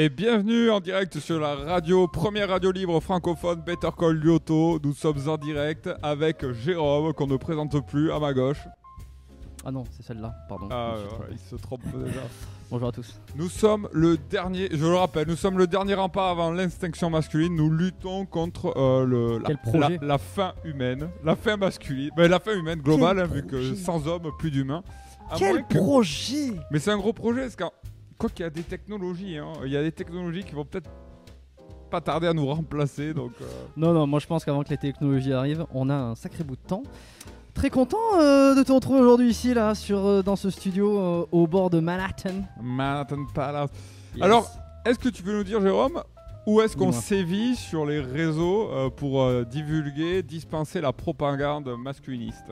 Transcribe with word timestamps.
Et 0.00 0.08
bienvenue 0.08 0.70
en 0.70 0.78
direct 0.78 1.18
sur 1.18 1.40
la 1.40 1.56
radio, 1.56 2.06
première 2.06 2.48
radio 2.50 2.70
libre 2.70 3.00
francophone 3.00 3.60
Better 3.66 3.88
Call 3.98 4.14
Lyoto. 4.20 4.78
Nous 4.84 4.92
sommes 4.94 5.28
en 5.28 5.36
direct 5.36 5.90
avec 6.04 6.48
Jérôme, 6.52 7.12
qu'on 7.14 7.26
ne 7.26 7.36
présente 7.36 7.84
plus 7.84 8.12
à 8.12 8.20
ma 8.20 8.32
gauche. 8.32 8.60
Ah 9.64 9.72
non, 9.72 9.82
c'est 9.90 10.06
celle-là, 10.06 10.32
pardon. 10.48 10.68
Ah, 10.70 10.94
ouais, 11.20 11.26
il 11.32 11.38
se 11.38 11.56
trompe 11.56 11.80
déjà. 12.04 12.20
Bonjour 12.70 12.88
à 12.88 12.92
tous. 12.92 13.18
Nous 13.34 13.48
sommes 13.48 13.88
le 13.92 14.16
dernier, 14.16 14.68
je 14.70 14.84
le 14.86 14.94
rappelle, 14.94 15.26
nous 15.26 15.34
sommes 15.34 15.58
le 15.58 15.66
dernier 15.66 15.94
rempart 15.94 16.28
avant 16.28 16.52
l'extinction 16.52 17.10
masculine. 17.10 17.56
Nous 17.56 17.68
luttons 17.70 18.24
contre 18.24 18.76
euh, 18.76 19.04
le, 19.04 19.38
la, 19.72 19.88
la- 19.88 19.96
la 20.00 20.18
fin 20.18 20.52
humaine, 20.64 21.08
la 21.24 21.34
fin 21.34 21.56
masculine, 21.56 22.10
Ben, 22.16 22.30
la 22.30 22.38
fin 22.38 22.54
humaine 22.56 22.78
globale, 22.82 23.18
hein, 23.18 23.24
vu 23.26 23.44
que 23.44 23.74
sans 23.74 24.06
hommes, 24.06 24.30
plus 24.38 24.52
d'humains. 24.52 24.84
Quel 25.36 25.66
que- 25.66 25.74
projet 25.76 26.52
Mais 26.70 26.78
c'est 26.78 26.92
un 26.92 26.98
gros 26.98 27.12
projet, 27.12 27.40
parce 27.40 27.56
qu'en 27.56 27.72
quoi 28.18 28.28
qu'il 28.28 28.42
y 28.42 28.46
a 28.46 28.50
des 28.50 28.62
technologies, 28.62 29.38
hein, 29.38 29.52
il 29.64 29.70
y 29.72 29.76
a 29.76 29.82
des 29.82 29.92
technologies 29.92 30.44
qui 30.44 30.54
vont 30.54 30.64
peut-être 30.64 30.90
pas 31.90 32.00
tarder 32.00 32.26
à 32.26 32.34
nous 32.34 32.46
remplacer, 32.46 33.14
donc. 33.14 33.32
euh, 33.40 33.44
Non, 33.76 33.92
non, 33.94 34.06
moi 34.06 34.18
je 34.20 34.26
pense 34.26 34.44
qu'avant 34.44 34.62
que 34.62 34.70
les 34.70 34.76
technologies 34.76 35.32
arrivent, 35.32 35.64
on 35.72 35.88
a 35.88 35.94
un 35.94 36.14
sacré 36.14 36.44
bout 36.44 36.56
de 36.56 36.60
temps. 36.66 36.82
Très 37.54 37.70
content 37.70 37.96
euh, 38.16 38.54
de 38.54 38.62
te 38.62 38.70
retrouver 38.72 39.00
aujourd'hui 39.00 39.30
ici, 39.30 39.54
là, 39.54 39.74
sur, 39.74 40.04
euh, 40.04 40.22
dans 40.22 40.36
ce 40.36 40.50
studio 40.50 41.26
au 41.32 41.46
bord 41.46 41.70
de 41.70 41.80
Manhattan. 41.80 42.42
Manhattan 42.60 43.24
Palace. 43.34 43.70
Yes. 44.14 44.22
Alors, 44.22 44.50
est-ce 44.84 44.98
que 44.98 45.08
tu 45.08 45.22
peux 45.22 45.36
nous 45.36 45.44
dire, 45.44 45.60
Jérôme, 45.60 46.02
où 46.46 46.60
est-ce 46.60 46.76
qu'on 46.76 46.92
sévit 46.92 47.56
sur 47.56 47.84
les 47.84 48.00
réseaux 48.00 48.90
pour 48.96 49.28
divulguer, 49.44 50.22
dispenser 50.22 50.80
la 50.80 50.92
propagande 50.92 51.68
masculiniste? 51.78 52.46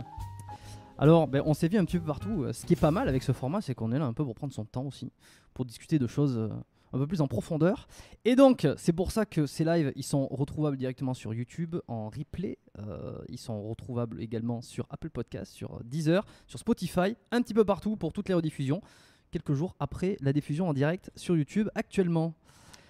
Alors, 0.98 1.28
ben, 1.28 1.42
on 1.46 1.52
vu 1.52 1.78
un 1.78 1.84
petit 1.84 1.98
peu 1.98 2.06
partout. 2.06 2.46
Ce 2.52 2.66
qui 2.66 2.72
est 2.72 2.80
pas 2.80 2.90
mal 2.90 3.08
avec 3.08 3.22
ce 3.22 3.32
format, 3.32 3.60
c'est 3.60 3.74
qu'on 3.74 3.92
est 3.92 3.98
là 3.98 4.06
un 4.06 4.12
peu 4.12 4.24
pour 4.24 4.34
prendre 4.34 4.52
son 4.52 4.64
temps 4.64 4.84
aussi, 4.84 5.10
pour 5.56 5.64
discuter 5.64 5.98
de 5.98 6.06
choses 6.06 6.36
euh, 6.36 6.50
un 6.92 6.98
peu 6.98 7.06
plus 7.06 7.22
en 7.22 7.28
profondeur. 7.28 7.88
Et 8.26 8.36
donc, 8.36 8.68
c'est 8.76 8.92
pour 8.92 9.10
ça 9.10 9.24
que 9.24 9.46
ces 9.46 9.64
lives, 9.64 9.90
ils 9.96 10.04
sont 10.04 10.26
retrouvables 10.28 10.76
directement 10.76 11.14
sur 11.14 11.32
YouTube 11.32 11.76
en 11.88 12.10
replay. 12.10 12.58
Euh, 12.78 13.18
ils 13.30 13.38
sont 13.38 13.62
retrouvables 13.66 14.20
également 14.20 14.60
sur 14.60 14.86
Apple 14.90 15.08
Podcast, 15.08 15.52
sur 15.54 15.76
euh, 15.76 15.80
Deezer, 15.82 16.26
sur 16.46 16.58
Spotify, 16.58 17.16
un 17.30 17.40
petit 17.40 17.54
peu 17.54 17.64
partout 17.64 17.96
pour 17.96 18.12
toutes 18.12 18.28
les 18.28 18.34
rediffusions. 18.34 18.82
Quelques 19.30 19.54
jours 19.54 19.74
après 19.80 20.18
la 20.20 20.34
diffusion 20.34 20.68
en 20.68 20.74
direct 20.74 21.10
sur 21.16 21.34
YouTube 21.34 21.70
actuellement. 21.74 22.34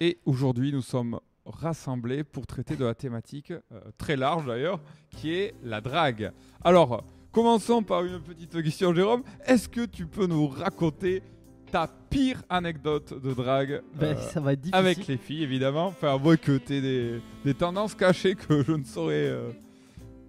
Et 0.01 0.19
aujourd'hui, 0.25 0.73
nous 0.73 0.81
sommes 0.81 1.21
rassemblés 1.45 2.25
pour 2.25 2.47
traiter 2.47 2.75
de 2.75 2.83
la 2.83 2.95
thématique 2.95 3.53
très 3.97 4.17
large 4.17 4.45
d'ailleurs, 4.45 4.81
qui 5.09 5.33
est 5.33 5.55
la 5.63 5.79
drague. 5.79 6.33
Alors, 6.61 7.05
commençons 7.31 7.81
par 7.81 8.03
une 8.03 8.19
petite 8.19 8.61
question, 8.61 8.93
Jérôme. 8.93 9.23
Est-ce 9.45 9.69
que 9.69 9.85
tu 9.85 10.05
peux 10.05 10.27
nous 10.27 10.47
raconter 10.47 11.23
ta 11.71 11.87
pire 12.09 12.41
anecdote 12.49 13.13
de 13.21 13.33
drague 13.33 13.81
Ben, 13.99 14.15
euh, 14.15 14.21
ça 14.21 14.39
va 14.39 14.53
être 14.53 14.61
difficile. 14.61 14.75
avec 14.79 15.05
les 15.07 15.17
filles, 15.17 15.43
évidemment. 15.43 15.87
Enfin, 15.87 16.15
à 16.15 16.17
moins 16.17 16.37
que 16.37 16.57
tu 16.57 16.75
aies 16.75 16.81
des, 16.81 17.21
des 17.43 17.53
tendances 17.53 17.93
cachées 17.95 18.35
que 18.35 18.63
je 18.63 18.71
ne 18.71 18.83
saurais, 18.83 19.27
euh, 19.27 19.49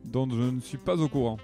dont 0.04 0.28
je 0.30 0.36
ne 0.54 0.60
suis 0.60 0.78
pas 0.78 0.96
au 0.96 1.08
courant. 1.08 1.38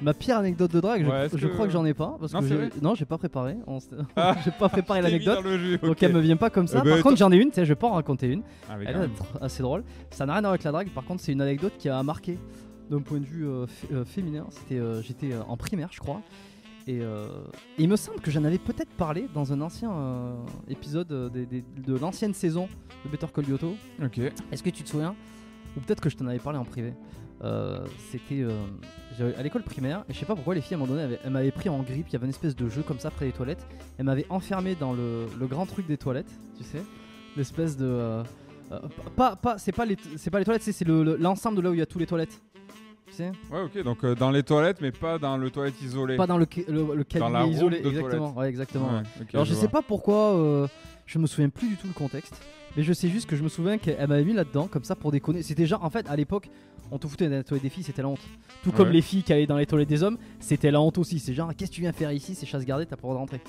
Ma 0.00 0.14
pire 0.14 0.38
anecdote 0.38 0.72
de 0.72 0.80
drague, 0.80 1.04
je- 1.04 1.08
Ouais, 1.08 1.26
est-ce 1.26 1.38
je, 1.38 1.46
que- 1.46 1.52
crois 1.52 1.66
que 1.66 1.72
j'en 1.72 1.84
ai 1.84 1.94
pas. 1.94 2.16
Parce 2.18 2.32
Non, 2.32 2.40
que 2.40 2.46
c'est 2.46 2.50
j'ai- 2.54 2.56
vrai 2.56 2.70
non, 2.82 2.96
j'ai 2.96 3.04
pas 3.04 3.18
préparé. 3.18 3.54
On 3.68 3.76
s- 3.78 3.88
Ah. 4.16 4.34
j'ai 4.44 4.50
pas 4.50 4.68
préparé 4.68 5.00
Je 5.00 5.06
t'ai 5.06 5.12
mis 5.12 5.24
l'anecdote. 5.24 5.44
dans 5.44 5.50
le 5.50 5.58
jus, 5.58 5.78
Donc 5.78 5.90
ok. 5.92 6.02
elle 6.02 6.12
me 6.12 6.20
vient 6.20 6.36
pas 6.36 6.50
comme 6.50 6.66
ça. 6.66 6.80
Eh 6.80 6.84
ben, 6.88 6.94
Par 6.94 7.02
contre, 7.04 7.16
j'en 7.18 7.30
ai 7.30 7.36
une, 7.36 7.50
tu 7.50 7.54
sais, 7.56 7.64
je 7.64 7.68
vais 7.68 7.76
pas 7.76 7.86
en 7.86 7.92
raconter 7.92 8.26
une. 8.26 8.42
Ah, 8.68 8.74
Elle 8.80 8.88
est 8.96 8.98
même. 8.98 9.10
tr- 9.10 9.44
assez 9.44 9.62
drôle. 9.62 9.84
Ça 10.10 10.26
n'a 10.26 10.32
rien 10.32 10.38
à 10.38 10.42
voir 10.42 10.50
avec 10.54 10.64
la 10.64 10.72
drague. 10.72 10.88
Par 10.90 11.04
contre, 11.04 11.22
c'est 11.22 11.30
une 11.30 11.40
anecdote 11.40 11.74
qui 11.78 11.88
a 11.88 12.02
marqué 12.02 12.36
d'un 12.90 13.00
point 13.00 13.20
de 13.20 13.24
vue 13.24 13.46
euh, 13.46 13.66
euh, 13.92 14.04
féminin. 14.04 14.46
C'était, 14.50 14.80
euh, 14.80 15.00
j'étais 15.02 15.32
euh, 15.32 15.42
en 15.48 15.56
primaire, 15.56 15.90
je 15.92 16.00
crois. 16.00 16.20
Et 16.88 17.00
euh, 17.00 17.26
il 17.78 17.88
me 17.88 17.96
semble 17.96 18.20
que 18.20 18.30
j'en 18.30 18.42
avais 18.44 18.58
peut-être 18.58 18.90
parlé 18.96 19.28
dans 19.34 19.52
un 19.52 19.60
ancien 19.60 19.92
euh, 19.92 20.34
épisode 20.68 21.10
euh, 21.12 21.28
des- 21.28 21.46
des- 21.46 21.64
de 21.86 21.96
l'ancienne 21.96 22.34
saison 22.34 22.68
de 23.04 23.10
Better 23.10 23.26
Call 23.32 23.44
Lyoto. 23.44 23.76
Ok. 24.02 24.18
Est-ce 24.50 24.62
que 24.62 24.70
tu 24.70 24.82
te 24.82 24.88
souviens? 24.88 25.14
Ou 25.76 25.80
peut-être 25.80 26.00
que 26.00 26.10
je 26.10 26.16
t'en 26.16 26.26
avais 26.26 26.38
parlé 26.40 26.58
en 26.58 26.64
privé. 26.64 26.92
Euh, 27.44 27.84
C'était 28.10 28.42
euh, 28.42 28.50
j'avais- 29.18 29.34
à 29.36 29.42
l'école 29.42 29.62
primaire 29.62 30.04
et 30.08 30.12
je 30.12 30.18
sais 30.18 30.26
pas 30.26 30.34
pourquoi 30.34 30.54
les 30.54 30.60
filles 30.60 30.74
à 30.74 30.76
un 30.76 30.80
moment 30.80 30.92
donné 30.92 31.02
avaient- 31.04 31.18
elles 31.24 31.30
m'avaient 31.32 31.50
pris 31.52 31.68
en 31.68 31.82
grippe. 31.82 32.06
Il 32.08 32.12
y 32.12 32.16
avait 32.16 32.26
une 32.26 32.30
espèce 32.30 32.54
de 32.56 32.68
jeu 32.68 32.82
comme 32.82 32.98
ça 32.98 33.10
près 33.10 33.26
des 33.26 33.32
toilettes. 33.32 33.64
Elles 33.98 34.04
m'avaient 34.04 34.26
enfermé 34.28 34.74
dans 34.74 34.92
le, 34.92 35.26
le 35.38 35.46
grand 35.46 35.66
truc 35.66 35.86
des 35.86 35.96
toilettes, 35.96 36.30
tu 36.56 36.62
sais, 36.64 36.82
l'espèce 37.36 37.76
de 37.76 37.86
euh, 37.86 38.22
euh, 38.72 38.78
pas 39.16 39.34
pas 39.36 39.58
c'est 39.58 39.72
pas 39.72 39.84
les 39.84 39.96
c'est 40.16 40.30
pas 40.30 40.38
les 40.38 40.44
toilettes, 40.44 40.62
c'est 40.62 40.72
c'est 40.72 40.84
le- 40.84 41.02
le- 41.04 41.16
l'ensemble 41.16 41.56
de 41.56 41.62
là 41.62 41.70
où 41.70 41.74
il 41.74 41.78
y 41.78 41.82
a 41.82 41.86
tous 41.86 41.98
les 41.98 42.06
toilettes. 42.06 42.40
Tu 43.12 43.18
sais, 43.18 43.32
Ouais, 43.50 43.62
ok. 43.62 43.82
Donc 43.84 44.02
euh, 44.04 44.14
dans 44.14 44.30
les 44.30 44.42
toilettes, 44.42 44.80
mais 44.80 44.90
pas 44.90 45.18
dans 45.18 45.36
le 45.36 45.50
toilette 45.50 45.80
isolé. 45.82 46.16
pas 46.16 46.26
dans 46.26 46.38
le 46.38 46.46
le, 46.68 46.94
le 46.96 47.04
cabinet 47.04 47.30
la 47.32 47.42
room 47.42 47.52
isolé, 47.52 47.80
de 47.80 47.88
exactement. 47.88 48.32
Ouais, 48.34 48.48
exactement. 48.48 48.86
Ouais, 48.88 49.02
Alors 49.34 49.44
je, 49.44 49.54
sais 49.54 49.68
pas 49.68 49.82
pourquoi, 49.82 50.34
euh, 50.34 50.66
je 51.06 51.18
me 51.18 51.26
souviens 51.26 51.48
plus 51.50 51.68
du 51.68 51.76
tout 51.76 51.86
le 51.86 51.92
contexte, 51.92 52.40
mais 52.76 52.82
je 52.82 52.92
sais 52.92 53.08
juste 53.08 53.28
que 53.28 53.36
je 53.36 53.42
me 53.42 53.48
souviens 53.48 53.76
qu'elle 53.78 54.08
m'avait 54.08 54.24
mis 54.24 54.32
là-dedans 54.32 54.66
comme 54.66 54.84
ça 54.84 54.96
pour 54.96 55.12
déconner. 55.12 55.42
C'était 55.42 55.66
genre, 55.66 55.84
en 55.84 55.90
fait, 55.90 56.08
à 56.08 56.16
l'époque, 56.16 56.48
on 56.90 56.98
te 56.98 57.06
foutait 57.06 57.28
dans 57.28 57.36
les 57.36 57.44
toilettes 57.44 57.62
des 57.64 57.68
filles, 57.70 57.84
c'était 57.84 58.02
la 58.02 58.08
honte. 58.08 58.20
Tout 58.64 58.72
comme 58.72 58.88
Ouais. 58.88 58.94
les 58.94 59.02
filles 59.02 59.22
qui 59.22 59.32
allaient 59.32 59.46
dans 59.46 59.56
les 59.56 59.66
toilettes 59.66 59.88
des 59.88 60.02
hommes, 60.02 60.18
c'était 60.40 60.70
la 60.70 60.80
honte 60.80 60.96
aussi. 60.98 61.18
C'est 61.18 61.34
genre, 61.34 61.50
qu'est-ce 61.56 61.70
que 61.70 61.76
tu 61.76 61.80
viens 61.82 61.92
faire 61.92 62.12
ici? 62.12 62.34
C'est 62.34 62.46
chasse 62.46 62.64
gardée, 62.64 62.86
t'as 62.86 62.96
pas 62.96 63.02
le 63.08 63.14
droit 63.14 63.14
de 63.14 63.18
rentrer. 63.20 63.40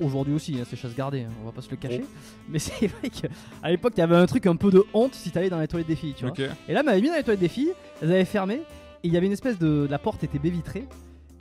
Aujourd'hui 0.00 0.34
aussi, 0.34 0.56
hein, 0.60 0.64
c'est 0.68 0.76
chasse 0.76 0.94
gardée, 0.94 1.22
hein, 1.22 1.28
on 1.42 1.46
va 1.46 1.52
pas 1.52 1.62
se 1.62 1.70
le 1.70 1.76
cacher. 1.76 2.02
Oh. 2.02 2.18
Mais 2.48 2.58
c'est 2.60 2.88
vrai 2.88 3.10
qu'à 3.10 3.70
l'époque, 3.70 3.92
il 3.96 4.00
y 4.00 4.02
avait 4.02 4.16
un 4.16 4.26
truc 4.26 4.46
un 4.46 4.56
peu 4.56 4.70
de 4.70 4.84
honte 4.92 5.14
si 5.14 5.30
t'allais 5.30 5.50
dans 5.50 5.60
les 5.60 5.68
toilettes 5.68 5.88
des 5.88 5.96
filles, 5.96 6.14
tu 6.16 6.26
vois. 6.26 6.34
Et 6.68 6.72
là, 6.72 6.82
m'avait 6.82 7.00
mis 7.00 7.08
dans 7.08 7.14
les 7.14 7.22
toilettes 7.22 7.40
des 7.40 7.48
filles, 7.48 7.72
elles 8.02 8.10
avaient 8.10 8.24
fermé, 8.24 8.54
et 8.54 8.62
il 9.04 9.12
y 9.12 9.16
avait 9.16 9.26
une 9.26 9.32
espèce 9.32 9.58
de. 9.58 9.86
La 9.88 9.98
porte 9.98 10.24
était 10.24 10.38
baie 10.38 10.50
vitrée, 10.50 10.88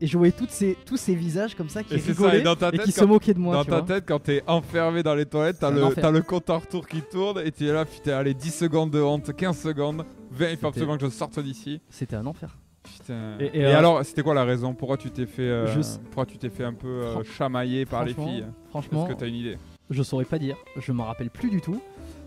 et 0.01 0.07
je 0.07 0.17
voyais 0.17 0.33
toutes 0.33 0.51
ces, 0.51 0.77
tous 0.85 0.97
ces 0.97 1.15
visages 1.15 1.55
comme 1.55 1.69
ça 1.69 1.81
qui 1.81 1.95
Et 1.95 1.99
c'est 1.99 2.13
ça, 2.13 2.23
rigolaient 2.23 2.39
et 2.39 2.43
dans 2.43 2.55
ta 2.55 2.67
et 2.69 2.71
tête, 2.71 2.85
qui 2.85 2.91
se 2.91 3.05
moquaient 3.05 3.33
de 3.33 3.39
moi. 3.39 3.55
Dans 3.55 3.63
tu 3.63 3.69
ta 3.69 3.79
vois. 3.79 3.87
tête, 3.87 4.03
quand 4.05 4.19
t'es 4.19 4.43
enfermé 4.47 5.01
dans 5.01 5.15
les 5.15 5.25
toilettes, 5.25 5.57
t'as 5.59 5.71
le, 5.71 5.79
le 5.79 6.21
compte 6.21 6.49
à 6.49 6.57
retour 6.57 6.87
qui 6.87 7.01
tourne 7.01 7.39
et 7.43 7.51
tu 7.51 7.67
es 7.67 7.71
là, 7.71 7.85
putain, 7.85 8.17
allez, 8.17 8.33
10 8.33 8.53
secondes 8.53 8.91
de 8.91 9.01
honte, 9.01 9.33
15 9.33 9.57
secondes, 9.57 10.05
20, 10.31 10.49
il 10.49 10.57
faut 10.57 10.67
absolument 10.67 10.97
que 10.97 11.05
je 11.05 11.09
sorte 11.09 11.39
d'ici. 11.39 11.79
C'était 11.89 12.15
un 12.15 12.25
enfer. 12.25 12.57
Putain. 13.03 13.37
Et- 13.39 13.45
Et, 13.45 13.59
et, 13.59 13.65
euh, 13.65 13.77
alors, 13.77 14.03
c'était 14.05 14.21
quoi 14.23 14.33
la 14.33 14.43
raison 14.45 14.73
Pourquoi 14.73 14.97
tu 14.97 15.11
t'es 15.11 15.25
fait, 15.25 15.41
euh, 15.43 15.67
Je 15.67 15.81
pourquoi 16.05 16.25
tu 16.25 16.37
t'es 16.37 16.49
fait 16.49 16.63
un 16.63 16.73
peu 16.73 16.87
euh, 16.87 17.23
chamailler 17.23 17.85
par 17.85 18.03
les 18.05 18.13
filles 18.13 18.45
Franchement, 18.69 19.05
Est-ce 19.05 19.13
que 19.13 19.19
t'as 19.19 19.27
une 19.27 19.35
idée 19.35 19.57
je 19.89 20.01
saurais 20.01 20.25
pas 20.25 20.39
dire, 20.39 20.55
je 20.77 20.91
m'en 20.91 21.03
rappelle 21.03 21.29
plus 21.29 21.49
du 21.51 21.59
tout. 21.61 21.79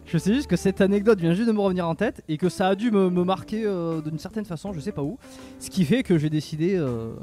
Je 0.05 0.19
sais 0.19 0.33
juste 0.33 0.47
que 0.49 0.55
cette 0.57 0.81
anecdote 0.83 1.19
vient 1.19 1.33
juste 1.33 1.49
de 1.49 1.53
me 1.53 1.59
revenir 1.61 1.89
en 1.89 1.95
tête 1.97 2.23
et 2.29 2.37
que 2.37 2.49
ça 2.49 2.69
a 2.69 2.75
dû 2.77 2.93
me, 2.93 3.09
me 3.11 3.25
marquer 3.25 3.65
euh, 3.65 4.01
d'une 4.03 4.19
certaine 4.21 4.45
façon, 4.45 4.73
je 4.73 4.79
sais 4.79 4.93
pas 4.93 5.03
où. 5.03 5.19
Ce 5.59 5.69
qui 5.71 5.85
fait 5.85 6.03
que 6.05 6.17
j'ai 6.19 6.31
décidé 6.31 6.77
euh, 6.77 6.85
euh, 6.87 7.15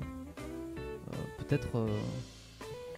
peut-être 1.38 1.70
euh, 1.78 1.88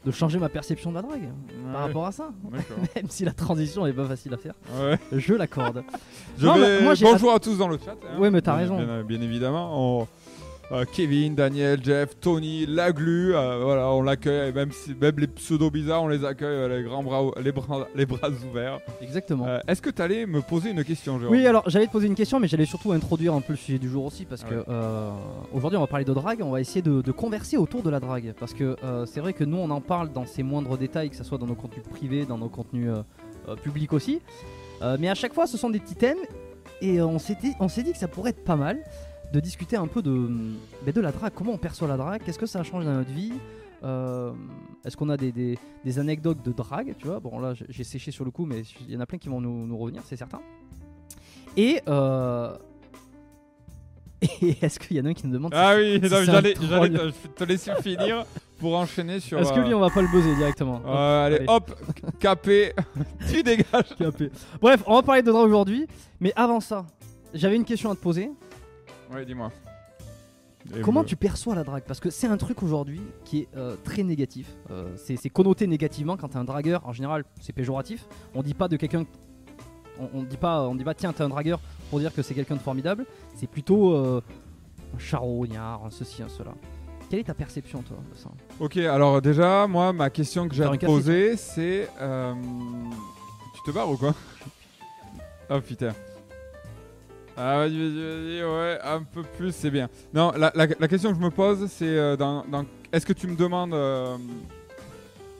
de 0.05 0.11
changer 0.11 0.39
ma 0.39 0.49
perception 0.49 0.89
de 0.91 0.95
la 0.95 1.01
drague 1.03 1.29
par 1.72 1.81
Ouais, 1.81 1.87
rapport 1.87 2.05
à 2.07 2.11
ça. 2.11 2.29
Même 2.95 3.09
si 3.09 3.25
la 3.25 3.31
transition 3.33 3.85
est 3.85 3.93
pas 3.93 4.05
facile 4.05 4.33
à 4.33 4.37
faire, 4.37 4.53
Ouais. 4.79 4.97
je 5.11 5.33
l'accorde. 5.35 5.83
Vais- 6.37 6.81
Bonjour 7.03 7.33
à 7.33 7.39
tous 7.39 7.57
dans 7.57 7.67
le 7.67 7.77
chat. 7.77 7.91
hein. 8.11 8.17
Ouais, 8.19 8.31
mais 8.31 8.41
t'as 8.41 8.55
raison. 8.55 8.77
Bien, 8.77 9.03
bien 9.03 9.22
évidemment. 9.22 9.72
On- 9.99 10.01
euh, 10.03 10.05
Kevin, 10.91 11.35
Daniel, 11.35 11.79
Jeff, 11.83 12.19
Tony, 12.19 12.65
Laglu, 12.65 13.35
euh, 13.35 13.59
voilà, 13.63 13.89
on 13.91 14.01
l'accueille. 14.01 14.51
Même, 14.51 14.71
si, 14.71 14.95
même 14.95 15.15
les 15.19 15.27
pseudos 15.27 15.71
bizarres, 15.71 16.03
on 16.03 16.07
les 16.07 16.25
accueille 16.25 16.47
euh, 16.47 16.77
les 16.77 16.83
grands 16.83 17.03
bras, 17.03 17.23
les 17.41 17.51
bras, 17.51 17.87
les 17.95 18.05
bras 18.05 18.29
ouverts. 18.29 18.79
Exactement. 19.01 19.45
Euh, 19.47 19.59
Est-ce 19.67 19.81
que 19.81 19.89
tu 19.91 20.01
allais 20.01 20.25
me 20.25 20.41
poser 20.41 20.71
une 20.71 20.83
question, 20.83 21.19
Jérôme? 21.19 21.35
Oui, 21.35 21.45
alors 21.45 21.63
j'allais 21.67 21.87
te 21.87 21.91
poser 21.91 22.07
une 22.07 22.15
question, 22.15 22.39
mais 22.39 22.47
j'allais 22.47 22.65
surtout 22.65 22.91
introduire 22.91 23.33
un 23.33 23.41
peu 23.41 23.53
le 23.53 23.57
sujet 23.57 23.77
du 23.77 23.89
jour 23.89 24.05
aussi, 24.05 24.25
parce 24.25 24.43
Ah 24.45 24.49
que 24.49 24.65
euh, 24.67 25.11
aujourd'hui 25.53 25.77
on 25.77 25.81
va 25.81 25.87
parler 25.87 26.05
de 26.05 26.13
drague, 26.13 26.41
on 26.41 26.51
va 26.51 26.61
essayer 26.61 26.81
de, 26.81 27.01
de 27.01 27.11
converser 27.11 27.57
autour 27.57 27.83
de 27.83 27.89
la 27.89 27.99
drague, 27.99 28.33
parce 28.39 28.53
que 28.53 28.75
euh, 28.83 29.05
c'est 29.05 29.19
vrai 29.19 29.33
que 29.33 29.43
nous 29.43 29.57
on 29.57 29.69
en 29.69 29.81
parle 29.81 30.11
dans 30.11 30.25
ses 30.25 30.43
moindres 30.43 30.77
détails, 30.77 31.09
que 31.09 31.15
ce 31.15 31.23
soit 31.23 31.37
dans 31.37 31.47
nos 31.47 31.55
contenus 31.55 31.85
privés, 31.87 32.25
dans 32.25 32.37
nos 32.37 32.49
contenus 32.49 32.89
euh, 32.89 33.03
euh, 33.49 33.55
publics 33.55 33.93
aussi, 33.93 34.19
Euh, 34.81 34.97
mais 34.99 35.07
à 35.09 35.16
chaque 35.16 35.34
fois 35.34 35.47
ce 35.47 35.57
sont 35.57 35.69
des 35.69 35.79
petits 35.79 35.95
thèmes, 35.95 36.17
et 36.81 36.99
euh, 36.99 37.05
on 37.05 37.17
s'est 37.19 37.37
dit, 37.41 37.53
on 37.61 37.69
s'est 37.69 37.81
dit 37.84 37.93
que 37.93 37.97
ça 37.97 38.09
pourrait 38.09 38.31
être 38.31 38.43
pas 38.43 38.57
mal 38.57 38.79
de 39.35 39.40
discuter 39.41 39.76
un 39.76 39.87
peu 39.87 40.02
de, 40.02 40.29
de 40.91 41.02
la 41.02 41.11
drague, 41.11 41.34
comment 41.35 41.52
on 41.53 41.58
perçoit 41.58 41.87
la 41.87 41.97
drague, 41.97 42.22
qu'est-ce 42.23 42.40
que 42.40 42.46
ça 42.46 42.64
change 42.64 42.85
dans 42.85 42.93
notre 42.93 43.11
vie? 43.11 43.34
euh, 43.84 44.32
Est-ce 44.85 44.96
qu'on 44.96 45.09
a 45.09 45.17
des, 45.17 45.32
des- 45.34 45.59
des 45.84 45.99
anecdotes 45.99 46.41
de 46.43 46.52
drague, 46.53 46.96
tu 46.97 47.08
vois? 47.08 47.20
Bon 47.20 47.40
là 47.40 47.53
j'ai- 47.70 47.84
séché 47.84 48.11
sur 48.11 48.23
le 48.26 48.32
coup, 48.32 48.46
mais 48.46 48.64
il 48.87 48.91
y 48.93 48.97
en 48.97 49.02
a 49.02 49.05
plein 49.05 49.17
qui 49.17 49.28
vont 49.29 49.41
nous, 49.41 49.67
nous 49.67 49.78
revenir, 49.78 50.02
c'est 50.05 50.16
certain. 50.16 50.40
Et, 51.58 51.82
euh... 51.90 52.55
et 54.41 54.55
est-ce 54.61 54.79
qu'il 54.79 54.96
y 54.97 55.02
en 55.02 55.05
a 55.05 55.09
un 55.09 55.14
qui 55.14 55.28
nous 55.28 55.34
demande 55.34 55.53
Ah 55.53 55.73
si- 55.76 55.81
oui, 55.81 55.99
si 56.02 56.26
j'allais 56.26 56.53
te, 56.53 57.43
laisser 57.43 57.72
finir 57.84 58.26
pour 58.59 58.76
enchaîner 58.78 59.20
sur. 59.20 59.38
Est-ce 59.40 59.52
que 59.52 59.59
lui 59.59 59.73
euh, 59.73 59.78
on 59.78 59.81
va 59.81 59.90
pas 59.90 60.02
le 60.02 60.08
buzzer 60.08 60.34
directement? 60.35 60.81
Allez, 60.85 61.35
Allez. 61.35 61.46
hop, 61.47 61.72
capé, 62.20 62.73
tu 63.29 63.43
dégages. 63.43 63.93
Capé. 63.99 64.31
Bref, 64.61 64.81
on 64.88 64.96
va 64.96 65.02
parler 65.03 65.22
de 65.22 65.31
drague 65.31 65.46
aujourd'hui, 65.47 65.88
mais 66.22 66.31
avant 66.38 66.61
ça, 66.61 66.85
j'avais 67.34 67.58
une 67.58 67.66
question 67.66 67.91
à 67.91 67.96
te 67.96 67.99
poser. 68.02 68.31
Ouais, 69.16 69.26
dis-moi. 69.26 69.52
Comment 70.82 71.02
me- 71.02 71.06
tu 71.06 71.16
perçois 71.16 71.53
la 71.56 71.64
drague? 71.64 71.84
Parce 71.84 72.00
que 72.00 72.09
c'est 72.09 72.26
un 72.28 72.38
truc 72.38 72.64
aujourd'hui 72.64 73.02
qui 73.23 73.41
est 73.41 73.47
euh, 73.56 73.76
très 73.84 74.02
négatif. 74.03 74.47
Euh, 74.72 74.96
c'est 74.97 75.29
connoté 75.29 75.67
négativement 75.67 76.17
quand 76.17 76.29
t'es 76.29 76.38
un 76.38 76.44
dragueur. 76.44 76.85
En 76.88 76.91
général, 76.94 77.23
c'est 77.40 77.53
péjoratif. 77.53 78.06
On 78.34 78.41
dit 78.41 78.56
pas 78.56 78.67
de 78.67 78.76
quelqu'un. 78.76 79.06
On, 80.00 80.09
on 80.20 80.23
dit 80.23 80.38
pas, 80.38 80.62
on 80.67 80.73
dit 80.76 80.84
pas 80.84 80.96
tiens 80.96 81.14
t'es 81.14 81.22
un 81.23 81.29
dragueur 81.29 81.59
pour 81.90 82.00
dire 82.00 82.12
que 82.14 82.22
c'est 82.23 82.34
quelqu'un 82.34 82.56
de 82.56 82.62
formidable. 82.62 83.06
C'est 83.35 83.47
plutôt 83.47 83.94
euh, 83.94 84.22
un 84.96 85.00
charognard, 85.00 85.85
un 85.85 85.91
ceci, 85.91 86.23
un 86.23 86.29
cela. 86.29 86.53
Quelle 87.12 87.20
est 87.20 87.26
ta 87.26 87.35
perception 87.35 87.84
toi 87.84 87.97
de 88.12 88.17
ça? 88.17 88.32
Ok, 88.59 88.78
alors 88.78 89.22
déjà, 89.22 89.67
moi, 89.67 89.94
ma 89.94 90.09
question 90.09 90.50
que 90.50 90.56
j'ai 90.56 90.64
à 90.64 90.76
te 90.76 90.85
poser, 90.88 91.38
c'est. 91.38 91.88
euh, 92.02 92.34
tu 93.53 93.62
te 93.72 93.76
barres 93.76 93.91
ou 93.91 93.97
quoi? 93.97 94.16
Oh 95.52 95.62
putain. 95.66 95.94
Ah 97.37 97.58
vas-y, 97.58 97.78
vas-y, 97.78 98.40
vas-y, 98.40 98.43
ouais, 98.43 98.79
un 98.84 99.03
peu 99.03 99.23
plus, 99.23 99.53
c'est 99.53 99.70
bien. 99.72 99.90
Non, 100.14 100.32
la, 100.37 100.52
la- 100.55 100.67
la 100.67 100.87
question 100.87 101.09
que 101.11 101.17
je 101.17 101.22
me 101.23 101.29
pose, 101.32 101.67
c'est 101.70 101.85
euh, 101.97 102.16
dans, 102.16 102.46
dans- 102.46 102.66
est-ce 102.93 103.05
que 103.05 103.14
tu 103.14 103.28
me 103.28 103.35
demandes 103.35 103.73
euh, 103.73 104.16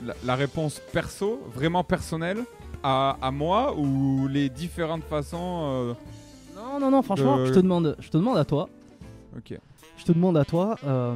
la, 0.06 0.14
la 0.26 0.36
réponse 0.36 0.82
perso, 0.92 1.40
vraiment 1.54 1.84
personnelle, 1.86 2.44
à, 2.84 3.18
à 3.22 3.32
moi 3.32 3.76
ou 3.78 4.28
les 4.28 4.50
différentes 4.50 5.04
façons 5.06 5.38
euh, 5.64 5.94
Non, 6.56 6.80
non, 6.80 6.92
non, 6.92 7.02
franchement, 7.02 7.38
Euh, 7.38 7.46
je, 7.46 7.54
te 7.54 7.60
demande, 7.60 7.96
je 8.00 8.10
te 8.10 8.18
demande 8.18 8.38
à 8.38 8.46
toi. 8.46 8.68
Ok. 9.38 9.58
Je 9.98 10.04
te 10.04 10.12
demande 10.12 10.36
à 10.38 10.44
toi. 10.44 10.78
euh, 10.86 11.16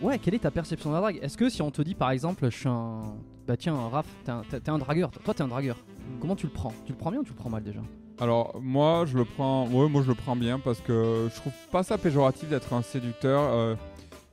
ouais, 0.00 0.18
quelle 0.18 0.34
est 0.34 0.40
ta 0.40 0.50
perception 0.50 0.90
de 0.90 0.94
la 0.96 1.00
drague? 1.00 1.20
Est-ce 1.22 1.36
que 1.36 1.48
si 1.48 1.62
on 1.62 1.70
te 1.70 1.80
dit 1.82 1.94
par 1.94 2.10
exemple, 2.10 2.44
je 2.50 2.56
suis 2.56 2.68
un. 2.68 3.02
Bah 3.46 3.56
tiens, 3.56 3.76
Raph, 3.90 4.06
t'es 4.24 4.30
un, 4.32 4.42
t'es- 4.50 4.58
t'es 4.60 4.70
un 4.70 4.78
dragueur. 4.78 5.10
Toi, 5.24 5.32
t'es 5.34 5.42
un 5.42 5.48
dragueur. 5.48 5.76
Comment 6.20 6.34
tu 6.36 6.46
le 6.46 6.52
prends? 6.52 6.72
Tu 6.86 6.92
le 6.92 6.98
prends 6.98 7.10
bien 7.12 7.20
ou 7.20 7.24
tu 7.24 7.30
le 7.30 7.36
prends 7.36 7.50
mal 7.50 7.62
déjà? 7.62 7.80
Alors 8.22 8.54
moi 8.62 9.04
je 9.10 9.16
le 9.18 9.24
prends, 9.24 9.66
ouais 9.66 9.88
moi 9.88 10.02
je 10.02 10.08
le 10.08 10.14
prends 10.14 10.36
bien 10.36 10.60
parce 10.60 10.80
que 10.80 11.28
je 11.28 11.34
trouve 11.40 11.52
pas 11.72 11.82
ça 11.82 11.98
péjoratif 11.98 12.48
d'être 12.48 12.72
un 12.72 12.82
séducteur. 12.82 13.76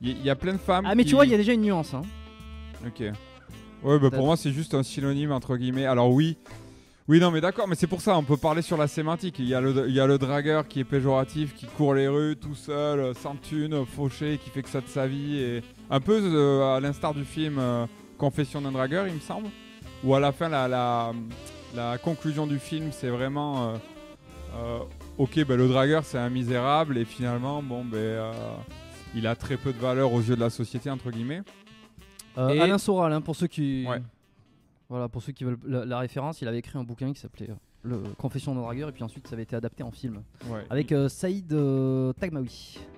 Il 0.00 0.16
y, 0.16 0.22
y 0.22 0.30
a 0.30 0.36
plein 0.36 0.52
de 0.52 0.58
femmes. 0.58 0.84
Ah, 0.86 0.94
mais 0.94 1.02
qui- 1.02 1.10
tu 1.10 1.14
vois, 1.16 1.26
il 1.26 1.32
y 1.32 1.34
a 1.34 1.38
déjà 1.38 1.52
une 1.52 1.62
nuance. 1.62 1.92
Hein. 1.92 2.02
Ok. 2.86 3.00
Ouais, 3.82 3.98
bah 3.98 4.10
pour 4.10 4.24
moi, 4.26 4.36
c'est 4.36 4.52
juste 4.52 4.74
un 4.74 4.82
synonyme 4.82 5.32
entre 5.32 5.56
guillemets. 5.56 5.86
Alors 5.86 6.10
oui. 6.12 6.38
Oui, 7.08 7.18
non, 7.18 7.32
mais 7.32 7.40
d'accord, 7.40 7.66
mais 7.66 7.74
c'est 7.74 7.88
pour 7.88 8.00
ça, 8.00 8.16
on 8.16 8.22
peut 8.22 8.36
parler 8.36 8.62
sur 8.62 8.76
la 8.76 8.86
sémantique. 8.86 9.40
Il 9.40 9.48
y, 9.48 9.54
a 9.54 9.60
le, 9.60 9.86
il 9.88 9.94
y 9.94 9.98
a 9.98 10.06
le 10.06 10.16
dragueur 10.16 10.68
qui 10.68 10.78
est 10.78 10.84
péjoratif, 10.84 11.54
qui 11.56 11.66
court 11.66 11.94
les 11.94 12.06
rues 12.06 12.36
tout 12.36 12.54
seul, 12.54 13.00
euh, 13.00 13.14
sans 13.14 13.34
thune, 13.34 13.74
euh, 13.74 13.84
fauché, 13.84 14.38
qui 14.38 14.48
fait 14.50 14.62
que 14.62 14.68
ça 14.68 14.80
de 14.80 14.86
sa 14.86 15.08
vie. 15.08 15.38
Et 15.38 15.62
un 15.90 15.98
peu 15.98 16.20
euh, 16.22 16.76
à 16.76 16.78
l'instar 16.78 17.12
du 17.12 17.24
film 17.24 17.56
euh, 17.58 17.86
Confession 18.16 18.60
d'un 18.60 18.70
dragueur, 18.70 19.08
il 19.08 19.14
me 19.14 19.20
semble. 19.20 19.48
Où 20.04 20.14
à 20.14 20.20
la 20.20 20.30
fin, 20.30 20.48
la, 20.48 20.68
la, 20.68 21.12
la 21.74 21.98
conclusion 21.98 22.46
du 22.46 22.58
film, 22.58 22.88
c'est 22.92 23.08
vraiment. 23.10 23.70
euh, 23.70 23.76
euh, 24.56 24.78
ok, 25.18 25.44
bah, 25.46 25.56
le 25.56 25.68
dragueur, 25.68 26.04
c'est 26.04 26.18
un 26.18 26.30
misérable, 26.30 26.98
et 26.98 27.04
finalement, 27.04 27.62
bon, 27.62 27.84
ben. 27.84 27.96
euh, 27.96 28.32
il 29.14 29.26
a 29.26 29.34
très 29.34 29.56
peu 29.56 29.72
de 29.72 29.78
valeur 29.78 30.12
aux 30.12 30.20
yeux 30.20 30.36
de 30.36 30.40
la 30.40 30.50
société, 30.50 30.88
entre 30.90 31.10
guillemets. 31.10 31.42
Et- 32.36 32.60
Alain 32.60 32.78
Soral, 32.78 33.12
hein, 33.12 33.20
pour 33.20 33.34
ceux 33.36 33.48
qui. 33.48 33.84
Ouais. 33.88 34.00
Voilà, 34.88 35.08
pour 35.08 35.22
ceux 35.22 35.32
qui 35.32 35.44
veulent 35.44 35.58
la, 35.66 35.84
la 35.84 35.98
référence, 35.98 36.40
il 36.42 36.48
avait 36.48 36.58
écrit 36.58 36.78
un 36.78 36.84
bouquin 36.84 37.12
qui 37.12 37.20
s'appelait 37.20 37.48
Le 37.82 37.98
Confession 38.18 38.54
d'un 38.54 38.62
dragueur, 38.62 38.88
et 38.88 38.92
puis 38.92 39.02
ensuite 39.04 39.26
ça 39.28 39.34
avait 39.34 39.42
été 39.44 39.54
adapté 39.56 39.82
en 39.84 39.90
film. 39.92 40.22
Ouais. 40.48 40.64
Avec 40.70 40.90
euh, 40.92 41.08
Saïd 41.08 41.52
euh, 41.52 42.12
Tagmaoui. 42.14 42.78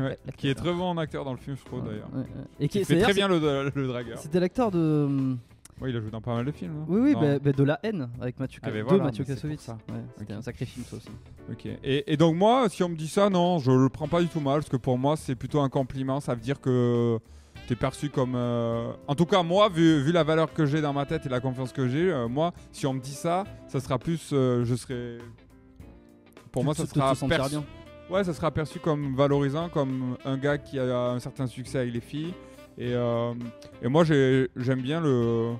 Ouais, 0.00 0.18
qui 0.36 0.48
est 0.48 0.56
très 0.56 0.72
bon 0.72 0.98
acteur 0.98 1.24
dans 1.24 1.30
le 1.30 1.38
film, 1.38 1.56
je 1.56 1.64
trouve 1.64 1.84
d'ailleurs. 1.86 2.08
Ouais. 2.12 2.24
Et 2.58 2.66
qui 2.68 2.84
fait 2.84 2.98
très 3.00 3.14
bien 3.14 3.28
le, 3.28 3.70
le 3.72 3.86
dragueur. 3.86 4.18
C'était 4.18 4.40
l'acteur 4.40 4.72
de. 4.72 5.36
Ouais, 5.80 5.90
il 5.90 5.96
a 5.96 6.00
joué 6.00 6.10
dans 6.10 6.20
pas 6.20 6.34
mal 6.34 6.44
de 6.44 6.52
films. 6.52 6.72
hein. 6.82 6.86
Oui, 6.88 7.00
oui, 7.00 7.14
bah, 7.14 7.38
bah, 7.40 7.52
de 7.52 7.64
la 7.64 7.80
haine 7.82 8.08
avec 8.20 8.38
Mathieu, 8.38 8.60
Ah, 8.62 8.70
de 8.70 8.82
Mathieu 8.98 9.24
Kassovitz. 9.24 9.60
ça. 9.60 9.76
Ouais, 9.90 10.00
C'était 10.16 10.32
un 10.34 10.40
sacré 10.42 10.64
film, 10.66 10.84
ça 10.86 10.96
aussi. 10.96 11.08
Ok. 11.50 11.66
Et, 11.82 12.12
et 12.12 12.16
donc 12.16 12.36
moi, 12.36 12.68
si 12.68 12.82
on 12.84 12.88
me 12.88 12.94
dit 12.96 13.08
ça, 13.08 13.28
non, 13.28 13.58
je 13.58 13.72
le 13.72 13.88
prends 13.88 14.06
pas 14.08 14.20
du 14.22 14.28
tout 14.28 14.40
mal, 14.40 14.60
parce 14.60 14.68
que 14.68 14.76
pour 14.76 14.96
moi, 14.98 15.16
c'est 15.16 15.34
plutôt 15.34 15.60
un 15.60 15.68
compliment. 15.68 16.20
Ça 16.20 16.34
veut 16.34 16.40
dire 16.40 16.60
que 16.60 17.18
t'es 17.66 17.74
perçu 17.74 18.08
comme... 18.08 18.34
euh, 18.36 18.92
En 19.08 19.14
tout 19.16 19.26
cas, 19.26 19.42
moi, 19.42 19.68
vu, 19.68 20.00
vu 20.02 20.12
la 20.12 20.22
valeur 20.22 20.52
que 20.52 20.64
j'ai 20.64 20.80
dans 20.80 20.92
ma 20.92 21.06
tête 21.06 21.26
et 21.26 21.28
la 21.28 21.40
confiance 21.40 21.72
que 21.72 21.88
j'ai, 21.88 22.10
euh, 22.10 22.28
moi, 22.28 22.52
si 22.70 22.86
on 22.86 22.94
me 22.94 23.00
dit 23.00 23.10
ça, 23.14 23.42
ça 23.66 23.80
sera 23.80 23.98
plus... 23.98 24.30
euh, 24.32 24.64
je 24.64 24.74
serai... 24.76 25.18
Pour 26.52 26.62
Tu 26.62 26.66
moi, 26.66 26.74
ça 26.74 26.86
sera 26.86 27.14
perçu... 27.28 27.56
Ouais, 28.10 28.22
ça 28.22 28.32
sera 28.34 28.50
perçu 28.50 28.78
comme 28.78 29.16
valorisant, 29.16 29.68
comme 29.70 30.16
un 30.24 30.36
gars 30.36 30.58
qui 30.58 30.78
a 30.78 31.08
un 31.10 31.18
certain 31.18 31.46
succès 31.46 31.78
avec 31.78 31.92
les 31.94 32.00
filles. 32.00 32.34
Et, 32.78 32.92
euh, 32.94 33.32
et 33.82 33.88
moi, 33.88 34.04
j'ai- 34.04 34.48
j'aime 34.56 34.80
bien 34.82 35.00
le 35.00 35.52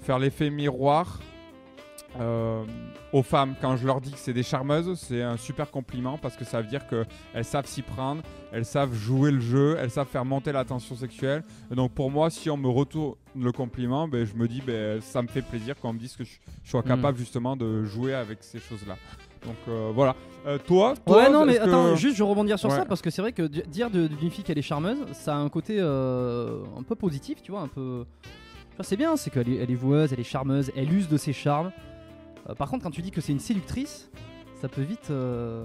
faire 0.00 0.18
l'effet 0.18 0.50
miroir 0.50 1.18
euh, 2.18 2.64
aux 3.12 3.22
femmes. 3.22 3.54
Quand 3.60 3.76
je 3.76 3.86
leur 3.86 4.00
dis 4.00 4.12
que 4.12 4.18
c'est 4.18 4.32
des 4.32 4.42
charmeuses, 4.42 4.98
c'est 4.98 5.22
un 5.22 5.36
super 5.36 5.70
compliment 5.70 6.16
parce 6.16 6.36
que 6.36 6.44
ça 6.44 6.60
veut 6.62 6.66
dire 6.68 6.86
qu'elles 6.86 7.44
savent 7.44 7.66
s'y 7.66 7.82
prendre, 7.82 8.22
elles 8.50 8.64
savent 8.64 8.94
jouer 8.94 9.30
le 9.30 9.40
jeu, 9.40 9.76
elles 9.78 9.90
savent 9.90 10.06
faire 10.08 10.24
monter 10.24 10.50
la 10.52 10.64
tension 10.64 10.96
sexuelle. 10.96 11.44
Et 11.70 11.74
donc 11.74 11.92
pour 11.92 12.10
moi, 12.10 12.30
si 12.30 12.48
on 12.50 12.56
me 12.56 12.68
retourne 12.68 13.16
le 13.36 13.52
compliment, 13.52 14.08
ben, 14.08 14.24
je 14.24 14.34
me 14.34 14.48
dis 14.48 14.62
ben, 14.66 15.00
ça 15.02 15.20
me 15.22 15.28
fait 15.28 15.42
plaisir 15.42 15.76
qu'on 15.78 15.92
me 15.92 15.98
dise 15.98 16.16
que 16.16 16.24
je, 16.24 16.38
je 16.64 16.70
sois 16.70 16.80
Mhm. 16.82 16.88
capable 16.88 17.18
justement 17.18 17.56
de 17.56 17.84
jouer 17.84 18.14
avec 18.14 18.38
ces 18.42 18.58
choses-là. 18.58 18.96
Donc 19.44 19.56
euh, 19.68 19.90
voilà. 19.94 20.14
Euh, 20.46 20.56
toi, 20.58 20.94
toi, 21.04 21.16
Ouais, 21.16 21.30
non, 21.30 21.44
mais 21.44 21.52
est-ce 21.54 21.64
que- 21.64 21.68
attends, 21.68 21.96
juste 21.96 22.16
je 22.16 22.22
vais 22.22 22.28
rebondir 22.28 22.58
sur 22.58 22.68
Ouais. 22.70 22.76
ça 22.76 22.84
parce 22.84 23.02
que 23.02 23.10
c'est 23.10 23.20
vrai 23.22 23.32
que 23.32 23.42
di- 23.42 23.62
dire 23.68 23.90
de- 23.90 24.06
d'une 24.06 24.30
fille 24.30 24.44
qu'elle 24.44 24.58
est 24.58 24.62
charmeuse, 24.62 24.98
ça 25.12 25.34
a 25.34 25.38
un 25.38 25.48
côté 25.48 25.76
euh, 25.78 26.60
un 26.78 26.82
peu 26.82 26.94
positif, 26.94 27.42
tu 27.42 27.50
vois, 27.52 27.60
un 27.60 27.68
peu. 27.68 28.04
Enfin, 28.74 28.82
c'est 28.82 28.96
bien, 28.96 29.16
c'est 29.16 29.30
qu'elle 29.30 29.48
est, 29.48 29.56
elle 29.56 29.70
est 29.70 29.76
joueuse, 29.76 30.12
elle 30.12 30.20
est 30.20 30.24
charmeuse, 30.24 30.70
elle 30.76 30.92
use 30.92 31.08
de 31.08 31.16
ses 31.16 31.32
charmes. 31.32 31.70
Euh, 32.48 32.54
par 32.54 32.70
contre, 32.70 32.84
quand 32.84 32.90
tu 32.90 33.02
dis 33.02 33.10
que 33.10 33.20
c'est 33.20 33.32
une 33.32 33.40
séductrice, 33.40 34.10
ça 34.60 34.68
peut 34.68 34.82
vite, 34.82 35.08
euh, 35.10 35.64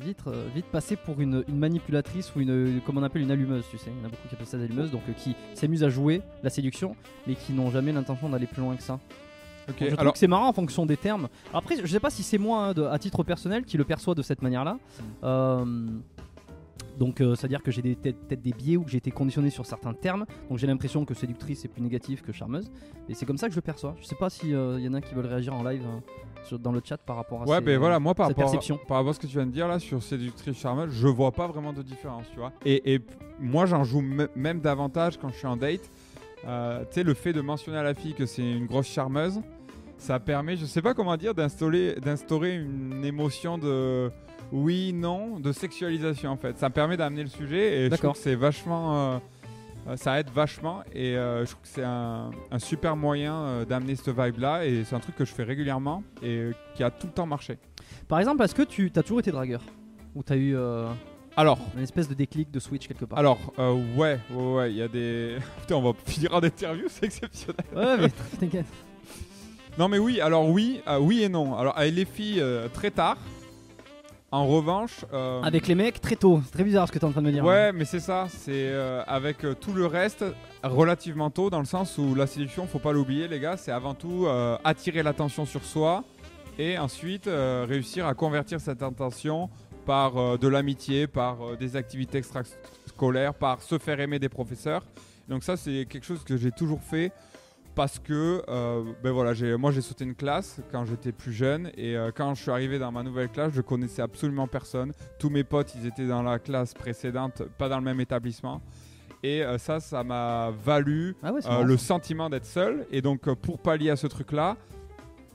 vite, 0.00 0.18
euh, 0.26 0.46
vite 0.54 0.66
passer 0.66 0.96
pour 0.96 1.20
une, 1.20 1.44
une 1.48 1.58
manipulatrice 1.58 2.34
ou 2.36 2.40
une, 2.40 2.80
comme 2.84 2.98
on 2.98 3.02
appelle 3.02 3.22
une 3.22 3.30
allumeuse, 3.30 3.64
tu 3.70 3.78
sais. 3.78 3.90
Il 3.94 3.98
y 4.00 4.02
en 4.02 4.06
a 4.06 4.08
beaucoup 4.10 4.28
qui 4.28 4.34
appellent 4.34 4.46
ça 4.46 4.58
des 4.58 4.64
allumeuses, 4.64 4.90
donc 4.90 5.02
euh, 5.08 5.12
qui 5.12 5.34
s'amusent 5.54 5.84
à 5.84 5.88
jouer 5.88 6.20
la 6.42 6.50
séduction, 6.50 6.94
mais 7.26 7.34
qui 7.34 7.52
n'ont 7.52 7.70
jamais 7.70 7.92
l'intention 7.92 8.28
d'aller 8.28 8.46
plus 8.46 8.60
loin 8.62 8.76
que 8.76 8.82
ça. 8.82 8.98
Ok, 9.68 9.76
je 9.80 9.86
trouve 9.86 10.00
alors 10.00 10.12
que 10.12 10.18
c'est 10.18 10.26
marrant 10.26 10.48
en 10.48 10.52
fonction 10.52 10.86
des 10.86 10.96
termes. 10.96 11.28
Après, 11.52 11.76
je 11.82 11.86
sais 11.86 12.00
pas 12.00 12.10
si 12.10 12.22
c'est 12.22 12.38
moi, 12.38 12.66
hein, 12.68 12.72
de- 12.74 12.84
à 12.84 12.98
titre 12.98 13.22
personnel, 13.22 13.64
qui 13.64 13.76
le 13.76 13.84
perçoit 13.84 14.14
de 14.14 14.22
cette 14.22 14.42
manière-là. 14.42 14.78
Euh, 15.24 15.64
donc, 16.98 17.20
euh, 17.20 17.36
c'est-à-dire 17.36 17.62
que 17.62 17.70
j'ai 17.70 17.82
peut-être 17.82 18.42
des 18.42 18.50
biais 18.52 18.76
ou 18.76 18.82
que 18.82 18.90
j'ai 18.90 18.98
été 18.98 19.12
conditionné 19.12 19.50
sur 19.50 19.64
certains 19.66 19.92
termes. 19.94 20.24
Donc, 20.48 20.58
j'ai 20.58 20.66
l'impression 20.66 21.04
que 21.04 21.14
séductrice 21.14 21.60
c'est 21.60 21.68
plus 21.68 21.80
négatif 21.82 22.22
que 22.22 22.32
charmeuse. 22.32 22.70
Et 23.08 23.14
c'est 23.14 23.24
comme 23.24 23.38
ça 23.38 23.46
que 23.46 23.52
je 23.52 23.58
le 23.58 23.62
perçois. 23.62 23.94
Je 24.00 24.06
sais 24.06 24.16
pas 24.16 24.30
s'il 24.30 24.50
y 24.50 24.88
en 24.88 24.94
a 24.94 25.00
qui 25.00 25.14
veulent 25.14 25.26
réagir 25.26 25.54
en 25.54 25.62
live 25.62 25.82
euh, 25.86 26.00
sur- 26.44 26.58
dans 26.58 26.72
le 26.72 26.80
chat 26.84 26.96
par 26.96 27.14
rapport 27.16 27.42
à 27.42 27.46
Ouais, 27.46 27.58
ces- 27.58 27.64
ben 27.64 27.78
voilà, 27.78 28.00
moi 28.00 28.14
par 28.16 28.26
cette 28.26 28.36
rapport, 28.36 28.50
perception. 28.50 28.78
par 28.88 28.96
rapport 28.96 29.10
à 29.10 29.14
ce 29.14 29.20
que 29.20 29.26
tu 29.28 29.36
viens 29.36 29.46
de 29.46 29.52
dire 29.52 29.68
là 29.68 29.78
sur 29.78 30.02
séductrice 30.02 30.56
charmeuse, 30.58 30.90
je 30.92 31.06
vois 31.06 31.30
pas 31.30 31.46
vraiment 31.46 31.72
de 31.72 31.82
différence, 31.82 32.24
tu 32.32 32.38
vois. 32.38 32.52
Et, 32.64 33.00
moi 33.40 33.66
j'en 33.66 33.84
joue 33.84 34.00
me- 34.00 34.28
même 34.34 34.58
davantage 34.60 35.18
quand 35.18 35.28
je 35.28 35.36
suis 35.36 35.46
en 35.46 35.56
date. 35.56 35.88
Euh, 36.46 36.80
tu 36.80 36.94
sais, 36.94 37.02
le 37.04 37.14
fait 37.14 37.32
de 37.32 37.40
mentionner 37.40 37.78
à 37.78 37.82
la 37.84 37.94
fille 37.94 38.14
que 38.14 38.26
c'est 38.26 38.42
une 38.48 38.66
grosse 38.66 38.86
charmeuse, 38.88 39.40
ça 39.98 40.18
permet, 40.20 40.56
je 40.56 40.64
sais 40.64 40.82
pas 40.82 40.94
comment 40.94 41.16
dire, 41.16 41.34
d'instaurer, 41.34 41.96
d'instaurer 42.00 42.56
une 42.56 43.04
émotion 43.04 43.58
de 43.58 44.10
oui, 44.52 44.92
non, 44.94 45.38
de 45.40 45.52
sexualisation 45.52 46.30
en 46.30 46.36
fait. 46.36 46.56
Ça 46.58 46.68
me 46.68 46.74
permet 46.74 46.96
d'amener 46.96 47.22
le 47.22 47.28
sujet 47.28 47.80
et 47.82 47.90
je 47.90 47.94
trouve 47.96 48.12
que 48.12 48.18
c'est 48.18 48.34
vachement. 48.34 49.14
euh, 49.14 49.18
ça 49.96 50.20
aide 50.20 50.28
vachement 50.30 50.82
et 50.92 51.16
euh, 51.16 51.44
je 51.46 51.50
trouve 51.50 51.62
que 51.62 51.68
c'est 51.68 51.84
un, 51.84 52.30
un 52.50 52.58
super 52.58 52.94
moyen 52.94 53.34
euh, 53.34 53.64
d'amener 53.64 53.96
cette 53.96 54.10
vibe 54.18 54.38
là 54.38 54.66
et 54.66 54.84
c'est 54.84 54.94
un 54.94 55.00
truc 55.00 55.16
que 55.16 55.24
je 55.24 55.32
fais 55.32 55.44
régulièrement 55.44 56.02
et 56.22 56.50
qui 56.74 56.82
a 56.82 56.90
tout 56.90 57.06
le 57.06 57.12
temps 57.12 57.24
marché. 57.26 57.58
Par 58.06 58.18
exemple, 58.18 58.42
est-ce 58.42 58.54
que 58.54 58.62
tu 58.62 58.90
as 58.96 59.02
toujours 59.02 59.20
été 59.20 59.30
dragueur? 59.30 59.62
Ou 60.14 60.22
t'as 60.22 60.36
eu 60.36 60.56
Alors, 61.36 61.58
une 61.76 61.82
espèce 61.82 62.08
de 62.08 62.14
déclic 62.14 62.50
de 62.50 62.58
switch 62.60 62.86
quelque 62.88 63.04
part? 63.06 63.18
Alors 63.18 63.38
euh, 63.58 63.74
ouais, 63.96 64.18
ouais, 64.30 64.52
ouais, 64.54 64.70
il 64.72 64.76
y 64.76 64.82
a 64.82 64.88
des. 64.88 65.36
Putain, 65.60 65.76
on 65.76 65.82
va 65.82 65.92
finir 66.04 66.34
en 66.34 66.42
interview, 66.42 66.84
c'est 66.88 67.06
exceptionnel. 67.06 67.64
Ouais, 67.74 67.96
mais 67.98 68.08
t'inquiète. 68.40 68.66
Non, 69.78 69.88
mais 69.88 69.98
oui, 69.98 70.20
alors 70.20 70.48
oui, 70.48 70.80
euh, 70.88 70.98
oui 70.98 71.22
et 71.22 71.28
non. 71.28 71.56
Alors, 71.56 71.78
avec 71.78 71.94
les 71.94 72.04
filles, 72.04 72.40
euh, 72.40 72.68
très 72.68 72.90
tard. 72.90 73.16
En 74.30 74.46
revanche. 74.46 75.04
euh, 75.14 75.40
Avec 75.42 75.68
les 75.68 75.74
mecs, 75.74 76.00
très 76.00 76.16
tôt. 76.16 76.42
C'est 76.44 76.50
très 76.52 76.64
bizarre 76.64 76.86
ce 76.88 76.92
que 76.92 76.98
t'es 76.98 77.04
en 77.04 77.12
train 77.12 77.22
de 77.22 77.26
me 77.26 77.32
dire. 77.32 77.44
hein. 77.44 77.48
Ouais, 77.48 77.72
mais 77.72 77.84
c'est 77.84 78.00
ça. 78.00 78.26
C'est 78.28 78.50
euh, 78.52 79.02
avec 79.06 79.44
euh, 79.44 79.54
tout 79.54 79.72
le 79.72 79.86
reste 79.86 80.24
relativement 80.62 81.30
tôt, 81.30 81.48
dans 81.48 81.60
le 81.60 81.64
sens 81.64 81.96
où 81.96 82.14
la 82.14 82.26
séduction, 82.26 82.66
faut 82.66 82.78
pas 82.80 82.92
l'oublier, 82.92 83.28
les 83.28 83.38
gars, 83.40 83.56
c'est 83.56 83.70
avant 83.72 83.94
tout 83.94 84.26
euh, 84.26 84.58
attirer 84.64 85.02
l'attention 85.02 85.46
sur 85.46 85.64
soi 85.64 86.04
et 86.58 86.76
ensuite 86.76 87.26
euh, 87.28 87.64
réussir 87.66 88.06
à 88.06 88.14
convertir 88.14 88.60
cette 88.60 88.82
attention 88.82 89.48
par 89.86 90.16
euh, 90.18 90.36
de 90.36 90.48
l'amitié, 90.48 91.06
par 91.06 91.36
euh, 91.40 91.56
des 91.56 91.76
activités 91.76 92.18
extrascolaires, 92.18 93.32
par 93.32 93.62
se 93.62 93.78
faire 93.78 93.98
aimer 94.00 94.18
des 94.18 94.28
professeurs. 94.28 94.82
Donc 95.28 95.42
ça, 95.44 95.56
c'est 95.56 95.86
quelque 95.88 96.04
chose 96.04 96.22
que 96.24 96.36
j'ai 96.36 96.50
toujours 96.50 96.82
fait 96.82 97.12
parce 97.78 98.00
que 98.00 98.42
euh, 98.48 98.82
ben 99.04 99.12
voilà, 99.12 99.34
moi 99.56 99.70
j'ai 99.70 99.82
sauté 99.82 100.02
une 100.02 100.16
classe 100.16 100.60
quand 100.72 100.84
j'étais 100.84 101.12
plus 101.12 101.32
jeune 101.32 101.70
et 101.76 101.96
euh, 101.96 102.10
quand 102.12 102.34
je 102.34 102.42
suis 102.42 102.50
arrivé 102.50 102.76
dans 102.80 102.90
ma 102.90 103.04
nouvelle 103.04 103.28
classe, 103.28 103.52
je 103.54 103.60
connaissais 103.60 104.02
absolument 104.02 104.48
personne. 104.48 104.92
Tous 105.20 105.30
mes 105.30 105.44
potes, 105.44 105.76
ils 105.76 105.86
étaient 105.86 106.08
dans 106.08 106.24
la 106.24 106.40
classe 106.40 106.74
précédente, 106.74 107.44
pas 107.56 107.68
dans 107.68 107.78
le 107.78 107.84
même 107.84 108.00
établissement. 108.00 108.60
Et 109.22 109.44
euh, 109.44 109.58
ça, 109.58 109.78
ça 109.78 110.02
m'a 110.02 110.50
valu 110.50 111.14
Ah 111.22 111.32
ouais, 111.32 111.40
le 111.62 111.76
sentiment 111.76 112.28
d'être 112.28 112.46
seul. 112.46 112.84
Et 112.90 113.00
donc, 113.00 113.32
pour 113.34 113.60
pallier 113.60 113.90
à 113.90 113.96
ce 113.96 114.08
truc-là, 114.08 114.56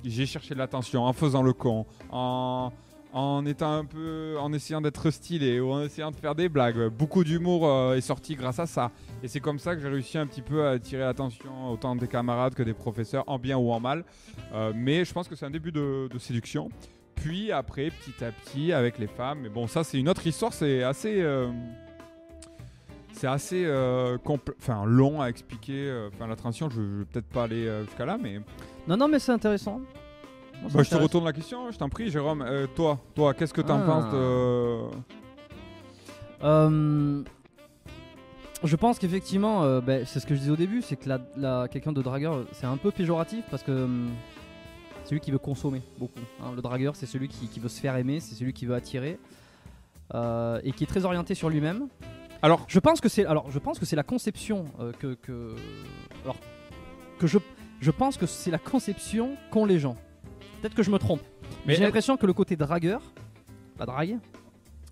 j'ai 0.03 0.25
cherché 0.25 0.53
de 0.53 0.59
l'attention 0.59 1.05
en 1.05 1.13
faisant 1.13 1.43
le 1.43 1.53
con, 1.53 1.85
en, 2.11 2.73
en 3.13 3.45
étant 3.45 3.71
un 3.71 3.85
peu, 3.85 4.35
en 4.39 4.51
essayant 4.53 4.81
d'être 4.81 5.11
stylé 5.11 5.59
ou 5.59 5.71
en 5.71 5.83
essayant 5.83 6.09
de 6.09 6.15
faire 6.15 6.33
des 6.33 6.49
blagues. 6.49 6.87
Beaucoup 6.87 7.23
d'humour 7.23 7.67
euh, 7.67 7.95
est 7.95 8.01
sorti 8.01 8.35
grâce 8.35 8.59
à 8.59 8.65
ça. 8.65 8.91
Et 9.21 9.27
c'est 9.27 9.39
comme 9.39 9.59
ça 9.59 9.75
que 9.75 9.81
j'ai 9.81 9.87
réussi 9.87 10.17
un 10.17 10.25
petit 10.25 10.41
peu 10.41 10.65
à 10.65 10.71
attirer 10.71 11.03
l'attention 11.03 11.71
autant 11.71 11.95
des 11.95 12.07
camarades 12.07 12.55
que 12.55 12.63
des 12.63 12.73
professeurs, 12.73 13.23
en 13.27 13.37
bien 13.37 13.57
ou 13.57 13.71
en 13.71 13.79
mal. 13.79 14.03
Euh, 14.53 14.73
mais 14.75 15.05
je 15.05 15.13
pense 15.13 15.27
que 15.27 15.35
c'est 15.35 15.45
un 15.45 15.51
début 15.51 15.71
de, 15.71 16.09
séduction. 16.17 16.69
Puis 17.15 17.51
après, 17.51 17.91
petit 17.91 18.25
à 18.25 18.31
petit, 18.31 18.73
avec 18.73 18.97
les 18.97 19.07
femmes. 19.07 19.41
Mais 19.43 19.49
bon, 19.49 19.67
ça, 19.67 19.83
c'est 19.83 19.99
une 19.99 20.09
autre 20.09 20.25
histoire. 20.25 20.51
C'est 20.51 20.81
assez. 20.81 21.21
euh, 21.21 21.47
c'est 23.11 23.27
assez 23.27 23.63
long 24.85 25.21
à 25.21 25.27
expliquer. 25.27 26.09
Enfin, 26.13 26.25
la 26.25 26.35
transition, 26.35 26.67
je, 26.71 26.81
je 26.81 26.81
vais 26.81 27.05
peut-être 27.05 27.29
pas 27.29 27.43
aller 27.43 27.71
jusqu'à 27.85 28.05
là, 28.07 28.17
mais 28.19 28.41
Non, 28.87 28.97
non, 28.97 29.07
mais 29.07 29.19
c'est 29.19 29.31
intéressant. 29.31 29.81
Bah, 30.71 30.83
je 30.83 30.89
te 30.89 30.95
retourne 30.95 31.25
la 31.25 31.33
question, 31.33 31.71
je 31.71 31.77
t'en 31.77 31.89
prie, 31.89 32.09
Jérôme. 32.09 32.41
Euh, 32.41 32.67
toi, 32.75 32.99
toi, 33.15 33.33
qu'est-ce 33.33 33.53
que 33.53 33.61
t'en 33.61 33.79
Ah. 33.81 33.85
penses 33.85 34.13
de... 34.13 34.79
Euh, 36.43 37.23
je 38.63 38.75
pense 38.75 38.99
qu'effectivement, 38.99 39.63
euh, 39.63 39.81
ben, 39.81 40.05
c'est 40.05 40.19
ce 40.19 40.25
que 40.25 40.35
je 40.35 40.39
disais 40.39 40.51
au 40.51 40.55
début, 40.55 40.81
c'est 40.81 40.95
que 40.95 41.09
la, 41.09 41.19
la- 41.37 41.67
quelqu'un 41.67 41.91
de 41.91 42.01
dragueur, 42.01 42.33
euh, 42.35 42.47
c'est 42.53 42.65
un 42.65 42.77
peu 42.77 42.91
péjoratif 42.91 43.43
parce 43.51 43.63
que 43.63 43.71
hum, 43.71 44.09
c'est 45.03 45.09
celui 45.09 45.21
qui 45.21 45.31
veut 45.31 45.37
consommer 45.39 45.81
beaucoup. 45.99 46.19
hein. 46.41 46.51
Le 46.55 46.61
dragueur, 46.61 46.95
c'est 46.95 47.05
celui 47.05 47.27
qui, 47.27 47.47
qui 47.47 47.59
veut 47.59 47.69
se 47.69 47.79
faire 47.79 47.95
aimer, 47.97 48.19
c'est 48.19 48.35
celui 48.35 48.53
qui 48.53 48.65
veut 48.65 48.75
attirer 48.75 49.19
euh, 50.15 50.59
et 50.63 50.71
qui 50.71 50.83
est 50.83 50.87
très 50.87 51.05
orienté 51.05 51.35
sur 51.35 51.49
lui-même. 51.49 51.87
Alors, 52.41 52.65
Je 52.67 52.79
pense 52.79 52.99
que 52.99 53.07
c'est 53.09 53.25
alors 53.25 53.49
je 53.51 53.59
pense 53.59 53.79
que 53.79 53.85
c'est 53.85 53.95
la 53.95 54.03
conception 54.03 54.65
euh, 54.79 54.91
que, 54.99 55.13
que 55.15 55.55
alors 56.23 56.35
que 57.19 57.27
je 57.27 57.37
je 57.79 57.91
pense 57.91 58.17
que 58.17 58.25
c'est 58.25 58.51
la 58.51 58.59
conception 58.59 59.35
qu'ont 59.51 59.65
les 59.65 59.79
gens. 59.79 59.95
Peut-être 60.63 60.75
que 60.75 60.83
je 60.83 60.91
me 60.91 60.97
trompe. 60.97 61.19
mais, 61.65 61.75
J'ai 61.75 61.83
l'impression 61.83 62.15
que 62.15 62.25
le 62.25 62.31
côté 62.31 62.55
dragueur, 62.55 63.01
la 63.77 63.85
drague, 63.85 64.17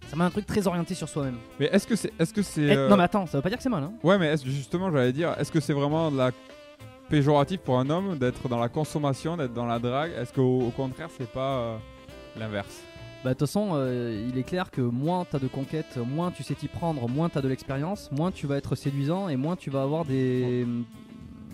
ça 0.09 0.17
m'a 0.17 0.25
un 0.25 0.29
truc 0.29 0.45
très 0.45 0.67
orienté 0.67 0.95
sur 0.95 1.07
soi-même. 1.07 1.37
mais 1.61 1.67
est-ce 1.67 1.87
que 1.87 1.95
c'est... 1.95 2.11
Est-ce 2.19 2.33
que 2.33 2.41
c'est... 2.41 2.63
Eh, 2.63 2.75
euh, 2.75 2.89
Non 2.89 2.97
mais 2.97 3.03
attends, 3.03 3.25
ça 3.25 3.37
veut 3.37 3.41
pas 3.41 3.47
dire 3.47 3.57
que 3.57 3.63
c'est 3.63 3.69
mal. 3.69 3.83
Hein. 3.83 3.93
Ouais, 4.03 4.17
mais 4.17 4.35
justement, 4.43 4.91
j'allais 4.91 5.13
dire, 5.13 5.33
est-ce 5.39 5.49
que 5.49 5.61
c'est 5.61 5.71
vraiment 5.71 6.11
de 6.11 6.17
la 6.17 6.31
péjoratif 7.07 7.61
pour 7.61 7.79
un 7.79 7.89
homme 7.89 8.17
d'être 8.17 8.49
dans 8.49 8.59
la 8.59 8.67
consommation, 8.67 9.37
d'être 9.37 9.53
dans 9.53 9.65
la 9.65 9.79
drague? 9.79 10.11
Est-ce 10.11 10.33
qu'au 10.33 10.59
au 10.59 10.71
contraire, 10.71 11.07
c'est 11.17 11.31
pas 11.31 11.59
euh, 11.59 11.77
l'inverse? 12.37 12.81
Bah 13.23 13.29
de 13.29 13.35
toute 13.35 13.47
façon, 13.47 13.69
euh, 13.75 14.27
il 14.29 14.37
est 14.37 14.43
clair 14.43 14.71
que 14.71 14.81
moins 14.81 15.23
t'as 15.23 15.39
de 15.39 15.47
conquêtes, 15.47 15.95
moins 15.95 16.31
tu 16.31 16.43
sais 16.43 16.53
t'y 16.53 16.67
prendre, 16.67 17.07
moins 17.07 17.29
t'as 17.29 17.39
de 17.39 17.47
l'expérience, 17.47 18.11
moins 18.11 18.31
tu 18.31 18.45
vas 18.45 18.57
être 18.57 18.75
séduisant 18.75 19.29
et 19.29 19.37
moins 19.37 19.55
tu 19.55 19.69
vas 19.69 19.83
avoir 19.83 20.03
des, 20.03 20.65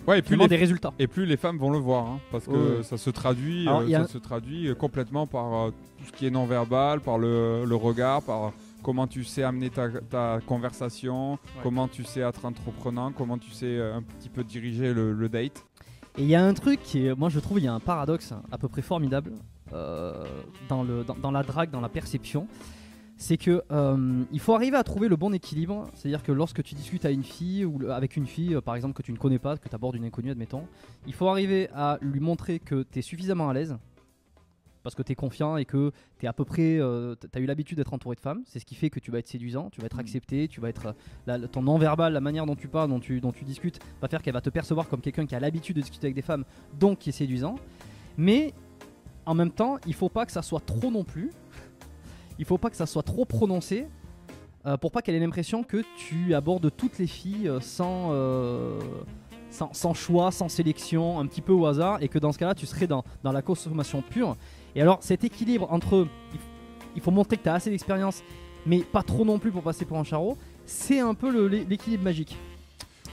Ouais, 0.08 0.18
et 0.20 0.22
plus, 0.22 0.36
les, 0.36 0.48
des 0.48 0.56
résultats. 0.56 0.92
et 0.98 1.06
plus 1.06 1.26
les 1.26 1.36
femmes 1.36 1.58
vont 1.58 1.70
le 1.70 1.78
voir, 1.78 2.06
hein, 2.06 2.20
parce 2.32 2.46
que 2.46 2.78
Ouais. 2.78 2.82
ça 2.82 2.96
se 2.96 3.10
traduit, 3.10 3.68
Alors, 3.68 3.82
euh, 3.82 3.90
ça 3.90 4.00
un- 4.00 4.06
se 4.06 4.18
traduit 4.18 4.68
euh, 4.68 4.74
complètement 4.74 5.26
par 5.26 5.54
euh, 5.54 5.70
tout 5.98 6.04
ce 6.06 6.12
qui 6.12 6.26
est 6.26 6.30
non-verbal, 6.30 7.00
par 7.00 7.18
le, 7.18 7.64
le 7.66 7.74
regard, 7.76 8.22
par 8.22 8.52
comment 8.82 9.06
tu 9.06 9.22
sais 9.24 9.42
amener 9.42 9.70
ta, 9.70 9.88
ta 9.90 10.40
conversation, 10.46 11.38
comment 11.62 11.88
tu 11.88 12.04
sais 12.04 12.20
être 12.20 12.44
entreprenant, 12.44 13.12
comment 13.12 13.36
tu 13.38 13.50
sais 13.50 13.80
un 13.80 14.02
petit 14.02 14.28
peu 14.28 14.44
diriger 14.44 14.94
le, 14.94 15.12
le 15.12 15.28
date. 15.28 15.64
Et 16.16 16.22
il 16.22 16.28
y 16.28 16.34
a 16.34 16.44
un 16.44 16.54
truc 16.54 16.80
qui 16.82 17.08
moi 17.16 17.28
je 17.28 17.38
trouve, 17.38 17.58
il 17.58 17.64
y 17.64 17.68
a 17.68 17.74
un 17.74 17.80
paradoxe 17.80 18.32
à 18.50 18.56
peu 18.58 18.68
près 18.68 18.82
formidable 18.82 19.32
euh, 19.72 20.24
dans, 20.68 20.82
le, 20.84 21.04
dans, 21.04 21.14
dans 21.16 21.30
la 21.30 21.42
drague, 21.42 21.70
dans 21.70 21.80
la 21.82 21.88
perception. 21.90 22.48
C'est 23.20 23.36
que 23.36 23.62
euh, 23.72 24.22
il 24.30 24.38
faut 24.38 24.54
arriver 24.54 24.76
à 24.76 24.84
trouver 24.84 25.08
le 25.08 25.16
bon 25.16 25.34
équilibre. 25.34 25.88
C'est-à-dire 25.94 26.22
que 26.22 26.30
lorsque 26.30 26.62
tu 26.62 26.76
discutes 26.76 27.04
à 27.04 27.10
une 27.10 27.24
fille 27.24 27.64
ou 27.64 27.90
avec 27.90 28.16
une 28.16 28.26
fille, 28.28 28.54
euh, 28.54 28.60
par 28.60 28.76
exemple, 28.76 28.94
que 28.94 29.02
tu 29.02 29.12
ne 29.12 29.18
connais 29.18 29.40
pas, 29.40 29.56
que 29.56 29.68
tu 29.68 29.74
abordes 29.74 29.96
une 29.96 30.04
inconnue, 30.04 30.30
admettons, 30.30 30.62
il 31.06 31.12
faut 31.14 31.26
arriver 31.28 31.68
à 31.74 31.98
lui 32.00 32.20
montrer 32.20 32.60
que 32.60 32.84
tu 32.90 33.00
es 33.00 33.02
suffisamment 33.02 33.48
à 33.48 33.54
l'aise. 33.54 33.76
Parce 34.84 34.94
que 34.94 35.02
tu 35.02 35.10
es 35.12 35.14
confiant 35.16 35.56
et 35.56 35.64
que 35.64 35.90
tu 36.20 36.26
es 36.26 36.28
à 36.28 36.32
peu 36.32 36.44
près. 36.44 36.78
tu 36.78 37.28
as 37.34 37.40
eu 37.40 37.46
l'habitude 37.46 37.76
d'être 37.76 37.92
entouré 37.92 38.14
de 38.14 38.20
femmes. 38.20 38.42
C'est 38.46 38.60
ce 38.60 38.64
qui 38.64 38.76
fait 38.76 38.88
que 38.88 39.00
tu 39.00 39.10
vas 39.10 39.18
être 39.18 39.26
séduisant, 39.26 39.68
tu 39.70 39.80
vas 39.80 39.86
être 39.86 39.98
accepté, 39.98 40.46
tu 40.46 40.60
vas 40.60 40.68
être. 40.68 40.86
euh, 40.86 40.92
la- 41.26 41.48
ton 41.48 41.60
non-verbal, 41.62 42.12
la 42.12 42.20
manière 42.20 42.46
dont 42.46 42.54
tu 42.54 42.68
parles, 42.68 42.88
dont 42.88 43.00
tu, 43.00 43.20
dont 43.20 43.32
tu 43.32 43.44
discutes, 43.44 43.80
va 44.00 44.06
faire 44.06 44.22
qu'elle 44.22 44.32
va 44.34 44.40
te 44.40 44.48
percevoir 44.50 44.88
comme 44.88 45.00
quelqu'un 45.00 45.26
qui 45.26 45.34
a 45.34 45.40
l'habitude 45.40 45.74
de 45.74 45.80
discuter 45.80 46.06
avec 46.06 46.14
des 46.14 46.22
femmes, 46.22 46.44
donc 46.78 47.00
qui 47.00 47.08
est 47.08 47.12
séduisant. 47.12 47.56
Mais 48.16 48.54
en 49.26 49.34
même 49.34 49.50
temps, 49.50 49.76
il 49.86 49.92
faut 49.94 50.08
pas 50.08 50.24
que 50.24 50.32
ça 50.32 50.40
soit 50.40 50.60
trop 50.64 50.90
non 50.92 51.02
plus. 51.04 51.30
Il 52.38 52.44
faut 52.44 52.58
pas 52.58 52.70
que 52.70 52.76
ça 52.76 52.86
soit 52.86 53.02
trop 53.02 53.24
prononcé. 53.24 53.86
euh, 54.66 54.76
pour 54.76 54.90
pas 54.90 55.02
qu'elle 55.02 55.14
ait 55.14 55.20
l'impression 55.20 55.62
que 55.62 55.82
tu 55.96 56.34
abordes 56.34 56.70
toutes 56.76 56.98
les 56.98 57.06
filles 57.06 57.48
euh, 57.48 57.60
sans, 57.60 58.08
euh, 58.12 58.78
sans, 59.50 59.72
sans 59.72 59.94
choix, 59.94 60.30
sans 60.32 60.48
sélection, 60.48 61.18
un 61.20 61.26
petit 61.26 61.40
peu 61.40 61.52
au 61.52 61.64
hasard, 61.66 62.02
et 62.02 62.08
que 62.08 62.18
dans 62.18 62.32
ce 62.32 62.38
cas-là, 62.38 62.54
tu 62.54 62.66
serais 62.66 62.86
dans, 62.86 63.04
dans 63.22 63.32
la 63.32 63.40
consommation 63.42 64.02
pure. 64.02 64.36
Et 64.74 64.82
alors, 64.82 64.98
cet 65.00 65.24
équilibre 65.24 65.68
entre. 65.72 66.06
il 66.96 67.00
faut 67.02 67.10
montrer 67.12 67.36
que 67.36 67.42
tu 67.44 67.48
as 67.48 67.54
assez 67.54 67.70
d'expérience, 67.70 68.22
mais 68.66 68.80
pas 68.80 69.02
trop 69.02 69.24
non 69.24 69.38
plus 69.38 69.50
pour 69.52 69.62
passer 69.62 69.84
pour 69.84 69.96
un 69.98 70.04
charreau, 70.04 70.36
c'est 70.66 71.00
un 71.00 71.14
peu 71.14 71.46
l'équilibre 71.46 72.04
magique. 72.04 72.36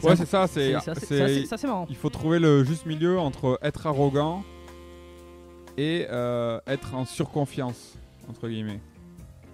Ouais, 0.04 0.16
c'est 0.18 0.26
ça, 0.26 0.48
c'est. 0.48 0.74
assez 0.76 1.68
marrant. 1.68 1.86
Il 1.90 1.96
faut 1.96 2.10
trouver 2.10 2.40
le 2.40 2.64
juste 2.66 2.86
milieu 2.86 3.18
entre 3.18 3.58
être 3.62 3.88
arrogant 3.88 4.44
et 5.78 6.06
euh, 6.10 6.60
être 6.68 6.96
en 6.96 7.06
surconfiance, 7.06 7.98
entre 8.30 8.50
guillemets. 8.50 8.82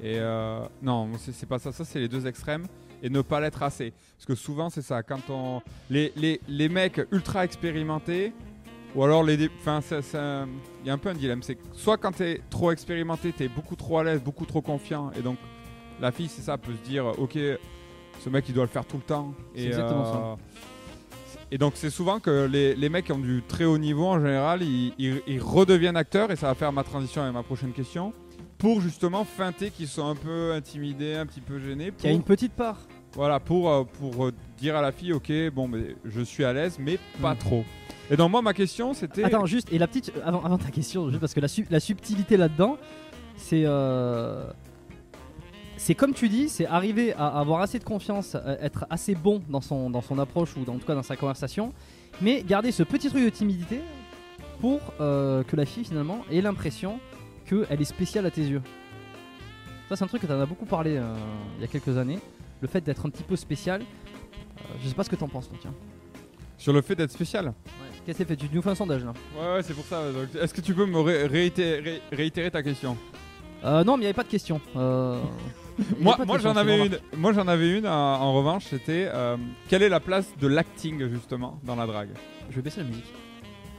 Et 0.03 0.15
euh, 0.17 0.61
non, 0.81 1.09
c'est 1.17 1.47
pas 1.47 1.59
ça, 1.59 1.71
ça 1.71 1.85
c'est 1.85 1.99
les 1.99 2.07
deux 2.07 2.25
extrêmes. 2.27 2.65
Et 3.03 3.09
ne 3.09 3.21
pas 3.21 3.39
l'être 3.39 3.63
assez. 3.63 3.93
Parce 4.17 4.25
que 4.27 4.35
souvent 4.35 4.69
c'est 4.69 4.81
ça, 4.83 5.01
quand 5.03 5.29
on. 5.29 5.61
Les, 5.89 6.11
les, 6.15 6.39
les 6.47 6.69
mecs 6.69 7.01
ultra 7.11 7.43
expérimentés, 7.45 8.31
ou 8.95 9.03
alors 9.03 9.23
les. 9.23 9.49
Enfin, 9.59 9.79
il 10.83 10.87
y 10.87 10.89
a 10.89 10.93
un 10.93 10.97
peu 10.99 11.09
un 11.09 11.13
dilemme. 11.15 11.41
C'est 11.41 11.57
soit 11.73 11.97
quand 11.97 12.11
t'es 12.11 12.41
trop 12.51 12.71
expérimenté, 12.71 13.31
t'es 13.31 13.47
beaucoup 13.47 13.75
trop 13.75 13.97
à 13.99 14.03
l'aise, 14.03 14.21
beaucoup 14.21 14.45
trop 14.45 14.61
confiant, 14.61 15.11
et 15.17 15.21
donc 15.21 15.37
la 15.99 16.11
fille, 16.11 16.27
c'est 16.27 16.41
ça, 16.43 16.57
peut 16.57 16.73
se 16.73 16.87
dire, 16.89 17.05
ok, 17.19 17.37
ce 18.19 18.29
mec 18.29 18.45
il 18.49 18.53
doit 18.53 18.63
le 18.63 18.69
faire 18.69 18.85
tout 18.85 18.97
le 18.97 19.03
temps. 19.03 19.33
C'est 19.55 19.61
Et, 19.61 19.67
exactement 19.67 20.05
euh, 20.05 20.35
ça. 20.35 20.37
et 21.51 21.57
donc 21.57 21.73
c'est 21.75 21.89
souvent 21.91 22.19
que 22.19 22.45
les, 22.51 22.75
les 22.75 22.89
mecs 22.89 23.05
qui 23.05 23.11
ont 23.13 23.19
du 23.19 23.41
très 23.47 23.65
haut 23.65 23.77
niveau 23.79 24.05
en 24.07 24.19
général, 24.19 24.61
ils, 24.61 24.93
ils- 24.99 25.21
ils 25.27 25.41
redeviennent 25.41 25.97
acteurs 25.97 26.29
et 26.31 26.35
ça 26.35 26.47
va 26.47 26.55
faire 26.55 26.71
ma 26.71 26.83
transition 26.83 27.21
avec 27.23 27.33
ma 27.33 27.43
prochaine 27.43 27.71
question 27.71 28.13
pour 28.61 28.79
justement 28.79 29.25
feinter 29.25 29.71
qu'ils 29.71 29.87
sont 29.87 30.05
un 30.07 30.15
peu 30.15 30.53
intimidés, 30.53 31.15
un 31.15 31.25
petit 31.25 31.41
peu 31.41 31.59
gênés. 31.59 31.91
Il 32.01 32.05
y 32.05 32.09
a 32.09 32.11
une 32.11 32.21
petite 32.21 32.53
part. 32.53 32.77
Voilà 33.13 33.39
pour 33.39 33.69
euh, 33.69 33.83
pour 33.83 34.27
euh, 34.27 34.31
dire 34.57 34.75
à 34.77 34.81
la 34.81 34.91
fille 34.91 35.11
ok 35.13 35.31
bon 35.53 35.67
mais 35.67 35.95
je 36.05 36.21
suis 36.21 36.45
à 36.45 36.53
l'aise 36.53 36.77
mais 36.79 36.97
pas 37.21 37.33
Mm. 37.33 37.37
trop. 37.39 37.63
Et 38.11 38.15
donc 38.15 38.29
moi 38.31 38.41
ma 38.41 38.53
question 38.53 38.93
c'était 38.93 39.23
Attends, 39.23 39.45
juste, 39.47 39.67
et 39.73 39.77
la 39.79 39.87
petite. 39.87 40.13
Avant, 40.23 40.43
avant 40.45 40.57
ta 40.59 40.69
question, 40.69 41.09
juste 41.09 41.19
parce 41.19 41.33
que 41.33 41.39
la, 41.41 41.47
su- 41.47 41.65
la 41.71 41.79
subtilité 41.79 42.37
là-dedans, 42.37 42.77
c'est. 43.35 43.63
euh, 43.65 44.49
c'est 45.77 45.95
comme 45.95 46.13
tu 46.13 46.29
dis, 46.29 46.47
c'est 46.47 46.67
arriver 46.67 47.13
à 47.13 47.27
avoir 47.39 47.61
assez 47.61 47.79
de 47.79 47.83
confiance, 47.83 48.37
être 48.61 48.85
assez 48.91 49.15
bon 49.15 49.41
dans 49.49 49.61
son, 49.61 49.89
dans 49.89 50.01
son 50.01 50.19
approche 50.19 50.55
ou 50.55 50.63
dans, 50.63 50.75
en 50.75 50.77
tout 50.77 50.85
cas 50.85 50.93
dans 50.93 51.01
sa 51.01 51.15
conversation, 51.15 51.73
mais 52.21 52.43
garder 52.43 52.71
ce 52.71 52.83
petit 52.83 53.09
truc 53.09 53.23
de 53.23 53.29
timidité 53.29 53.79
pour 54.59 54.79
euh, 54.99 55.41
que 55.43 55.55
la 55.55 55.65
fille 55.65 55.83
finalement 55.85 56.19
ait 56.31 56.41
l'impression 56.41 56.99
qu'elle 57.51 57.81
est 57.81 57.85
spéciale 57.85 58.25
à 58.25 58.31
tes 58.31 58.41
yeux. 58.41 58.61
Ça, 59.89 59.95
c'est 59.95 60.03
un 60.03 60.07
truc 60.07 60.21
que 60.21 60.27
tu 60.27 60.33
en 60.33 60.39
as 60.39 60.45
beaucoup 60.45 60.65
parlé 60.65 60.95
euh, 60.97 61.13
il 61.57 61.61
y 61.61 61.63
a 61.65 61.67
quelques 61.67 61.97
années, 61.97 62.19
le 62.61 62.67
fait 62.67 62.81
d'être 62.81 63.05
un 63.05 63.09
petit 63.09 63.23
peu 63.23 63.35
spécial. 63.35 63.81
Euh, 63.81 64.63
je 64.81 64.87
sais 64.87 64.95
pas 64.95 65.03
ce 65.03 65.09
que 65.09 65.15
t'en 65.17 65.27
penses, 65.27 65.49
toi, 65.49 65.57
tiens. 65.61 65.73
sur 66.57 66.71
le 66.73 66.81
fait 66.81 66.95
d'être 66.95 67.11
spécial? 67.11 67.53
Qu'est-ce 68.05 68.17
que 68.19 68.23
c'est 68.23 68.25
fait? 68.25 68.35
Tu 68.37 68.49
nous 68.53 68.61
fais 68.61 68.69
un 68.69 68.75
sondage 68.75 69.03
là 69.03 69.13
Ouais 69.37 69.53
ouais 69.55 69.63
c'est 69.63 69.73
pour 69.73 69.85
ça. 69.85 70.11
donc, 70.11 70.33
Est-ce 70.41 70.53
que 70.53 70.61
tu 70.61 70.73
peux 70.73 70.85
me 70.85 70.99
ré- 70.99 71.27
réitérer, 71.27 72.01
réitérer 72.11 72.49
ta 72.49 72.63
question? 72.63 72.97
Euh, 73.63 73.83
non, 73.83 73.93
mais 73.95 73.99
il 73.99 74.01
n'y 74.01 74.05
avait 74.07 74.13
pas 74.13 74.23
de 74.23 74.29
question. 74.29 74.59
Euh, 74.75 75.21
il 75.77 75.83
y 75.83 75.87
avait 75.93 76.03
Moi, 76.03 76.15
pas 76.17 76.23
de 76.23 76.27
moi 76.27 76.35
question, 76.37 76.49
j'en 76.49 76.53
c'est 76.55 76.59
avais 76.61 76.85
une. 76.87 76.97
Moi 77.17 77.33
j'en 77.33 77.47
avais 77.47 77.77
une. 77.77 77.85
En, 77.85 77.91
en 78.21 78.33
revanche, 78.33 78.65
c'était 78.69 79.07
euh, 79.13 79.37
quelle 79.67 79.83
est 79.83 79.89
la 79.89 79.99
place 79.99 80.33
de 80.39 80.47
l'acting 80.47 81.07
justement 81.09 81.59
dans 81.63 81.75
la 81.75 81.85
drague? 81.85 82.09
Je 82.49 82.55
vais 82.55 82.61
baisser 82.63 82.79
la 82.81 82.87
musique. 82.87 83.05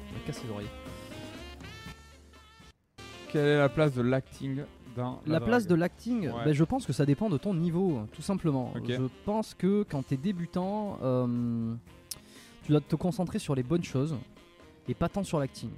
Je 0.09 0.15
me 0.21 0.27
casse 0.27 0.41
les 0.45 0.51
oreilles. 0.53 0.69
Quelle 3.33 3.47
est 3.47 3.59
la 3.59 3.69
place 3.69 3.95
de 3.95 4.03
l'acting 4.03 4.63
dans 4.97 5.21
la, 5.27 5.35
La 5.35 5.41
place 5.41 5.67
de 5.67 5.75
l'acting, 5.75 6.29
Ouais. 6.29 6.45
ben, 6.45 6.53
je 6.53 6.65
pense 6.65 6.85
que 6.87 6.93
ça 6.93 7.07
dépend 7.07 7.31
de 7.31 7.39
ton 7.39 7.55
niveau, 7.55 8.01
tout 8.13 8.21
simplement. 8.23 8.73
Je 8.87 9.03
pense 9.25 9.55
que 9.55 9.85
quand 9.89 10.07
tu 10.07 10.15
es 10.15 10.17
débutant, 10.19 10.99
euh, 11.03 11.75
tu 12.63 12.73
dois 12.73 12.81
te 12.81 12.95
concentrer 12.97 13.39
sur 13.39 13.55
les 13.55 13.63
bonnes 13.63 13.85
choses 13.85 14.17
et 14.89 14.95
pas 14.95 15.09
tant 15.09 15.25
sur 15.25 15.39
l'acting. 15.39 15.71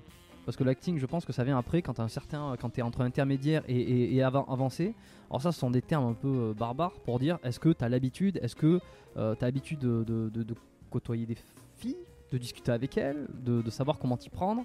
Parce 0.44 0.56
que 0.58 0.64
l'acting, 0.64 0.98
je 0.98 1.06
pense 1.06 1.24
que 1.24 1.32
ça 1.32 1.42
vient 1.44 1.56
après 1.56 1.80
quand 1.80 1.94
tu 1.94 2.00
un 2.02 2.08
certain, 2.08 2.54
quand 2.60 2.76
es 2.78 2.82
entre 2.82 3.00
intermédiaire 3.00 3.62
et, 3.66 3.80
et- 3.80 4.14
et 4.16 4.18
avan- 4.20 4.44
avancé. 4.52 4.94
Alors 5.30 5.40
ça, 5.40 5.52
ce 5.52 5.58
sont 5.60 5.70
des 5.70 5.80
termes 5.80 6.04
un 6.06 6.12
peu 6.12 6.28
euh, 6.28 6.52
barbares 6.52 6.92
pour 7.04 7.18
dire 7.18 7.38
est-ce 7.44 7.58
que 7.58 7.70
tu 7.70 7.82
as 7.84 7.88
l'habitude, 7.88 8.38
est-ce 8.42 8.54
que 8.56 8.78
tu 9.14 9.20
as 9.20 9.36
l'habitude 9.40 9.78
de, 9.78 10.04
de- 10.04 10.28
de- 10.28 10.42
de 10.42 10.54
côtoyer 10.90 11.24
des 11.24 11.36
filles, 11.78 11.96
de 12.30 12.36
discuter 12.36 12.72
avec 12.72 12.98
elles, 12.98 13.26
de, 13.32 13.62
de 13.62 13.70
savoir 13.70 13.98
comment 13.98 14.16
t'y 14.18 14.28
prendre. 14.28 14.64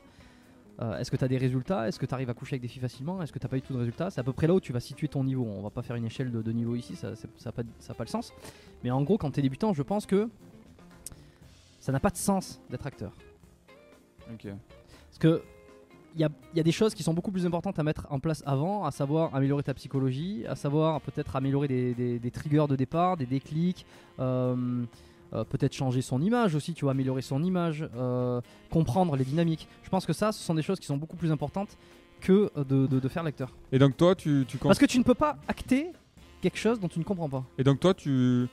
Euh, 0.82 0.98
Est-ce 0.98 1.12
que 1.12 1.18
tu 1.18 1.24
as 1.24 1.28
des 1.28 1.38
résultats? 1.38 1.88
Est-ce 1.88 2.00
que 2.00 2.06
tu 2.06 2.14
arrives 2.14 2.30
à 2.30 2.34
coucher 2.34 2.54
avec 2.54 2.62
des 2.62 2.68
filles 2.70 2.82
facilement? 2.82 3.22
Est-ce 3.22 3.34
que 3.34 3.40
tu 3.40 3.48
pas 3.48 3.58
eu 3.58 3.62
tout 3.62 3.74
de 3.74 3.80
résultats 3.80 4.10
C'est 4.10 4.22
à 4.22 4.24
peu 4.24 4.32
près 4.34 4.48
là 4.48 4.54
où 4.54 4.60
tu 4.62 4.72
vas 4.72 4.80
situer 4.80 5.08
ton 5.10 5.24
niveau. 5.24 5.44
On 5.46 5.62
va 5.62 5.70
pas 5.70 5.82
faire 5.82 5.96
une 5.98 6.06
échelle 6.06 6.32
de, 6.32 6.42
de 6.42 6.52
niveau 6.54 6.76
ici, 6.76 6.96
ça 6.96 7.10
n'a 7.12 7.16
ça 7.38 7.52
pas, 7.52 7.64
ça 7.80 7.92
a 7.92 7.96
pas 7.96 8.04
le 8.06 8.10
sens. 8.10 8.32
Mais 8.84 8.92
en 8.92 9.02
gros, 9.02 9.18
quand 9.18 9.30
tu 9.32 9.40
es 9.40 9.44
débutant, 9.44 9.74
je 9.74 9.84
pense 9.84 10.06
que 10.06 10.30
ça 11.80 11.92
n'a 11.92 12.00
pas 12.00 12.10
de 12.10 12.18
sens 12.18 12.60
d'être 12.70 12.86
acteur. 12.88 13.12
Ok. 14.34 14.48
Parce 15.10 15.18
que 15.20 15.42
il 16.16 16.22
y 16.22 16.24
a, 16.24 16.30
il 16.54 16.58
y 16.58 16.60
a 16.60 16.64
des 16.64 16.72
choses 16.72 16.96
qui 16.96 17.04
sont 17.04 17.14
beaucoup 17.14 17.32
plus 17.32 17.46
importantes 17.46 17.78
à 17.78 17.84
mettre 17.84 18.08
en 18.10 18.20
place 18.20 18.42
avant, 18.46 18.84
à 18.84 18.90
savoir 18.92 19.34
améliorer 19.36 19.62
ta 19.64 19.74
psychologie, 19.76 20.44
à 20.48 20.56
savoir 20.56 21.02
peut-être 21.02 21.36
améliorer 21.36 21.68
des, 21.68 21.94
des- 21.94 22.20
des 22.20 22.32
triggers 22.32 22.66
de 22.68 22.76
départ, 22.76 23.16
des 23.16 23.28
déclics, 23.28 23.86
euh, 24.20 24.84
euh, 25.34 25.44
peut-être 25.44 25.74
changer 25.74 26.02
son 26.02 26.22
image 26.22 26.56
aussi, 26.56 26.74
tu 26.74 26.86
vois, 26.86 26.92
améliorer 26.92 27.22
son 27.22 27.44
image, 27.44 27.88
euh, 27.96 28.42
comprendre 28.70 29.16
les 29.16 29.26
dynamiques. 29.26 29.68
Je 29.84 29.90
pense 29.90 30.06
que 30.06 30.14
ça, 30.14 30.32
ce 30.32 30.44
sont 30.44 30.56
des 30.56 30.62
choses 30.62 30.80
qui 30.80 30.86
sont 30.88 30.98
beaucoup 30.98 31.18
plus 31.18 31.32
importantes 31.32 31.78
que 32.22 32.52
de, 32.58 32.88
de- 32.88 33.00
de 33.00 33.08
faire 33.08 33.24
l'acteur. 33.24 33.56
Et 33.72 33.80
donc 33.80 33.96
toi, 33.96 34.16
tu, 34.16 34.46
tu 34.48 34.58
Parce 34.58 34.80
que 34.80 34.86
tu 34.86 34.98
ne 35.00 35.04
peux 35.04 35.14
pas 35.16 35.38
acter 35.48 35.92
quelque 36.42 36.58
chose 36.58 36.80
dont 36.80 36.88
tu 36.90 37.00
ne 37.00 37.04
comprends 37.04 37.30
pas. 37.30 37.44
Et 37.58 37.64
donc 37.64 37.80
toi, 37.80 37.94
tu, 37.94 38.48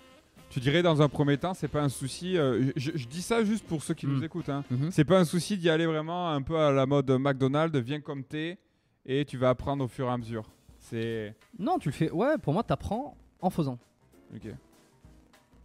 tu 0.51 0.61
dirais 0.61 0.83
dans 0.83 1.03
un 1.03 1.09
premier 1.09 1.37
temps, 1.39 1.55
c'est 1.55 1.67
pas 1.69 1.83
un 1.83 1.89
souci. 1.89 2.37
euh, 2.37 2.71
je, 2.77 2.93
je 2.95 3.07
dis 3.09 3.23
ça 3.23 3.45
juste 3.45 3.65
pour 3.67 3.83
ceux 3.83 3.95
qui 3.95 4.07
Mm. 4.07 4.13
nous 4.13 4.25
écoutent. 4.25 4.49
Hein. 4.51 4.63
C'est 4.91 5.05
pas 5.05 5.19
un 5.19 5.25
souci 5.25 5.57
d'y 5.59 5.69
aller 5.71 5.87
vraiment 5.87 6.31
un 6.31 6.43
peu 6.43 6.57
à 6.59 6.71
la 6.71 6.87
mode 6.87 7.11
McDonald's, 7.11 7.77
viens 7.81 8.01
comme 8.01 8.23
t'es. 8.23 8.59
et 9.05 9.25
tu 9.25 9.37
vas 9.39 9.49
apprendre 9.51 9.85
au 9.85 9.89
fur 9.89 10.07
et 10.07 10.11
à 10.11 10.17
mesure. 10.19 10.45
C'est. 10.79 11.35
Non, 11.59 11.79
tu 11.79 11.89
le 11.89 11.95
fais. 11.95 12.11
Ouais, 12.11 12.39
pour 12.39 12.53
moi, 12.53 12.63
t'apprends 12.63 13.17
en 13.41 13.51
faisant. 13.51 13.79
Ok. 14.35 14.49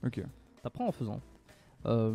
Ok. 0.06 0.22
T'apprends 0.64 0.88
en 0.88 0.92
faisant. 0.92 1.20
Euh, 1.86 2.14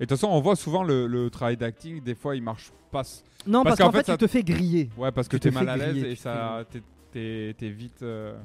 Et 0.00 0.04
de 0.06 0.06
toute 0.06 0.10
façon, 0.10 0.28
on 0.28 0.40
voit 0.40 0.56
souvent 0.56 0.82
le, 0.82 1.06
le 1.06 1.30
travail 1.30 1.56
d'acting, 1.56 2.02
des 2.02 2.14
fois 2.14 2.36
il 2.36 2.42
marche 2.42 2.70
pas. 2.90 3.02
Non, 3.46 3.62
Parce 3.64 3.76
parce, 3.76 3.88
qu'en 3.88 3.92
fait, 3.92 3.98
fait, 3.98 4.06
ça- 4.12 4.16
tu 4.16 4.24
te 4.24 4.30
fais 4.30 4.42
griller. 4.44 4.88
Ouais, 4.96 5.10
parce 5.12 5.28
que 5.28 5.36
t'es 5.36 5.50
mal 5.50 5.68
à 5.68 5.76
l'aise 5.76 6.02
et 6.04 6.14
ça. 6.16 6.64
T'es- 7.12 7.54
vite. 7.70 8.02
euh, 8.02 8.36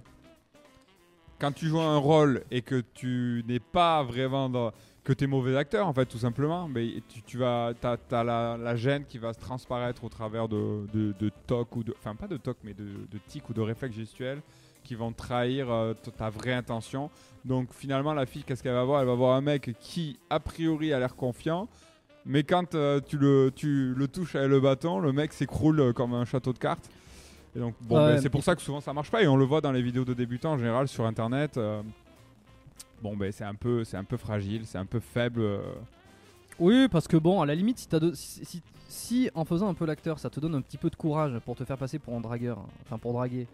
Quand 1.39 1.51
tu 1.51 1.67
joues 1.67 1.79
un 1.79 1.97
rôle 1.97 2.43
et 2.51 2.61
que 2.61 2.83
tu 2.93 3.43
n'es 3.47 3.59
pas 3.59 4.03
vraiment 4.03 4.49
dans. 4.49 4.71
que 5.03 5.13
t'es 5.13 5.25
mauvais 5.27 5.55
acteur, 5.55 5.87
en 5.87 5.93
fait, 5.93 6.05
tout 6.05 6.17
simplement, 6.17 6.67
mais 6.67 7.01
tu, 7.07 7.21
tu 7.23 7.37
vas. 7.37 7.73
T'as 7.79 7.97
as 8.11 8.23
la, 8.23 8.57
la 8.57 8.75
gêne 8.75 9.05
qui 9.05 9.17
va 9.17 9.33
se 9.33 9.39
transparaître 9.39 10.03
au 10.03 10.09
travers 10.09 10.47
de, 10.49 10.85
de, 10.93 11.13
de 11.19 11.31
tocs 11.47 11.75
ou 11.77 11.83
de. 11.83 11.93
Enfin, 11.97 12.13
pas 12.15 12.27
de 12.27 12.37
tocs, 12.37 12.57
mais 12.63 12.73
de, 12.73 12.83
de 12.83 13.19
tics 13.27 13.47
ou 13.49 13.53
de 13.53 13.61
réflexes 13.61 13.95
gestuels 13.95 14.41
qui 14.89 14.95
vont 14.95 15.11
trahir 15.11 15.69
euh, 15.69 15.93
ta 16.17 16.31
vraie 16.31 16.53
intention. 16.53 17.11
Donc 17.45 17.67
finalement, 17.75 18.15
la 18.15 18.25
fille, 18.25 18.43
qu'est-ce 18.43 18.63
qu'elle 18.63 18.73
va 18.73 18.83
voir? 18.83 19.01
Elle 19.01 19.07
va 19.07 19.13
voir 19.13 19.35
un 19.35 19.41
mec 19.41 19.75
qui, 19.79 20.17
a 20.31 20.39
priori, 20.39 20.91
a 20.93 20.97
l'air 20.97 21.15
confiant, 21.15 21.67
mais 22.25 22.41
quand 22.41 22.73
euh, 22.73 22.99
tu, 22.99 23.19
le, 23.19 23.51
tu 23.55 23.93
le 23.93 24.07
touches 24.07 24.33
avec 24.33 24.49
le 24.49 24.59
bâton, 24.59 24.97
le 24.97 25.13
mec 25.13 25.31
s'écroule 25.31 25.79
euh, 25.79 25.93
comme 25.93 26.15
un 26.15 26.25
château 26.25 26.53
de 26.53 26.57
cartes. 26.57 26.89
Et 27.55 27.59
donc, 27.59 27.75
bon, 27.81 27.97
Ouais, 27.97 28.13
ben, 28.15 28.21
c'est 28.21 28.31
pour 28.31 28.43
ça 28.43 28.55
que 28.55 28.63
souvent 28.63 28.81
ça 28.81 28.91
marche 28.91 29.11
pas, 29.11 29.21
et 29.21 29.27
on 29.27 29.37
le 29.37 29.45
voit 29.45 29.61
dans 29.61 29.71
les 29.71 29.83
vidéos 29.83 30.05
de 30.05 30.15
débutants 30.15 30.53
en 30.53 30.57
général 30.57 30.87
sur 30.87 31.05
internet. 31.05 31.57
euh, 31.57 31.83
bon, 33.03 33.15
ben 33.15 33.31
c'est 33.31 33.43
un, 33.45 33.53
peu- 33.53 33.83
c'est 33.83 33.97
un 33.97 34.03
peu 34.03 34.17
fragile, 34.17 34.63
c'est 34.65 34.79
un 34.79 34.85
peu 34.87 34.99
faible. 34.99 35.43
Oui, 36.59 36.87
parce 36.89 37.07
que 37.07 37.15
bon, 37.17 37.41
à 37.43 37.45
la 37.45 37.53
limite, 37.53 37.77
si, 37.77 37.87
de- 37.89 38.11
si, 38.15 38.43
si- 38.43 38.63
si, 38.87 39.29
en 39.35 39.45
faisant 39.45 39.69
un 39.69 39.75
peu 39.75 39.85
l'acteur, 39.85 40.17
ça 40.17 40.31
te 40.31 40.39
donne 40.39 40.55
un 40.55 40.61
petit 40.61 40.77
peu 40.77 40.89
de 40.89 40.95
courage 40.95 41.37
pour 41.45 41.55
te 41.55 41.63
faire 41.63 41.77
passer 41.77 41.99
pour 41.99 42.15
un 42.15 42.21
dragueur, 42.21 42.57
hein, 42.57 42.65
enfin 42.87 42.97
pour 42.97 43.13
draguer, 43.13 43.45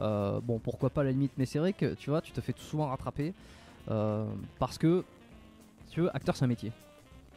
euh, 0.00 0.40
bon, 0.40 0.58
pourquoi 0.58 0.90
pas 0.90 1.02
à 1.02 1.04
la 1.04 1.10
limite, 1.10 1.32
mais 1.36 1.46
c'est 1.46 1.58
vrai 1.58 1.72
que 1.72 1.94
tu 1.94 2.10
vois, 2.10 2.20
tu 2.20 2.32
te 2.32 2.40
fais 2.40 2.54
souvent 2.56 2.86
rattraper 2.86 3.34
euh, 3.90 4.24
parce 4.58 4.78
que, 4.78 5.04
tu 5.90 6.00
veux, 6.00 6.16
acteur 6.16 6.36
c'est 6.36 6.44
un 6.44 6.48
métier. 6.48 6.72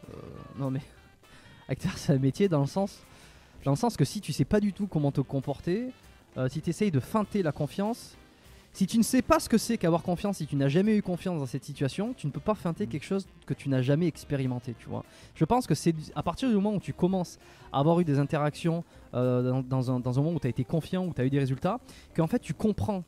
Euh, 0.09 0.17
non 0.57 0.71
mais, 0.71 0.81
acteur 1.69 1.97
c'est 1.97 2.13
un 2.13 2.19
métier 2.19 2.47
dans 2.47 2.62
le 2.62 2.67
sens, 2.67 3.01
dans 3.63 3.71
le 3.71 3.77
sens 3.77 3.97
que 3.97 4.05
si 4.05 4.21
tu 4.21 4.33
sais 4.33 4.45
pas 4.45 4.59
du 4.59 4.74
tout 4.74 4.88
comment 4.88 5.12
te 5.12 5.21
comporter, 5.21 5.91
si 6.50 6.62
tu 6.62 6.69
essayes 6.69 6.91
de 6.91 7.00
feinter 7.00 7.43
la 7.43 7.53
confiance, 7.53 8.17
si 8.75 8.88
tu 8.88 8.98
ne 8.98 9.03
sais 9.03 9.22
pas 9.22 9.39
ce 9.39 9.48
que 9.48 9.58
c'est 9.58 9.77
qu'avoir 9.77 10.03
confiance, 10.03 10.38
si 10.38 10.48
tu 10.48 10.58
n'as 10.58 10.67
jamais 10.67 10.98
eu 10.98 11.01
confiance 11.01 11.39
dans 11.39 11.46
cette 11.46 11.63
situation, 11.63 12.13
tu 12.13 12.27
ne 12.27 12.32
peux 12.34 12.41
pas 12.41 12.55
feinter 12.55 12.88
quelque 12.88 13.05
chose 13.05 13.25
que 13.46 13.53
tu 13.53 13.70
n'as 13.70 13.82
jamais 13.82 14.05
expérimenté, 14.05 14.75
tu 14.77 14.89
vois. 14.89 15.05
Je 15.34 15.46
pense 15.46 15.65
que 15.65 15.74
c'est 15.74 15.96
à 16.13 16.22
partir 16.22 16.50
du 16.50 16.55
moment 16.55 16.74
où 16.74 16.82
tu 16.82 16.91
commences 16.91 17.39
à 17.72 17.79
avoir 17.79 18.01
eu 18.01 18.03
des 18.03 18.20
interactions 18.20 18.84
euh, 19.13 19.50
dans, 19.50 19.62
dans 19.62 19.91
un, 19.91 20.01
dans 20.01 20.20
un 20.20 20.22
moment 20.22 20.36
où 20.36 20.41
tu 20.41 20.48
as 20.48 20.50
été 20.50 20.65
confiant, 20.65 21.05
où 21.05 21.13
tu 21.13 21.22
as 21.22 21.25
eu 21.25 21.29
des 21.29 21.39
résultats, 21.39 21.79
qu'en 22.17 22.27
fait 22.27 22.39
tu 22.39 22.53
comprends 22.53 23.05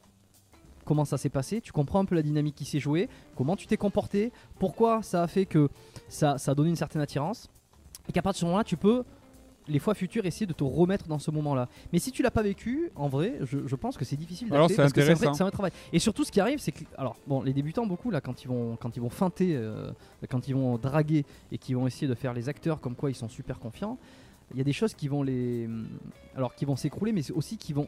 comment 0.85 1.03
ça 1.03 1.17
s'est 1.17 1.27
passé, 1.27 1.59
tu 1.59 1.73
comprends 1.73 1.99
un 1.99 2.05
peu 2.05 2.15
la 2.15 2.21
dynamique 2.21 2.55
qui 2.55 2.63
s'est 2.63 2.79
jouée, 2.79 3.09
comment 3.35 3.57
tu 3.57 3.67
t'es 3.67 3.75
comporté, 3.75 4.31
pourquoi 4.59 5.03
ça 5.03 5.21
a 5.21 5.27
fait 5.27 5.45
que 5.45 5.67
ça, 6.07 6.37
ça 6.37 6.51
a 6.51 6.55
donné 6.55 6.69
une 6.69 6.77
certaine 6.77 7.01
attirance, 7.01 7.49
et 8.07 8.13
qu'à 8.13 8.21
partir 8.21 8.37
de 8.37 8.39
ce 8.39 8.45
moment-là, 8.45 8.63
tu 8.63 8.77
peux, 8.77 9.03
les 9.67 9.79
fois 9.79 9.93
futures, 9.93 10.25
essayer 10.25 10.45
de 10.45 10.53
te 10.53 10.63
remettre 10.63 11.07
dans 11.07 11.19
ce 11.19 11.29
moment-là. 11.31 11.67
Mais 11.91 11.99
si 11.99 12.11
tu 12.11 12.23
l'as 12.23 12.31
pas 12.31 12.41
vécu, 12.43 12.89
en 12.95 13.07
vrai, 13.07 13.37
je, 13.41 13.59
je 13.67 13.75
pense 13.75 13.97
que 13.97 14.05
c'est 14.05 14.15
difficile 14.15 14.47
Alors, 14.51 14.67
d'acter 14.67 14.75
parce 14.81 14.93
que 14.93 15.01
c'est 15.01 15.11
un, 15.27 15.33
vrai- 15.33 15.51
travail. 15.51 15.71
Et 15.93 15.99
surtout, 15.99 16.23
ce 16.23 16.31
qui 16.31 16.39
arrive, 16.39 16.59
c'est 16.59 16.71
que, 16.71 16.83
alors, 16.97 17.17
bon, 17.27 17.41
les 17.41 17.53
débutants, 17.53 17.85
beaucoup, 17.85 18.09
là, 18.11 18.21
quand 18.21 18.43
ils 18.43 18.47
vont, 18.47 18.75
quand 18.77 18.95
ils 18.95 19.01
vont 19.01 19.09
feinter, 19.09 19.55
euh, 19.55 19.91
quand 20.29 20.47
ils 20.47 20.55
vont 20.55 20.77
draguer 20.77 21.25
et 21.51 21.57
qui 21.57 21.73
vont 21.73 21.85
essayer 21.87 22.07
de 22.07 22.15
faire 22.15 22.33
les 22.33 22.47
acteurs 22.49 22.79
comme 22.79 22.95
quoi 22.95 23.09
ils 23.11 23.15
sont 23.15 23.29
super 23.29 23.59
confiants, 23.59 23.97
il 24.51 24.57
y 24.57 24.61
a 24.61 24.63
des 24.63 24.73
choses 24.73 24.93
qui 24.93 25.07
vont 25.09 25.23
les, 25.23 25.67
alors, 26.35 26.55
qui 26.55 26.63
vont 26.65 26.75
s'écrouler, 26.77 27.11
mais 27.11 27.29
aussi 27.31 27.57
qui 27.57 27.73
vont, 27.73 27.87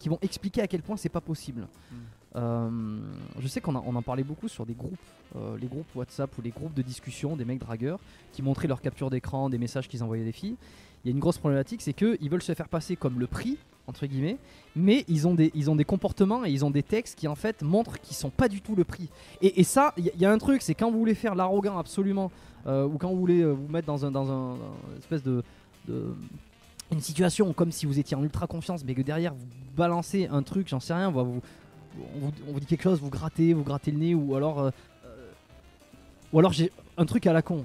qui 0.00 0.08
vont 0.08 0.18
expliquer 0.22 0.62
à 0.62 0.66
quel 0.66 0.82
point 0.82 0.96
c'est 0.96 1.08
pas 1.08 1.20
possible. 1.20 1.68
Mm. 1.92 1.94
Euh, 2.34 2.98
je 3.38 3.46
sais 3.48 3.60
qu'on 3.62 3.74
en- 3.76 3.84
on 3.86 3.94
en 3.94 4.02
parlait 4.02 4.24
beaucoup 4.24 4.48
sur 4.48 4.66
des 4.66 4.74
groupes, 4.74 4.98
euh, 5.36 5.56
les 5.58 5.68
groupes 5.68 5.86
WhatsApp 5.94 6.36
ou 6.36 6.42
les 6.42 6.50
groupes 6.50 6.74
de 6.74 6.82
discussion 6.82 7.34
des 7.36 7.44
mecs 7.46 7.60
dragueurs 7.60 7.98
qui 8.32 8.42
montraient 8.42 8.68
leur 8.68 8.82
capture 8.82 9.08
d'écran, 9.08 9.48
des 9.48 9.56
messages 9.58 9.88
qu'ils 9.88 10.02
envoyaient 10.04 10.24
des 10.24 10.32
filles. 10.32 10.56
Il 11.06 11.10
y 11.10 11.12
a 11.12 11.14
une 11.14 11.20
grosse 11.20 11.38
problématique, 11.38 11.82
c'est 11.82 11.92
qu'ils 11.92 12.28
veulent 12.28 12.42
se 12.42 12.52
faire 12.52 12.68
passer 12.68 12.96
comme 12.96 13.20
le 13.20 13.28
prix 13.28 13.58
entre 13.86 14.06
guillemets, 14.06 14.38
mais 14.74 15.04
ils 15.06 15.28
ont 15.28 15.36
des 15.36 15.52
ils 15.54 15.70
ont 15.70 15.76
des 15.76 15.84
comportements 15.84 16.44
et 16.44 16.50
ils 16.50 16.64
ont 16.64 16.70
des 16.72 16.82
textes 16.82 17.16
qui 17.16 17.28
en 17.28 17.36
fait 17.36 17.62
montrent 17.62 18.00
qu'ils 18.00 18.16
sont 18.16 18.30
pas 18.30 18.48
du 18.48 18.60
tout 18.60 18.74
le 18.74 18.82
prix. 18.82 19.08
Et, 19.40 19.62
ça, 19.62 19.94
il 19.96 20.10
y, 20.18 20.24
a 20.24 20.32
un 20.32 20.38
truc, 20.38 20.62
c'est 20.62 20.74
quand 20.74 20.90
vous 20.90 20.98
voulez 20.98 21.14
faire 21.14 21.36
l'arrogant 21.36 21.78
absolument, 21.78 22.32
euh, 22.66 22.88
ou 22.88 22.98
quand 22.98 23.08
vous 23.10 23.20
voulez 23.20 23.42
euh, 23.42 23.52
vous 23.52 23.68
mettre 23.68 23.86
dans 23.86 24.04
un 24.04 24.10
dans 24.10 24.32
un, 24.32 24.56
espèce 24.98 25.22
de, 25.22 25.44
une 26.90 27.00
situation 27.00 27.52
comme 27.52 27.70
si 27.70 27.86
vous 27.86 28.00
étiez 28.00 28.16
en 28.16 28.24
ultra 28.24 28.48
confiance, 28.48 28.84
mais 28.84 28.96
que 28.96 29.02
derrière 29.02 29.32
vous 29.32 29.46
balancez 29.76 30.26
un 30.26 30.42
truc, 30.42 30.66
j'en 30.66 30.80
sais 30.80 30.94
rien, 30.94 31.14
on, 31.14 31.40
vous, 32.48 32.58
dit 32.58 32.66
quelque 32.66 32.82
chose, 32.82 33.00
vous 33.00 33.10
grattez, 33.10 33.52
vous 33.52 33.62
grattez 33.62 33.92
le 33.92 33.98
nez, 33.98 34.14
ou 34.16 34.34
alors 34.34 34.58
euh, 34.58 34.70
ou 36.32 36.40
alors 36.40 36.52
j'ai 36.52 36.72
un 36.96 37.06
truc 37.06 37.28
à 37.28 37.32
la 37.32 37.42
con. 37.42 37.64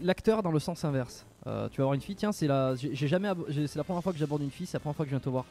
L'acteur 0.00 0.42
dans 0.42 0.52
le 0.52 0.58
sens 0.58 0.86
inverse. 0.86 1.26
Euh, 1.46 1.68
tu 1.70 1.78
vas 1.78 1.84
voir 1.84 1.94
une 1.94 2.00
fille, 2.00 2.14
tiens, 2.14 2.32
c'est 2.32 2.46
la, 2.46 2.74
j'ai 2.76 3.08
jamais, 3.08 3.28
c'est 3.66 3.76
la 3.76 3.84
première 3.84 4.02
fois 4.02 4.12
que 4.12 4.18
j'aborde 4.18 4.42
une 4.42 4.50
fille, 4.50 4.66
c'est 4.66 4.76
la 4.76 4.80
première 4.80 4.96
fois 4.96 5.04
que 5.04 5.10
je 5.10 5.14
viens 5.16 5.20
te 5.20 5.28
voir. 5.28 5.44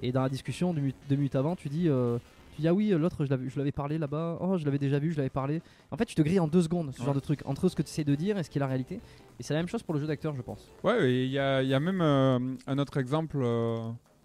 Et 0.00 0.10
dans 0.10 0.22
la 0.22 0.28
discussion, 0.28 0.72
deux 0.72 0.80
minutes, 0.80 0.96
deux 1.08 1.16
minutes 1.16 1.36
avant, 1.36 1.54
tu 1.54 1.68
dis, 1.68 1.88
euh, 1.88 2.18
tu 2.56 2.62
dis 2.62 2.68
ah 2.68 2.74
oui, 2.74 2.88
l'autre 2.90 3.24
je 3.24 3.58
l'avais, 3.58 3.72
parlé 3.72 3.98
là-bas, 3.98 4.38
oh 4.40 4.56
je 4.56 4.64
l'avais 4.64 4.78
déjà 4.78 4.98
vu, 4.98 5.12
je 5.12 5.18
l'avais 5.18 5.28
parlé. 5.30 5.60
En 5.90 5.96
fait, 5.96 6.06
tu 6.06 6.14
te 6.14 6.22
grilles 6.22 6.40
en 6.40 6.48
deux 6.48 6.62
secondes, 6.62 6.92
ce 6.94 7.00
Ouais. 7.00 7.04
genre 7.04 7.14
de 7.14 7.20
truc, 7.20 7.40
entre 7.44 7.68
ce 7.68 7.76
que 7.76 7.82
tu 7.82 7.88
essaies 7.88 8.04
de 8.04 8.14
dire 8.14 8.38
et 8.38 8.42
ce 8.42 8.50
qui 8.50 8.58
est 8.58 8.60
la 8.60 8.66
réalité. 8.66 9.00
Et 9.38 9.42
c'est 9.42 9.52
la 9.54 9.60
même 9.60 9.68
chose 9.68 9.82
pour 9.82 9.94
le 9.94 10.00
jeu 10.00 10.06
d'acteur, 10.06 10.34
je 10.34 10.42
pense. 10.42 10.66
Ouais, 10.82 11.12
il 11.24 11.28
y 11.30 11.34
y 11.34 11.38
a 11.38 11.80
même 11.80 12.00
euh, 12.00 12.38
un 12.66 12.78
autre 12.78 12.96
exemple 12.96 13.36
euh, 13.42 13.78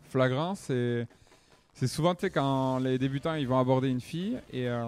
flagrant, 0.10 0.56
c'est 0.56 1.06
c'est 1.74 1.88
souvent 1.88 2.16
tu 2.16 2.22
sais, 2.22 2.30
quand 2.32 2.80
les 2.80 2.98
débutants 2.98 3.36
ils 3.36 3.48
vont 3.48 3.60
aborder 3.60 3.90
une 3.90 4.02
fille 4.02 4.40
et 4.52 4.68
euh, 4.68 4.86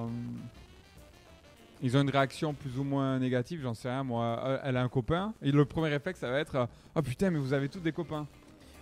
ils 1.81 1.95
ont 1.97 2.01
une 2.01 2.09
réaction 2.09 2.53
plus 2.53 2.77
ou 2.77 2.83
moins 2.83 3.19
négative, 3.19 3.61
j'en 3.63 3.73
sais 3.73 3.89
rien, 3.89 4.03
moi, 4.03 4.41
euh, 4.45 4.57
elle 4.63 4.77
a 4.77 4.81
un 4.83 4.89
copain, 4.89 5.33
et 5.41 5.51
le 5.51 5.65
premier 5.65 5.89
réflexe 5.89 6.19
ça 6.19 6.29
va 6.29 6.39
être 6.39 6.67
Oh 6.95 7.01
putain, 7.01 7.29
mais 7.29 7.39
vous 7.39 7.53
avez 7.53 7.69
tous 7.69 7.79
des 7.79 7.91
copains. 7.91 8.27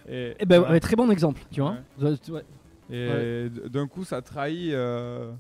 Et, 0.10 0.36
Eh 0.40 0.46
ben, 0.46 0.60
voilà. 0.60 0.74
ouais, 0.74 0.80
très 0.80 0.96
bon 0.96 1.10
exemple, 1.12 1.42
tu 1.52 1.62
vois. 1.62 1.76
Ouais. 2.00 2.44
Et 2.90 3.50
d'un 3.70 3.88
coup, 3.88 4.04
ça 4.06 4.22
trahit, 4.22 4.72
euh, 4.74 5.32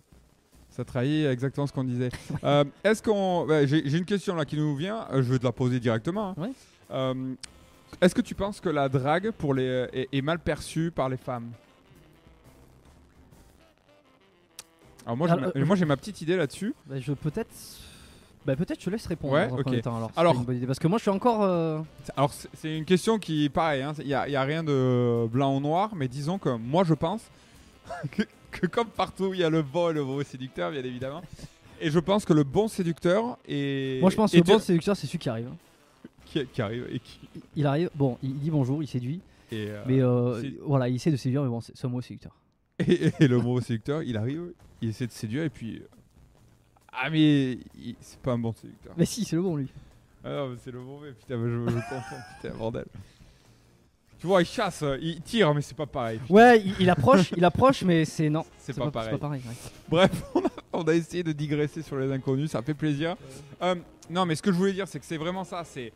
ça 0.69 0.83
trahit 0.83 1.25
exactement 1.27 1.65
ce 1.67 1.71
qu'on 1.73 1.85
disait. 1.85 2.09
Euh, 2.43 2.65
Est-ce 2.83 3.01
qu'on, 3.01 3.47
j'ai 3.65 3.97
une 3.97 4.05
question 4.05 4.35
là 4.35 4.43
qui 4.45 4.57
nous 4.57 4.75
vient. 4.75 5.07
je 5.13 5.21
vais 5.21 5.39
te 5.39 5.45
la 5.45 5.51
poser 5.53 5.79
directement. 5.79 6.35
hein. 6.37 6.49
Euh, 6.91 7.33
Est-ce 8.01 8.13
que 8.13 8.21
tu 8.21 8.35
penses 8.35 8.59
que 8.59 8.69
la 8.69 8.89
drague 8.89 9.31
pour 9.31 9.53
les 9.53 9.87
est, 9.93 10.09
est 10.11 10.21
mal 10.21 10.39
perçue 10.39 10.91
par 10.91 11.07
les 11.07 11.17
femmes? 11.17 11.49
Alors 15.07 15.17
moi, 15.17 15.27
j'ai 15.27 15.33
Alors, 15.33 15.51
ma- 15.55 15.61
euh, 15.61 15.65
moi 15.65 15.75
j'ai 15.77 15.85
ma 15.85 15.95
petite 15.97 16.21
idée 16.21 16.35
là-dessus. 16.35 16.75
Bah, 16.85 16.99
je 16.99 17.13
peut-être, 17.13 17.49
bah, 18.45 18.55
peut-être 18.57 18.79
je 18.81 18.85
te 18.85 18.89
laisse 18.89 19.05
répondre 19.07 19.33
Ouais, 19.33 19.47
dans 19.47 19.57
un 19.57 19.79
temps 19.79 20.11
alors. 20.17 20.35
une 20.35 20.43
bonne 20.43 20.57
idée. 20.57 20.67
parce 20.67 20.79
que 20.79 20.87
moi 20.87 20.97
je 20.97 21.03
suis 21.03 21.09
encore. 21.11 21.43
euh, 21.43 21.79
Alors 22.17 22.31
c'est- 22.53 22.77
une 22.77 22.83
question 22.85 23.17
qui, 23.17 23.47
pareil, 23.49 23.81
hein, 23.81 23.93
il 23.99 24.07
n'y 24.07 24.13
a, 24.13 24.27
y 24.27 24.35
a 24.35 24.43
rien 24.43 24.63
de 24.63 25.25
blanc 25.27 25.55
ou 25.55 25.61
noir, 25.61 25.95
mais 25.95 26.07
disons 26.09 26.37
que 26.37 26.49
moi 26.49 26.83
je 26.83 26.93
pense 26.93 27.21
que, 28.11 28.23
que 28.51 28.67
comme 28.67 28.87
partout 28.89 29.33
il 29.33 29.39
y 29.39 29.43
a 29.45 29.49
le 29.49 29.61
bon 29.61 29.89
et 29.91 29.93
le 29.93 30.03
mauvais 30.03 30.25
séducteur, 30.25 30.71
bien 30.71 30.83
évidemment. 30.83 31.21
Et 31.79 31.89
je 31.89 31.99
pense 31.99 32.25
que 32.25 32.33
le 32.33 32.43
bon 32.43 32.67
séducteur 32.67 33.37
est. 33.47 34.01
Moi 34.01 34.09
je 34.09 34.15
pense 34.17 34.31
que 34.33 34.37
le 34.37 34.43
bon 34.43 34.59
séducteur 34.59 34.95
c'est 34.97 35.07
celui 35.07 35.19
qui 35.19 35.29
arrive. 35.29 35.49
qui, 36.25 36.45
qui 36.47 36.61
arrive 36.61 36.85
et 36.91 36.99
qui. 36.99 37.19
Il 37.55 37.65
arrive, 37.65 37.89
bon, 37.95 38.17
il 38.21 38.37
dit 38.39 38.49
bonjour, 38.51 38.83
il 38.83 38.87
séduit, 38.87 39.21
Et, 39.53 39.67
euh, 39.69 39.81
mais 39.87 40.01
euh, 40.01 40.41
voilà, 40.65 40.89
il 40.89 40.95
essaie 40.95 41.11
de 41.11 41.15
séduire, 41.17 41.43
mais 41.43 41.49
bon, 41.49 41.61
c'est 41.61 41.71
c'est 41.77 41.85
un 41.87 41.89
mauvais 41.89 42.03
séducteur. 42.03 42.33
et, 42.87 43.11
et 43.19 43.27
le 43.27 43.39
mauvais 43.39 43.61
séducteur, 43.63 44.03
il 44.03 44.17
arrive, 44.17 44.51
il 44.81 44.89
essaie 44.89 45.07
de 45.07 45.11
séduire 45.11 45.43
et 45.43 45.49
puis. 45.49 45.77
euh, 45.77 45.87
Ah 46.91 47.09
mais 47.09 47.53
il- 47.79 47.95
c'est 48.01 48.19
pas 48.19 48.33
un 48.33 48.37
bon 48.37 48.53
séducteur. 48.53 48.93
Mais 48.97 49.05
si, 49.05 49.23
c'est 49.25 49.35
le 49.35 49.41
bon 49.41 49.55
lui. 49.57 49.67
Ah 50.23 50.29
non, 50.29 50.49
mais 50.49 50.57
c'est 50.63 50.71
le 50.71 50.79
mauvais, 50.79 51.11
putain, 51.13 51.37
mais 51.37 51.49
je, 51.49 51.69
je 51.71 51.89
confonds, 51.89 52.15
putain, 52.41 52.55
bordel. 52.55 52.85
Tu 54.19 54.25
vois, 54.25 54.41
il 54.41 54.45
chasse, 54.45 54.81
euh, 54.81 54.97
il 54.99 55.21
tire, 55.21 55.53
mais 55.53 55.61
c'est 55.61 55.77
pas 55.77 55.85
pareil. 55.85 56.19
Ouais, 56.27 56.59
il, 56.59 56.73
il 56.79 56.89
approche, 56.89 57.31
il 57.37 57.45
approche, 57.45 57.83
mais 57.83 58.03
c'est 58.03 58.29
non. 58.29 58.45
C'est 58.57 58.75
pas 58.75 58.89
pareil. 58.89 59.09
C'est 59.11 59.17
pas 59.19 59.27
pareil. 59.27 59.41
ouais. 59.47 59.55
Bref, 59.87 60.23
on 60.35 60.39
a, 60.39 60.49
on 60.73 60.83
a 60.83 60.93
essayé 60.95 61.21
de 61.23 61.31
digresser 61.31 61.83
sur 61.83 61.97
les 61.97 62.11
inconnus, 62.11 62.49
ça 62.51 62.61
fait 62.63 62.73
plaisir. 62.73 63.15
Euh, 63.61 63.75
non, 64.09 64.25
mais 64.25 64.35
ce 64.35 64.41
que 64.41 64.51
je 64.51 64.57
voulais 64.57 64.73
dire, 64.73 64.87
c'est 64.87 64.99
que 64.99 65.05
c'est 65.05 65.17
vraiment 65.17 65.43
ça. 65.43 65.63
C'est 65.63 65.93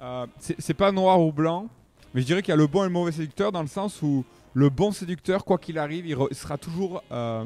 euh, 0.00 0.26
c'est 0.40 0.60
c'est 0.60 0.74
pas 0.74 0.90
noir 0.90 1.20
ou 1.20 1.30
blanc, 1.30 1.68
mais 2.12 2.22
je 2.22 2.26
dirais 2.26 2.42
qu'il 2.42 2.50
y 2.50 2.54
a 2.54 2.56
le 2.56 2.66
bon 2.66 2.82
et 2.82 2.86
le 2.86 2.92
mauvais 2.92 3.12
séducteur 3.12 3.52
dans 3.52 3.62
le 3.62 3.68
sens 3.68 4.02
où 4.02 4.24
le 4.54 4.68
bon 4.68 4.90
séducteur, 4.92 5.44
quoi 5.44 5.58
qu'il 5.58 5.78
arrive, 5.78 6.06
il, 6.06 6.16
sera 6.34 6.58
toujours 6.58 7.02
euh, 7.12 7.44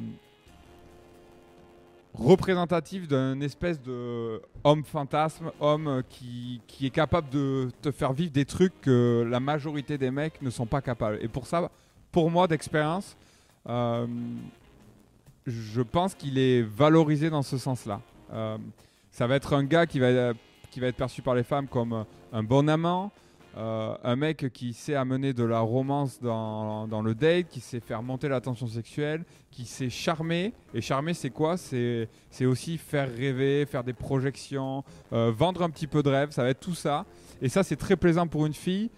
représentatif 2.14 3.07
d'un 3.09 3.40
espèce 3.40 3.81
de 3.83 4.40
homme 4.62 4.85
fantasme, 4.85 5.51
homme 5.61 5.88
euh, 5.88 6.03
qui, 6.09 6.61
qui 6.67 6.87
est 6.87 6.90
capable 6.90 7.29
de 7.31 7.69
te 7.83 7.90
faire 7.90 8.12
vivre 8.12 8.33
des 8.33 8.45
trucs 8.45 8.81
que 8.81 9.27
la 9.29 9.40
majorité 9.40 9.99
des 9.99 10.11
mecs 10.11 10.40
ne 10.40 10.51
sont 10.51 10.67
pas 10.67 10.81
capables. 10.81 11.19
Et 11.21 11.29
pour 11.29 11.47
ça, 11.47 11.71
pour 12.11 12.31
moi, 12.31 12.47
d'expérience, 12.47 13.17
euh, 13.69 14.07
je 15.47 15.83
pense 15.83 16.14
qu'il 16.14 16.38
est 16.38 16.62
valorisé 16.62 17.29
dans 17.29 17.43
ce 17.43 17.59
sens-là. 17.59 18.01
Ça 19.11 19.29
va 19.29 19.37
être 19.37 19.53
un 19.53 19.62
gars 19.62 19.87
qui 19.87 20.01
va, 20.01 20.33
qui 20.71 20.81
va 20.81 20.88
être 20.88 20.97
perçu 20.97 21.23
par 21.23 21.37
les 21.37 21.45
femmes 21.45 21.69
comme 21.69 22.05
un 22.33 22.43
bon 22.43 22.69
amant, 22.69 23.12
euh, 23.57 23.95
un 24.03 24.17
mec 24.17 24.53
qui 24.53 24.73
sait 24.73 24.95
amener 24.95 25.33
de 25.33 25.45
la 25.45 25.61
romance 25.61 26.21
dans, 26.21 26.88
dans 26.88 27.03
le 27.03 27.14
date, 27.14 27.49
qui 27.49 27.61
sait 27.61 27.81
faire 27.81 28.03
monter 28.03 28.29
la 28.29 28.40
tension 28.40 28.67
sexuelle, 28.67 29.25
qui 29.51 29.64
sait 29.64 29.90
charmer. 29.90 30.53
Et 30.75 30.81
charmer, 30.81 31.14
c'est 31.14 31.31
quoi? 31.31 31.57
C'est 31.57 32.09
aussi 32.43 32.79
faire 32.79 33.09
rêver, 33.14 33.67
faire 33.67 33.85
des 33.85 33.93
projections, 33.93 34.83
euh, 35.12 35.33
vendre 35.35 35.62
un 35.62 35.71
petit 35.71 35.87
peu 35.87 36.03
de 36.03 36.09
rêve. 36.09 36.31
Ça 36.31 36.43
va 36.43 36.51
être 36.51 36.61
tout 36.61 36.75
ça. 36.75 37.07
Et 37.40 37.49
ça, 37.49 37.62
c'est 37.62 37.77
très 37.77 37.97
plaisant 37.97 38.27
pour 38.27 38.47
une 38.47 38.55
fille. 38.55 38.90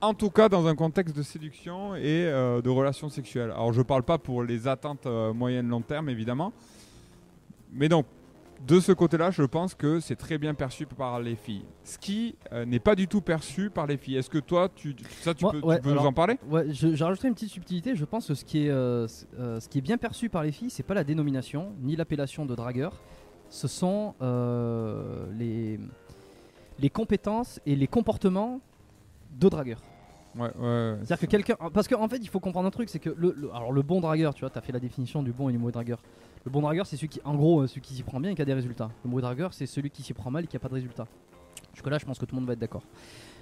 En 0.00 0.14
tout 0.14 0.30
cas, 0.30 0.48
dans 0.48 0.66
un 0.66 0.74
contexte 0.74 1.14
de 1.14 1.22
séduction 1.22 1.94
et 1.94 2.24
euh, 2.24 2.62
de 2.62 2.70
relations 2.70 3.10
sexuelles. 3.10 3.50
Alors, 3.50 3.72
je 3.72 3.82
parle 3.82 4.02
pas 4.02 4.16
pour 4.16 4.42
les 4.42 4.66
attentes 4.66 5.06
euh, 5.06 5.32
moyennes 5.34 5.68
long 5.68 5.82
terme, 5.82 6.08
évidemment. 6.08 6.52
Mais 7.72 7.88
donc, 7.88 8.06
de 8.66 8.78
ce 8.78 8.92
côté-là, 8.92 9.30
je 9.30 9.42
pense 9.42 9.74
que 9.74 10.00
c'est 10.00 10.16
très 10.16 10.36
bien 10.36 10.54
perçu 10.54 10.86
par 10.86 11.20
les 11.20 11.34
filles. 11.34 11.64
Ce 11.82 11.98
qui 11.98 12.36
euh, 12.52 12.64
n'est 12.64 12.78
pas 12.78 12.94
du 12.94 13.08
tout 13.08 13.20
perçu 13.20 13.70
par 13.70 13.86
les 13.86 13.96
filles. 13.96 14.16
Est-ce 14.16 14.30
que 14.30 14.38
toi, 14.38 14.68
tu, 14.74 14.94
ça, 15.22 15.34
tu 15.34 15.44
Moi, 15.44 15.52
peux, 15.52 15.80
tu 15.80 15.88
nous 15.88 15.98
en 15.98 16.12
parler? 16.12 16.38
Ouais, 16.48 16.66
rajouterai 16.98 17.28
une 17.28 17.34
petite 17.34 17.50
subtilité. 17.50 17.96
Je 17.96 18.04
pense 18.04 18.28
que 18.28 18.34
ce 18.34 18.44
qui 18.44 18.66
est, 18.66 18.70
euh, 18.70 19.06
euh, 19.38 19.60
ce 19.60 19.68
qui 19.68 19.78
est 19.78 19.82
bien 19.82 19.96
perçu 19.96 20.28
par 20.28 20.42
les 20.42 20.52
filles, 20.52 20.70
c'est 20.70 20.82
pas 20.82 20.94
la 20.94 21.04
dénomination 21.04 21.72
ni 21.80 21.96
l'appellation 21.96 22.44
de 22.44 22.54
dragueur. 22.54 23.00
Ce 23.48 23.66
sont 23.66 24.14
euh, 24.20 25.26
les, 25.36 25.80
les 26.78 26.90
compétences 26.90 27.60
et 27.66 27.74
les 27.74 27.86
comportements 27.86 28.60
de 29.38 29.48
dragueur. 29.48 29.80
Ouais, 30.36 30.42
ouais, 30.42 30.50
ouais. 30.60 30.94
C'est-à-dire 30.98 31.18
que 31.18 31.26
quelqu'un. 31.26 31.56
Parce 31.72 31.88
qu'en 31.88 32.08
fait, 32.08 32.18
il 32.18 32.28
faut 32.28 32.40
comprendre 32.40 32.66
un 32.68 32.70
truc 32.70 32.88
c'est 32.88 32.98
que 33.00 33.10
le, 33.16 33.34
le- 33.36 33.50
alors 33.54 33.72
le 33.72 33.82
bon 33.82 34.00
dragueur, 34.00 34.32
tu 34.34 34.40
vois, 34.40 34.50
tu 34.50 34.58
as 34.58 34.60
fait 34.60 34.72
la 34.72 34.78
définition 34.80 35.22
du 35.22 35.32
bon 35.32 35.48
et 35.48 35.52
du 35.52 35.58
mauvais 35.58 35.72
dragueur. 35.72 36.00
Le 36.44 36.50
bon 36.50 36.60
dragueur, 36.60 36.86
c'est 36.86 36.96
celui 36.96 37.08
qui, 37.08 37.20
en 37.24 37.34
gros, 37.34 37.62
euh, 37.62 37.66
celui 37.66 37.80
qui 37.82 37.94
s'y 37.94 38.02
prend 38.02 38.20
bien 38.20 38.30
et 38.30 38.34
qui 38.34 38.42
a 38.42 38.44
des 38.44 38.54
résultats. 38.54 38.90
Le 39.04 39.10
mauvais 39.10 39.22
dragueur, 39.22 39.52
c'est 39.52 39.66
celui 39.66 39.90
qui 39.90 40.02
s'y 40.02 40.14
prend 40.14 40.30
mal 40.30 40.44
et 40.44 40.46
qui 40.46 40.56
a 40.56 40.60
pas 40.60 40.68
de 40.68 40.74
résultats. 40.74 41.06
Jusque-là, 41.74 41.98
je 41.98 42.06
pense 42.06 42.18
que 42.18 42.24
tout 42.24 42.34
le 42.34 42.40
monde 42.40 42.46
va 42.46 42.54
être 42.54 42.58
d'accord. 42.60 42.82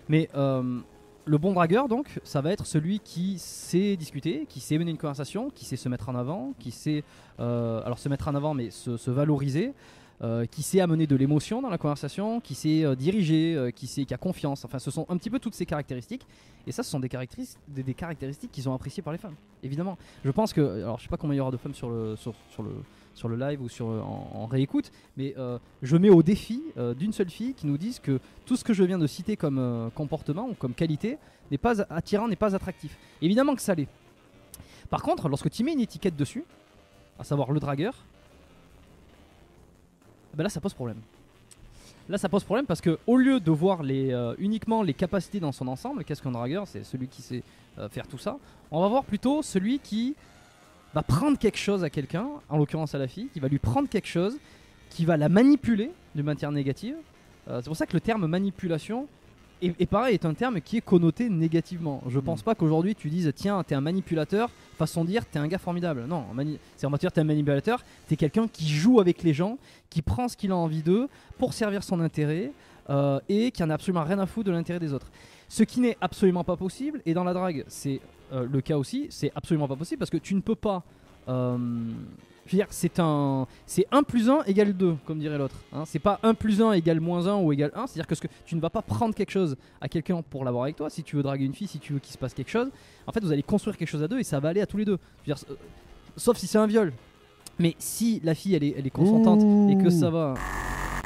Mais 0.08 0.28
euh, 0.34 0.80
le 1.26 1.38
bon 1.38 1.52
dragueur, 1.52 1.88
donc, 1.88 2.18
ça 2.24 2.40
va 2.40 2.50
être 2.52 2.66
celui 2.66 2.98
qui 3.00 3.38
sait 3.38 3.96
discuter, 3.96 4.46
qui 4.48 4.60
sait 4.60 4.78
mener 4.78 4.90
une 4.90 4.98
conversation, 4.98 5.50
qui 5.50 5.64
sait 5.66 5.76
se 5.76 5.88
mettre 5.88 6.08
en 6.08 6.14
avant, 6.14 6.54
qui 6.58 6.70
sait. 6.70 7.04
euh, 7.38 7.82
alors, 7.84 7.98
se 7.98 8.08
mettre 8.08 8.28
en 8.28 8.34
avant, 8.34 8.54
mais 8.54 8.70
se, 8.70 8.96
se 8.96 9.10
valoriser. 9.10 9.74
Euh, 10.20 10.46
qui 10.46 10.62
sait 10.62 10.80
amener 10.80 11.06
de 11.06 11.14
l'émotion 11.14 11.62
dans 11.62 11.70
la 11.70 11.78
conversation, 11.78 12.40
qui 12.40 12.56
sait 12.56 12.84
euh, 12.84 12.96
diriger, 12.96 13.54
euh, 13.54 13.70
qui 13.70 13.86
sait 13.86 14.04
qui 14.04 14.12
a 14.12 14.16
confiance. 14.16 14.64
Enfin, 14.64 14.80
ce 14.80 14.90
sont 14.90 15.06
un 15.08 15.16
petit 15.16 15.30
peu 15.30 15.38
toutes 15.38 15.54
ces 15.54 15.64
caractéristiques. 15.64 16.26
Et 16.66 16.72
ça, 16.72 16.82
ce 16.82 16.90
sont 16.90 16.98
des 16.98 17.08
caractéristiques, 17.08 17.60
des, 17.68 17.84
des 17.84 17.94
caractéristiques 17.94 18.50
qui 18.50 18.60
sont 18.60 18.74
appréciées 18.74 19.02
par 19.02 19.12
les 19.12 19.18
femmes, 19.18 19.36
évidemment. 19.62 19.96
Je 20.24 20.30
pense 20.32 20.52
que, 20.52 20.60
alors 20.60 20.98
je 20.98 21.04
sais 21.04 21.08
pas 21.08 21.16
combien 21.16 21.34
il 21.34 21.38
y 21.38 21.40
aura 21.40 21.52
de 21.52 21.56
femmes 21.56 21.74
sur 21.74 21.88
le, 21.88 22.16
sur, 22.16 22.34
le, 22.58 22.70
sur 23.14 23.28
le 23.28 23.36
live 23.36 23.62
ou 23.62 23.68
sur, 23.68 23.86
en, 23.86 24.46
réécoute, 24.46 24.90
mais 25.16 25.34
euh, 25.38 25.58
je 25.82 25.96
mets 25.96 26.10
au 26.10 26.22
défi 26.22 26.62
d'une 26.98 27.12
seule 27.12 27.30
fille 27.30 27.54
qui 27.54 27.66
nous 27.66 27.78
dise 27.78 28.00
que 28.00 28.20
tout 28.44 28.56
ce 28.56 28.64
que 28.64 28.74
je 28.74 28.84
viens 28.84 28.98
de 28.98 29.06
citer 29.06 29.36
comme 29.36 29.90
comportement 29.94 30.48
ou 30.48 30.54
comme 30.54 30.74
qualité 30.74 31.16
n'est 31.50 31.58
pas 31.58 31.80
attirant, 31.90 32.28
n'est 32.28 32.36
pas 32.36 32.54
attractif. 32.54 32.98
Évidemment 33.22 33.54
que 33.54 33.62
ça 33.62 33.74
l'est. 33.74 33.88
Par 34.90 35.02
contre, 35.02 35.28
lorsque 35.28 35.50
tu 35.50 35.64
mets 35.64 35.72
une 35.72 35.80
étiquette 35.80 36.16
dessus, 36.16 36.44
à 37.18 37.24
savoir 37.24 37.50
le 37.52 37.60
dragueur, 37.60 37.94
ben 40.38 40.44
là 40.44 40.48
ça 40.48 40.60
pose 40.60 40.72
problème. 40.72 41.00
Là, 42.08 42.16
ça 42.16 42.30
pose 42.30 42.42
problème 42.42 42.64
parce 42.64 42.80
que 42.80 42.98
au 43.06 43.18
lieu 43.18 43.38
de 43.38 43.50
voir 43.50 43.82
euh, 43.84 44.34
uniquement 44.38 44.82
les 44.82 44.94
capacités 44.94 45.40
dans 45.40 45.52
son 45.52 45.68
ensemble, 45.68 46.04
qu'est-ce 46.04 46.22
qu'un 46.22 46.30
dragueur 46.30 46.66
C'est 46.66 46.82
celui 46.82 47.06
qui 47.06 47.20
sait 47.20 47.42
euh, 47.78 47.88
faire 47.90 48.06
tout 48.06 48.16
ça. 48.16 48.38
On 48.70 48.80
va 48.80 48.88
voir 48.88 49.04
plutôt 49.04 49.42
celui 49.42 49.78
qui 49.78 50.14
va 50.94 51.02
prendre 51.02 51.38
quelque 51.38 51.58
chose 51.58 51.84
à 51.84 51.90
quelqu'un, 51.90 52.26
en 52.48 52.56
l'occurrence 52.56 52.94
à 52.94 52.98
la 52.98 53.08
fille, 53.08 53.28
qui 53.34 53.40
va 53.40 53.48
lui 53.48 53.58
prendre 53.58 53.90
quelque 53.90 54.08
chose, 54.08 54.38
qui 54.88 55.04
va 55.04 55.18
la 55.18 55.28
manipuler 55.28 55.90
d'une 56.14 56.24
manière 56.24 56.50
négative. 56.50 56.96
Euh, 57.48 57.60
c'est 57.60 57.68
pour 57.68 57.76
ça 57.76 57.84
que 57.84 57.92
le 57.92 58.00
terme 58.00 58.26
manipulation 58.26 59.06
est 59.62 59.86
pareil, 59.86 60.14
est 60.14 60.24
un 60.24 60.34
terme 60.34 60.60
qui 60.60 60.76
est 60.76 60.80
connoté 60.80 61.28
négativement. 61.28 62.02
Je 62.08 62.18
pense 62.18 62.42
pas 62.42 62.54
qu'aujourd'hui 62.54 62.94
tu 62.94 63.10
dises 63.10 63.32
tiens, 63.34 63.62
t'es 63.62 63.74
un 63.74 63.80
manipulateur, 63.80 64.50
façon 64.76 65.02
de 65.04 65.10
dire 65.10 65.26
t'es 65.26 65.38
un 65.38 65.48
gars 65.48 65.58
formidable. 65.58 66.04
Non, 66.06 66.24
c'est 66.76 66.86
en 66.86 66.90
matière 66.90 67.12
t'es 67.12 67.20
un 67.20 67.24
manipulateur, 67.24 67.84
t'es 68.06 68.16
quelqu'un 68.16 68.48
qui 68.48 68.68
joue 68.68 69.00
avec 69.00 69.22
les 69.22 69.34
gens, 69.34 69.58
qui 69.90 70.02
prend 70.02 70.28
ce 70.28 70.36
qu'il 70.36 70.52
a 70.52 70.56
envie 70.56 70.82
d'eux 70.82 71.08
pour 71.38 71.52
servir 71.52 71.82
son 71.82 72.00
intérêt 72.00 72.52
euh, 72.90 73.20
et 73.28 73.50
qui 73.50 73.62
en 73.62 73.70
a 73.70 73.74
absolument 73.74 74.04
rien 74.04 74.18
à 74.18 74.26
foutre 74.26 74.46
de 74.46 74.52
l'intérêt 74.52 74.78
des 74.78 74.92
autres. 74.92 75.10
Ce 75.48 75.62
qui 75.62 75.80
n'est 75.80 75.96
absolument 76.00 76.44
pas 76.44 76.56
possible, 76.56 77.02
et 77.06 77.14
dans 77.14 77.24
la 77.24 77.32
drague 77.32 77.64
c'est 77.68 78.00
euh, 78.32 78.46
le 78.50 78.60
cas 78.60 78.76
aussi, 78.76 79.06
c'est 79.10 79.32
absolument 79.34 79.68
pas 79.68 79.76
possible 79.76 79.98
parce 79.98 80.10
que 80.10 80.18
tu 80.18 80.34
ne 80.34 80.40
peux 80.40 80.54
pas. 80.54 80.82
euh, 81.28 81.56
c'est 82.70 82.98
un, 83.00 83.46
c'est 83.66 83.86
1 83.90 84.02
plus 84.02 84.28
1 84.30 84.44
égale 84.44 84.72
2, 84.72 84.96
comme 85.04 85.18
dirait 85.18 85.38
l'autre. 85.38 85.56
hein. 85.72 85.84
C'est 85.86 85.98
pas 85.98 86.18
1 86.22 86.34
plus 86.34 86.60
1 86.62 86.72
égale 86.72 87.00
moins 87.00 87.26
1 87.26 87.36
ou 87.36 87.52
égale 87.52 87.70
1. 87.74 87.86
C'est-à-dire 87.86 88.06
que, 88.06 88.14
ce 88.14 88.20
que 88.20 88.28
tu 88.46 88.54
ne 88.56 88.60
vas 88.60 88.70
pas 88.70 88.82
prendre 88.82 89.14
quelque 89.14 89.30
chose 89.30 89.56
à 89.80 89.88
quelqu'un 89.88 90.22
pour 90.22 90.44
l'avoir 90.44 90.64
avec 90.64 90.76
toi. 90.76 90.90
Si 90.90 91.02
tu 91.02 91.16
veux 91.16 91.22
draguer 91.22 91.44
une 91.44 91.54
fille, 91.54 91.68
si 91.68 91.78
tu 91.78 91.92
veux 91.92 91.98
qu'il 91.98 92.12
se 92.12 92.18
passe 92.18 92.34
quelque 92.34 92.50
chose, 92.50 92.68
en 93.06 93.12
fait, 93.12 93.20
vous 93.20 93.32
allez 93.32 93.42
construire 93.42 93.76
quelque 93.76 93.88
chose 93.88 94.02
à 94.02 94.08
deux 94.08 94.18
et 94.18 94.24
ça 94.24 94.40
va 94.40 94.48
aller 94.50 94.60
à 94.60 94.66
tous 94.66 94.76
les 94.76 94.84
deux. 94.84 94.98
Euh, 95.28 95.34
sauf 96.16 96.36
si 96.36 96.46
c'est 96.46 96.58
un 96.58 96.66
viol. 96.66 96.92
Mais 97.58 97.74
si 97.78 98.20
la 98.22 98.34
fille, 98.34 98.54
elle 98.54 98.64
est, 98.64 98.74
elle 98.78 98.86
est 98.86 98.90
consentante 98.90 99.40
et 99.70 99.82
que 99.82 99.90
ça 99.90 100.10
va. 100.10 100.34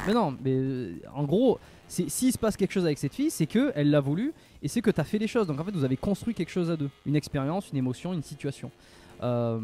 Mais 0.05 0.13
non, 0.13 0.35
mais 0.43 0.51
euh, 0.53 0.95
en 1.15 1.23
gros, 1.23 1.59
s'il 1.87 2.31
se 2.31 2.37
passe 2.37 2.57
quelque 2.57 2.71
chose 2.71 2.85
avec 2.85 2.97
cette 2.97 3.13
fille, 3.13 3.31
c'est 3.31 3.45
que 3.45 3.71
elle 3.75 3.89
l'a 3.89 4.01
voulu 4.01 4.33
et 4.61 4.67
c'est 4.67 4.81
que 4.81 4.91
tu 4.91 4.99
as 4.99 5.03
fait 5.03 5.17
les 5.17 5.27
choses. 5.27 5.47
Donc 5.47 5.59
en 5.59 5.63
fait, 5.63 5.71
vous 5.71 5.83
avez 5.83 5.97
construit 5.97 6.33
quelque 6.33 6.51
chose 6.51 6.69
à 6.69 6.75
deux 6.75 6.89
une 7.05 7.15
expérience, 7.15 7.69
une 7.71 7.77
émotion, 7.77 8.13
une 8.13 8.21
situation. 8.23 8.69
Euh, 9.21 9.59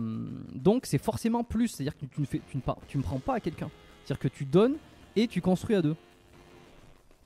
donc 0.53 0.85
c'est 0.85 0.97
forcément 0.97 1.43
plus, 1.43 1.67
c'est-à-dire 1.69 1.97
que 1.97 2.05
tu 2.05 2.21
ne, 2.21 2.25
fais, 2.25 2.41
tu, 2.49 2.57
ne, 2.57 2.62
tu 2.88 2.97
ne 2.97 3.03
prends 3.03 3.19
pas 3.19 3.35
à 3.35 3.39
quelqu'un. 3.39 3.69
C'est-à-dire 4.05 4.19
que 4.19 4.27
tu 4.27 4.45
donnes 4.45 4.75
et 5.15 5.27
tu 5.27 5.41
construis 5.41 5.75
à 5.75 5.81
deux. 5.81 5.95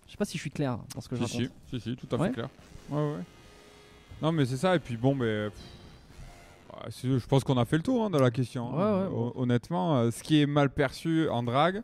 Je 0.07 0.12
sais 0.12 0.17
pas 0.17 0.25
si 0.25 0.38
je 0.38 0.41
suis 0.41 0.51
clair 0.51 0.77
dans 0.95 1.01
ce 1.01 1.09
que 1.09 1.15
je 1.15 1.23
si, 1.25 1.38
raconte. 1.43 1.53
si, 1.69 1.79
si, 1.79 1.89
si, 1.91 1.95
tout 1.95 2.07
à 2.15 2.19
Ouais. 2.19 2.27
fait 2.29 2.33
clair. 2.33 2.49
Ouais, 2.89 2.97
ouais. 3.13 3.23
Non, 4.21 4.31
mais 4.31 4.45
c'est 4.45 4.57
ça. 4.57 4.75
Et 4.75 4.79
puis 4.79 4.97
bon, 4.97 5.15
mais. 5.15 5.49
pff, 5.49 6.89
c'est- 6.91 7.19
je 7.19 7.27
pense 7.27 7.43
qu'on 7.43 7.57
a 7.57 7.65
fait 7.65 7.77
le 7.77 7.83
tour 7.83 8.03
hein, 8.05 8.09
de 8.09 8.17
la 8.19 8.31
question. 8.31 8.77
hein. 8.77 9.01
Ouais, 9.01 9.07
ouais. 9.07 9.15
Hon- 9.15 9.33
Honnêtement, 9.36 9.97
euh, 9.97 10.12
ce 10.12 10.23
qui 10.23 10.41
est 10.41 10.45
mal 10.45 10.69
perçu 10.69 11.29
en 11.29 11.43
drague, 11.43 11.81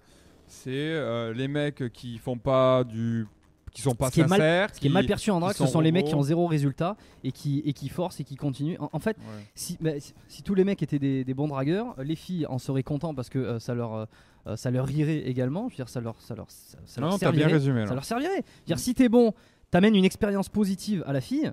c'est 0.48 0.70
euh, 0.74 1.34
les 1.34 1.48
mecs 1.48 1.92
qui 1.94 2.18
font 2.18 2.38
pas 2.38 2.84
du. 2.84 3.28
Qui 3.72 3.82
sont 3.82 3.96
pas 3.96 4.08
Ce 4.08 4.14
qui 4.14 4.20
est 4.22 4.28
mal- 4.28 4.40
sincères. 4.40 4.70
Ce 4.74 4.80
qui 4.80 4.88
est 4.88 4.92
mal 4.92 5.06
perçu 5.06 5.32
en 5.32 5.40
drague, 5.40 5.56
ce 5.56 5.66
sont 5.68 5.80
les 5.82 5.92
mecs 5.92 6.06
qui 6.08 6.16
ont 6.16 6.22
zéro 6.24 6.48
résultat 6.48 6.96
et 7.24 7.32
qui, 7.32 7.62
et 7.66 7.74
qui 7.74 7.90
forcent 7.90 8.20
et 8.20 8.24
qui 8.24 8.36
continuent. 8.36 8.78
En, 8.80 8.90
en 8.94 9.00
fait, 9.00 9.18
Ouais. 9.18 9.44
si, 9.56 9.78
bah, 9.82 9.92
si, 10.00 10.14
si 10.28 10.44
tous 10.44 10.56
les 10.56 10.64
mecs 10.64 10.82
étaient 10.84 11.00
des, 11.00 11.24
des 11.24 11.34
bons 11.34 11.48
dragueurs, 11.48 11.96
les 12.04 12.16
filles 12.16 12.46
en 12.48 12.58
seraient 12.60 12.84
contents 12.84 13.14
parce 13.14 13.30
que 13.30 13.40
euh, 13.40 13.60
ça, 13.60 13.74
leur, 13.74 14.08
euh, 14.48 14.56
ça 14.56 14.72
leur 14.72 14.86
rirait 14.86 15.20
également. 15.30 15.68
Je 15.70 15.74
veux 15.74 15.78
dire, 15.78 15.90
ça 15.90 16.00
leur, 16.02 16.16
ça 16.22 16.36
leur, 16.36 16.50
ça, 16.50 16.78
ça 16.86 17.02
Non, 17.02 17.08
leur 17.10 17.20
t'as 17.20 17.32
bien 17.32 17.42
servirait. 17.48 17.54
résumé. 17.58 17.88
ça 17.88 17.94
leur 17.94 18.06
servirait. 18.06 18.30
Je 18.36 18.38
veux 18.62 18.66
dire, 18.68 18.80
si 18.80 18.94
t'es 18.94 19.10
bon, 19.10 19.34
t'amènes 19.72 19.96
une 19.96 20.06
expérience 20.06 20.50
positive 20.50 21.04
à 21.08 21.14
la 21.14 21.22
fille, 21.22 21.52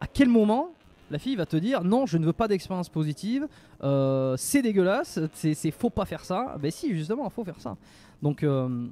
à 0.00 0.06
quel 0.06 0.28
moment 0.28 0.70
la 1.10 1.18
fille 1.18 1.36
va 1.36 1.46
te 1.46 1.56
dire 1.56 1.82
non, 1.84 2.04
je 2.04 2.18
ne 2.18 2.26
veux 2.26 2.34
pas 2.34 2.48
d'expérience 2.48 2.90
positive, 2.90 3.48
euh, 3.82 4.36
c'est 4.36 4.60
dégueulasse, 4.60 5.18
c'est 5.32 5.54
c'est- 5.54 5.70
faut 5.70 5.88
pas 5.88 6.04
faire 6.04 6.22
ça. 6.24 6.56
Ben 6.60 6.70
si, 6.70 6.94
justement, 6.94 7.28
faut 7.30 7.44
faire 7.44 7.58
ça. 7.60 7.76
Donc, 8.22 8.42
euh, 8.42 8.86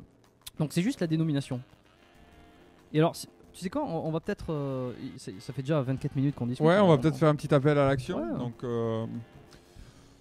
donc 0.58 0.72
c'est 0.72 0.80
juste 0.80 1.00
la 1.00 1.06
dénomination. 1.06 1.60
Et 2.96 3.00
alors, 3.00 3.12
tu 3.12 3.60
sais 3.60 3.68
quoi, 3.68 3.84
on, 3.84 4.06
on 4.08 4.10
va 4.10 4.20
peut-être. 4.20 4.46
euh, 4.52 4.92
ça, 5.18 5.30
ça 5.38 5.52
fait 5.52 5.60
déjà 5.62 5.82
24 5.82 6.16
minutes 6.16 6.34
qu'on 6.34 6.46
discute. 6.46 6.64
Ouais, 6.66 6.78
on 6.78 6.88
va 6.88 6.96
peut-être 6.96 7.16
faire 7.16 7.28
un 7.28 7.34
petit 7.34 7.52
appel 7.54 7.76
à 7.78 7.86
l'action. 7.86 8.16
Ouais. 8.18 8.38
Donc, 8.38 8.54
euh, 8.64 9.04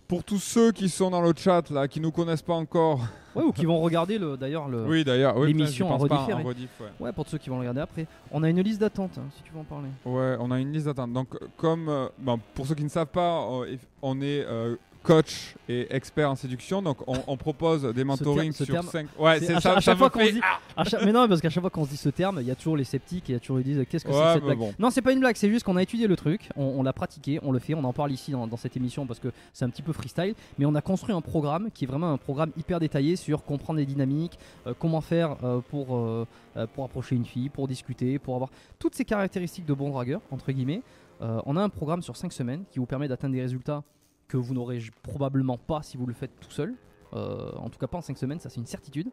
pour 0.09 0.23
tous 0.23 0.37
ceux 0.39 0.71
qui 0.71 0.89
sont 0.89 1.09
dans 1.09 1.21
le 1.21 1.31
chat 1.35 1.69
là, 1.71 1.87
qui 1.87 1.99
nous 2.01 2.11
connaissent 2.11 2.41
pas 2.41 2.53
encore, 2.53 2.99
Ouais, 3.33 3.43
ou 3.43 3.51
qui 3.51 3.65
vont 3.65 3.79
regarder 3.79 4.17
le, 4.17 4.37
d'ailleurs 4.37 4.67
le. 4.67 4.85
oui 4.85 5.03
d'ailleurs, 5.03 5.35
oui, 5.37 5.47
l'émission 5.47 5.87
putain, 5.97 5.97
j'y 6.27 6.33
en 6.33 6.37
pas, 6.41 6.43
rediff, 6.49 6.69
ouais. 6.79 6.87
Ouais, 6.99 7.11
pour 7.13 7.27
ceux 7.27 7.37
qui 7.37 7.49
vont 7.49 7.55
le 7.55 7.61
regarder 7.61 7.81
après. 7.81 8.05
On 8.31 8.43
a 8.43 8.49
une 8.49 8.61
liste 8.61 8.79
d'attente, 8.81 9.17
hein, 9.17 9.23
si 9.35 9.41
tu 9.43 9.51
veux 9.53 9.59
en 9.59 9.63
parler. 9.63 9.87
Ouais, 10.05 10.35
on 10.39 10.51
a 10.51 10.59
une 10.59 10.71
liste 10.71 10.85
d'attente. 10.85 11.11
Donc, 11.13 11.33
euh, 11.35 11.47
comme 11.57 11.89
euh, 11.89 12.07
bon, 12.19 12.39
pour 12.53 12.67
ceux 12.67 12.75
qui 12.75 12.83
ne 12.83 12.89
savent 12.89 13.07
pas, 13.07 13.41
euh, 13.49 13.75
on 14.01 14.21
est 14.21 14.45
euh, 14.45 14.75
coach 15.05 15.55
et 15.69 15.87
expert 15.95 16.29
en 16.29 16.35
séduction. 16.35 16.81
Donc, 16.81 16.97
on, 17.07 17.15
on 17.27 17.37
propose 17.37 17.83
des 17.93 18.03
mentorings 18.03 18.51
ce 18.51 18.65
sur 18.65 18.73
terme, 18.73 18.87
5 18.87 19.07
Ouais, 19.17 19.39
c'est 19.39 19.45
c'est 19.47 19.53
à 19.53 19.61
ça. 19.61 19.69
chaque- 19.69 19.77
à 19.77 19.81
chaque 19.81 19.97
fois 19.97 20.09
qu'on 20.09 20.19
dit- 20.23 20.41
chaque- 20.87 21.03
Mais 21.05 21.11
non, 21.11 21.27
parce 21.27 21.39
qu'à 21.41 21.49
chaque 21.49 21.61
fois 21.61 21.69
qu'on 21.69 21.85
se 21.85 21.91
dit 21.91 21.97
ce 21.97 22.09
terme, 22.09 22.39
il 22.41 22.47
y 22.47 22.51
a 22.51 22.55
toujours 22.55 22.75
les 22.77 22.83
sceptiques 22.83 23.29
et 23.29 23.33
il 23.33 23.35
y 23.35 23.37
a 23.37 23.39
toujours 23.39 23.59
ils 23.59 23.63
disent 23.63 23.85
qu'est-ce 23.89 24.03
que 24.03 24.11
c'est 24.11 24.17
Ouais, 24.17 24.25
que 24.25 24.33
cette 24.33 24.43
blague. 24.43 24.57
bon. 24.57 24.73
Non, 24.79 24.89
c'est 24.89 25.01
pas 25.01 25.11
une 25.13 25.19
blague, 25.19 25.35
c'est 25.37 25.49
juste 25.49 25.63
qu'on 25.65 25.77
a 25.77 25.83
étudié 25.83 26.07
le 26.07 26.15
truc, 26.15 26.49
on, 26.57 26.63
on 26.63 26.83
l'a 26.83 26.93
pratiqué, 26.93 27.39
on 27.43 27.51
le 27.51 27.59
fait, 27.59 27.73
on 27.75 27.83
en 27.83 27.93
parle 27.93 28.11
ici 28.11 28.31
dans, 28.31 28.47
dans 28.47 28.57
cette 28.57 28.75
émission 28.75 29.05
parce 29.05 29.19
que 29.19 29.29
c'est 29.53 29.63
un 29.65 29.69
petit 29.69 29.81
peu 29.83 29.93
freestyle, 29.93 30.35
mais 30.57 30.65
on 30.65 30.75
a 30.75 30.81
construit 30.81 31.13
un 31.15 31.21
programme 31.21 31.69
qui 31.73 31.85
est 31.85 31.87
vraiment 31.87 32.11
un 32.11 32.17
programme 32.17 32.51
hyper 32.57 32.79
détaillé 32.79 33.15
sur 33.15 33.43
comprendre 33.43 33.79
les 33.79 33.85
dynamiques, 33.85 34.37
euh, 34.67 34.73
comment 34.77 35.01
faire 35.01 35.37
euh, 35.43 35.59
pour, 35.69 35.95
euh, 35.95 36.25
pour 36.73 36.83
approcher 36.85 37.15
une 37.15 37.25
fille, 37.25 37.49
pour 37.49 37.67
discuter, 37.67 38.17
pour 38.19 38.35
avoir 38.35 38.49
toutes 38.79 38.95
ces 38.95 39.05
caractéristiques 39.05 39.65
de 39.65 39.73
bon 39.73 39.89
dragueur, 39.89 40.21
entre 40.31 40.51
guillemets. 40.51 40.81
On 41.21 41.55
a 41.55 41.61
un 41.61 41.69
programme 41.69 42.01
sur 42.01 42.17
5 42.17 42.33
semaines 42.33 42.63
qui 42.71 42.79
vous 42.79 42.85
permet 42.85 43.07
d'atteindre 43.07 43.33
des 43.35 43.41
résultats 43.41 43.83
que 44.27 44.37
vous 44.37 44.53
n'aurez 44.53 44.79
probablement 45.03 45.57
pas 45.57 45.81
si 45.83 45.97
vous 45.97 46.05
le 46.05 46.13
faites 46.13 46.39
tout 46.39 46.51
seul. 46.51 46.73
Euh, 47.13 47.51
en 47.57 47.69
tout 47.69 47.77
cas 47.79 47.87
pas 47.87 47.97
en 47.99 48.01
5 48.01 48.17
semaines, 48.17 48.39
ça 48.39 48.49
c'est 48.49 48.59
une 48.59 48.65
certitude. 48.65 49.07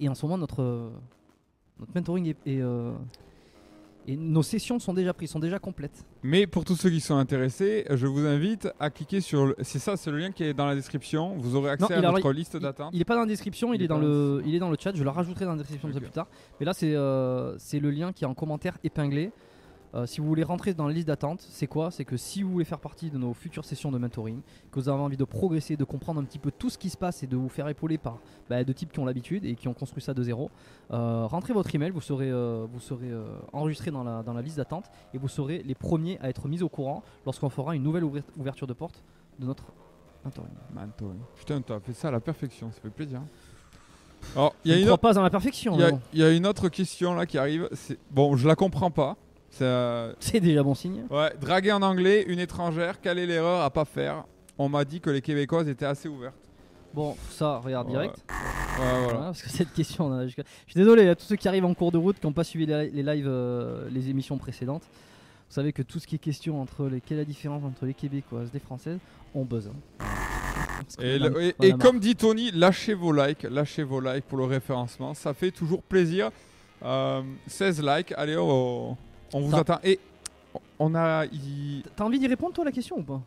Et 0.00 0.08
en 0.08 0.14
ce 0.14 0.24
moment 0.24 0.38
notre, 0.38 0.62
euh, 0.62 0.90
notre 1.78 1.92
mentoring 1.94 2.26
est, 2.28 2.36
est, 2.50 2.60
euh, 2.62 2.92
Et 4.06 4.16
nos 4.16 4.42
sessions 4.42 4.78
sont 4.78 4.94
déjà 4.94 5.12
prises, 5.12 5.30
sont 5.30 5.38
déjà 5.38 5.58
complètes. 5.58 6.06
Mais 6.22 6.46
pour 6.46 6.64
tous 6.64 6.76
ceux 6.76 6.88
qui 6.88 7.00
sont 7.00 7.16
intéressés, 7.16 7.84
je 7.90 8.06
vous 8.06 8.24
invite 8.24 8.66
à 8.80 8.88
cliquer 8.88 9.20
sur. 9.20 9.46
le- 9.48 9.56
C'est 9.60 9.78
ça, 9.78 9.98
c'est 9.98 10.10
le 10.10 10.16
lien 10.18 10.32
qui 10.32 10.44
est 10.44 10.54
dans 10.54 10.64
la 10.64 10.74
description. 10.74 11.36
Vous 11.36 11.54
aurez 11.56 11.70
accès 11.72 12.00
Non, 12.00 12.08
à 12.08 12.12
notre 12.12 12.32
liste 12.32 12.56
d'attente. 12.56 12.90
Il 12.94 13.00
est 13.02 13.04
pas 13.04 13.14
dans 13.16 13.20
la 13.20 13.26
description, 13.26 13.74
il, 13.74 13.80
Il 13.80 13.84
est 13.84 13.88
dans 13.88 13.98
le, 13.98 14.42
il 14.46 14.54
est 14.54 14.58
dans 14.58 14.70
le 14.70 14.76
chat. 14.80 14.94
Je 14.94 15.04
le 15.04 15.10
rajouterai 15.10 15.44
dans 15.44 15.52
la 15.52 15.58
description 15.58 15.88
de 15.88 15.92
ça 15.92 16.00
plus 16.00 16.10
tard. 16.10 16.26
Mais 16.58 16.64
là, 16.64 16.72
c'est 16.72 16.94
euh, 16.94 17.58
c'est 17.58 17.80
le 17.80 17.90
lien 17.90 18.12
qui 18.14 18.24
est 18.24 18.26
en 18.26 18.32
commentaire 18.34 18.78
épinglé. 18.82 19.30
Euh, 19.94 20.04
si 20.06 20.20
vous 20.20 20.26
voulez 20.26 20.42
rentrer 20.42 20.74
dans 20.74 20.86
la 20.86 20.92
liste 20.92 21.06
d'attente, 21.08 21.40
c'est 21.48 21.66
quoi? 21.66 21.90
C'est 21.90 22.04
que 22.04 22.16
si 22.18 22.42
vous 22.42 22.50
voulez 22.52 22.64
faire 22.66 22.78
partie 22.78 23.10
de 23.10 23.16
nos 23.16 23.32
futures 23.32 23.64
sessions 23.64 23.90
de 23.90 23.96
mentoring, 23.98 24.40
que 24.70 24.78
vous 24.80 24.88
avez 24.90 25.00
envie 25.00 25.16
de 25.16 25.24
progresser, 25.24 25.76
de 25.76 25.84
comprendre 25.84 26.20
un 26.20 26.24
petit 26.24 26.38
peu 26.38 26.50
tout 26.50 26.68
ce 26.68 26.76
qui 26.76 26.90
se 26.90 26.96
passe 26.96 27.22
et 27.22 27.26
de 27.26 27.36
vous 27.36 27.48
faire 27.48 27.66
épauler 27.68 27.96
par 27.96 28.18
bah, 28.50 28.62
de 28.64 28.72
types 28.74 28.92
qui 28.92 28.98
ont 29.00 29.06
l'habitude 29.06 29.44
et 29.46 29.54
qui 29.54 29.66
ont 29.66 29.72
construit 29.74 30.02
ça 30.02 30.12
de 30.12 30.22
zéro, 30.22 30.50
euh, 30.90 31.24
rentrez 31.26 31.54
votre 31.54 31.74
email, 31.74 31.90
vous 31.90 32.02
serez, 32.02 32.30
euh, 32.30 32.66
vous 32.70 32.80
serez 32.80 33.10
euh, 33.10 33.24
enregistré 33.54 33.90
dans 33.90 34.04
la, 34.04 34.22
dans 34.22 34.34
la 34.34 34.42
liste 34.42 34.58
d'attente 34.58 34.84
et 35.14 35.18
vous 35.18 35.28
serez 35.28 35.62
les 35.64 35.74
premiers 35.74 36.18
à 36.20 36.28
être 36.28 36.48
mis 36.48 36.62
au 36.62 36.68
courant 36.68 37.02
lorsqu'on 37.24 37.48
fera 37.48 37.74
une 37.74 37.82
nouvelle 37.82 38.04
ouvert- 38.04 38.22
ouverture 38.38 38.66
de 38.66 38.74
porte 38.74 39.02
de 39.38 39.46
notre 39.46 39.64
mentoring. 40.24 40.50
Oui. 40.74 41.22
Putain, 41.36 41.62
t'as 41.62 41.80
fait 41.80 41.94
ça 41.94 42.08
à 42.08 42.10
la 42.10 42.20
perfection, 42.20 42.70
ça 42.72 42.80
fait 42.82 42.90
plaisir. 42.90 43.22
Alors, 44.34 44.54
il 44.64 44.70
y, 44.72 44.74
a 44.74 44.76
ne 44.76 44.82
une 44.82 44.88
autre- 44.90 45.00
pas 45.00 45.12
dans 45.14 45.22
la 45.22 45.30
perfection. 45.30 45.74
il 45.76 45.80
y 45.80 45.84
a- 45.84 46.30
y 46.32 46.36
une 46.36 46.46
autre 46.46 46.68
question 46.68 47.14
là 47.14 47.24
qui 47.24 47.38
arrive. 47.38 47.68
Bon, 48.10 48.36
je 48.36 48.46
la 48.48 48.56
comprends 48.56 48.90
pas. 48.90 49.16
C'est. 49.58 49.64
euh, 49.64 50.12
C'est 50.20 50.40
déjà 50.40 50.62
bon 50.62 50.74
signe. 50.74 51.04
Ouais, 51.10 51.32
draguer 51.40 51.72
en 51.72 51.82
anglais, 51.82 52.24
une 52.28 52.38
étrangère, 52.38 53.00
quelle 53.00 53.18
est 53.18 53.26
l'erreur 53.26 53.62
à 53.62 53.70
pas 53.70 53.84
faire? 53.84 54.24
On 54.56 54.68
m'a 54.68 54.84
dit 54.84 55.00
que 55.00 55.10
les 55.10 55.20
Québécoises 55.20 55.68
étaient 55.68 55.86
assez 55.86 56.08
ouvertes. 56.08 56.34
Bon, 56.94 57.16
ça, 57.30 57.58
regarde 57.58 57.88
direct. 57.88 58.16
Ouais, 58.28 58.34
voilà. 58.78 59.02
Voilà, 59.04 59.18
parce 59.26 59.42
que 59.42 59.50
cette 59.50 59.72
question, 59.72 60.06
on 60.06 60.12
a 60.12 60.26
je 60.26 60.32
suis 60.32 60.42
désolé 60.74 61.08
à 61.08 61.14
tous 61.14 61.24
ceux 61.26 61.36
qui 61.36 61.46
arrivent 61.48 61.64
en 61.66 61.74
cours 61.74 61.92
de 61.92 61.98
route, 61.98 62.18
qui 62.18 62.26
n'ont 62.26 62.32
pas 62.32 62.44
suivi 62.44 62.66
les, 62.66 62.90
les 62.90 63.02
lives, 63.02 63.26
euh, 63.28 63.88
les 63.92 64.08
émissions 64.08 64.38
précédentes. 64.38 64.82
Vous 64.84 65.54
savez 65.54 65.72
que 65.72 65.82
tout 65.82 65.98
ce 65.98 66.06
qui 66.06 66.14
est 66.16 66.18
question 66.18 66.60
entre 66.60 66.86
les, 66.86 67.00
quelle 67.00 67.18
est 67.18 67.22
la 67.22 67.24
différence 67.26 67.62
entre 67.64 67.84
les 67.86 67.94
Québécoises 67.94 68.48
et 68.48 68.54
les 68.54 68.60
Françaises, 68.60 68.98
on 69.34 69.44
buzz. 69.44 69.68
hein. 69.68 70.04
Et, 71.00 71.18
le- 71.18 71.76
comme 71.78 71.98
dit 72.00 72.16
Tony, 72.16 72.50
lâchez 72.52 72.94
vos 72.94 73.12
likes, 73.12 73.42
lâchez 73.44 73.82
vos 73.82 74.00
likes 74.00 74.24
pour 74.24 74.38
le 74.38 74.44
référencement, 74.44 75.14
ça 75.14 75.34
fait 75.34 75.50
toujours 75.50 75.82
plaisir. 75.82 76.30
Euh, 76.84 77.22
16 77.46 77.82
likes, 77.82 78.12
allez, 78.16 78.36
on, 78.38 78.96
on 79.32 79.40
vous 79.40 79.56
attend. 79.56 79.78
Et 79.84 79.98
on 80.78 80.94
a. 80.94 81.24
T'as 81.96 82.04
envie 82.04 82.18
d'y 82.18 82.26
répondre 82.26 82.54
toi 82.54 82.64
à 82.64 82.66
la 82.66 82.72
question 82.72 82.98
ou 82.98 83.02
pas? 83.02 83.20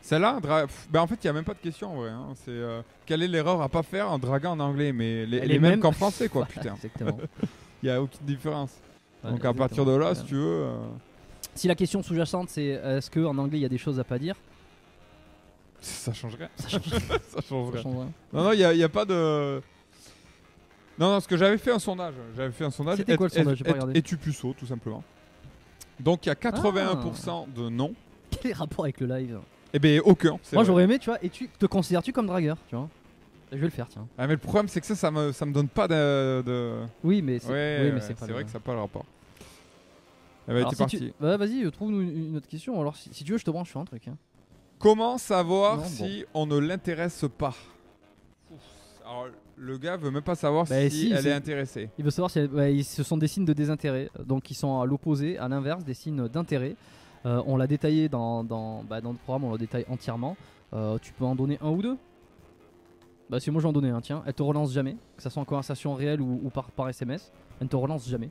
Celle-là, 0.00 0.38
dra- 0.40 0.66
pff, 0.66 0.88
ben 0.90 1.00
en 1.00 1.06
fait, 1.06 1.16
il 1.22 1.26
n'y 1.26 1.30
a 1.30 1.32
même 1.32 1.44
pas 1.44 1.54
de 1.54 1.58
question 1.58 1.90
en 1.92 1.96
vrai. 1.96 2.10
hein. 2.10 2.28
C'est 2.36 2.50
euh, 2.50 2.80
quelle 3.04 3.22
est 3.22 3.28
l'erreur 3.28 3.60
à 3.60 3.68
pas 3.68 3.82
faire 3.82 4.10
en 4.10 4.18
draguant 4.18 4.52
en 4.52 4.60
anglais, 4.60 4.92
mais 4.92 5.26
les, 5.26 5.38
Elle 5.38 5.48
les 5.48 5.54
est 5.56 5.58
mêmes 5.58 5.70
même- 5.72 5.80
qu'en 5.80 5.92
français, 5.92 6.28
quoi, 6.28 6.46
putain. 6.48 6.74
Exactement. 6.76 7.18
Il 7.82 7.86
n'y 7.88 7.90
a 7.90 8.00
aucune 8.02 8.24
différence. 8.26 8.72
Donc 9.24 9.44
à 9.44 9.52
partir 9.52 9.84
de 9.84 9.92
là, 9.92 10.14
si 10.14 10.24
tu 10.24 10.34
veux. 10.34 10.40
euh, 10.64 10.76
Si 11.54 11.66
la 11.68 11.74
question 11.74 12.02
sous-jacente 12.02 12.48
c'est 12.50 12.64
est-ce 12.66 13.10
qu'en 13.10 13.36
anglais 13.38 13.58
il 13.58 13.62
y 13.62 13.66
a 13.66 13.68
des 13.68 13.78
choses 13.78 13.98
à 14.00 14.04
pas 14.04 14.18
dire? 14.18 14.36
Ça 15.80 16.12
changerait. 16.12 16.48
Ça 16.56 16.68
change, 16.68 16.82
ça 17.28 17.40
changerait. 17.48 17.82
Non, 17.84 18.06
non, 18.32 18.52
il 18.52 18.58
n'y 18.58 18.64
a, 18.64 18.74
y 18.74 18.82
a 18.82 18.88
pas 18.88 19.04
de. 19.04 19.60
Non, 20.98 21.06
non, 21.06 21.12
parce 21.14 21.26
que 21.28 21.36
j'avais 21.36 21.58
fait 21.58 21.70
un 21.72 21.78
sondage. 21.78 22.14
J'avais 22.36 22.50
fait 22.52 22.64
un 22.64 22.70
sondage. 22.70 22.96
C'était 22.98 23.16
quoi 23.16 23.26
le 23.26 23.32
sondage? 23.32 23.58
J'ai 23.58 23.64
pas 23.64 23.72
regardé. 23.72 23.98
Es-tu 23.98 24.16
puceau, 24.16 24.54
tout 24.58 24.66
simplement 24.66 25.02
Donc 26.00 26.26
il 26.26 26.28
y 26.28 26.32
a 26.32 26.34
81% 26.34 27.46
Ah. 27.48 27.50
de 27.58 27.68
non. 27.68 27.94
Quel 28.30 28.50
est 28.50 28.54
le 28.54 28.58
rapport 28.58 28.84
avec 28.84 29.00
le 29.00 29.06
live 29.06 29.38
Eh 29.72 29.78
ben 29.78 30.00
aucun. 30.04 30.38
c'est 30.42 30.54
Moi 30.56 30.62
vrai. 30.62 30.66
j'aurais 30.66 30.84
aimé, 30.84 30.98
tu 30.98 31.10
vois, 31.10 31.22
et 31.24 31.28
tu 31.30 31.48
te 31.48 31.66
considères-tu 31.66 32.12
comme 32.12 32.26
dragueur, 32.26 32.56
tu 32.68 32.76
vois? 32.76 32.88
Je 33.50 33.56
vais 33.56 33.64
le 33.64 33.70
faire, 33.70 33.88
tiens. 33.88 34.06
Ah, 34.18 34.26
mais 34.26 34.34
le 34.34 34.38
problème, 34.38 34.68
c'est 34.68 34.80
que 34.80 34.86
ça, 34.86 34.94
ça 34.94 35.10
me, 35.10 35.32
ça 35.32 35.46
me 35.46 35.52
donne 35.54 35.68
pas 35.68 35.88
de. 35.88 36.42
de- 36.44 36.82
Oui, 37.02 37.22
mais 37.22 37.38
c'est 37.38 37.48
Ouais, 37.50 37.78
oui, 37.80 37.86
mais 37.88 37.94
ouais, 37.94 38.00
c'est 38.02 38.08
c'est 38.08 38.26
pas 38.26 38.32
vrai 38.32 38.44
que 38.44 38.50
ça 38.50 38.58
n'a 38.58 38.62
pas 38.64 38.74
le 38.74 38.80
rapport. 38.80 39.06
Eh 40.46 40.52
ben, 40.52 40.56
Alors, 40.58 40.70
si 40.72 40.76
parti. 40.76 40.98
tu- 40.98 41.12
Bah, 41.18 41.36
vas-y, 41.38 41.64
euh, 41.64 41.70
trouve-nous 41.70 42.02
une, 42.02 42.26
une 42.30 42.36
autre 42.36 42.46
question. 42.48 42.78
Alors, 42.80 42.96
si, 42.96 43.08
si 43.12 43.24
tu 43.24 43.32
veux, 43.32 43.38
je 43.38 43.44
te 43.44 43.50
branche 43.50 43.70
sur 43.70 43.80
un 43.80 43.84
truc. 43.86 44.06
hein. 44.08 44.16
Comment 44.78 45.16
savoir 45.18 45.78
Non, 45.78 45.84
si 45.84 46.24
on 46.34 46.46
ne 46.46 46.58
l'intéresse 46.58 47.24
pas? 47.38 47.54
Ouf. 48.50 48.60
Alors, 49.04 49.28
le 49.58 49.78
gars 49.78 49.96
veut 49.96 50.10
même 50.10 50.22
pas 50.22 50.34
savoir 50.34 50.66
Bah, 50.66 50.88
si, 50.88 51.08
si, 51.08 51.12
elle 51.12 51.26
est 51.26 51.32
intéressée. 51.32 51.90
Il 51.98 52.04
veut 52.04 52.10
savoir 52.10 52.30
si 52.30 52.40
ils- 52.40 52.84
ce 52.84 53.02
sont 53.02 53.16
des 53.16 53.28
signes 53.28 53.44
de 53.44 53.52
désintérêt, 53.52 54.08
donc 54.24 54.50
ils 54.50 54.54
sont 54.54 54.80
à 54.80 54.86
l'opposé, 54.86 55.36
à 55.38 55.48
l'inverse 55.48 55.84
des 55.84 55.94
signes 55.94 56.28
d'intérêt. 56.28 56.76
Euh, 57.26 57.42
on 57.46 57.56
l'a 57.56 57.66
détaillé 57.66 58.08
dans, 58.08 58.44
dans, 58.44 58.84
bah, 58.84 59.00
dans 59.00 59.10
le 59.12 59.18
programme, 59.18 59.44
on 59.44 59.52
le 59.52 59.58
détaille 59.58 59.84
entièrement. 59.88 60.36
Euh, 60.72 60.98
tu 61.00 61.12
peux 61.12 61.24
en 61.24 61.34
donner 61.34 61.58
un 61.62 61.70
ou 61.70 61.82
deux 61.82 61.96
Bah, 63.30 63.40
si 63.40 63.50
moi 63.50 63.60
j'en 63.60 63.72
donnais 63.72 63.90
un, 63.90 64.00
tiens. 64.00 64.22
Elle 64.26 64.34
te 64.34 64.42
relance 64.42 64.72
jamais, 64.72 64.96
que 65.16 65.22
ça 65.22 65.28
soit 65.30 65.42
en 65.42 65.44
conversation 65.44 65.94
réelle 65.94 66.20
ou, 66.20 66.40
ou 66.44 66.48
par, 66.50 66.70
par 66.70 66.88
SMS. 66.88 67.30
Elle 67.60 67.66
ne 67.66 67.70
te 67.70 67.76
relance 67.76 68.08
jamais. 68.08 68.30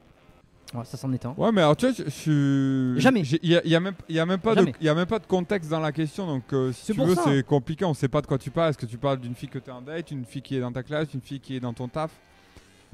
Voilà, 0.73 0.85
ça 0.85 0.97
s'en 0.97 1.11
est 1.13 1.25
un. 1.25 1.33
Ouais, 1.37 1.51
mais 1.51 1.61
alors 1.61 1.77
tu 1.77 1.85
vois, 1.85 1.95
je 1.95 2.03
je 2.03 2.09
suis. 2.09 3.01
Jamais. 3.01 3.21
Il 3.21 3.49
y 3.49 3.55
a, 3.55 3.65
y 3.65 3.75
a 3.75 3.79
même, 3.79 3.93
il 4.09 4.15
y 4.15 4.19
a 4.19 4.25
même 4.25 4.39
pas 4.39 4.53
de, 4.53 4.59
Jamais. 4.59 4.73
il 4.81 4.85
y 4.85 4.89
a 4.89 4.95
même 4.95 5.05
pas 5.05 5.19
de 5.19 5.25
contexte 5.25 5.69
dans 5.69 5.79
la 5.79 5.91
question, 5.93 6.27
donc 6.27 6.43
euh, 6.51 6.73
si 6.73 6.91
tu 6.91 6.99
veux, 7.01 7.15
c'est 7.15 7.45
compliqué. 7.45 7.85
On 7.85 7.93
sait 7.93 8.09
pas 8.09 8.21
de 8.21 8.27
quoi 8.27 8.37
tu 8.37 8.51
parles. 8.51 8.71
Est-ce 8.71 8.77
que 8.77 8.85
tu 8.85 8.97
parles 8.97 9.19
d'une 9.19 9.33
fille 9.33 9.47
que 9.47 9.59
tu 9.59 9.69
es 9.69 9.73
en 9.73 9.81
date, 9.81 10.11
une 10.11 10.25
fille 10.25 10.41
qui 10.41 10.57
est 10.57 10.59
dans 10.59 10.71
ta 10.71 10.83
classe, 10.83 11.13
une 11.13 11.21
fille 11.21 11.39
qui 11.39 11.55
est 11.55 11.59
dans 11.61 11.73
ton 11.73 11.87
taf? 11.87 12.11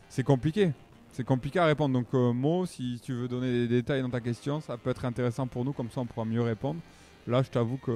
C'est 0.07 0.23
compliqué. 0.23 0.71
C'est 1.13 1.23
compliqué 1.23 1.59
à 1.59 1.65
répondre. 1.65 1.93
Donc, 1.93 2.07
euh, 2.13 2.31
Mo, 2.31 2.65
si 2.65 2.99
tu 3.03 3.13
veux 3.13 3.27
donner 3.27 3.51
des 3.51 3.67
détails 3.67 4.01
dans 4.01 4.09
ta 4.09 4.19
question, 4.21 4.59
ça 4.61 4.77
peut 4.77 4.91
être 4.91 5.05
intéressant 5.05 5.47
pour 5.47 5.65
nous, 5.65 5.73
comme 5.73 5.89
ça 5.89 6.01
on 6.01 6.05
pourra 6.05 6.25
mieux 6.25 6.41
répondre. 6.41 6.79
Là, 7.27 7.41
je 7.41 7.49
t'avoue 7.49 7.77
que. 7.77 7.91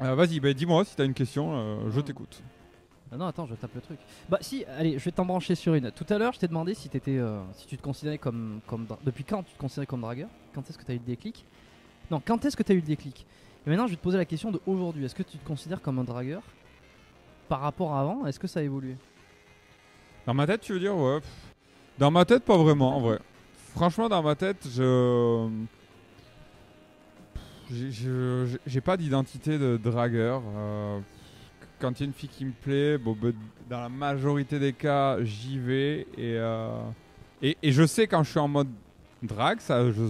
Euh, 0.00 0.14
Vas-y, 0.14 0.40
bah, 0.40 0.52
dis-moi 0.52 0.84
si 0.84 0.94
tu 0.96 1.02
as 1.02 1.04
une 1.04 1.14
question, 1.14 1.90
je 1.90 2.00
t'écoute. 2.00 2.42
Ah 3.12 3.16
non, 3.16 3.26
attends, 3.26 3.46
je 3.46 3.54
tape 3.54 3.74
le 3.74 3.80
truc. 3.80 3.98
Bah 4.28 4.38
si, 4.40 4.64
allez, 4.64 4.98
je 4.98 5.04
vais 5.04 5.12
t'en 5.12 5.24
brancher 5.24 5.54
sur 5.54 5.74
une. 5.74 5.92
Tout 5.92 6.06
à 6.08 6.18
l'heure, 6.18 6.32
je 6.32 6.40
t'ai 6.40 6.48
demandé 6.48 6.74
si, 6.74 6.88
t'étais, 6.88 7.18
euh, 7.18 7.40
si 7.54 7.66
tu 7.66 7.76
te 7.76 7.82
considérais 7.82 8.18
comme, 8.18 8.60
comme... 8.66 8.86
Depuis 9.04 9.22
quand 9.22 9.44
tu 9.44 9.54
te 9.54 9.58
considérais 9.58 9.86
comme 9.86 10.00
dragueur? 10.00 10.28
Quand 10.52 10.68
est-ce 10.68 10.76
que 10.76 10.84
tu 10.84 10.90
as 10.90 10.94
eu 10.94 10.98
le 10.98 11.04
déclic? 11.04 11.44
Non, 12.10 12.20
quand 12.24 12.44
est-ce 12.44 12.56
que 12.56 12.62
tu 12.64 12.72
as 12.72 12.74
eu 12.74 12.80
le 12.80 12.86
déclic? 12.86 13.24
Et 13.64 13.70
maintenant, 13.70 13.86
je 13.86 13.92
vais 13.92 13.96
te 13.96 14.02
poser 14.02 14.18
la 14.18 14.24
question 14.24 14.50
de 14.50 14.60
aujourd'hui. 14.66 15.04
Est-ce 15.04 15.14
que 15.14 15.22
tu 15.22 15.38
te 15.38 15.46
considères 15.46 15.80
comme 15.82 15.98
un 16.00 16.04
dragueur? 16.04 16.42
Par 17.48 17.60
rapport 17.60 17.94
à 17.94 18.00
avant, 18.00 18.26
est-ce 18.26 18.40
que 18.40 18.48
ça 18.48 18.58
a 18.60 18.62
évolué? 18.64 18.96
Dans 20.26 20.34
ma 20.34 20.46
tête, 20.46 20.62
tu 20.62 20.72
veux 20.72 20.80
dire 20.80 20.96
Ouais. 20.96 21.20
Dans 21.98 22.10
ma 22.10 22.24
tête, 22.24 22.44
pas 22.44 22.56
vraiment, 22.56 22.96
en 22.96 23.00
vrai. 23.00 23.20
Franchement, 23.74 24.08
dans 24.08 24.22
ma 24.22 24.34
tête, 24.34 24.66
je. 24.68 25.48
J'ai 28.66 28.80
pas 28.80 28.96
d'identité 28.96 29.58
de 29.58 29.76
dragueur. 29.76 30.42
euh, 30.56 31.00
Quand 31.78 31.98
il 31.98 32.00
y 32.00 32.02
a 32.04 32.06
une 32.06 32.12
fille 32.12 32.28
qui 32.28 32.44
me 32.44 32.52
plaît, 32.52 32.98
bon, 32.98 33.16
bah, 33.20 33.28
dans 33.68 33.80
la 33.80 33.88
majorité 33.88 34.58
des 34.58 34.72
cas, 34.72 35.22
j'y 35.22 35.58
vais. 35.58 36.06
Et, 36.16 36.36
euh, 36.38 36.80
et, 37.42 37.56
et 37.62 37.72
je 37.72 37.86
sais 37.86 38.06
quand 38.06 38.22
je 38.22 38.30
suis 38.30 38.38
en 38.38 38.48
mode 38.48 38.68
drague, 39.22 39.58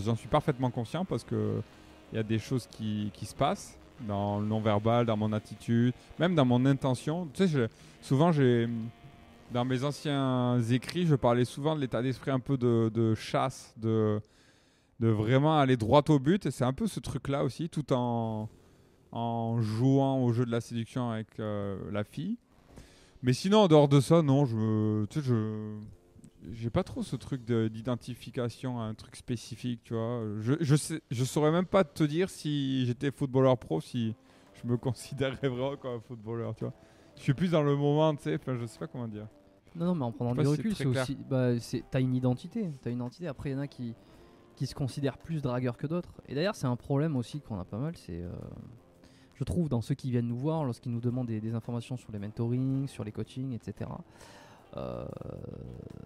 j'en 0.05 0.17
suis 0.17 0.29
parfaitement 0.29 0.71
conscient 0.71 1.05
parce 1.05 1.25
que 1.25 1.61
il 2.13 2.17
y 2.17 2.19
a 2.19 2.23
des 2.23 2.39
choses 2.39 2.67
qui, 2.67 3.11
qui 3.13 3.27
se 3.27 3.35
passent 3.35 3.79
dans 4.07 4.41
le 4.41 4.47
non-verbal, 4.47 5.07
dans 5.07 5.17
mon 5.17 5.33
attitude, 5.33 5.93
même 6.19 6.35
dans 6.35 6.45
mon 6.45 6.65
intention. 6.67 7.29
Tu 7.33 7.49
sais, 7.49 7.69
souvent. 8.01 8.31
Dans 9.53 9.65
mes 9.65 9.85
anciens 9.85 10.61
écrits, 10.71 11.07
je 11.07 11.15
parlais 11.15 11.45
souvent 11.45 11.77
de 11.77 11.81
l'état 11.81 12.03
d'esprit 12.03 12.33
un 12.33 12.41
peu 12.41 12.57
de, 12.57 12.91
de 12.93 13.15
chasse, 13.15 13.73
de, 13.77 14.21
de 14.99 15.07
vraiment 15.07 15.61
aller 15.61 15.77
droit 15.77 16.03
au 16.09 16.19
but. 16.19 16.47
Et 16.47 16.51
c'est 16.51 16.65
un 16.65 16.73
peu 16.73 16.89
ce 16.89 16.99
truc-là 16.99 17.45
aussi, 17.45 17.69
tout 17.69 17.93
en, 17.93 18.49
en 19.17 19.61
jouant 19.63 20.23
au 20.23 20.33
jeu 20.33 20.45
de 20.45 20.51
la 20.51 20.61
séduction 20.61 21.11
avec 21.11 21.41
euh, 21.41 21.79
la 21.91 22.05
fille. 22.05 22.37
Mais 23.23 23.33
sinon, 23.33 23.61
en 23.61 23.69
dehors 23.69 23.89
de 23.89 24.01
ça, 24.01 24.23
non, 24.23 24.45
je 24.45 25.05
tu 25.07 25.21
sais, 25.21 25.27
je 25.27 25.77
j'ai 26.53 26.71
pas 26.71 26.85
trop 26.85 27.03
ce 27.03 27.17
truc 27.17 27.45
de- 27.45 27.67
d'identification 27.67 28.79
à 28.79 28.85
un 28.85 28.95
truc 28.95 29.17
spécifique, 29.17 29.81
tu 29.83 29.95
vois. 29.95 30.23
Je, 30.41 30.55
je, 30.61 30.77
sais, 30.77 31.01
je 31.11 31.25
saurais 31.25 31.51
même 31.51 31.65
pas 31.67 31.83
te 31.83 32.05
dire 32.05 32.31
si 32.31 32.87
j'étais 32.87 33.11
footballeur 33.11 33.59
pro, 33.59 33.81
si 33.81 34.15
je 34.63 34.69
me 34.69 34.77
considérais 34.87 35.49
vraiment 35.49 35.77
comme 35.77 35.97
un 35.97 36.01
footballeur, 36.01 36.55
tu 36.55 36.65
vois. 36.65 36.75
Je 37.17 37.23
suis 37.23 37.35
plus 37.35 37.51
dans 37.51 37.63
le 37.63 37.75
moment, 37.75 38.15
tu 38.15 38.25
sais, 38.25 38.35
enfin, 38.37 38.57
je 38.61 38.67
sais 38.67 38.79
pas 38.79 38.87
comment 38.87 39.09
dire. 39.09 39.27
Non, 39.75 39.87
non, 39.87 39.95
mais 39.95 40.05
en 40.05 40.13
prenant 40.13 40.33
du 40.33 40.37
pas 40.37 40.45
si 40.45 40.75
c'est 40.75 40.85
recul, 40.85 41.01
aussi. 41.01 41.17
Bah, 41.29 41.59
c'est- 41.59 41.83
t'as 41.91 42.01
une 42.01 42.15
identité. 42.15 42.71
T'as 42.83 42.91
une 42.91 42.97
identité. 42.99 43.27
Après, 43.27 43.51
il 43.51 43.55
y 43.55 43.57
en 43.57 43.61
a 43.61 43.67
qui, 43.67 43.95
qui 44.55 44.67
se 44.67 44.75
considèrent 44.75 45.19
plus 45.19 45.43
dragueurs 45.43 45.77
que 45.77 45.87
d'autres. 45.87 46.13
Et 46.29 46.35
d'ailleurs, 46.35 46.55
c'est 46.55 46.67
un 46.67 46.77
problème 46.77 47.17
aussi 47.17 47.41
qu'on 47.41 47.59
a 47.59 47.65
pas 47.65 47.79
mal. 47.79 47.97
C'est. 47.97 48.21
euh, 48.23 48.31
je 49.39 49.45
trouve 49.45 49.69
dans 49.69 49.81
ceux 49.83 49.95
qui 49.95 50.11
viennent 50.11 50.27
nous 50.29 50.37
voir, 50.39 50.65
lorsqu'ils 50.65 50.93
nous 50.93 51.01
demandent 51.01 51.29
des, 51.29 51.41
des 51.41 51.55
informations 51.55 51.97
sur 51.97 52.11
les 52.13 52.19
mentorings, 52.19 52.89
sur 52.89 53.05
les 53.05 53.13
coachings, 53.13 53.53
etc. 53.53 53.91
euh, 54.77 55.05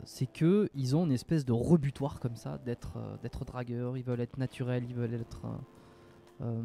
c'est 0.04 0.26
que 0.26 0.68
ils 0.74 0.94
ont 0.96 1.04
une 1.06 1.12
espèce 1.12 1.44
de 1.44 1.52
rebutoire 1.52 2.20
comme 2.20 2.36
ça 2.36 2.58
d'être 2.58 2.96
euh, 2.98 3.16
d'être 3.22 3.44
dragueur. 3.44 3.96
Ils 3.96 4.04
veulent 4.04 4.20
être 4.20 4.36
naturels. 4.38 4.84
Ils 4.88 4.94
veulent 4.94 5.14
être. 5.14 5.44
euh, 5.46 6.44
euh, 6.44 6.62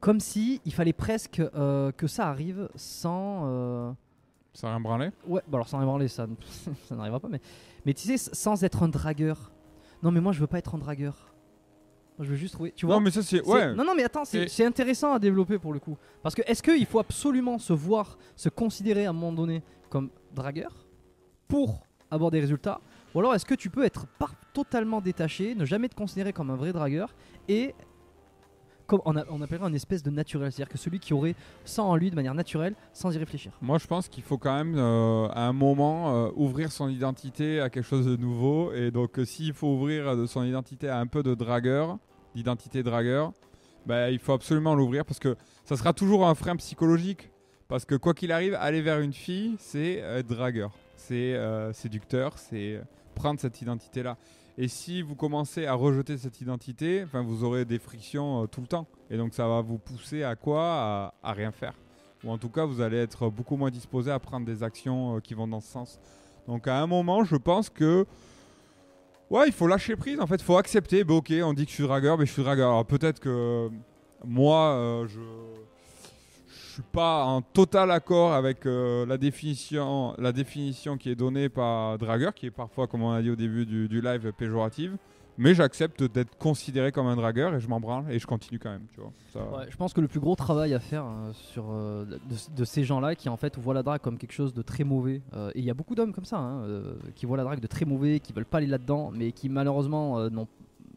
comme 0.00 0.20
si 0.20 0.60
il 0.66 0.72
fallait 0.74 0.92
presque 0.92 1.40
euh, 1.40 1.90
que 1.92 2.06
ça 2.06 2.28
arrive 2.28 2.68
sans. 2.74 3.46
a 4.62 4.70
rien 4.70 4.80
branlé 4.80 5.10
Ouais, 5.26 5.40
bah 5.48 5.56
alors 5.56 5.68
sans 5.68 5.80
ébranler, 5.82 6.08
ça, 6.08 6.26
ça 6.84 6.94
n'arrivera 6.94 7.20
pas, 7.20 7.28
mais, 7.28 7.40
mais 7.86 7.94
tu 7.94 8.02
sais, 8.02 8.16
sans 8.18 8.62
être 8.64 8.82
un 8.82 8.88
dragueur. 8.88 9.50
Non, 10.02 10.10
mais 10.10 10.20
moi 10.20 10.32
je 10.32 10.40
veux 10.40 10.46
pas 10.46 10.58
être 10.58 10.74
un 10.74 10.78
dragueur. 10.78 11.33
Je 12.20 12.24
veux 12.24 12.36
juste 12.36 12.54
trouver. 12.54 12.72
Tu 12.76 12.86
vois 12.86 12.94
Non, 12.94 13.00
mais 13.00 13.10
ça, 13.10 13.22
c'est. 13.22 13.44
Ouais. 13.44 13.74
Non, 13.74 13.84
non, 13.84 13.94
mais 13.96 14.04
attends, 14.04 14.24
c'est 14.24 14.46
Et- 14.60 14.64
intéressant 14.64 15.14
à 15.14 15.18
développer 15.18 15.58
pour 15.58 15.72
le 15.72 15.80
coup. 15.80 15.96
Parce 16.22 16.34
que 16.34 16.42
est-ce 16.46 16.62
qu'il 16.62 16.86
faut 16.86 17.00
absolument 17.00 17.58
se 17.58 17.72
voir, 17.72 18.18
se 18.36 18.48
considérer 18.48 19.06
à 19.06 19.10
un 19.10 19.12
moment 19.12 19.32
donné 19.32 19.62
comme 19.90 20.10
dragueur 20.32 20.86
pour 21.48 21.84
avoir 22.10 22.30
des 22.30 22.40
résultats? 22.40 22.80
Ou 23.14 23.18
alors 23.20 23.34
est-ce 23.34 23.44
que 23.44 23.54
tu 23.54 23.70
peux 23.70 23.84
être 23.84 24.06
par- 24.18 24.34
totalement 24.52 25.00
détaché, 25.00 25.54
ne 25.56 25.64
jamais 25.64 25.88
te 25.88 25.94
considérer 25.96 26.32
comme 26.32 26.50
un 26.50 26.56
vrai 26.56 26.72
dragueur 26.72 27.14
et 27.48 27.74
comme 28.86 29.00
on, 29.04 29.16
a- 29.16 29.20
appellerait 29.44 29.68
une 29.68 29.74
espèce 29.74 30.02
de 30.02 30.10
naturel, 30.10 30.52
c'est-à-dire 30.52 30.70
que 30.72 30.78
celui 30.78 30.98
qui 30.98 31.14
aurait 31.14 31.34
ça 31.64 31.82
en 31.82 31.96
lui 31.96 32.10
de 32.10 32.14
manière 32.16 32.34
naturelle, 32.34 32.74
sans 32.92 33.14
y 33.14 33.18
réfléchir. 33.18 33.52
Moi, 33.62 33.78
je 33.78 33.86
pense 33.86 34.08
qu'il 34.08 34.22
faut 34.22 34.38
quand 34.38 34.54
même, 34.54 34.74
euh, 34.76 35.28
à 35.28 35.46
un 35.46 35.52
moment, 35.52 36.14
euh, 36.26 36.30
ouvrir 36.36 36.70
son 36.72 36.88
identité 36.88 37.60
à 37.60 37.70
quelque 37.70 37.86
chose 37.86 38.06
de 38.06 38.16
nouveau. 38.16 38.72
Et 38.72 38.90
donc, 38.90 39.18
euh, 39.18 39.24
s'il 39.24 39.52
faut 39.52 39.68
ouvrir 39.68 40.28
son 40.28 40.44
identité 40.44 40.88
à 40.88 40.98
un 40.98 41.06
peu 41.06 41.22
de 41.22 41.34
dragueur, 41.34 41.98
d'identité 42.34 42.82
dragueur, 42.82 43.32
bah, 43.86 44.10
il 44.10 44.18
faut 44.18 44.32
absolument 44.32 44.74
l'ouvrir 44.74 45.04
parce 45.04 45.18
que 45.18 45.36
ça 45.64 45.76
sera 45.76 45.92
toujours 45.92 46.26
un 46.26 46.34
frein 46.34 46.56
psychologique. 46.56 47.30
Parce 47.68 47.84
que 47.84 47.94
quoi 47.94 48.12
qu'il 48.12 48.30
arrive, 48.32 48.54
aller 48.60 48.82
vers 48.82 49.00
une 49.00 49.14
fille, 49.14 49.56
c'est 49.58 49.94
être 49.94 50.26
dragueur. 50.26 50.72
C'est 50.96 51.34
séducteur, 51.72 52.38
c'est 52.38 52.80
prendre 53.14 53.40
cette 53.40 53.60
identité-là. 53.62 54.16
Et 54.56 54.68
si 54.68 55.02
vous 55.02 55.16
commencez 55.16 55.66
à 55.66 55.74
rejeter 55.74 56.16
cette 56.16 56.40
identité, 56.40 57.02
enfin, 57.04 57.22
vous 57.22 57.42
aurez 57.42 57.64
des 57.64 57.78
frictions 57.78 58.44
euh, 58.44 58.46
tout 58.46 58.60
le 58.60 58.66
temps. 58.68 58.86
Et 59.10 59.16
donc, 59.16 59.34
ça 59.34 59.48
va 59.48 59.60
vous 59.60 59.78
pousser 59.78 60.22
à 60.22 60.36
quoi? 60.36 61.12
À, 61.22 61.32
rien 61.32 61.50
faire 61.50 61.74
ou 62.24 62.30
en 62.30 62.38
tout 62.38 62.48
cas 62.48 62.64
vous 62.64 62.80
allez 62.80 62.96
être 62.96 63.28
beaucoup 63.28 63.56
moins 63.56 63.70
disposé 63.70 64.10
à 64.10 64.18
prendre 64.18 64.46
des 64.46 64.62
actions 64.62 65.16
euh, 65.16 65.20
qui 65.20 65.34
vont 65.34 65.46
dans 65.46 65.60
ce 65.60 65.70
sens. 65.70 66.00
Donc 66.48 66.66
à 66.66 66.80
un 66.80 66.86
moment, 66.86 67.24
je 67.24 67.36
pense 67.36 67.68
que 67.68 68.06
ouais, 69.30 69.46
il 69.46 69.52
faut 69.52 69.66
lâcher 69.66 69.96
prise. 69.96 70.18
En 70.20 70.26
fait, 70.26 70.36
il 70.36 70.44
faut 70.44 70.56
accepter. 70.56 71.04
Bah, 71.04 71.14
ok, 71.14 71.32
on 71.42 71.52
dit 71.52 71.64
que 71.64 71.70
je 71.70 71.76
suis 71.76 71.84
dragueur, 71.84 72.18
mais 72.18 72.26
je 72.26 72.32
suis 72.32 72.42
dragueur. 72.42 72.70
Alors 72.70 72.86
peut-être 72.86 73.20
que 73.20 73.70
moi, 74.24 74.72
euh, 74.72 75.06
je 75.06 75.20
suis 76.74 76.82
pas 76.82 77.24
en 77.24 77.40
total 77.42 77.90
accord 77.90 78.32
avec 78.32 78.66
euh, 78.66 79.06
la 79.06 79.16
définition, 79.16 80.14
la 80.18 80.32
définition 80.32 80.96
qui 80.96 81.10
est 81.10 81.14
donnée 81.14 81.48
par 81.48 81.98
dragueur, 81.98 82.34
qui 82.34 82.46
est 82.46 82.50
parfois, 82.50 82.86
comme 82.86 83.02
on 83.02 83.12
a 83.12 83.22
dit 83.22 83.30
au 83.30 83.36
début 83.36 83.66
du, 83.66 84.00
live, 84.00 84.32
péjorative. 84.36 84.96
Mais 85.36 85.54
j'accepte 85.54 86.02
d'être 86.02 86.36
considéré 86.38 86.92
comme 86.92 87.06
un 87.06 87.16
dragueur 87.16 87.54
et 87.54 87.60
je 87.60 87.66
m'en 87.66 87.80
branle 87.80 88.04
et 88.10 88.18
je 88.18 88.26
continue 88.26 88.58
quand 88.58 88.70
même. 88.70 88.86
Tu 88.92 89.00
vois. 89.00 89.66
Je 89.68 89.76
pense 89.76 89.92
que 89.92 90.00
le 90.00 90.06
plus 90.06 90.20
gros 90.20 90.36
travail 90.36 90.74
à 90.74 90.80
faire 90.80 91.04
euh, 91.04 91.32
sur 91.32 91.66
euh, 91.70 92.04
de, 92.56 92.64
ces 92.64 92.84
gens-là 92.84 93.16
qui 93.16 93.28
en 93.28 93.36
fait 93.36 93.58
voient 93.58 93.74
la 93.74 93.82
drague 93.82 94.00
comme 94.00 94.16
quelque 94.16 94.32
chose 94.32 94.54
de 94.54 94.62
très 94.62 94.84
mauvais, 94.84 95.22
euh, 95.34 95.50
et 95.54 95.58
il 95.58 95.64
y 95.64 95.70
a 95.70 95.74
beaucoup 95.74 95.96
d'hommes 95.96 96.12
comme 96.12 96.24
ça 96.24 96.38
hein, 96.38 96.64
qui 97.16 97.26
voient 97.26 97.36
la 97.36 97.42
drague 97.42 97.60
de 97.60 97.66
très 97.66 97.84
mauvais, 97.84 98.20
qui 98.20 98.32
veulent 98.32 98.44
pas 98.44 98.58
aller 98.58 98.68
là-dedans, 98.68 99.10
mais 99.12 99.32
qui 99.32 99.48
malheureusement 99.48 100.30
n'ont 100.30 100.46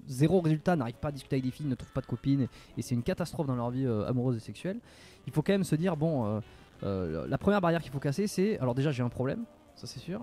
zéro 0.08 0.40
résultat, 0.40 0.76
n'arrivent 0.76 0.96
pas 0.96 1.10
à 1.10 1.12
discuter 1.12 1.36
avec 1.36 1.46
des 1.46 1.52
filles, 1.52 1.66
ne 1.66 1.76
trouvent 1.76 1.92
pas 1.92 2.02
de 2.02 2.06
copines, 2.06 2.48
et, 2.78 2.82
c'est 2.82 2.96
une 2.96 3.04
catastrophe 3.04 3.48
dans 3.48 3.56
leur 3.56 3.72
vie 3.72 3.88
amoureuse 4.08 4.38
et 4.38 4.40
sexuelle. 4.40 4.80
Il 5.28 5.34
faut 5.34 5.42
quand 5.42 5.54
même 5.54 5.64
se 5.64 5.76
dire 5.76 5.96
bon, 5.98 6.26
euh, 6.26 6.40
euh, 6.84 7.28
la 7.28 7.38
première 7.38 7.62
barrière 7.62 7.82
qu'il 7.82 7.92
faut 7.92 8.00
casser, 8.00 8.28
c'est 8.28 8.58
alors 8.60 8.74
déjà 8.74 8.92
j'ai 8.92 9.04
un 9.04 9.10
problème, 9.10 9.44
ça 9.76 9.86
c'est 9.88 10.00
sûr. 10.00 10.22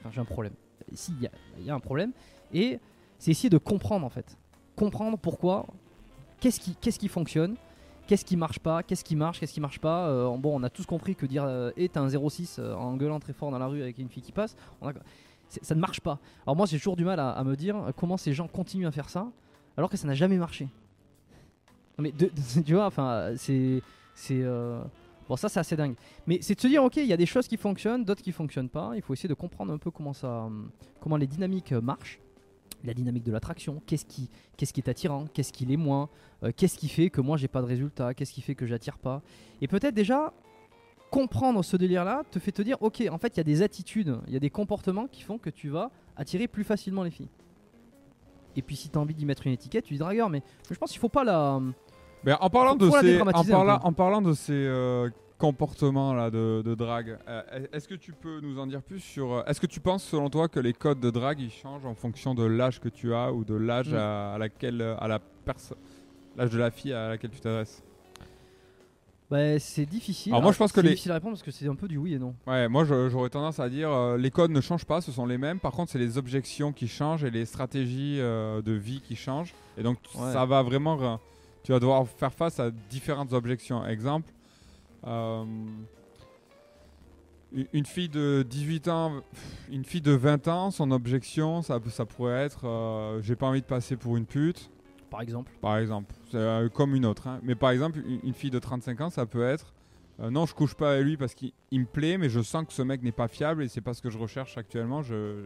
Enfin 0.00 0.10
j'ai 0.12 0.20
un 0.20 0.24
problème. 0.24 0.52
Ici 0.92 1.12
il 1.58 1.64
y 1.64 1.70
a- 1.70 1.74
un 1.74 1.80
problème, 1.80 2.12
et 2.52 2.80
c'est 3.18 3.30
essayer 3.30 3.50
de 3.50 3.58
comprendre 3.58 4.04
en 4.04 4.10
fait, 4.10 4.36
comprendre 4.76 5.16
pourquoi 5.18 5.66
qu'est-ce 6.40 6.58
qui, 6.58 6.74
qu'est-ce 6.74 6.98
qui 6.98 7.08
fonctionne, 7.08 7.54
qu'est-ce 8.06 8.24
qui 8.24 8.36
marche 8.36 8.58
pas, 8.58 8.82
qu'est-ce 8.82 9.04
qui 9.04 9.14
marche, 9.14 9.38
qu'est-ce 9.38 9.52
qui 9.52 9.60
marche 9.60 9.78
pas. 9.78 10.08
Euh, 10.08 10.36
bon, 10.36 10.58
on 10.58 10.62
a 10.64 10.70
tous 10.70 10.86
compris 10.86 11.14
que 11.14 11.26
dire 11.26 11.46
et 11.76 11.88
t'as 11.88 12.00
un 12.00 12.08
06 12.08 12.56
euh, 12.58 12.74
en 12.74 12.96
gueulant 12.96 13.20
très 13.20 13.32
fort 13.34 13.50
dans 13.50 13.58
la 13.58 13.66
rue 13.66 13.82
avec 13.82 13.98
une 13.98 14.08
fille 14.08 14.22
qui 14.22 14.32
passe, 14.32 14.56
on 14.80 14.88
a- 14.88 14.94
ça 15.62 15.74
ne 15.74 15.80
marche 15.80 16.00
pas. 16.00 16.18
Alors 16.46 16.56
moi 16.56 16.66
j'ai 16.66 16.78
toujours 16.78 16.96
du 16.96 17.04
mal 17.04 17.20
à, 17.20 17.42
me 17.44 17.54
dire 17.56 17.76
comment 17.96 18.16
ces 18.16 18.32
gens 18.32 18.48
continuent 18.48 18.86
à 18.86 18.90
faire 18.92 19.08
ça 19.10 19.28
alors 19.76 19.90
que 19.90 19.96
ça 19.96 20.06
n'a 20.08 20.14
jamais 20.14 20.36
marché. 20.38 20.64
Non, 21.98 22.02
Mais 22.04 22.12
de- 22.12 22.30
tu 22.64 22.74
vois, 22.74 22.86
enfin 22.86 23.32
c'est 23.36 23.82
euh, 24.30 24.82
bon 25.28 25.36
ça 25.36 25.48
c'est 25.48 25.60
assez 25.60 25.76
dingue. 25.76 25.94
Mais 26.26 26.38
c'est 26.42 26.54
de 26.54 26.60
se 26.60 26.66
dire 26.66 26.82
ok 26.84 26.96
il 26.96 27.06
y 27.06 27.12
a 27.12 27.16
des 27.16 27.26
choses 27.26 27.48
qui 27.48 27.56
fonctionnent, 27.56 28.04
d'autres 28.04 28.22
qui 28.22 28.32
fonctionnent 28.32 28.68
pas. 28.68 28.92
Il 28.94 29.02
faut 29.02 29.12
essayer 29.12 29.28
de 29.28 29.34
comprendre 29.34 29.72
un 29.72 29.78
peu 29.78 29.90
comment 29.90 30.12
ça, 30.12 30.44
hum, 30.44 30.70
comment 31.00 31.16
les 31.16 31.26
dynamiques 31.26 31.72
euh, 31.72 31.80
marchent. 31.80 32.20
La 32.82 32.94
dynamique 32.94 33.24
de 33.24 33.32
l'attraction, 33.32 33.82
qu'est-ce 33.84 34.06
qui, 34.06 34.30
qu'est-ce 34.56 34.72
qui 34.72 34.80
est 34.80 34.88
attirant, 34.88 35.26
qu'est-ce 35.34 35.52
qui 35.52 35.66
l'est 35.66 35.76
moins, 35.76 36.08
euh, 36.44 36.50
qu'est-ce 36.56 36.78
qui 36.78 36.88
fait 36.88 37.10
que 37.10 37.20
moi 37.20 37.36
j'ai 37.36 37.48
pas 37.48 37.60
de 37.60 37.66
résultat, 37.66 38.14
qu'est-ce 38.14 38.32
qui 38.32 38.40
fait 38.40 38.54
que 38.54 38.64
j'attire 38.64 38.96
pas. 38.96 39.20
Et 39.60 39.68
peut-être 39.68 39.94
déjà 39.94 40.32
comprendre 41.10 41.62
ce 41.62 41.76
délire-là 41.76 42.22
te 42.30 42.38
fait 42.38 42.52
te 42.52 42.62
dire 42.62 42.78
ok 42.80 43.02
en 43.10 43.18
fait 43.18 43.34
il 43.34 43.36
y 43.38 43.40
a 43.40 43.44
des 43.44 43.62
attitudes, 43.62 44.18
il 44.28 44.32
y 44.32 44.36
a 44.36 44.40
des 44.40 44.48
comportements 44.48 45.08
qui 45.08 45.22
font 45.22 45.36
que 45.36 45.50
tu 45.50 45.68
vas 45.68 45.90
attirer 46.16 46.48
plus 46.48 46.64
facilement 46.64 47.02
les 47.02 47.10
filles. 47.10 47.28
Et 48.56 48.62
puis 48.62 48.76
si 48.76 48.88
tu 48.88 48.98
as 48.98 49.00
envie 49.00 49.14
d'y 49.14 49.26
mettre 49.26 49.46
une 49.46 49.52
étiquette, 49.52 49.84
tu 49.84 49.94
dis 49.94 49.98
dragueur, 49.98 50.28
mais 50.28 50.42
je 50.70 50.76
pense 50.76 50.90
qu'il 50.90 51.00
faut 51.00 51.08
pas 51.08 51.24
la. 51.24 51.60
Mais 52.24 52.32
en 52.40 52.50
parlant 52.50 52.76
de 52.76 52.90
ces, 52.90 53.20
en, 53.20 53.24
parlant, 53.44 53.78
peu. 53.78 53.86
en 53.86 53.92
parlant 53.92 54.22
de 54.22 54.32
ces 54.34 54.52
euh, 54.52 55.08
comportements 55.38 56.12
là 56.12 56.30
de, 56.30 56.62
de 56.64 56.74
drague, 56.74 57.18
euh, 57.28 57.42
est-ce 57.72 57.88
que 57.88 57.94
tu 57.94 58.12
peux 58.12 58.40
nous 58.40 58.58
en 58.58 58.66
dire 58.66 58.82
plus 58.82 59.00
sur 59.00 59.32
euh, 59.32 59.42
Est-ce 59.46 59.60
que 59.60 59.66
tu 59.66 59.80
penses 59.80 60.04
selon 60.04 60.28
toi 60.28 60.48
que 60.48 60.60
les 60.60 60.74
codes 60.74 61.00
de 61.00 61.10
drague 61.10 61.40
ils 61.40 61.50
changent 61.50 61.86
en 61.86 61.94
fonction 61.94 62.34
de 62.34 62.44
l'âge 62.44 62.78
que 62.80 62.88
tu 62.90 63.14
as 63.14 63.32
ou 63.32 63.44
de 63.44 63.54
l'âge 63.54 63.92
Mm. 63.92 63.96
à, 63.96 64.34
à 64.34 64.38
laquelle 64.38 64.82
à 64.98 65.08
la 65.08 65.18
personne 65.44 65.78
l'âge 66.36 66.50
de 66.50 66.58
la 66.58 66.70
fille 66.70 66.92
à 66.92 67.08
laquelle 67.08 67.30
tu 67.30 67.40
t'adresses? 67.40 67.82
Bah, 69.30 69.58
c'est 69.60 69.86
difficile. 69.86 70.32
Alors 70.32 70.42
moi, 70.42 70.50
je 70.52 70.58
pense 70.58 70.72
que 70.72 70.80
c'est 70.80 70.82
les- 70.82 70.90
difficile 70.90 71.12
à 71.12 71.14
répondre 71.14 71.34
parce 71.34 71.42
que 71.44 71.52
c'est 71.52 71.68
un 71.68 71.74
peu 71.76 71.86
du 71.86 71.96
oui 71.98 72.14
et 72.14 72.18
non. 72.18 72.34
Ouais, 72.48 72.68
moi 72.68 72.84
j'aurais 72.84 73.30
tendance 73.30 73.60
à 73.60 73.68
dire 73.68 73.88
euh, 73.90 74.16
les 74.18 74.30
codes 74.30 74.50
ne 74.50 74.60
changent 74.60 74.84
pas, 74.84 75.00
ce 75.00 75.12
sont 75.12 75.24
les 75.24 75.38
mêmes. 75.38 75.60
Par 75.60 75.70
contre, 75.72 75.92
c'est 75.92 76.00
les 76.00 76.18
objections 76.18 76.72
qui 76.72 76.88
changent 76.88 77.22
et 77.24 77.30
les 77.30 77.44
stratégies 77.46 78.16
euh, 78.20 78.60
de 78.60 78.72
vie 78.72 79.00
qui 79.00 79.14
changent. 79.16 79.54
Et 79.78 79.82
donc 79.84 79.98
Ouais. 80.16 80.32
ça 80.32 80.44
va 80.46 80.62
vraiment, 80.62 81.00
euh, 81.00 81.16
tu 81.62 81.72
vas 81.72 81.78
devoir 81.80 82.06
faire 82.08 82.32
face 82.32 82.58
à 82.60 82.70
différentes 82.90 83.32
objections. 83.32 83.84
Exemple, 83.86 84.30
euh, 85.06 85.44
une- 87.72 87.86
fille 87.86 88.08
de 88.08 88.44
18 88.48 88.88
ans, 88.88 89.22
une 89.70 89.84
fille 89.84 90.00
de 90.00 90.12
20 90.12 90.46
ans, 90.48 90.70
son 90.70 90.90
objection, 90.92 91.62
ça, 91.62 91.80
ça 91.90 92.06
pourrait 92.06 92.44
être 92.44 92.66
euh, 92.66 93.20
j'ai 93.22 93.34
pas 93.36 93.46
envie 93.46 93.60
de 93.60 93.66
passer 93.66 93.96
pour 93.96 94.16
une 94.16 94.26
pute 94.26 94.70
Par 95.10 95.20
exemple. 95.20 95.50
par 95.60 95.76
exemple. 95.78 96.14
Euh, 96.34 96.68
comme 96.68 96.94
une 96.94 97.04
autre. 97.06 97.26
hein. 97.26 97.40
Mais 97.42 97.54
par 97.56 97.70
exemple, 97.70 97.98
une, 98.06 98.20
une 98.22 98.34
fille 98.34 98.50
de 98.50 98.58
35 98.60 99.00
ans, 99.00 99.10
ça 99.10 99.26
peut 99.26 99.44
être 99.44 99.72
non, 100.30 100.44
je 100.44 100.54
couche 100.54 100.74
pas 100.74 100.92
avec 100.92 101.04
lui 101.06 101.16
parce 101.16 101.34
qu'il 101.34 101.52
il 101.70 101.80
me 101.80 101.86
plaît, 101.86 102.18
mais 102.18 102.28
je 102.28 102.40
sens 102.42 102.66
que 102.66 102.74
ce 102.74 102.82
mec 102.82 103.02
n'est 103.02 103.10
pas 103.10 103.26
fiable 103.26 103.62
et 103.64 103.68
c'est 103.68 103.80
pas 103.80 103.94
ce 103.94 104.02
que 104.02 104.10
je 104.10 104.18
recherche 104.18 104.58
actuellement. 104.58 105.00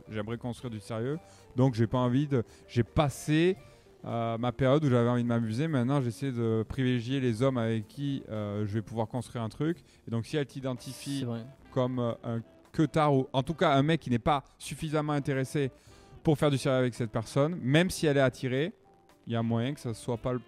J'aimerais 0.09 0.37
construire 0.37 0.72
du 0.72 0.81
sérieux. 0.81 1.20
Donc 1.55 1.74
j'ai 1.74 1.87
pas 1.87 1.98
envie 1.98 2.27
de. 2.27 2.42
J'ai 2.66 2.83
passé 2.83 3.57
euh, 4.07 4.37
ma 4.38 4.53
période 4.53 4.85
où 4.85 4.88
j'avais 4.90 5.09
envie 5.09 5.23
de 5.23 5.29
m'amuser. 5.29 5.67
Maintenant, 5.69 6.01
j'essaie 6.01 6.31
de 6.33 6.64
privilégier 6.69 7.21
les 7.21 7.43
hommes 7.43 7.59
avec 7.59 7.88
qui 7.88 8.23
euh, 8.29 8.67
je 8.67 8.75
vais 8.75 8.83
pouvoir 8.83 9.09
construire 9.09 9.43
un 9.45 9.49
truc. 9.49 9.79
Et 10.07 10.11
donc, 10.11 10.27
si 10.27 10.37
elle 10.37 10.47
t'identifie 10.47 11.27
comme 11.73 11.99
euh, 11.99 12.12
un 12.23 12.40
queutard 12.73 13.14
ou 13.14 13.27
en 13.33 13.43
tout 13.43 13.55
cas 13.55 13.73
un 13.75 13.83
mec 13.83 14.01
qui 14.01 14.11
n'est 14.11 14.19
pas 14.19 14.43
suffisamment 14.59 15.12
intéressé 15.12 15.71
pour 16.23 16.37
faire 16.38 16.51
du 16.51 16.59
sérieux 16.59 16.79
avec 16.79 16.95
cette 16.95 17.11
personne, 17.11 17.57
même 17.62 17.88
si 17.90 18.07
elle 18.07 18.17
est 18.17 18.21
attirée, 18.21 18.73
il 19.27 19.33
y 19.33 19.37
a 19.37 19.43
moyen 19.43 19.73
que 19.75 19.81
ça 19.81 19.95
soit 19.95 20.17
pas 20.19 20.33
le 20.33 20.40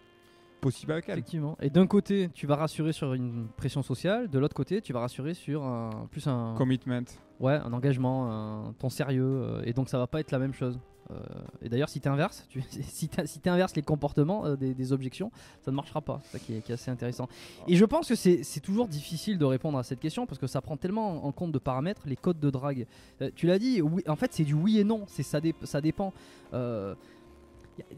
possible 0.61 0.92
avec 0.92 1.09
elle. 1.09 1.19
Effectivement. 1.19 1.57
Et 1.61 1.71
d'un 1.71 1.87
côté, 1.87 2.31
tu 2.35 2.47
vas 2.47 2.57
rassurer 2.57 2.92
sur 2.92 3.14
une 3.14 3.47
pression 3.57 3.83
sociale, 3.83 4.29
de 4.29 4.38
l'autre 4.38 4.55
côté, 4.55 4.81
tu 4.83 4.92
vas 4.92 5.01
rassurer 5.01 5.35
sur 5.35 5.64
un, 5.64 6.09
plus 6.11 6.27
un, 6.27 6.55
Commitment. 6.57 7.05
ouais, 7.40 7.55
un 7.55 7.73
engagement, 7.73 8.31
un- 8.31 8.73
ton 8.79 8.88
sérieux, 8.88 9.61
et 9.64 9.73
donc 9.73 9.88
ça 9.88 9.99
va 9.99 10.07
pas 10.07 10.21
être 10.21 10.31
la 10.33 10.38
même 10.38 10.55
chose. 10.55 10.79
Euh, 11.11 11.14
et 11.62 11.69
d'ailleurs, 11.69 11.88
si 11.88 12.01
inverses, 12.05 12.47
tu, 12.49 12.62
si 12.71 13.09
si 13.25 13.49
inverses 13.49 13.77
les 13.77 13.83
comportements 13.83 14.47
euh, 14.47 14.57
des, 14.57 14.92
objections, 14.92 15.31
ça 15.62 15.71
ne 15.71 15.77
marchera 15.77 16.01
pas. 16.01 16.21
C'est 16.25 16.38
ça 16.38 16.45
qui 16.45 16.55
est, 16.55 16.71
assez 16.71 16.90
intéressant. 16.90 17.29
Et 17.66 17.77
je 17.77 17.85
pense 17.85 18.09
que 18.09 18.14
c'est 18.14 18.61
toujours 18.61 18.88
difficile 18.88 19.38
de 19.38 19.45
répondre 19.45 19.79
à 19.79 19.83
cette 19.83 20.01
question 20.01 20.27
parce 20.27 20.38
que 20.38 20.47
ça 20.47 20.61
prend 20.61 20.77
tellement 20.77 21.25
en 21.25 21.33
compte 21.33 21.53
de 21.53 21.59
paramètres, 21.59 22.03
les 22.07 22.16
codes 22.16 22.40
de 22.40 22.51
drague. 22.51 22.87
Euh, 23.21 23.31
tu 23.35 23.47
l'as 23.47 23.59
dit, 23.59 23.81
en 24.07 24.16
fait, 24.16 24.33
c'est 24.33 24.45
du 24.45 24.55
oui 24.55 24.79
et 24.79 24.85
non. 24.85 25.05
C'est 25.07 25.23
ça, 25.23 25.40
dé- 25.40 25.55
ça 25.62 25.81
dépend. 25.81 26.12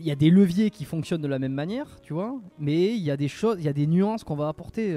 Il 0.00 0.04
y 0.04 0.10
a 0.10 0.16
des 0.16 0.30
leviers 0.30 0.70
qui 0.70 0.84
fonctionnent 0.84 1.22
de 1.22 1.28
la 1.28 1.38
même 1.38 1.52
manière, 1.52 2.00
tu 2.02 2.12
vois, 2.12 2.36
mais 2.58 2.96
il 2.96 3.02
y 3.02 3.12
a 3.12 3.16
des 3.16 3.28
choses, 3.28 3.58
il 3.60 3.64
y 3.64 3.68
a 3.68 3.72
des 3.72 3.86
nuances 3.86 4.24
qu'on 4.24 4.34
va 4.34 4.48
apporter. 4.48 4.88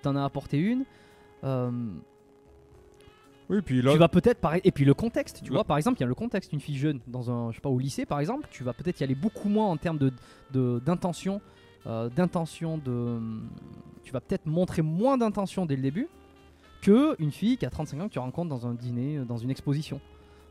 Tu 0.00 0.08
en 0.08 0.14
as 0.14 0.24
apporté 0.24 0.58
une. 0.58 0.84
Oui, 3.50 3.62
puis 3.62 3.80
tu 3.92 3.98
vas 3.98 4.08
peut-être 4.08 4.40
par... 4.40 4.54
et 4.56 4.70
puis 4.72 4.84
le 4.84 4.92
contexte, 4.94 5.42
tu 5.42 5.52
vois, 5.52 5.64
par 5.64 5.76
exemple, 5.78 5.98
il 5.98 6.02
y 6.02 6.04
a 6.04 6.06
le 6.06 6.14
contexte. 6.14 6.52
Une 6.52 6.60
fille 6.60 6.76
jeune 6.76 7.00
dans 7.06 7.30
un, 7.30 7.50
je 7.50 7.56
sais 7.56 7.60
pas, 7.62 7.70
au 7.70 7.78
lycée, 7.78 8.04
par 8.06 8.20
exemple, 8.20 8.46
tu 8.50 8.62
vas 8.62 8.72
peut-être 8.74 9.00
y 9.00 9.04
aller 9.04 9.14
beaucoup 9.14 9.48
moins 9.48 9.66
en 9.66 9.76
termes 9.76 9.98
de 9.98 10.12
d'intention, 10.84 11.40
euh, 11.86 12.08
d'intention 12.10 12.78
de, 12.78 13.18
tu 14.04 14.12
vas 14.12 14.20
peut-être 14.20 14.46
montrer 14.46 14.82
moins 14.82 15.16
d'intention 15.18 15.64
dès 15.66 15.76
le 15.76 15.82
début 15.82 16.08
que 16.82 17.16
une 17.20 17.32
fille 17.32 17.56
qui 17.56 17.66
a 17.66 17.70
35 17.70 18.00
ans 18.02 18.08
que 18.08 18.12
tu 18.12 18.18
rencontres 18.18 18.48
dans 18.50 18.66
un 18.66 18.74
dîner, 18.74 19.16
euh, 19.18 19.24
dans 19.24 19.36
une 19.38 19.50
exposition, 19.50 20.00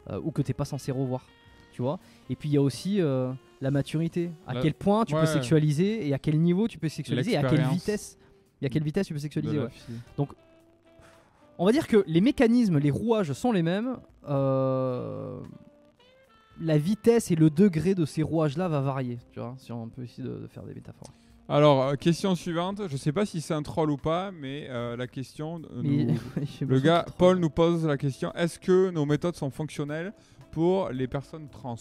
euh, 0.09 0.19
ou 0.23 0.31
que 0.31 0.41
t'es 0.41 0.53
pas 0.53 0.65
censé 0.65 0.91
revoir, 0.91 1.25
tu 1.71 1.81
vois. 1.81 1.99
Et 2.29 2.35
puis 2.35 2.49
il 2.49 2.53
y 2.53 2.57
a 2.57 2.61
aussi 2.61 2.99
euh, 3.01 3.31
la 3.61 3.71
maturité, 3.71 4.31
à 4.47 4.53
La- 4.55 4.61
quel 4.61 4.73
point 4.73 5.05
tu 5.05 5.13
ouais. 5.15 5.21
peux 5.21 5.27
sexualiser 5.27 6.07
et 6.07 6.13
à 6.13 6.19
quel 6.19 6.39
niveau 6.39 6.67
tu 6.67 6.77
peux 6.79 6.89
sexualiser 6.89 7.31
et 7.33 7.37
à 7.37 7.43
quelle 7.43 7.61
vitesse, 7.65 8.17
et 8.61 8.65
à 8.65 8.69
quelle 8.69 8.83
vitesse 8.83 9.07
tu 9.07 9.13
peux 9.13 9.19
sexualiser. 9.19 9.59
ouais. 9.59 9.69
fille. 9.69 9.95
On 11.59 11.65
va 11.65 11.71
dire 11.71 11.87
que 11.87 12.03
les 12.07 12.21
mécanismes, 12.21 12.77
les 12.77 12.91
rouages 12.91 13.33
sont 13.33 13.51
les 13.51 13.63
mêmes. 13.63 13.97
euh, 14.29 15.39
la 16.59 16.77
vitesse 16.79 17.29
et 17.29 17.35
le 17.35 17.49
degré 17.51 17.93
de 17.93 18.03
ces 18.05 18.23
rouages-là 18.23 18.67
va 18.67 18.81
varier. 18.81 19.19
Tu 19.31 19.39
vois, 19.39 19.53
si 19.59 19.71
on 19.71 19.89
peut 19.89 20.03
essayer 20.03 20.27
de, 20.27 20.39
de 20.39 20.47
faire 20.47 20.63
des 20.63 20.73
métaphores. 20.73 21.09
Alors, 21.49 21.83
euh, 21.83 21.93
question 21.95 22.33
suivante. 22.35 22.81
Je 22.89 22.97
sais 22.97 23.11
pas 23.11 23.25
si 23.27 23.41
c'est 23.41 23.53
un 23.53 23.61
troll 23.61 23.91
ou 23.91 23.97
pas, 23.97 24.31
mais 24.31 24.65
euh, 24.69 24.97
la 24.97 25.05
question. 25.07 25.61
euh, 25.71 25.81
nous- 25.83 26.15
le 26.67 26.79
gars, 26.79 27.05
Paul 27.17 27.37
nous 27.37 27.49
pose 27.51 27.85
la 27.85 27.95
question 27.97 28.31
est-ce 28.33 28.57
que 28.59 28.89
nos 28.89 29.05
méthodes 29.05 29.35
sont 29.35 29.51
fonctionnelles 29.51 30.13
pour 30.51 30.89
les 30.89 31.07
personnes 31.07 31.47
trans? 31.47 31.75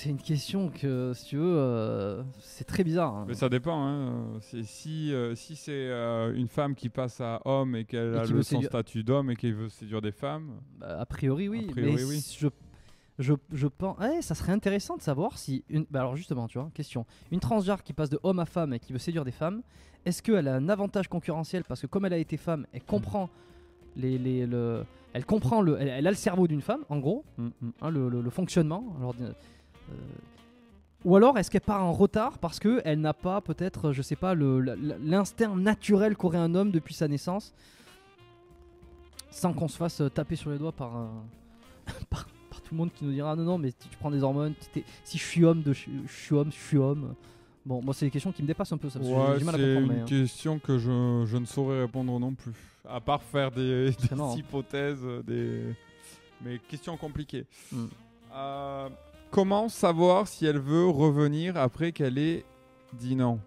C'est 0.00 0.10
une 0.10 0.22
question 0.22 0.68
que, 0.70 1.12
si 1.12 1.24
tu 1.24 1.36
veux, 1.38 1.56
euh, 1.58 2.22
c'est 2.38 2.64
très 2.64 2.84
bizarre. 2.84 3.14
hein. 3.16 3.24
Mais 3.26 3.34
ça 3.34 3.48
dépend. 3.48 3.84
Hein. 3.84 4.38
C'est 4.40 4.62
si 4.62 5.12
euh, 5.12 5.34
si 5.34 5.56
c'est 5.56 5.72
euh, 5.72 6.32
une 6.36 6.46
femme 6.46 6.76
qui 6.76 6.88
passe 6.88 7.20
à 7.20 7.40
homme 7.44 7.74
et 7.74 7.84
qu'elle 7.84 8.14
Et 8.14 8.18
a 8.18 8.22
qui 8.24 8.32
le, 8.32 8.42
son 8.44 8.56
séduire- 8.56 8.68
statut 8.68 9.02
d'homme 9.02 9.30
et 9.32 9.34
qu'elle 9.36 9.54
veut 9.54 9.68
séduire 9.68 10.00
des 10.00 10.12
femmes. 10.12 10.52
Bah, 10.78 11.00
a 11.00 11.04
priori, 11.04 11.48
oui. 11.48 11.66
A 11.68 11.72
priori, 11.72 11.94
mais 11.96 12.04
oui. 12.04 12.24
Je, 12.38 12.46
je, 13.18 13.34
je 13.52 13.66
pense. 13.66 13.98
Ouais, 13.98 14.22
ça 14.22 14.36
serait 14.36 14.52
intéressant 14.52 14.96
de 14.96 15.02
savoir 15.02 15.36
si. 15.36 15.64
Une... 15.68 15.84
bah, 15.90 15.98
alors, 16.00 16.14
justement, 16.14 16.46
tu 16.46 16.58
vois, 16.58 16.70
question. 16.72 17.04
Une 17.32 17.40
transgenre 17.40 17.82
qui 17.82 17.92
passe 17.92 18.08
de 18.10 18.20
homme 18.22 18.38
à 18.38 18.46
femme 18.46 18.72
et 18.74 18.78
qui 18.78 18.92
veut 18.92 19.00
séduire 19.00 19.24
des 19.24 19.32
femmes, 19.32 19.62
est-ce 20.06 20.22
qu'elle 20.22 20.46
a 20.46 20.54
un 20.54 20.68
avantage 20.68 21.08
concurrentiel? 21.08 21.64
Parce 21.64 21.80
que, 21.80 21.88
comme 21.88 22.04
elle 22.04 22.12
a 22.12 22.18
été 22.18 22.36
femme, 22.36 22.66
elle 22.72 22.84
comprend. 22.84 23.30
Les, 23.96 24.16
les- 24.16 24.46
le, 24.46 24.84
elle 25.12 25.24
comprend 25.24 25.60
le, 25.60 25.76
elle, 25.80 25.88
elle 25.88 26.06
a 26.06 26.10
le 26.10 26.16
cerveau 26.16 26.46
d'une 26.46 26.60
femme, 26.60 26.84
en 26.88 26.98
gros, 26.98 27.24
Mm, 27.36 27.46
mm. 27.46 27.70
hein, 27.82 27.90
le, 27.90 28.08
le- 28.08 28.20
le 28.20 28.30
fonctionnement. 28.30 28.94
Alors, 28.98 29.12
ou 31.04 31.16
alors 31.16 31.38
est-ce 31.38 31.50
qu'elle 31.50 31.60
part 31.60 31.84
en 31.84 31.92
retard 31.92 32.38
parce 32.38 32.58
que 32.58 32.80
elle 32.84 33.00
n'a 33.00 33.14
pas 33.14 33.40
peut-être, 33.40 33.92
je 33.92 34.02
sais 34.02 34.16
pas, 34.16 34.34
l'instinct 34.34 35.54
naturel 35.54 36.16
qu'aurait 36.16 36.38
un 36.38 36.54
homme 36.54 36.70
depuis 36.70 36.94
sa 36.94 37.06
naissance, 37.06 37.54
sans 39.30 39.52
qu'on 39.52 39.68
se 39.68 39.76
fasse 39.76 40.00
euh, 40.00 40.08
taper 40.08 40.36
sur 40.36 40.50
les 40.50 40.58
doigts 40.58 40.72
par, 40.72 40.90
par, 42.10 42.26
par 42.50 42.60
tout 42.60 42.74
le 42.74 42.78
monde 42.78 42.92
qui 42.92 43.04
nous 43.04 43.12
dira 43.12 43.32
Ah 43.32 43.36
non 43.36 43.44
non 43.44 43.58
mais 43.58 43.70
tu 43.70 43.96
prends 44.00 44.10
des 44.10 44.22
hormones, 44.22 44.54
si 45.04 45.18
je 45.18 45.24
suis 45.24 45.44
homme, 45.44 45.62
de, 45.62 45.72
je, 45.72 45.88
suis 46.08 46.34
homme, 46.34 46.50
je 46.50 46.58
suis 46.58 46.78
homme. 46.78 47.14
Bon, 47.64 47.80
moi 47.82 47.94
c'est 47.94 48.06
des 48.06 48.10
questions 48.10 48.32
qui 48.32 48.42
me 48.42 48.48
dépassent 48.48 48.72
un 48.72 48.78
peu 48.78 48.90
ça. 48.90 48.98
Ouais, 48.98 49.38
c'est 49.38 49.44
une 49.44 49.86
mais, 49.86 50.00
hein. 50.00 50.04
question 50.04 50.58
que 50.58 50.78
je, 50.78 51.24
je 51.26 51.36
ne 51.36 51.44
saurais 51.44 51.82
répondre 51.82 52.18
non 52.18 52.34
plus. 52.34 52.52
À 52.88 53.00
part 53.00 53.22
faire 53.22 53.50
des, 53.50 53.94
hypothèses, 54.36 55.04
euh, 55.04 55.22
des... 55.22 55.74
mais 56.42 56.58
questions 56.58 56.96
compliquées. 56.96 57.46
Mm. 57.70 57.84
Euh, 58.34 58.88
comment 59.30 59.68
savoir 59.68 60.26
si 60.28 60.46
elle 60.46 60.58
veut 60.58 60.86
revenir 60.88 61.56
après 61.56 61.92
qu'elle 61.92 62.18
ait 62.18 62.44
dit 62.94 63.16
non? 63.16 63.40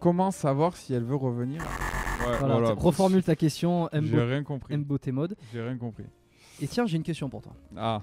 Comment 0.00 0.30
savoir 0.30 0.76
si 0.76 0.92
elle 0.94 1.04
veut 1.04 1.16
revenir 1.16 1.62
Ouais, 1.62 2.38
Voilà, 2.38 2.72
reformule 2.74 3.22
ta 3.22 3.36
question, 3.36 3.88
J'ai 3.92 4.00
Mbo- 4.00 4.26
rien 4.28 4.42
compris. 4.42 4.76
Mbote 4.76 5.08
mode. 5.08 5.36
J'ai 5.52 5.60
rien 5.62 5.76
compris. 5.76 6.04
Et 6.60 6.66
tiens, 6.66 6.86
j'ai 6.86 6.96
une 6.96 7.02
question 7.02 7.28
pour 7.28 7.42
toi. 7.42 7.52
Ah, 7.76 8.00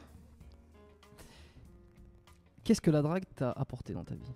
Qu'est-ce 2.63 2.79
que 2.81 2.91
la 2.91 3.01
drague 3.01 3.23
t'a 3.35 3.51
apporté 3.51 3.93
dans 3.93 4.03
ta 4.03 4.15
vie? 4.15 4.31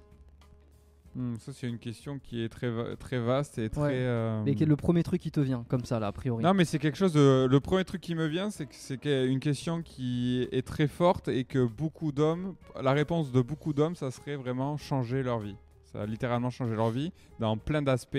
Hmm, 1.18 1.36
ça 1.40 1.52
c'est 1.52 1.68
une 1.68 1.80
question 1.80 2.20
qui 2.20 2.44
est 2.44 2.50
très, 2.50 2.70
va- 2.70 2.96
très 2.96 3.18
vaste 3.20 3.58
et 3.58 3.70
très. 3.72 3.82
Ouais. 3.82 3.90
euh, 3.94 4.44
Mais 4.46 4.54
quel 4.54 4.68
est 4.68 4.70
le 4.70 4.76
premier 4.76 5.02
truc 5.02 5.20
qui 5.20 5.32
te 5.32 5.40
vient, 5.40 5.66
comme 5.68 5.84
ça 5.84 6.00
là, 6.00 6.08
a 6.08 6.12
priori 6.12 6.44
Non, 6.44 6.54
mais 6.54 6.64
c'est 6.64 6.78
quelque 6.78 6.98
chose 6.98 7.12
de. 7.14 7.48
Le 7.50 7.60
premier 7.60 7.84
truc 7.86 8.02
qui 8.02 8.14
me 8.14 8.28
vient, 8.28 8.52
c'est 8.52 8.68
que 8.68 8.76
c'est 8.76 9.26
une 9.26 9.40
question 9.40 9.82
qui 9.82 10.48
est 10.52 10.66
très 10.66 10.88
forte 10.88 11.28
et 11.28 11.44
que 11.44 11.66
beaucoup 11.66 12.12
d'hommes. 12.12 12.54
La 12.82 12.92
réponse 12.94 13.32
de 13.32 13.42
beaucoup 13.42 13.74
d'hommes, 13.74 13.96
ça 13.96 14.12
serait 14.12 14.36
vraiment 14.36 14.78
changer 14.78 15.24
leur 15.24 15.40
vie. 15.40 15.56
Ça 15.92 16.02
a 16.04 16.06
littéralement 16.06 16.52
changé 16.52 16.76
leur 16.76 16.92
vie 16.92 17.12
dans 17.40 17.58
plein 17.58 17.82
d'aspects. 17.82 18.18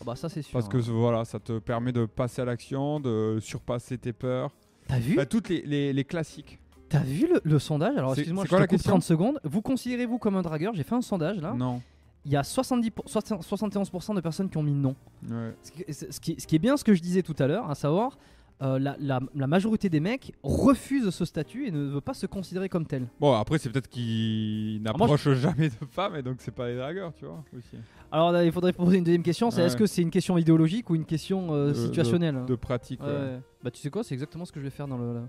Ah 0.00 0.04
Bah 0.04 0.14
ça 0.14 0.28
c'est 0.28 0.42
sûr. 0.42 0.52
Parce 0.52 0.68
que 0.68 0.76
hein. 0.76 0.82
voilà, 0.92 1.24
ça 1.24 1.40
te 1.40 1.58
permet 1.58 1.90
de 1.90 2.04
passer 2.04 2.42
à 2.42 2.44
l'action, 2.44 3.00
de 3.00 3.38
surpasser 3.40 3.98
tes 3.98 4.12
peurs. 4.12 4.54
T'as 4.86 4.98
vu 5.00 5.16
Bah, 5.16 5.26
toutes 5.26 5.48
les, 5.48 5.62
les- 5.62 5.92
les 5.92 6.04
classiques. 6.04 6.60
T'as 6.88 7.00
vu 7.02 7.26
le, 7.26 7.40
le 7.42 7.58
sondage? 7.58 7.96
Alors 7.96 8.12
excuse-moi, 8.12 8.44
je 8.44 8.50
te 8.50 8.54
coupe 8.56 8.66
question? 8.68 8.90
30 8.92 9.02
secondes. 9.02 9.40
Vous 9.42 9.62
considérez-vous 9.62 10.18
comme 10.18 10.36
un 10.36 10.42
dragueur? 10.42 10.74
J'ai 10.74 10.84
fait 10.84 10.94
un 10.94 11.00
sondage 11.00 11.38
là. 11.40 11.52
Non. 11.54 11.82
Il 12.26 12.32
y 12.32 12.36
a 12.36 12.42
70 12.42 12.90
pour- 12.90 13.08
60 13.08 13.42
71% 13.42 14.14
de 14.14 14.20
personnes 14.20 14.50
qui 14.50 14.56
ont 14.58 14.62
mis 14.62 14.74
non. 14.74 14.94
Ouais. 15.30 15.54
Ce 15.62 15.70
qui, 15.70 15.84
ce 16.12 16.20
qui- 16.20 16.36
ce 16.40 16.46
qui 16.46 16.56
est 16.56 16.58
bien 16.58 16.76
ce 16.76 16.82
que 16.84 16.92
je 16.92 17.00
disais 17.00 17.22
tout 17.22 17.36
à 17.38 17.46
l'heure, 17.46 17.70
à 17.70 17.74
savoir, 17.76 18.18
euh, 18.62 18.78
la, 18.80 18.96
la- 18.98 19.20
la 19.34 19.46
majorité 19.46 19.88
des 19.88 20.00
mecs 20.00 20.32
refusent 20.42 21.10
ce 21.10 21.24
statut 21.24 21.66
et 21.68 21.70
ne 21.70 21.84
veut 21.88 22.00
pas 22.00 22.14
se 22.14 22.26
considérer 22.26 22.68
comme 22.68 22.84
tel. 22.86 23.06
Bon, 23.20 23.32
après, 23.34 23.58
c'est 23.58 23.68
peut-être 23.70 23.88
qu'ils 23.88 24.80
Ah, 24.84 24.90
n'approchent 24.92 25.28
jamais 25.34 25.68
de 25.68 25.86
femmes 25.90 26.16
et 26.16 26.22
donc 26.22 26.36
c'est 26.40 26.54
pas 26.54 26.66
les 26.68 26.76
dragueurs, 26.76 27.12
tu 27.14 27.26
vois. 27.26 27.44
Aussi. 27.56 27.76
Alors 28.10 28.32
là, 28.32 28.44
il 28.44 28.50
faudrait 28.50 28.72
poser 28.72 28.98
une 28.98 29.04
deuxième 29.04 29.22
question, 29.22 29.50
c'est 29.50 29.60
Ouais. 29.60 29.66
est-ce 29.68 29.76
que 29.76 29.86
c'est 29.86 30.02
une 30.02 30.10
question 30.10 30.36
idéologique 30.38 30.90
ou 30.90 30.94
une 30.96 31.04
question 31.04 31.48
euh, 31.54 31.68
De- 31.68 31.74
situationnelle? 31.74 32.44
De 32.46 32.54
pratique. 32.56 33.00
Ouais. 33.02 33.38
Bah 33.62 33.70
tu 33.70 33.80
sais 33.80 33.90
quoi, 33.90 34.02
c'est 34.02 34.14
exactement 34.14 34.44
ce 34.44 34.52
que 34.52 34.58
je 34.60 34.64
vais 34.64 34.70
faire 34.70 34.88
dans 34.88 34.98
le, 34.98 35.20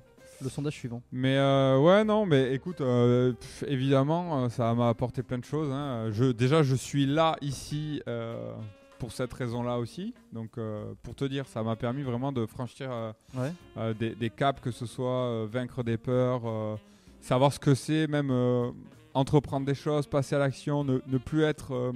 le 0.42 0.50
sondage 0.50 0.74
suivant. 0.74 1.02
Mais 1.12 1.38
euh, 1.38 1.80
ouais, 1.80 2.04
non, 2.04 2.26
mais 2.26 2.54
écoute, 2.54 2.82
euh, 2.82 3.34
pff, 3.34 3.64
évidemment, 3.68 4.44
euh, 4.46 4.50
ça 4.50 4.74
m'a 4.74 4.90
apporté 4.90 5.24
plein 5.24 5.38
de 5.40 5.46
choses. 5.46 5.72
hein. 5.72 6.10
Je, 6.12 6.26
déjà, 6.32 6.64
je 6.64 6.76
suis 6.76 7.06
là, 7.06 7.36
ici, 7.42 8.02
euh, 8.08 8.54
pour 9.00 9.12
cette 9.12 9.34
raison-là 9.34 9.78
aussi. 9.78 10.14
Donc, 10.34 10.58
euh, 10.58 10.94
pour 11.04 11.16
te 11.16 11.26
dire, 11.26 11.48
ça 11.48 11.62
m'a 11.64 11.76
permis 11.76 12.02
vraiment 12.04 12.32
de 12.32 12.46
franchir 12.46 12.90
euh, 12.92 13.12
Ouais. 13.36 13.52
euh, 13.78 13.94
des, 13.94 14.16
des 14.16 14.30
caps, 14.30 14.60
que 14.62 14.72
ce 14.72 14.86
soit 14.86 15.06
euh, 15.26 15.48
vaincre 15.52 15.84
des 15.84 15.98
peurs, 15.98 16.42
euh, 16.46 16.76
savoir 17.22 17.52
ce 17.54 17.60
que 17.60 17.74
c'est, 17.76 18.08
même 18.08 18.30
euh, 18.32 18.70
entreprendre 19.14 19.66
des 19.66 19.76
choses, 19.76 20.08
passer 20.08 20.36
à 20.36 20.40
l'action, 20.40 20.84
ne, 20.84 21.00
ne 21.08 21.18
plus 21.18 21.44
être. 21.44 21.74
euh, 21.74 21.92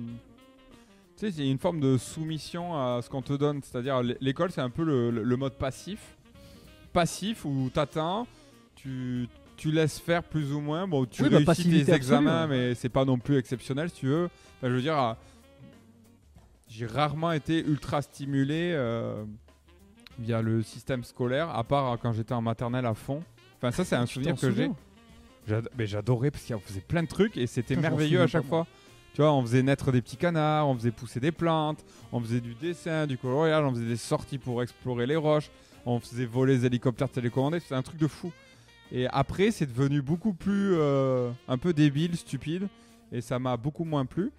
tu 1.17 1.27
sais, 1.31 1.33
il 1.41 1.45
y 1.45 1.47
a 1.49 1.51
une 1.51 1.59
forme 1.59 1.79
de 1.79 1.97
soumission 1.97 2.73
à 2.75 2.99
ce 3.03 3.09
qu'on 3.09 3.21
te 3.21 3.33
donne. 3.33 3.61
C'est-à-dire, 3.63 3.97
l- 3.99 4.17
l'école, 4.21 4.51
c'est 4.51 4.61
un 4.61 4.69
peu 4.71 4.83
le, 4.83 5.11
le- 5.11 5.23
le 5.23 5.35
mode 5.37 5.53
passif. 5.53 6.17
Passif 6.93 7.45
où 7.45 7.69
t'attends, 7.73 8.27
tu, 8.75 9.27
tu 9.57 9.71
laisses 9.71 9.99
faire 9.99 10.23
plus 10.23 10.51
ou 10.53 10.59
moins. 10.59 10.87
Bon, 10.87 11.05
tu 11.05 11.23
Oui, 11.23 11.29
bah, 11.29 11.37
réussis 11.37 11.45
passivité 11.45 11.85
tes 11.85 11.93
absolue, 11.93 11.95
examens, 11.97 12.41
ouais. 12.43 12.47
mais 12.69 12.75
c'est 12.75 12.89
pas 12.89 13.05
non 13.05 13.17
plus 13.17 13.37
exceptionnel, 13.37 13.89
si 13.89 13.95
tu 13.97 14.07
veux. 14.07 14.25
Enfin, 14.57 14.69
je 14.69 14.73
veux 14.73 14.81
dire, 14.81 14.95
ah, 14.95 15.17
j'ai 16.67 16.85
rarement 16.85 17.31
été 17.31 17.59
ultra 17.65 18.01
stimulé 18.01 18.71
euh, 18.73 19.23
via 20.19 20.41
le 20.41 20.63
système 20.63 21.03
scolaire, 21.03 21.49
à 21.49 21.63
part 21.63 21.91
euh, 21.93 21.97
quand 22.01 22.13
j'étais 22.13 22.33
en 22.33 22.41
maternelle 22.41 22.85
à 22.85 22.93
fond. 22.93 23.23
Enfin, 23.57 23.71
ça, 23.71 23.85
c'est 23.85 23.95
un 23.95 24.05
souvenir 24.05 24.35
que 24.35 24.51
j'ai. 24.51 24.71
mais 25.77 25.85
j'adorais 25.87 26.31
parce 26.31 26.45
qu'on 26.45 26.59
faisait 26.59 26.81
plein 26.81 27.03
de 27.03 27.07
trucs 27.07 27.37
et 27.37 27.47
c'était 27.47 27.75
merveilleux 27.75 28.21
à 28.21 28.27
chaque 28.27 28.45
fois. 28.45 28.65
Tu 29.13 29.21
vois, 29.21 29.33
on 29.33 29.41
faisait 29.41 29.61
naître 29.61 29.91
des 29.91 30.01
petits 30.01 30.15
canards, 30.15 30.69
on 30.69 30.75
faisait 30.75 30.91
pousser 30.91 31.19
des 31.19 31.33
plantes, 31.33 31.83
on 32.13 32.21
faisait 32.21 32.39
du 32.39 32.53
dessin, 32.55 33.05
du 33.05 33.17
coloriage, 33.17 33.63
on 33.65 33.71
faisait 33.71 33.85
des 33.85 33.97
sorties 33.97 34.37
pour 34.37 34.63
explorer 34.63 35.05
les 35.05 35.17
roches, 35.17 35.51
on 35.85 35.99
faisait 35.99 36.25
voler 36.25 36.57
les 36.57 36.65
hélicoptères 36.65 37.09
télécommandés, 37.09 37.59
c'était 37.59 37.75
un 37.75 37.81
truc 37.81 37.99
de 37.99 38.07
fou. 38.07 38.31
Et 38.91 39.07
après, 39.07 39.51
c'est 39.51 39.65
devenu 39.65 40.01
beaucoup 40.01 40.33
plus 40.33 40.73
euh, 40.73 41.31
un 41.47 41.57
peu 41.57 41.73
débile, 41.73 42.17
stupide, 42.17 42.67
et 43.11 43.21
ça 43.21 43.39
m'a 43.39 43.55
beaucoup 43.57 43.85
moins 43.85 44.05
plu. 44.05 44.31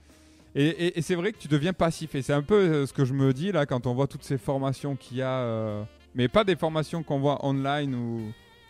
Et, 0.54 1.00
c'est 1.00 1.14
vrai 1.14 1.32
que 1.32 1.38
tu 1.38 1.48
deviens 1.48 1.72
passif, 1.72 2.14
et 2.14 2.20
c'est 2.20 2.34
un 2.34 2.42
peu 2.42 2.54
euh, 2.54 2.86
ce 2.86 2.92
que 2.92 3.06
je 3.06 3.14
me 3.14 3.32
dis 3.32 3.52
là 3.52 3.64
quand 3.64 3.86
on 3.86 3.94
voit 3.94 4.06
toutes 4.06 4.22
ces 4.22 4.36
formations 4.36 4.96
qu'il 4.96 5.16
y 5.16 5.22
a, 5.22 5.38
euh, 5.38 5.82
mais 6.14 6.28
pas 6.28 6.44
des 6.44 6.56
formations 6.56 7.02
qu'on 7.02 7.20
voit 7.20 7.44
online 7.46 7.94
ou 7.94 8.20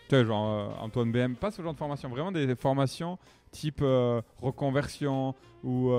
tu 0.07 0.15
sais, 0.15 0.23
genre 0.23 0.81
Antoine 0.81 1.11
BM, 1.11 1.35
pas 1.35 1.51
ce 1.51 1.61
genre 1.61 1.73
de 1.73 1.77
formation, 1.77 2.07
vraiment 2.07 2.31
des 2.31 2.55
formations 2.55 3.17
type 3.51 3.83
reconversion 4.41 5.35
ou 5.63 5.91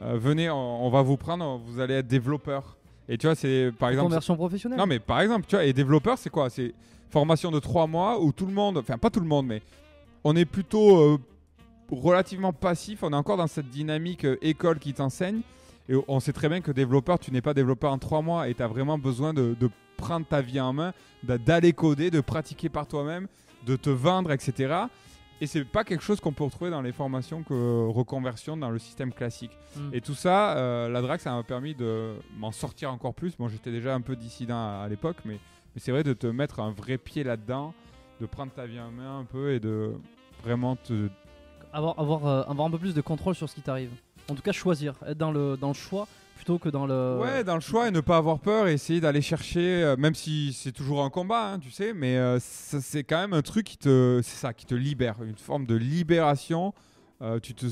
venez, 0.00 0.50
on, 0.50 0.86
on 0.86 0.90
va 0.90 1.00
vous 1.00 1.16
prendre, 1.16 1.58
vous 1.64 1.80
allez 1.80 1.94
être 1.94 2.06
développeur. 2.06 2.75
Et 3.08 3.16
tu 3.18 3.26
vois, 3.26 3.34
c'est 3.36 3.70
par 3.78 3.90
exemple. 3.90 4.08
Conversion 4.08 4.36
professionnelle 4.36 4.78
Non, 4.78 4.86
mais 4.86 4.98
par 4.98 5.20
exemple, 5.20 5.46
tu 5.48 5.56
vois, 5.56 5.64
et 5.64 5.72
développeur, 5.72 6.18
c'est 6.18 6.30
quoi? 6.30 6.50
C'est 6.50 6.74
formation 7.10 7.50
de 7.50 7.58
trois 7.60 7.86
mois 7.86 8.20
où 8.20 8.32
tout 8.32 8.46
le 8.46 8.52
monde, 8.52 8.78
enfin 8.78 8.98
pas 8.98 9.10
tout 9.10 9.20
le 9.20 9.26
monde, 9.26 9.46
mais 9.46 9.62
on 10.24 10.34
est 10.34 10.44
plutôt 10.44 10.98
euh, 10.98 11.18
relativement 11.90 12.52
passif. 12.52 13.02
On 13.02 13.12
est 13.12 13.16
encore 13.16 13.36
dans 13.36 13.46
cette 13.46 13.70
dynamique 13.70 14.24
euh, 14.24 14.36
école 14.42 14.78
qui 14.78 14.92
t'enseigne. 14.92 15.40
Et 15.88 15.94
on 16.08 16.18
sait 16.18 16.32
très 16.32 16.48
bien 16.48 16.60
que 16.60 16.72
développeur, 16.72 17.18
tu 17.20 17.30
n'es 17.30 17.40
pas 17.40 17.54
développeur 17.54 17.92
en 17.92 17.98
trois 17.98 18.20
mois 18.22 18.48
et 18.48 18.54
tu 18.54 18.62
as 18.62 18.66
vraiment 18.66 18.98
besoin 18.98 19.32
de, 19.32 19.54
de 19.58 19.70
prendre 19.96 20.26
ta 20.26 20.40
vie 20.40 20.58
en 20.60 20.72
main, 20.72 20.92
d'a- 21.22 21.38
d'aller 21.38 21.72
coder, 21.72 22.10
de 22.10 22.20
pratiquer 22.20 22.68
par 22.68 22.88
toi-même, 22.88 23.28
de 23.66 23.76
te 23.76 23.88
vendre, 23.90 24.32
etc. 24.32 24.74
Et 25.40 25.46
c'est 25.46 25.64
pas 25.64 25.84
quelque 25.84 26.02
chose 26.02 26.20
qu'on 26.20 26.32
peut 26.32 26.44
retrouver 26.44 26.70
dans 26.70 26.80
les 26.80 26.92
formations 26.92 27.42
que 27.42 27.88
reconversion 27.88 28.56
dans 28.56 28.70
le 28.70 28.78
système 28.78 29.12
classique. 29.12 29.50
Mm. 29.76 29.90
Et 29.92 30.00
tout 30.00 30.14
ça, 30.14 30.56
euh, 30.56 30.88
la 30.88 31.02
drague, 31.02 31.20
ça 31.20 31.32
m'a 31.32 31.42
permis 31.42 31.74
de 31.74 32.14
m'en 32.38 32.52
sortir 32.52 32.90
encore 32.90 33.14
plus. 33.14 33.36
Bon, 33.36 33.48
j'étais 33.48 33.70
déjà 33.70 33.94
un 33.94 34.00
peu 34.00 34.16
dissident 34.16 34.56
à, 34.56 34.84
à 34.84 34.88
l'époque, 34.88 35.18
mais, 35.24 35.38
mais 35.74 35.80
c'est 35.80 35.92
vrai 35.92 36.02
de 36.02 36.14
te 36.14 36.26
mettre 36.26 36.60
un 36.60 36.70
vrai 36.70 36.96
pied 36.96 37.22
là-dedans, 37.22 37.74
de 38.20 38.26
prendre 38.26 38.52
ta 38.52 38.66
vie 38.66 38.80
en 38.80 38.90
main 38.90 39.18
un 39.18 39.24
peu 39.24 39.52
et 39.52 39.60
de 39.60 39.92
vraiment 40.42 40.76
te. 40.76 41.10
avoir, 41.72 41.98
avoir, 41.98 42.26
euh, 42.26 42.42
avoir 42.44 42.68
un 42.68 42.70
peu 42.70 42.78
plus 42.78 42.94
de 42.94 43.02
contrôle 43.02 43.34
sur 43.34 43.48
ce 43.48 43.54
qui 43.54 43.62
t'arrive. 43.62 43.90
En 44.30 44.34
tout 44.34 44.42
cas, 44.42 44.52
choisir, 44.52 44.94
être 45.06 45.18
dans 45.18 45.32
le, 45.32 45.56
dans 45.56 45.68
le 45.68 45.74
choix 45.74 46.08
plutôt 46.36 46.58
que 46.60 46.68
dans 46.68 46.86
le. 46.86 47.18
Ouais, 47.20 47.42
dans 47.42 47.54
le 47.56 47.60
choix 47.60 47.88
et 47.88 47.90
ne 47.90 48.00
pas 48.00 48.18
avoir 48.18 48.38
peur 48.38 48.68
et 48.68 48.74
essayer 48.74 49.00
d'aller 49.00 49.22
chercher, 49.22 49.82
euh, 49.82 49.96
même 49.96 50.14
si 50.14 50.52
c'est 50.52 50.70
toujours 50.72 51.02
un 51.02 51.10
combat, 51.10 51.52
hein, 51.54 51.58
tu 51.58 51.70
sais, 51.72 51.92
mais 51.92 52.16
euh, 52.16 52.38
c'est 52.40 53.02
quand 53.02 53.18
même 53.18 53.32
un 53.32 53.42
truc 53.42 53.66
qui 53.66 53.78
te, 53.78 54.20
c'est 54.22 54.36
ça, 54.36 54.52
qui 54.52 54.66
te 54.66 54.74
libère, 54.74 55.16
une 55.22 55.36
forme 55.36 55.66
de 55.66 55.74
libération. 55.74 56.72
Euh, 57.22 57.40
tu 57.40 57.54
te, 57.54 57.64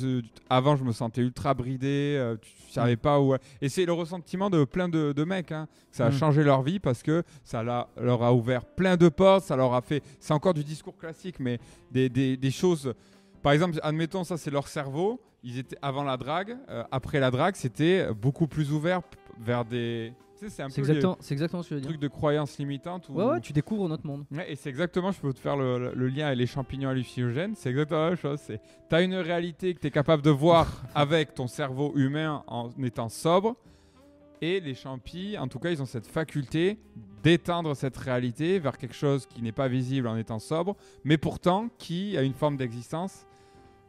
avant, 0.48 0.74
je 0.74 0.84
me 0.84 0.92
sentais 0.92 1.20
ultra 1.20 1.52
bridé, 1.52 2.34
tu, 2.40 2.48
tu 2.66 2.72
savais 2.72 2.96
pas 2.96 3.20
où. 3.20 3.34
Et 3.60 3.68
c'est 3.68 3.84
le 3.84 3.92
ressentiment 3.92 4.48
de 4.48 4.64
plein 4.64 4.88
de, 4.88 5.12
de 5.12 5.24
mecs. 5.24 5.52
hein. 5.52 5.68
Ça 5.92 6.06
a 6.06 6.08
Mm. 6.08 6.12
changé 6.12 6.42
leur 6.44 6.62
vie 6.62 6.78
parce 6.80 7.02
que 7.02 7.22
ça 7.44 7.62
leur 7.62 8.22
a 8.22 8.32
ouvert 8.32 8.64
plein 8.64 8.96
de 8.96 9.10
portes. 9.10 9.44
Ça 9.44 9.54
leur 9.56 9.74
a 9.74 9.82
fait. 9.82 10.02
C'est 10.18 10.32
encore 10.32 10.54
du 10.54 10.64
discours 10.64 10.96
classique, 10.96 11.36
mais 11.40 11.58
des, 11.90 12.08
des- 12.08 12.38
des 12.38 12.50
choses. 12.50 12.94
Par 13.44 13.52
exemple, 13.52 13.78
admettons, 13.82 14.24
ça 14.24 14.36
c'est 14.36 14.50
leur 14.50 14.66
cerveau. 14.66 15.20
Ils 15.44 15.58
étaient 15.58 15.76
avant 15.82 16.02
la 16.02 16.16
drague. 16.16 16.56
euh, 16.70 16.82
après 16.90 17.20
la 17.20 17.30
drague, 17.30 17.54
c'était 17.54 18.08
beaucoup 18.12 18.46
plus 18.48 18.72
ouvert 18.72 19.02
vers 19.38 19.64
des 19.66 20.12
Tu 20.40 20.46
sais, 20.46 20.48
c'est 20.50 20.62
un 20.62 20.68
C'est 20.70 20.80
peu 20.80 20.90
exactement, 20.90 21.62
ce 21.62 21.68
que 21.68 21.74
je 21.74 21.74
veux 21.74 21.80
dire. 21.82 21.90
truc 21.90 22.00
de 22.00 22.08
croyance 22.08 22.56
limitante. 22.58 23.08
Où... 23.10 23.12
Ouais, 23.16 23.24
ouais, 23.24 23.40
tu 23.40 23.52
découvres 23.52 23.86
notre 23.88 24.06
monde. 24.06 24.24
Ouais, 24.32 24.50
et 24.50 24.56
c'est 24.56 24.70
exactement, 24.70 25.12
je 25.12 25.20
peux 25.20 25.32
te 25.34 25.38
faire 25.38 25.56
le, 25.58 25.92
le 25.94 26.08
lien 26.08 26.26
avec 26.28 26.38
les 26.38 26.46
champignons 26.46 26.88
hallucinogènes, 26.88 27.54
c'est 27.54 27.68
exactement 27.68 28.00
la 28.00 28.08
même 28.10 28.18
chose. 28.18 28.40
C'est, 28.42 28.60
t'as 28.88 29.02
une 29.02 29.14
réalité 29.16 29.74
que 29.74 29.80
tu 29.80 29.88
es 29.88 29.90
capable 29.90 30.22
de 30.22 30.30
voir 30.30 30.66
avec 30.94 31.34
ton 31.34 31.46
cerveau 31.46 31.92
humain 31.96 32.42
en 32.46 32.70
étant 32.82 33.10
sobre, 33.10 33.54
et 34.40 34.60
les 34.60 34.74
champis, 34.74 35.36
en 35.38 35.48
tout 35.48 35.58
cas, 35.58 35.70
ils 35.70 35.80
ont 35.82 35.86
cette 35.86 36.06
faculté 36.06 36.78
d'étendre 37.22 37.74
cette 37.76 37.96
réalité 37.96 38.58
vers 38.58 38.76
quelque 38.78 38.94
chose 38.94 39.26
qui 39.26 39.40
n'est 39.42 39.52
pas 39.52 39.68
visible 39.68 40.06
en 40.08 40.16
étant 40.16 40.38
sobre, 40.38 40.76
mais 41.04 41.16
pourtant 41.18 41.68
qui 41.78 42.16
a 42.16 42.22
une 42.22 42.34
forme 42.34 42.56
d'existence. 42.56 43.26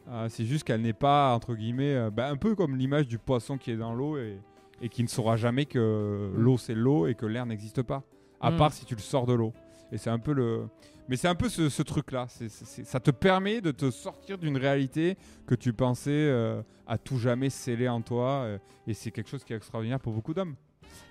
Euh, 0.07 0.27
c'est 0.29 0.45
juste 0.45 0.63
qu'elle 0.65 0.81
n'est 0.81 0.93
pas, 0.93 1.33
entre 1.33 1.55
guillemets, 1.55 1.95
euh, 1.95 2.09
bah, 2.11 2.29
un 2.29 2.37
peu 2.37 2.55
comme 2.55 2.75
l'image 2.75 3.07
du 3.07 3.17
poisson 3.17 3.57
qui 3.57 3.71
est 3.71 3.77
dans 3.77 3.93
l'eau 3.95 4.17
et, 4.17 4.37
et 4.81 4.89
qui 4.89 5.01
ne 5.03 5.07
saura 5.07 5.35
jamais 5.35 5.65
que 5.65 6.31
l'eau 6.35 6.57
c'est 6.57 6.75
l'eau 6.75 7.07
et 7.07 7.15
que 7.15 7.25
l'air 7.25 7.45
n'existe 7.45 7.81
pas, 7.81 8.03
à 8.39 8.51
Mm. 8.51 8.57
part 8.57 8.71
si 8.73 8.85
tu 8.85 8.93
le 8.95 9.01
sors 9.01 9.25
de 9.25 9.33
l'eau. 9.33 9.53
Et 9.91 9.97
c'est 9.97 10.09
un 10.11 10.19
peu 10.19 10.33
le. 10.33 10.67
Mais 11.07 11.15
c'est 11.17 11.27
un 11.27 11.35
peu 11.35 11.49
ce, 11.49 11.69
ce 11.69 11.81
truc-là. 11.83 12.25
C'est- 12.29 12.49
c'est- 12.49 12.65
c'est- 12.65 12.83
ça 12.83 12.99
te 12.99 13.11
permet 13.11 13.61
de 13.61 13.71
te 13.71 13.89
sortir 13.91 14.37
d'une 14.39 14.57
réalité 14.57 15.17
que 15.45 15.53
tu 15.55 15.71
pensais 15.73 16.09
euh, 16.11 16.61
à 16.87 16.97
tout 16.97 17.17
jamais 17.17 17.49
sceller 17.49 17.87
en 17.87 18.01
toi. 18.01 18.29
euh, 18.45 18.57
et 18.87 18.93
c'est 18.93 19.11
quelque 19.11 19.29
chose 19.29 19.43
qui 19.43 19.53
est 19.53 19.55
extraordinaire 19.55 19.99
pour 19.99 20.13
beaucoup 20.13 20.33
d'hommes. 20.33 20.55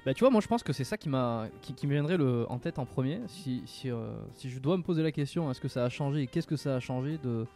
Bah 0.07 0.15
tu 0.15 0.21
vois, 0.21 0.31
moi 0.31 0.41
je 0.41 0.47
pense 0.49 0.63
que 0.63 0.73
c'est 0.73 0.85
ça 0.85 0.97
qui 0.97 1.09
m'a 1.09 1.47
qui, 1.61 1.75
qui 1.75 1.87
me 1.87 1.93
viendrait 1.93 2.17
le, 2.17 2.47
en 2.49 2.59
tête 2.59 2.79
en 2.79 2.87
premier. 2.87 3.21
Si, 3.27 3.63
si, 3.67 3.91
euh, 3.91 4.15
si 4.33 4.49
je 4.51 4.59
dois 4.61 4.77
me 4.77 4.83
poser 4.83 5.03
la 5.03 5.13
question, 5.13 5.51
est-ce 5.51 5.61
que 5.61 5.69
ça 5.69 5.85
a 5.85 5.89
changé 5.89 6.23
et 6.23 6.27
qu'est-ce 6.27 6.47
que 6.47 6.57
ça 6.57 6.77
a 6.77 6.81
changé 6.81 7.19
de 7.19 7.47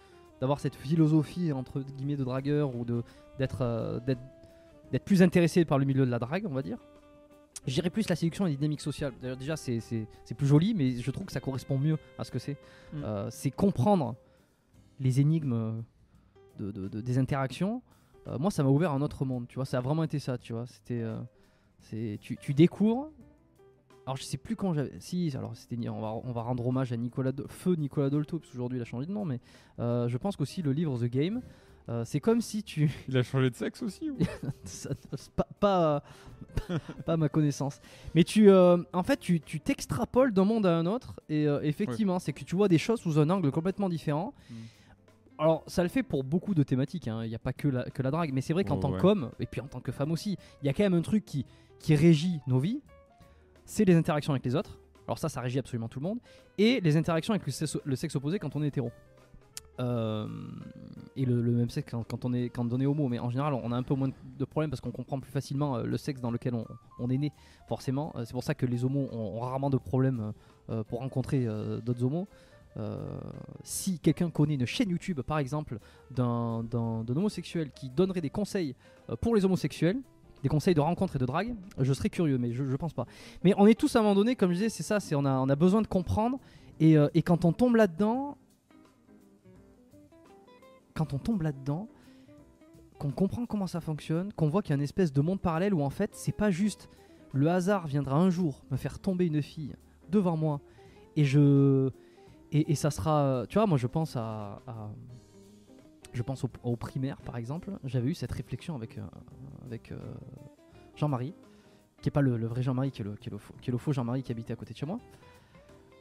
d'avoir 0.41 0.61
cette 0.61 0.74
philosophie 0.76 1.53
entre 1.53 1.80
guillemets 1.80 2.16
de 2.16 2.24
dragueur 2.24 2.74
ou 2.76 2.84
de 2.84 3.03
d'être 3.39 3.62
euh, 3.62 4.01
d'être 4.01 5.05
plus 5.05 5.22
intéressé 5.22 5.64
par 5.64 5.78
le 5.78 5.84
milieu 5.84 6.07
de 6.07 6.11
la 6.11 6.18
drague, 6.18 6.47
on 6.49 6.55
va 6.55 6.62
dire. 6.62 6.78
Je 7.66 7.74
dirais 7.74 7.91
plus 7.91 8.09
la 8.09 8.16
séduction 8.16 8.47
et 8.47 8.51
la 8.51 8.57
dynamique 8.57 8.80
sociale. 8.80 9.12
D'ailleurs, 9.20 9.36
Déjà, 9.36 9.57
c'est- 9.57 10.07
plus 10.36 10.47
joli, 10.47 10.74
mais 10.74 10.93
je 10.97 11.11
trouve 11.11 11.26
que 11.26 11.32
ça 11.32 11.41
correspond 11.41 11.76
mieux 11.76 11.99
à 12.18 12.24
ce 12.24 12.30
que 12.30 12.39
c'est. 12.39 12.57
Mm. 12.93 13.03
Euh, 13.05 13.30
c'est 13.30 13.51
comprendre 13.51 14.14
les 15.01 15.20
énigmes 15.20 15.82
de, 16.59 16.70
de- 16.70 16.89
de- 16.89 17.01
des 17.01 17.18
interactions. 17.18 17.82
Euh, 18.26 18.39
moi, 18.39 18.51
ça 18.51 18.62
m'a 18.62 18.70
ouvert 18.70 18.93
un 18.93 19.03
autre 19.03 19.24
monde, 19.24 19.47
tu 19.49 19.57
vois. 19.57 19.64
Ça 19.66 19.78
a 19.78 19.80
vraiment 19.80 20.05
été 20.05 20.18
ça, 20.18 20.39
tu 20.39 20.53
vois. 20.53 20.66
C'était, 20.66 21.05
c'est, 21.80 22.18
tu, 22.20 22.36
tu 22.36 22.55
découvres. 22.55 23.11
Alors, 24.09 24.16
je 24.16 24.22
sais 24.22 24.38
plus 24.38 24.56
quand 24.56 24.72
j'avais. 24.72 24.92
Si, 25.00 25.30
alors 25.36 25.54
c'était. 25.54 25.76
On 25.90 26.00
va, 26.00 26.14
on 26.24 26.32
va 26.32 26.40
rendre 26.40 26.66
hommage 26.66 26.92
à 26.92 26.96
Nicolas, 26.96 27.30
Do- 27.32 27.44
feu 27.48 27.74
Nicolas 27.74 28.09
Dolto, 28.09 28.38
parce 28.38 28.50
qu'aujourd'hui 28.50 28.78
il 28.78 28.80
a 28.82 28.86
changé 28.86 29.04
de 29.06 29.12
nom, 29.12 29.26
mais 29.26 29.38
euh, 29.80 30.09
je 30.09 30.16
pense 30.16 30.34
qu'aussi 30.34 30.62
le 30.62 30.72
livre 30.72 30.96
The 30.98 31.04
Game. 31.11 31.42
euh, 31.90 32.04
c'est 32.06 32.18
comme 32.18 32.40
si 32.40 32.62
tu. 32.62 32.90
Il 33.09 33.16
a 33.18 33.22
changé 33.22 33.50
de 33.50 33.54
sexe 33.54 33.82
aussi 33.82 34.09
ou? 34.11 34.16
Ça- 34.64 34.90
pas, 35.36 35.46
pas, 35.61 36.02
pas 37.06 37.16
ma 37.18 37.28
connaissance. 37.28 37.80
Mais 38.14 38.24
tu, 38.24 38.48
euh, 38.50 38.78
en 38.94 39.02
fait, 39.02 39.18
tu 39.20 39.40
tu 39.42 39.61
t'extrapoles 39.61 40.32
d'un 40.32 40.44
monde 40.46 40.64
à 40.64 40.74
un 40.74 40.86
autre. 40.86 41.20
Et 41.28 41.46
euh, 41.46 41.61
effectivement, 41.62 42.18
c'est 42.18 42.32
que 42.32 42.44
tu 42.44 42.56
vois 42.56 42.68
des 42.68 42.78
choses 42.78 43.00
sous 43.00 43.18
un 43.18 43.28
angle 43.28 43.50
complètement 43.50 43.90
différent. 43.90 44.32
Mm. 44.50 44.54
Alors, 45.40 45.64
ça 45.66 45.82
le 45.82 45.88
fait 45.90 46.02
pour 46.02 46.24
beaucoup 46.24 46.54
de 46.54 46.62
thématiques. 46.62 47.09
hein. 47.09 47.24
Il 47.24 47.28
n'y 47.28 47.34
a 47.34 47.38
pas 47.38 47.52
que 47.52 47.68
la, 47.68 47.84
que 47.90 48.02
la 48.02 48.11
drague. 48.11 48.32
Mais 48.32 48.40
c'est 48.40 48.54
vrai 48.54 48.64
qu'en 48.64 48.76
Oh, 48.76 48.80
tant 48.80 48.92
ouais. 48.92 48.98
qu'homme, 49.00 49.30
et 49.38 49.44
puis 49.46 49.61
en 49.61 49.66
tant 49.68 49.80
que 49.80 49.92
femme 49.92 50.11
aussi, 50.12 50.36
il 50.62 50.66
y 50.66 50.68
a 50.68 50.72
quand 50.72 50.82
même 50.82 50.94
un 50.94 51.02
truc 51.02 51.24
qui, 51.24 51.44
qui 51.78 51.94
régit 51.94 52.40
nos 52.48 52.59
vies. 52.59 52.80
C'est 53.68 53.84
les 53.84 53.94
interactions 53.94 54.32
avec 54.32 54.46
les 54.46 54.56
autres. 54.56 54.78
Alors, 55.06 55.18
ça, 55.18 55.28
ça 55.28 55.42
régit 55.42 55.58
absolument 55.58 55.88
tout 55.88 56.00
le 56.00 56.04
monde. 56.04 56.18
Et 56.56 56.80
les 56.80 56.96
interactions 56.96 57.34
avec 57.34 57.46
le 57.46 57.96
sexe, 57.96 58.16
opposé 58.16 58.38
quand 58.38 58.56
on 58.56 58.62
est 58.62 58.68
hétéro. 58.68 58.90
Euh, 59.78 60.26
et 61.16 61.26
le, 61.26 61.42
même 61.42 61.68
sexe 61.68 61.92
quand, 62.08 62.24
on 62.24 62.32
est, 62.32 62.48
quand 62.48 62.72
on 62.72 62.80
est 62.80 62.86
homo. 62.86 63.08
Mais 63.08 63.18
en 63.18 63.28
général, 63.28 63.52
on 63.52 63.70
a 63.70 63.76
un 63.76 63.82
peu 63.82 63.94
moins 63.94 64.08
de 64.08 64.44
problèmes 64.46 64.70
parce 64.70 64.80
qu'on 64.80 64.90
comprend 64.90 65.20
plus 65.20 65.30
facilement 65.30 65.76
euh, 65.76 65.82
le 65.84 65.98
sexe 65.98 66.22
dans 66.22 66.30
lequel 66.30 66.54
on, 66.98 67.10
est 67.10 67.18
né, 67.18 67.30
forcément. 67.68 68.14
Euh, 68.16 68.24
c'est 68.24 68.32
pour 68.32 68.42
ça 68.42 68.54
que 68.54 68.64
les 68.64 68.86
homos 68.86 69.06
ont, 69.12 69.38
rarement 69.38 69.68
de 69.68 69.76
problèmes 69.76 70.32
pour 70.88 71.00
rencontrer 71.00 71.46
d'autres 71.84 72.04
homos. 72.04 72.26
Si 73.64 73.98
quelqu'un 73.98 74.30
connaît 74.30 74.54
une 74.54 74.66
chaîne 74.66 74.88
YouTube, 74.88 75.20
par 75.20 75.40
exemple, 75.40 75.78
d'un, 76.10 76.64
homosexuel 76.72 77.70
qui 77.70 77.90
donnerait 77.90 78.22
des 78.22 78.30
conseils 78.30 78.74
pour 79.20 79.36
les 79.36 79.44
homosexuels, 79.44 80.00
des 80.43 80.49
conseils 80.49 80.74
de 80.74 80.80
rencontre 80.80 81.16
et 81.16 81.18
de 81.18 81.26
drague, 81.26 81.55
je 81.78 81.93
serais 81.93 82.11
curieux, 82.11 82.39
mais 82.39 82.53
je, 82.53 82.64
je 82.64 82.76
pense 82.76 82.93
pas. 82.93 83.07
Mais 83.45 83.55
on 83.57 83.66
est 83.66 83.78
tous 83.78 83.95
à 83.97 83.99
un 83.99 84.03
moment 84.03 84.14
donné, 84.14 84.36
comme 84.36 84.51
je 84.51 84.55
disais, 84.55 84.68
c'est 84.68 84.82
ça, 84.82 85.01
c'est 85.01 85.14
on 85.14 85.24
a, 85.24 85.57
besoin 85.57 85.82
de 85.82 85.86
comprendre, 85.86 86.39
et, 86.80 86.97
euh, 86.97 87.09
et 87.14 87.22
quand 87.22 87.45
on 87.45 87.53
tombe 87.53 87.76
là-dedans, 87.76 88.36
quand 90.95 91.12
on 91.12 91.18
tombe 91.18 91.43
là-dedans, 91.43 91.89
qu'on 92.99 93.11
comprend 93.11 93.47
comment 93.47 93.66
ça 93.66 93.80
fonctionne, 93.80 94.32
qu'on 94.32 94.49
voit 94.49 94.62
qu'il 94.62 94.70
y 94.70 94.72
a 94.72 94.76
une 94.76 94.82
espèce 94.82 95.12
de 95.12 95.20
monde 95.20 95.41
parallèle 95.41 95.72
où 95.72 95.82
en 95.82 95.91
fait 95.91 96.11
c'est 96.14 96.32
pas 96.32 96.51
juste 96.51 96.89
le 97.32 97.49
hasard 97.49 97.86
viendra 97.86 98.16
un 98.16 98.30
jour 98.30 98.62
me 98.70 98.76
faire 98.76 98.99
tomber 98.99 99.26
une 99.26 99.43
fille 99.43 99.76
devant 100.11 100.36
moi 100.36 100.61
et 101.16 101.24
je 101.24 101.91
et, 102.51 102.74
ça 102.74 102.91
sera 102.91 103.45
tu 103.49 103.55
vois 103.59 103.66
moi 103.66 103.78
je 103.78 103.86
pense 103.86 104.16
à, 104.16 104.61
je 106.12 106.22
pense 106.22 106.45
au, 106.45 106.51
au 106.62 106.76
primaire 106.76 107.20
par 107.20 107.36
exemple 107.36 107.70
j'avais 107.84 108.09
eu 108.09 108.14
cette 108.14 108.32
réflexion 108.32 108.74
avec 108.74 108.99
euh, 108.99 109.03
avec 109.68 109.92
euh, 109.92 109.96
Jean-Marie 110.96 111.34
qui 112.02 112.08
est 112.08 112.12
pas 112.12 112.20
le, 112.22 112.36
le 112.36 112.46
vrai 112.46 112.62
Jean-Marie 112.62 112.90
qui 112.90 113.02
est 113.02 113.04
le, 113.04 113.14
qui 113.16 113.28
est 113.28 113.70
le 113.72 113.78
faux, 113.78 113.92
Jean-Marie 113.92 114.22
qui 114.22 114.32
habitait 114.32 114.52
à 114.52 114.56
côté 114.56 114.72
de 114.72 114.78
chez 114.78 114.86
moi 114.86 114.98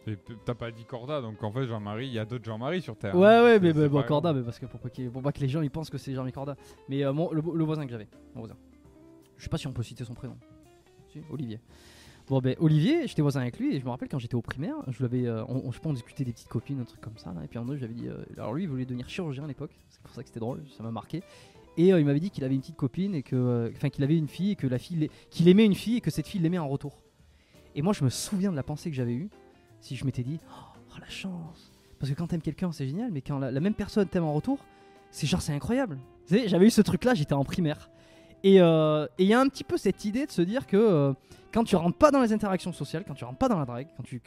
Et 0.08 0.18
T'as 0.46 0.54
pas 0.56 0.72
dit 0.72 0.86
Corda, 0.86 1.22
donc 1.22 1.42
en 1.44 1.52
fait, 1.52 1.66
Jean-Marie, 1.68 2.08
il 2.08 2.14
y 2.14 2.20
a 2.20 2.26
d'autres 2.26 2.46
Jean-Marie 2.46 2.82
sur 2.82 2.96
Terre. 2.98 3.16
Ouais, 3.16 3.28
hein. 3.28 3.44
ouais, 3.44 3.60
C'est- 3.62 3.74
mais, 3.74 3.90
bon, 3.90 4.04
Corda, 4.04 4.32
mais 4.34 4.42
parce 4.44 4.60
que 4.60 4.66
pour 4.68 4.80
pas, 4.80 4.90
qu'il- 4.90 5.10
pour 5.12 5.22
pas 5.22 5.32
que 5.32 5.40
les 5.40 5.50
gens 5.50 5.62
ils 5.62 5.72
pensent 5.72 5.90
que 5.90 5.98
c'est 5.98 6.14
Jean-Mi 6.14 6.32
Corda. 6.32 6.56
Mais 6.88 7.04
euh, 7.04 7.14
mon- 7.14 7.32
le, 7.32 7.42
le 7.54 7.64
voisin 7.64 7.84
que 7.86 7.92
j'avais, 7.92 8.08
mon 8.36 8.42
voisin. 8.42 8.56
Je 9.38 9.44
sais 9.44 9.50
pas 9.50 9.58
si 9.58 9.68
on 9.68 9.74
peut 9.74 9.84
citer 9.84 10.04
son 10.06 10.14
prénom. 10.14 10.38
Si, 11.12 11.22
Olivier. 11.30 11.60
Bon, 12.28 12.40
ben 12.40 12.56
Olivier, 12.60 13.08
j'étais 13.08 13.22
voisin 13.22 13.40
avec 13.42 13.58
lui 13.58 13.74
et 13.76 13.80
je 13.80 13.86
me 13.86 13.90
rappelle 13.90 14.10
quand 14.10 14.20
j'étais 14.20 14.36
au 14.36 14.42
primaire, 14.42 14.76
je 14.90 15.02
l'avais, 15.02 15.26
euh, 15.26 15.46
on, 15.48 15.62
on, 15.66 15.72
je 15.72 15.78
sais 15.78 15.82
pas, 15.82 15.90
on 15.90 15.94
discutait 15.94 16.26
des 16.26 16.34
petites 16.34 16.50
copines, 16.50 16.80
un 16.82 16.84
truc 16.84 17.00
comme 17.00 17.18
ça. 17.18 17.32
Là, 17.34 17.44
et 17.46 17.48
puis 17.48 17.58
en 17.58 17.64
deux, 17.66 17.78
j'avais 17.78 17.94
dit, 17.94 18.10
euh, 18.10 18.18
alors 18.38 18.54
lui, 18.54 18.64
il 18.64 18.70
voulait 18.70 18.84
devenir 18.86 19.08
chirurgien 19.10 19.46
à 19.46 19.48
l'époque, 19.48 19.72
c'est 19.88 20.02
pour 20.02 20.12
ça 20.14 20.22
que 20.24 20.28
c'était 20.28 20.42
drôle, 20.42 20.62
ça 20.76 20.84
m'a 20.84 20.92
marqué. 20.92 21.24
Et 21.78 21.94
euh, 21.94 22.00
il 22.00 22.06
m'avait 22.06 22.20
dit 22.20 22.32
qu'il 22.32 22.44
avait 22.44 22.56
une 22.56 22.62
petite 22.62 22.76
copine 22.76 23.14
et 23.14 23.24
que, 23.24 23.36
euh, 23.36 23.70
enfin, 23.76 23.90
qu'il 23.90 24.04
avait 24.04 24.18
une 24.18 24.28
fille 24.28 24.52
et 24.52 24.56
que 24.56 24.68
la 24.68 24.80
fille, 24.80 25.10
qu'il 25.30 25.48
aimait 25.48 25.66
une 25.66 25.76
fille 25.76 25.98
et 25.98 26.02
que 26.02 26.12
cette 26.12 26.28
fille 26.28 26.42
l'aimait 26.42 26.58
en 26.58 26.68
retour. 26.68 27.04
Et 27.76 27.82
moi, 27.84 27.94
je 27.94 28.04
me 28.04 28.10
souviens 28.10 28.52
de 28.52 28.56
la 28.56 28.64
pensée 28.64 28.90
que 28.90 28.96
j'avais 28.96 29.14
eue 29.14 29.30
si 29.80 29.96
je 29.96 30.04
m'étais 30.04 30.24
dit, 30.24 30.40
oh 30.50 31.00
la 31.00 31.08
chance. 31.08 31.72
Parce 32.00 32.12
que 32.12 32.18
quand 32.18 32.28
t'aimes 32.28 32.42
quelqu'un, 32.42 32.72
c'est 32.72 32.88
génial, 32.88 33.12
mais 33.12 33.22
quand 33.22 33.38
la, 33.38 33.52
même 33.60 33.76
personne 33.76 34.08
t'aime 34.08 34.24
en 34.24 34.34
retour, 34.34 34.60
c'est 35.12 35.28
genre, 35.28 35.42
c'est 35.42 35.54
incroyable. 35.54 36.00
Vous 36.26 36.36
savez, 36.36 36.48
j'avais 36.48 36.66
eu 36.66 36.72
ce 36.72 36.82
truc-là, 36.82 37.14
j'étais 37.14 37.34
en 37.34 37.44
primaire. 37.44 37.90
Et 38.44 38.60
euh, 38.60 39.08
il 39.20 39.28
y 39.28 39.34
a 39.34 39.40
un 39.40 39.48
petit 39.48 39.64
peu 39.64 39.78
cette 39.78 40.06
idée 40.06 40.26
de 40.26 40.32
se 40.32 40.42
dire 40.42 40.66
que 40.66 41.14
quand 41.52 41.64
tu 41.64 41.76
rentres 41.76 41.98
pas 41.98 42.12
dans 42.12 42.22
les 42.22 42.34
interactions 42.34 42.74
sociales, 42.74 43.04
quand 43.08 43.14
tu 43.14 43.26
rentres 43.26 43.38
pas 43.38 43.50
dans 43.50 43.60
la 43.60 43.66
drague, 43.66 43.88
quand 43.96 44.04
tu... 44.04 44.22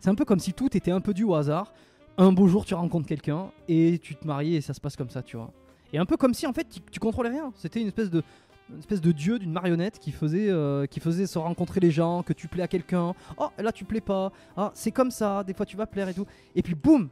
c'est 0.00 0.10
un 0.10 0.14
peu 0.14 0.24
comme 0.24 0.38
si 0.38 0.52
tout 0.52 0.76
était 0.76 0.90
un 0.90 1.00
peu 1.00 1.14
dû 1.14 1.24
au 1.24 1.34
hasard. 1.34 1.72
Un 2.18 2.32
beau 2.32 2.48
jour, 2.48 2.64
tu 2.64 2.74
rencontres 2.74 3.06
quelqu'un 3.06 3.50
et 3.68 4.00
tu 4.00 4.16
te 4.16 4.26
maries 4.26 4.56
et 4.56 4.60
ça 4.60 4.74
se 4.74 4.80
passe 4.80 4.96
comme 4.96 5.10
ça, 5.10 5.22
tu 5.22 5.36
vois. 5.36 5.52
Et 5.92 5.98
un 5.98 6.06
peu 6.06 6.16
comme 6.16 6.34
si 6.34 6.46
en 6.46 6.52
fait 6.52 6.68
tu, 6.68 6.80
tu 6.90 7.00
contrôlais 7.00 7.30
rien. 7.30 7.52
C'était 7.56 7.80
une 7.80 7.88
espèce 7.88 8.10
de 8.10 8.22
une 8.70 8.78
espèce 8.80 9.00
de 9.00 9.12
dieu 9.12 9.38
d'une 9.38 9.52
marionnette 9.52 9.98
qui 9.98 10.12
faisait 10.12 10.50
euh, 10.50 10.84
qui 10.86 11.00
faisait 11.00 11.26
se 11.26 11.38
rencontrer 11.38 11.80
les 11.80 11.90
gens, 11.90 12.22
que 12.22 12.34
tu 12.34 12.48
plais 12.48 12.62
à 12.62 12.68
quelqu'un. 12.68 13.14
Oh 13.38 13.48
là 13.58 13.72
tu 13.72 13.84
plais 13.84 14.00
pas. 14.02 14.30
Ah 14.56 14.70
c'est 14.74 14.92
comme 14.92 15.10
ça. 15.10 15.42
Des 15.44 15.54
fois 15.54 15.64
tu 15.66 15.76
vas 15.76 15.86
plaire 15.86 16.08
et 16.08 16.14
tout. 16.14 16.26
Et 16.54 16.62
puis 16.62 16.74
boum, 16.74 17.08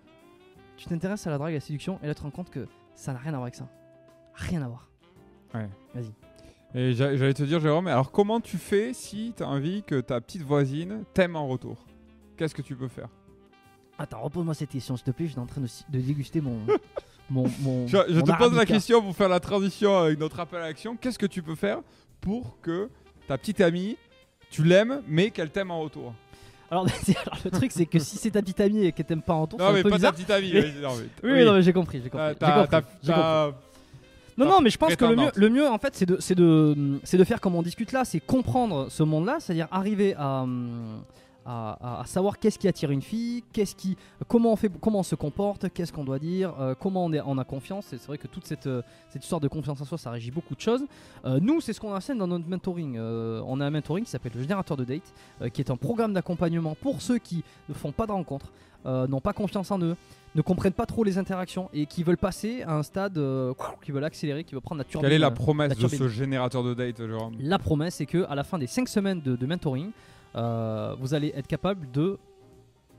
tu 0.77 0.87
t'intéresses 0.87 1.27
à 1.27 1.31
la 1.31 1.39
drague, 1.39 1.53
à 1.53 1.57
la 1.57 1.61
séduction 1.61 1.99
et 2.03 2.07
là 2.07 2.15
tu 2.15 2.19
te 2.19 2.25
rends 2.25 2.31
compte 2.31 2.51
que 2.51 2.67
ça 2.95 3.13
n'a 3.15 3.19
rien 3.19 3.31
à 3.33 3.37
voir 3.37 3.45
avec 3.45 3.55
ça. 3.55 3.69
Rien 4.35 4.61
à 4.63 4.69
voir. 4.69 4.91
Et 6.75 6.93
j'a- 6.93 7.17
j'allais 7.17 7.33
te 7.33 7.43
dire, 7.45 7.59
Jérôme, 7.61 7.87
alors 7.87 8.11
comment 8.13 8.41
tu 8.41 8.59
fais 8.59 8.93
si 8.93 9.33
tu 9.35 9.43
as 9.43 9.49
envie 9.49 9.83
que 9.83 9.99
ta 10.03 10.21
petite 10.21 10.43
voisine 10.43 11.05
t'aime 11.15 11.37
en 11.37 11.49
retour? 11.49 11.87
Qu'est-ce 12.37 12.55
que 12.55 12.61
tu 12.61 12.77
peux 12.77 12.89
faire? 12.89 13.09
Attends, 13.99 14.21
repose-moi 14.21 14.53
cette 14.53 14.69
question, 14.69 14.95
s'il 14.99 15.07
te 15.07 15.11
plaît. 15.13 15.25
Je 15.27 15.31
suis 15.33 15.41
en 15.41 15.47
train 15.47 15.63
de, 15.63 15.69
de 15.89 16.01
déguster 16.05 16.43
mon. 16.43 16.59
mon, 17.31 17.45
mon 17.61 17.87
Je, 17.89 17.97
je 18.09 18.15
mon 18.21 18.23
te 18.23 18.37
pose 18.39 18.55
la 18.55 18.67
question 18.67 19.03
pour 19.03 19.15
faire 19.17 19.29
la 19.29 19.41
transition 19.41 19.97
avec 19.99 20.19
notre 20.19 20.39
appel 20.41 20.61
à 20.61 20.67
l'action. 20.67 20.97
Qu'est-ce 20.97 21.19
que 21.19 21.27
tu 21.27 21.43
peux 21.43 21.55
faire 21.55 21.79
pour 22.21 22.59
que 22.63 22.89
ta 23.29 23.37
petite 23.39 23.61
amie, 23.61 23.97
tu 24.51 24.63
l'aimes, 24.65 25.03
mais 25.09 25.31
qu'elle 25.31 25.51
t'aime 25.51 25.71
en 25.71 25.81
retour? 25.81 26.15
Alors, 26.71 26.87
alors, 27.27 27.39
le 27.45 27.51
truc, 27.51 27.71
c'est 27.73 27.87
que 27.87 27.99
si 28.01 28.17
c'est 28.17 28.33
ta 28.33 28.43
petite 28.43 28.61
amie 28.61 28.87
et 28.87 28.93
qu'elle 28.93 29.07
t'aime 29.07 29.23
pas 29.23 29.35
en 29.35 29.43
retour, 29.43 29.59
c'est 29.61 29.65
Non, 29.65 29.71
un 29.71 29.75
mais 29.75 29.83
peu 29.83 29.91
pas 29.91 29.97
bizarre. 29.97 30.13
ta 30.13 30.17
petite 30.17 30.31
amie. 30.31 30.51
Mais- 30.53 30.81
non, 30.83 30.97
mais- 30.97 31.05
Oui, 31.23 31.39
oui, 31.39 31.45
non, 31.45 31.55
mais 31.55 31.63
j'ai 31.63 31.73
compris, 31.73 32.01
j'ai 32.03 32.11
compris. 32.11 32.35
T'as- 32.39 33.53
Non, 34.39 34.45
non, 34.47 34.61
mais 34.61 34.71
je 34.71 34.77
pense 34.77 34.95
que 34.95 35.05
le 35.05 35.17
mieux, 35.17 35.31
le 35.35 35.49
mieux, 35.49 35.67
en 35.69 35.79
fait, 35.79 35.95
c'est 35.97 36.07
de, 36.07 36.19
c'est 36.21 36.35
de, 36.35 36.99
c'est 37.05 37.17
de 37.17 37.25
faire 37.25 37.41
comme 37.41 37.55
on 37.55 37.63
discute 37.63 37.93
là, 37.93 38.05
c'est 38.05 38.21
comprendre 38.21 38.89
ce 38.91 39.03
monde-là, 39.03 39.37
c'est-à-dire 39.41 39.67
arriver 39.71 40.15
à, 40.19 40.43
hum, 40.43 41.03
à, 41.47 41.79
à- 41.99 42.01
à 42.01 42.05
savoir 42.07 42.39
qu'est-ce 42.39 42.59
qui 42.59 42.67
attire 42.69 42.91
une 42.91 43.03
fille, 43.03 43.45
qu'est-ce 43.53 43.75
qui, 43.77 43.97
comment 44.29 44.53
on 44.53 44.57
fait, 44.57 44.71
comment 44.81 44.99
on 44.99 45.03
se 45.05 45.15
comporte, 45.15 45.69
qu'est-ce 45.73 45.93
qu'on 45.93 46.05
doit 46.05 46.19
dire, 46.19 46.53
euh, 46.61 46.75
comment 46.79 47.05
on, 47.05 47.13
est, 47.13 47.21
on 47.25 47.39
a 47.39 47.45
confiance. 47.45 47.93
Et 47.93 47.99
c'est 47.99 48.07
vrai 48.09 48.19
que 48.19 48.27
toute 48.27 48.47
cette, 48.47 48.67
euh, 48.67 48.83
cette 49.11 49.23
histoire 49.23 49.41
de 49.41 49.49
confiance 49.49 49.81
en 49.81 49.85
soi, 49.85 49.97
ça 49.99 50.11
régit 50.11 50.31
beaucoup 50.31 50.55
de 50.55 50.61
choses. 50.61 50.85
Euh, 51.25 51.39
nous, 51.41 51.61
c'est 51.61 51.73
ce 51.73 51.81
qu'on 51.81 51.95
enseigne 51.95 52.19
dans 52.19 52.27
notre 52.27 52.49
mentoring. 52.49 52.99
On 52.99 53.61
a 53.61 53.67
un 53.67 53.71
mentoring 53.71 54.05
qui 54.05 54.11
s'appelle 54.11 54.33
le 54.35 54.43
générateur 54.43 54.77
de 54.77 54.85
date, 54.85 55.15
qui 55.53 55.61
est 55.61 55.71
un 55.71 55.77
programme 55.77 56.13
d'accompagnement 56.13 56.75
pour 56.81 57.01
ceux 57.01 57.19
qui 57.19 57.45
ne 57.69 57.75
font 57.75 57.93
pas 57.93 58.07
de 58.07 58.13
rencontres, 58.13 58.53
n'ont 58.85 59.21
pas 59.21 59.33
confiance 59.33 59.71
en 59.71 59.81
eux, 59.81 59.97
ne 60.35 60.43
comprennent 60.43 60.73
pas 60.75 60.85
trop 60.87 61.03
les 61.03 61.17
interactions 61.19 61.71
et 61.73 61.87
qui 61.87 62.03
veulent 62.03 62.19
passer 62.19 62.63
à 62.63 62.75
un 62.77 62.83
stade, 62.83 63.17
euh, 63.17 63.55
qui 63.83 63.91
veulent 63.91 64.05
accélérer, 64.05 64.45
qui 64.45 64.55
veulent 64.55 64.61
prendre 64.63 64.81
la 64.81 64.85
turbine. 64.85 65.09
Quelle 65.09 65.17
est 65.17 65.19
la 65.19 65.31
promesse 65.31 65.71
la 65.81 65.83
de 65.83 65.89
ce 65.89 66.09
générateur 66.09 66.63
de 66.63 66.75
date, 66.75 66.99
Jérôme? 66.99 67.35
La 67.41 67.59
promesse, 67.59 67.95
c'est 67.97 68.07
que 68.07 68.27
à 68.29 68.35
la 68.35 68.45
fin 68.45 68.59
des 68.59 68.67
5 68.67 68.87
semaines 68.89 69.23
de, 69.23 69.35
de 69.35 69.47
mentoring, 69.47 69.91
vous 70.99 71.15
allez 71.15 71.33
être 71.35 71.47
capable 71.47 71.91
de 71.91 72.19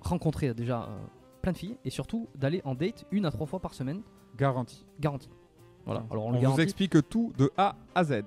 rencontrer 0.01 0.53
déjà 0.53 0.83
euh, 0.83 0.97
plein 1.41 1.51
de 1.51 1.57
filles 1.57 1.77
et 1.85 1.89
surtout 1.89 2.27
d'aller 2.35 2.61
en 2.65 2.75
date 2.75 3.05
une 3.11 3.25
à 3.25 3.31
trois 3.31 3.45
fois 3.47 3.59
par 3.59 3.73
semaine, 3.73 4.01
Garantie. 4.37 4.85
garantie. 4.99 5.29
Voilà. 5.85 6.03
Alors 6.11 6.25
on, 6.25 6.29
On 6.33 6.41
le 6.41 6.47
vous 6.47 6.59
explique 6.59 6.95
tout 7.09 7.33
de 7.37 7.51
A 7.57 7.75
à 7.95 8.03
Z. 8.03 8.23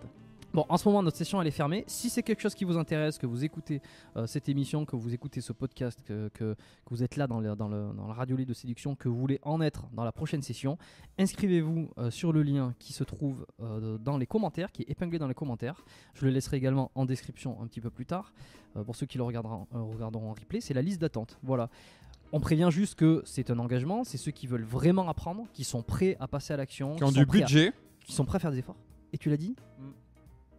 Bon, 0.53 0.66
en 0.68 0.76
ce 0.76 0.88
moment, 0.88 1.01
notre 1.03 1.16
session 1.16 1.40
elle 1.40 1.46
est 1.46 1.53
fermée. 1.53 1.84
Si 1.86 2.11
c'est 2.11 2.24
quelque 2.24 2.40
chose 2.40 2.57
qui 2.57 2.64
vous 2.64 2.76
intéresse, 2.76 3.18
que 3.18 3.26
vous 3.26 3.44
écoutez 3.44 3.80
euh, 4.16 4.26
cette 4.26 4.48
émission, 4.48 4.84
que 4.84 4.96
vous 4.96 5.14
écoutez 5.14 5.40
ce 5.40 5.53
podcast, 5.53 6.01
que, 6.05 6.28
que- 6.34 6.55
que 6.55 6.90
vous 6.90 7.05
êtes 7.05 7.14
là 7.16 7.28
dans, 7.28 7.38
le, 7.38 7.55
dans, 7.55 7.68
le, 7.68 7.92
dans 7.96 8.09
la 8.09 8.14
radio 8.14 8.36
de 8.36 8.53
séduction, 8.53 8.96
que 8.96 9.09
vous 9.09 9.16
voulez 9.16 9.38
en 9.42 9.61
être 9.61 9.86
dans 9.92 10.03
la 10.03 10.11
prochaine 10.11 10.42
session, 10.42 10.76
inscrivez-vous 11.18 11.90
euh, 11.98 12.11
sur 12.11 12.32
le 12.32 12.42
lien 12.42 12.74
qui 12.80 12.92
se 12.92 13.05
trouve 13.05 13.46
euh, 13.62 13.96
dans 13.98 14.16
les 14.18 14.26
commentaires, 14.26 14.72
qui 14.72 14.82
est 14.82 14.90
épinglé 14.90 15.20
dans 15.20 15.28
les 15.28 15.34
commentaires. 15.34 15.84
Je 16.14 16.24
le 16.24 16.32
laisserai 16.32 16.57
également 16.57 16.90
en 16.96 17.05
description 17.05 17.61
un 17.62 17.66
petit 17.68 17.80
peu 17.80 17.90
plus 17.90 18.07
tard 18.07 18.32
euh, 18.76 18.82
pour 18.82 18.96
ceux 18.96 19.07
qui 19.07 19.18
le 19.18 19.24
regarderont, 19.24 19.68
euh, 19.74 19.80
regarderont 19.82 20.30
en 20.30 20.34
replay. 20.34 20.61
C'est 20.61 20.74
la 20.74 20.82
liste 20.82 21.01
d'attente. 21.01 21.38
Voilà. 21.44 21.70
On 22.32 22.40
prévient 22.40 22.68
juste 22.72 22.96
que 22.96 23.22
c'est 23.24 23.51
un 23.51 23.59
engagement. 23.61 24.03
C'est 24.03 24.18
ceux 24.18 24.32
qui 24.32 24.48
veulent 24.48 24.64
vraiment 24.64 25.09
apprendre, 25.09 25.46
qui 25.53 25.62
sont 25.62 25.82
prêts 25.82 26.16
à 26.18 26.26
passer 26.26 26.53
à 26.53 26.57
l'action, 26.57 26.96
Qui 26.96 27.05
ont 27.05 27.12
du 27.12 27.20
à- 27.20 27.24
budget. 27.24 27.72
qui 28.05 28.12
sont 28.12 28.24
prêts 28.24 28.36
à 28.36 28.40
faire 28.40 28.51
des 28.53 28.59
efforts. 28.59 28.76
Et 29.12 29.18
tu 29.18 29.30
l'as 29.30 29.36
dit 29.36 29.55
Mm. 29.78 29.90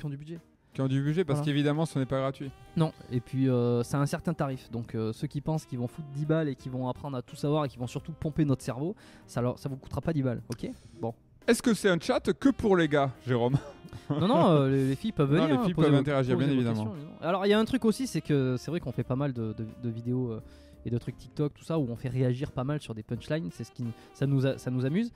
Qui 0.01 0.05
ont 0.07 0.09
du 0.09 0.17
budget. 0.17 0.39
Qui 0.73 0.81
ont 0.81 0.87
du 0.87 1.01
budget 1.01 1.23
parce 1.25 1.39
Voilà. 1.39 1.51
qu'évidemment, 1.51 1.85
ce 1.85 1.99
n'est 1.99 2.05
pas 2.05 2.19
gratuit. 2.19 2.49
Non, 2.77 2.91
et 3.11 3.19
puis 3.19 3.49
euh, 3.49 3.83
c'est 3.83 3.97
un 3.97 4.05
certain 4.05 4.33
tarif. 4.33 4.71
Donc 4.71 4.95
euh, 4.95 5.11
ceux 5.13 5.27
qui 5.27 5.41
pensent 5.41 5.65
qu'ils 5.65 5.79
vont 5.79 5.87
foutre 5.87 6.07
10 6.13 6.25
balles 6.25 6.47
et 6.49 6.55
qui 6.55 6.69
vont 6.69 6.87
apprendre 6.87 7.17
à 7.17 7.21
tout 7.21 7.35
savoir 7.35 7.65
et 7.65 7.67
qui 7.69 7.77
vont 7.77 7.87
surtout 7.87 8.13
pomper 8.13 8.45
notre 8.45 8.63
cerveau, 8.63 8.95
ça, 9.27 9.41
leur, 9.41 9.59
ça 9.59 9.67
vous 9.69 9.75
coûtera 9.77 10.01
pas 10.01 10.13
10 10.13 10.23
balles, 10.23 10.41
ok? 10.49 10.69
Bon. 11.01 11.13
Est-ce 11.47 11.61
que 11.61 11.73
c'est 11.73 11.89
un 11.89 11.99
chat 11.99 12.21
que 12.33 12.49
pour 12.49 12.77
les 12.77 12.87
gars, 12.87 13.11
Jérôme? 13.27 13.57
Non, 14.09 14.27
non, 14.27 14.47
euh, 14.51 14.69
les, 14.69 14.87
les 14.89 14.95
filles 14.95 15.11
peuvent 15.11 15.29
Non, 15.33 15.43
venir. 15.43 15.55
les 15.55 15.61
hein, 15.61 15.63
filles 15.65 15.73
peuvent 15.73 15.93
interagir, 15.93 16.37
bien 16.37 16.49
évidemment. 16.49 16.93
Alors 17.21 17.45
il 17.45 17.49
y 17.49 17.53
a 17.53 17.59
un 17.59 17.65
truc 17.65 17.83
aussi, 17.83 18.07
c'est 18.07 18.21
que 18.21 18.55
c'est 18.57 18.71
vrai 18.71 18.79
qu'on 18.79 18.91
fait 18.93 19.03
pas 19.03 19.17
mal 19.17 19.33
de, 19.33 19.53
de- 19.53 19.67
de 19.83 19.89
vidéos 19.89 20.31
euh, 20.31 20.41
et 20.85 20.89
de 20.89 20.97
trucs 20.97 21.17
TikTok, 21.17 21.53
tout 21.53 21.63
ça, 21.65 21.77
où 21.77 21.85
on 21.89 21.95
fait 21.97 22.07
réagir 22.09 22.51
pas 22.51 22.63
mal 22.63 22.79
sur 22.81 22.95
des 22.95 23.03
punchlines. 23.03 23.49
C'est 23.51 23.65
ce 23.65 23.71
qui 23.71 23.83
ça 24.13 24.25
nous, 24.25 24.45
a- 24.47 24.57
ça 24.57 24.71
nous 24.71 24.85
amuse. 24.85 25.11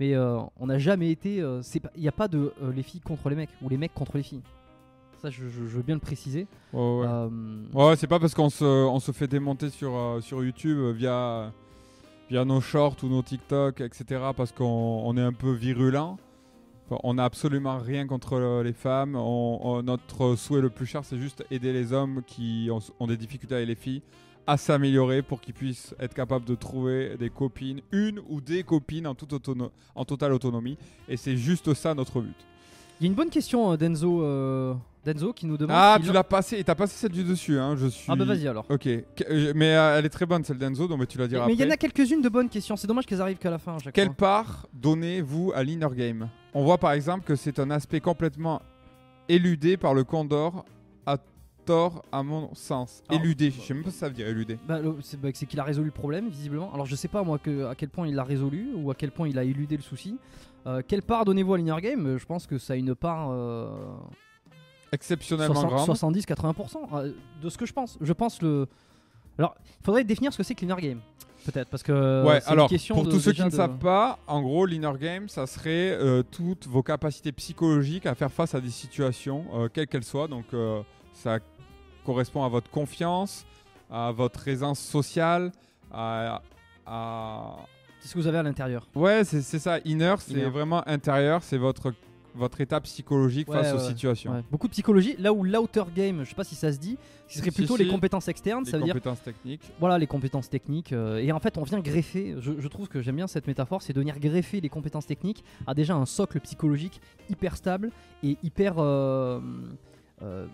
Mais 0.00 0.14
euh, 0.14 0.38
on 0.58 0.66
n'a 0.66 0.78
jamais 0.78 1.10
été. 1.10 1.40
euh, 1.40 1.60
Il 1.94 2.00
n'y 2.02 2.08
a 2.08 2.12
pas 2.12 2.26
de 2.26 2.52
euh, 2.62 2.72
les 2.74 2.82
filles 2.82 3.00
contre 3.02 3.28
les 3.28 3.36
mecs 3.36 3.50
ou 3.62 3.68
les 3.68 3.76
mecs 3.76 3.92
contre 3.94 4.16
les 4.16 4.22
filles. 4.22 4.40
Ça, 5.20 5.28
je, 5.28 5.44
je- 5.48 5.66
je 5.68 5.76
veux 5.76 5.82
bien 5.82 5.94
le 5.96 6.00
préciser. 6.00 6.46
Ouais, 6.72 6.80
ouais. 6.80 7.28
Ouais, 7.74 7.96
c'est 7.96 8.06
pas 8.06 8.18
parce 8.18 8.34
qu'on 8.34 8.48
se, 8.48 8.64
on 8.64 8.98
se 8.98 9.12
fait 9.12 9.28
démonter 9.28 9.68
sur, 9.68 9.92
sur 10.22 10.42
YouTube 10.42 10.96
via, 10.96 11.52
via 12.30 12.44
nos 12.46 12.62
shorts 12.62 12.96
ou 13.02 13.08
nos 13.08 13.22
TikTok, 13.22 13.82
etc. 13.82 14.04
parce 14.34 14.52
qu'on 14.52 14.64
on 15.04 15.14
est 15.18 15.22
un 15.22 15.34
peu 15.34 15.52
virulent. 15.52 16.16
On 17.04 17.14
n'a 17.14 17.24
absolument 17.24 17.78
rien 17.78 18.06
contre 18.06 18.62
les 18.64 18.72
femmes. 18.72 19.14
On- 19.14 19.60
on- 19.62 19.82
notre 19.82 20.34
souhait 20.36 20.62
le 20.62 20.70
plus 20.70 20.86
cher, 20.86 21.04
c'est 21.04 21.18
juste 21.18 21.44
aider 21.50 21.72
les 21.74 21.92
hommes 21.92 22.22
qui 22.26 22.68
ont, 22.72 22.80
ont 22.98 23.06
des 23.06 23.18
difficultés 23.18 23.54
avec 23.56 23.68
les 23.68 23.74
filles 23.76 24.02
à 24.46 24.56
s'améliorer 24.56 25.22
pour 25.22 25.40
qu'ils 25.40 25.54
puissent 25.54 25.94
être 26.00 26.14
capables 26.14 26.44
de 26.44 26.54
trouver 26.54 27.16
des 27.18 27.30
copines, 27.30 27.80
une 27.92 28.20
ou 28.28 28.40
des 28.40 28.62
copines 28.62 29.06
en, 29.06 29.14
toute 29.14 29.32
autono- 29.32 29.70
en 29.94 30.04
totale 30.04 30.32
autonomie. 30.32 30.76
Et 31.08 31.16
c'est 31.16 31.36
juste 31.36 31.72
ça 31.74 31.94
notre 31.94 32.20
but. 32.20 32.34
Il 33.00 33.04
y 33.04 33.06
a 33.06 33.10
une 33.10 33.14
bonne 33.16 33.30
question 33.30 33.72
euh, 33.72 33.76
d'Enzo, 33.76 34.22
euh, 34.22 34.74
d'Enzo 35.04 35.32
qui 35.32 35.46
nous 35.46 35.56
demande. 35.56 35.76
Ah, 35.78 35.96
si 35.98 36.06
tu 36.06 36.12
l'as 36.12 36.24
passé, 36.24 36.58
et 36.58 36.64
t'as 36.64 36.74
passé 36.74 36.96
celle 36.96 37.12
du 37.12 37.24
dessus, 37.24 37.58
hein, 37.58 37.76
je 37.76 37.86
suis... 37.86 38.04
Ah 38.12 38.16
bah 38.16 38.26
vas-y 38.26 38.46
alors. 38.46 38.66
Ok, 38.68 38.86
euh, 38.86 39.52
mais 39.54 39.74
euh, 39.74 39.98
elle 39.98 40.04
est 40.04 40.10
très 40.10 40.26
bonne 40.26 40.44
celle 40.44 40.58
d'Enzo, 40.58 40.86
donc 40.86 41.06
tu 41.08 41.16
la 41.16 41.24
Mais 41.24 41.28
diras 41.28 41.46
mais 41.46 41.54
il 41.54 41.60
y 41.60 41.64
en 41.64 41.70
a 41.70 41.76
quelques-unes 41.78 42.20
de 42.20 42.28
bonnes 42.28 42.50
questions. 42.50 42.76
C'est 42.76 42.86
dommage 42.86 43.06
qu'elles 43.06 43.22
arrivent 43.22 43.38
qu'à 43.38 43.50
la 43.50 43.58
fin. 43.58 43.78
chaque 43.78 43.94
Quelle 43.94 44.08
fois. 44.08 44.16
part 44.16 44.66
donnez-vous 44.74 45.52
à 45.54 45.62
l'inner 45.62 45.88
game? 45.96 46.28
On 46.52 46.62
voit 46.64 46.76
par 46.78 46.92
exemple 46.92 47.24
que 47.24 47.36
c'est 47.36 47.58
un 47.58 47.70
aspect 47.70 48.00
complètement 48.00 48.60
éludé 49.28 49.78
par 49.78 49.94
le 49.94 50.04
Condor, 50.04 50.66
à 51.06 51.16
tort 51.64 52.02
à 52.12 52.22
mon 52.22 52.54
sens. 52.54 53.02
Alors, 53.08 53.22
éludé, 53.22 53.50
je 53.50 53.60
sais 53.60 53.74
même 53.74 53.82
pas 53.84 53.90
si 53.90 53.98
ça 53.98 54.08
veut 54.08 54.14
dire 54.14 54.26
éludé. 54.28 54.58
Bah, 54.66 54.80
c'est 55.02 55.20
bah, 55.20 55.28
c'est 55.34 55.46
qu'il 55.46 55.58
a 55.60 55.64
résolu 55.64 55.86
le 55.86 55.92
problème 55.92 56.28
visiblement. 56.28 56.72
Alors 56.72 56.86
je 56.86 56.94
sais 56.96 57.08
pas 57.08 57.22
moi 57.22 57.38
que, 57.38 57.66
à 57.66 57.74
quel 57.74 57.88
point 57.88 58.06
il 58.08 58.14
l'a 58.14 58.24
résolu 58.24 58.70
ou 58.76 58.90
à 58.90 58.94
quel 58.94 59.10
point 59.12 59.28
il 59.28 59.38
a 59.38 59.44
éludé 59.44 59.76
le 59.76 59.82
souci. 59.82 60.18
Euh, 60.66 60.82
quelle 60.86 61.02
part 61.02 61.24
donnez-vous 61.24 61.54
à 61.54 61.58
l'inner 61.58 61.80
game? 61.80 62.06
Euh, 62.06 62.18
Je 62.18 62.26
pense 62.26 62.46
que 62.46 62.58
ça 62.58 62.74
a 62.74 62.76
une 62.76 62.94
part 62.94 63.30
euh, 63.30 63.68
Exceptionnellement 64.92 65.54
60 65.54 66.12
grande. 66.12 66.16
70-80% 66.16 66.76
euh, 66.94 67.12
de 67.42 67.48
ce 67.48 67.56
que 67.56 67.64
je 67.66 67.72
pense. 67.72 67.96
Je 68.00 68.12
pense 68.12 68.42
le. 68.42 68.66
Alors 69.38 69.54
il 69.80 69.84
faudrait 69.84 70.04
définir 70.04 70.32
ce 70.32 70.38
que 70.38 70.42
c'est 70.42 70.54
que 70.54 70.66
l'inner 70.66 70.80
game. 70.82 71.00
Peut-être 71.46 71.68
parce 71.70 71.82
que 71.82 72.26
Ouais, 72.26 72.40
c'est 72.42 72.52
une 72.52 72.66
question 72.66 72.94
pour 72.96 73.04
de- 73.04 73.10
tous 73.12 73.20
ceux 73.20 73.32
qui 73.32 73.40
ne 73.40 73.48
de- 73.48 73.54
savent 73.54 73.78
pas, 73.78 74.18
en 74.26 74.42
gros, 74.42 74.66
l'inner 74.66 74.92
game, 75.00 75.26
ça 75.28 75.46
serait 75.46 75.90
euh, 75.92 76.22
toutes 76.22 76.66
vos 76.66 76.82
capacités 76.82 77.32
psychologiques 77.32 78.04
à 78.04 78.14
faire 78.14 78.30
face 78.30 78.54
à 78.54 78.60
des 78.60 78.68
situations, 78.68 79.44
euh, 79.54 79.68
quelles 79.72 79.86
qu'elles 79.86 80.04
soient. 80.04 80.28
Donc, 80.28 80.44
euh, 80.52 80.82
ça 81.12 81.38
correspond 82.04 82.44
à 82.44 82.48
votre 82.48 82.70
confiance, 82.70 83.44
à 83.90 84.12
votre 84.12 84.46
aisance 84.48 84.78
sociale, 84.80 85.52
à- 85.92 86.42
à, 86.86 87.56
C'est 88.00 88.08
ce 88.08 88.14
que 88.14 88.18
vous 88.20 88.26
avez 88.26 88.38
à 88.38 88.42
l'intérieur. 88.42 88.86
Ouais, 88.94 89.24
c'est 89.24 89.42
ça. 89.58 89.78
Inner, 89.84 90.14
c'est 90.18 90.44
vraiment 90.44 90.82
intérieur. 90.88 91.42
C'est 91.42 91.58
votre, 91.58 91.92
votre 92.34 92.60
état 92.62 92.80
psychologique 92.80 93.48
Ouais, 93.48 93.62
face 93.62 93.74
aux 93.74 93.78
situations. 93.78 94.32
Ouais. 94.32 94.42
Beaucoup 94.50 94.68
de 94.68 94.72
psychologie. 94.72 95.14
Là 95.18 95.32
où 95.32 95.44
l'outer 95.44 95.82
game, 95.94 96.24
je 96.24 96.30
sais 96.30 96.34
pas 96.34 96.44
si 96.44 96.54
ça 96.54 96.72
se 96.72 96.78
dit, 96.78 96.96
ce 97.28 97.38
serait 97.40 97.50
plutôt 97.50 97.76
si. 97.76 97.84
les 97.84 97.90
compétences 97.90 98.28
externes. 98.28 98.64
Les 98.64 98.70
ça 98.70 98.78
veut 98.78 98.84
dire 98.84 98.94
compétences 98.94 99.22
techniques. 99.22 99.70
voilà 99.78 99.98
les 99.98 100.06
compétences 100.06 100.48
techniques 100.48 100.92
euh, 100.92 101.18
et 101.18 101.30
en 101.32 101.38
fait 101.40 101.58
on 101.58 101.62
vient 101.62 101.78
greffer 101.80 102.34
je, 102.40 102.52
je 102.58 102.68
trouve 102.68 102.88
que 102.88 103.00
j'aime 103.02 103.14
bien 103.16 103.28
cette 103.28 103.46
métaphore 103.46 103.82
c'est 103.82 103.92
de 103.92 104.00
venir 104.00 104.18
greffer 104.18 104.60
les 104.60 104.68
compétences 104.68 105.06
techniques 105.06 105.44
à 105.66 105.74
déjà 105.74 105.94
un 105.94 106.06
socle 106.06 106.40
psychologique 106.40 107.00
hyper 107.28 107.56
stable 107.56 107.92
et 108.24 108.36
hyper 108.42 108.74
euh, 108.78 109.38
euh, 110.22 110.46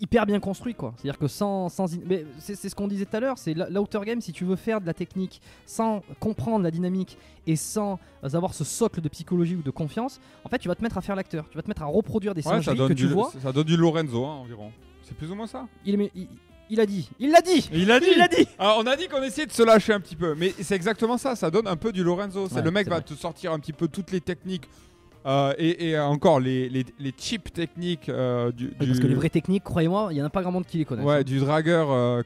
hyper 0.00 0.26
bien 0.26 0.40
construit 0.40 0.74
quoi 0.74 0.92
c'est 0.96 1.08
à 1.08 1.12
dire 1.12 1.18
que 1.18 1.28
sans, 1.28 1.68
sans 1.68 1.94
in- 1.94 2.00
mais 2.06 2.24
c'est 2.38 2.54
c'est 2.54 2.68
ce 2.68 2.74
qu'on 2.74 2.88
disait 2.88 3.04
tout 3.06 3.16
à 3.16 3.20
l'heure 3.20 3.38
c'est 3.38 3.54
la- 3.54 3.70
l'outer 3.70 4.00
game 4.04 4.20
si 4.20 4.32
tu 4.32 4.44
veux 4.44 4.56
faire 4.56 4.80
de 4.80 4.86
la 4.86 4.94
technique 4.94 5.40
sans 5.64 6.02
comprendre 6.20 6.62
la 6.64 6.70
dynamique 6.70 7.16
et 7.46 7.56
sans 7.56 7.98
avoir 8.22 8.54
ce 8.54 8.64
socle 8.64 9.00
de 9.00 9.08
psychologie 9.08 9.54
ou 9.56 9.62
de 9.62 9.70
confiance 9.70 10.20
en 10.44 10.48
fait 10.48 10.58
tu 10.58 10.68
vas 10.68 10.74
te 10.74 10.82
mettre 10.82 10.98
à 10.98 11.00
faire 11.00 11.16
l'acteur 11.16 11.48
tu 11.50 11.56
vas 11.56 11.62
te 11.62 11.68
mettre 11.68 11.82
à 11.82 11.86
reproduire 11.86 12.34
des 12.34 12.46
Ouais, 12.46 12.60
donne, 12.60 12.88
que 12.88 12.92
du, 12.94 13.06
tu 13.06 13.12
vois 13.12 13.30
ça 13.42 13.52
donne 13.52 13.64
du 13.64 13.76
Lorenzo 13.76 14.24
hein, 14.24 14.34
environ. 14.36 14.70
C'est 15.02 15.16
plus 15.16 15.30
ou 15.30 15.34
moins 15.34 15.46
ça. 15.46 15.66
il, 15.84 16.00
est- 16.00 16.10
il- 16.14 16.28
il 16.68 16.80
a 16.80 16.86
dit 16.86 17.08
il 17.20 17.30
l'a 17.30 17.40
dit 17.40 17.68
Il 17.72 17.90
a 17.90 17.98
il 17.98 18.18
l'a 18.18 18.26
dit 18.28 18.46
Alors, 18.58 18.78
on 18.80 18.86
a 18.86 18.96
dit 18.96 19.06
qu'on 19.06 19.22
essayait 19.22 19.46
de 19.46 19.52
se 19.52 19.62
lâcher 19.62 19.92
un 19.92 20.00
petit 20.00 20.16
peu, 20.16 20.34
mais 20.34 20.52
c'est 20.60 20.74
exactement 20.74 21.16
ça. 21.16 21.36
Ça 21.36 21.48
donne 21.48 21.68
un 21.68 21.76
peu 21.76 21.92
du 21.92 22.02
Lorenzo. 22.02 22.48
C'est 22.48 22.56
Ouais, 22.56 22.62
le 22.62 22.70
mec 22.72 22.88
va 22.88 22.96
vrai. 22.96 23.04
te 23.04 23.14
sortir 23.14 23.52
un 23.52 23.60
petit 23.60 23.72
peu 23.72 23.86
toutes 23.86 24.10
les 24.10 24.20
techniques 24.20 24.64
euh, 25.26 25.52
et, 25.58 25.88
et 25.90 25.98
encore 25.98 26.38
les, 26.40 26.68
les, 26.68 26.84
les 26.98 27.12
cheap 27.16 27.52
techniques 27.52 28.08
euh, 28.08 28.52
du, 28.52 28.68
du- 28.68 28.74
parce 28.74 28.98
que 29.00 29.06
les 29.06 29.14
vraies 29.14 29.28
techniques 29.28 29.64
croyez-moi 29.64 30.08
il 30.12 30.18
y 30.18 30.22
en 30.22 30.26
a 30.26 30.30
pas 30.30 30.42
grand 30.42 30.52
monde 30.52 30.66
qui 30.66 30.78
les 30.78 30.84
connaît 30.84 31.02
Ouais, 31.02 31.24
du 31.24 31.38
dragueur 31.40 31.90
euh, 31.90 32.22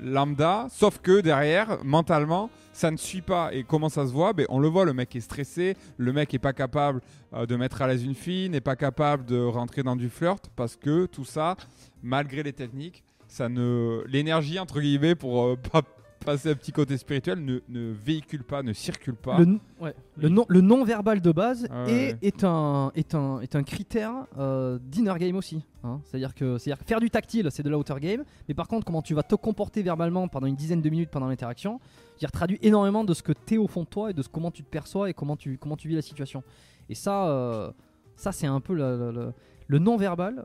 lambda, 0.00 0.66
sauf 0.70 0.98
que 0.98 1.20
derrière, 1.20 1.78
mentalement, 1.84 2.50
ça 2.72 2.90
ne 2.90 2.96
suit 2.96 3.20
pas. 3.20 3.52
Et 3.52 3.64
comment 3.64 3.88
ça 3.88 4.06
se 4.06 4.12
voit? 4.12 4.32
Ben, 4.32 4.46
On 4.48 4.58
le 4.58 4.68
voit, 4.68 4.84
le 4.84 4.92
mec 4.92 5.14
est 5.16 5.20
stressé, 5.20 5.76
le 5.98 6.12
mec 6.12 6.32
est 6.34 6.38
pas 6.38 6.52
capable 6.52 7.00
de 7.48 7.56
mettre 7.56 7.82
à 7.82 7.86
l'aise 7.86 8.04
une 8.04 8.14
fille, 8.14 8.48
n'est 8.48 8.60
pas 8.60 8.76
capable 8.76 9.24
de 9.26 9.38
rentrer 9.42 9.82
dans 9.82 9.96
du 9.96 10.08
flirt, 10.08 10.48
parce 10.56 10.76
que 10.76 11.06
tout 11.06 11.24
ça, 11.24 11.56
malgré 12.02 12.42
les 12.42 12.52
techniques, 12.52 13.02
ça 13.28 13.48
ne 13.48 14.02
l'énergie, 14.06 14.58
entre 14.58 14.80
guillemets, 14.80 15.14
pour 15.14 15.44
euh, 15.44 15.56
pas 15.56 15.82
passer 16.24 16.50
un 16.50 16.54
petit 16.54 16.72
côté 16.72 16.96
spirituel, 16.98 17.44
ne, 17.44 17.60
ne 17.68 17.92
véhicule 17.92 18.44
pas, 18.44 18.62
ne 18.62 18.72
circule 18.72 19.14
pas. 19.14 19.38
Le, 19.38 19.58
ouais, 19.80 19.94
le 20.16 20.28
non, 20.28 20.44
le 20.48 20.60
non-verbal 20.60 21.20
de 21.20 21.32
base 21.32 21.66
Ah 21.70 21.84
est, 21.88 22.12
ouais. 22.12 22.18
est, 22.22 22.44
un, 22.44 22.92
est, 22.94 23.14
un, 23.14 23.40
est 23.40 23.56
un 23.56 23.62
critère 23.62 24.26
euh, 24.38 24.78
d'inner 24.80 25.14
game 25.18 25.36
aussi. 25.36 25.64
hein. 25.82 26.00
C'est-à-dire 26.04 26.34
que, 26.34 26.58
faire 26.58 27.00
du 27.00 27.10
tactile, 27.10 27.48
c'est 27.50 27.62
de 27.62 27.70
l'outer 27.70 27.94
game. 28.00 28.24
Mais 28.48 28.54
par 28.54 28.68
contre, 28.68 28.84
comment 28.86 29.02
tu 29.02 29.14
vas 29.14 29.22
te 29.22 29.34
comporter 29.34 29.82
verbalement 29.82 30.28
pendant 30.28 30.46
une 30.46 30.56
dizaine 30.56 30.82
de 30.82 30.90
minutes 30.90 31.10
pendant 31.10 31.28
l'interaction, 31.28 31.80
dire 32.18 32.30
traduit 32.30 32.58
énormément 32.62 33.02
de 33.04 33.14
ce 33.14 33.22
que 33.22 33.32
tu 33.32 33.54
es 33.54 33.58
au 33.58 33.66
fond 33.66 33.82
de 33.82 33.88
toi 33.88 34.10
et 34.10 34.14
de 34.14 34.22
ce, 34.22 34.28
comment 34.28 34.50
tu 34.50 34.62
te 34.62 34.68
perçois 34.70 35.10
et 35.10 35.14
comment 35.14 35.36
tu, 35.36 35.58
comment 35.58 35.76
tu 35.76 35.88
vis 35.88 35.94
la 35.96 36.02
situation. 36.02 36.42
Et 36.88 36.94
ça, 36.94 37.28
euh, 37.28 37.70
ça 38.16 38.32
c'est 38.32 38.46
un 38.46 38.60
peu 38.60 38.74
le, 38.74 38.96
le- 38.98 39.10
le- 39.12 39.32
le 39.68 39.78
non-verbal 39.78 40.44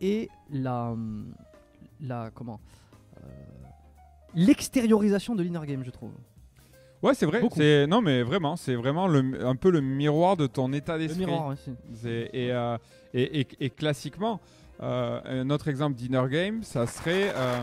et 0.00 0.28
la, 0.50 0.94
la 2.00 2.30
comment 2.34 2.60
euh, 3.18 3.28
l'extériorisation 4.34 5.34
de 5.34 5.42
l'inner 5.42 5.66
game, 5.66 5.82
je 5.84 5.90
trouve. 5.90 6.12
Ouais, 7.02 7.14
c'est 7.14 7.26
vrai. 7.26 7.42
C'est 7.56 7.86
non, 7.88 8.00
mais 8.00 8.22
vraiment, 8.22 8.56
c'est 8.56 8.74
vraiment 8.76 9.08
le, 9.08 9.44
un 9.44 9.56
peu 9.56 9.70
le 9.70 9.80
miroir 9.80 10.36
de 10.36 10.46
ton 10.46 10.72
état 10.72 10.96
Le 10.96 11.06
d'esprit. 11.08 11.24
Et, 12.32 12.52
euh, 12.52 12.78
et, 13.12 13.40
et- 13.40 13.48
et 13.60 13.70
classiquement, 13.70 14.40
Euh, 14.80 15.20
un 15.44 15.50
autre 15.50 15.68
exemple 15.68 15.94
d'inner 15.94 16.24
game, 16.28 16.64
ça 16.64 16.86
serait. 16.88 17.28
euh, 17.36 17.60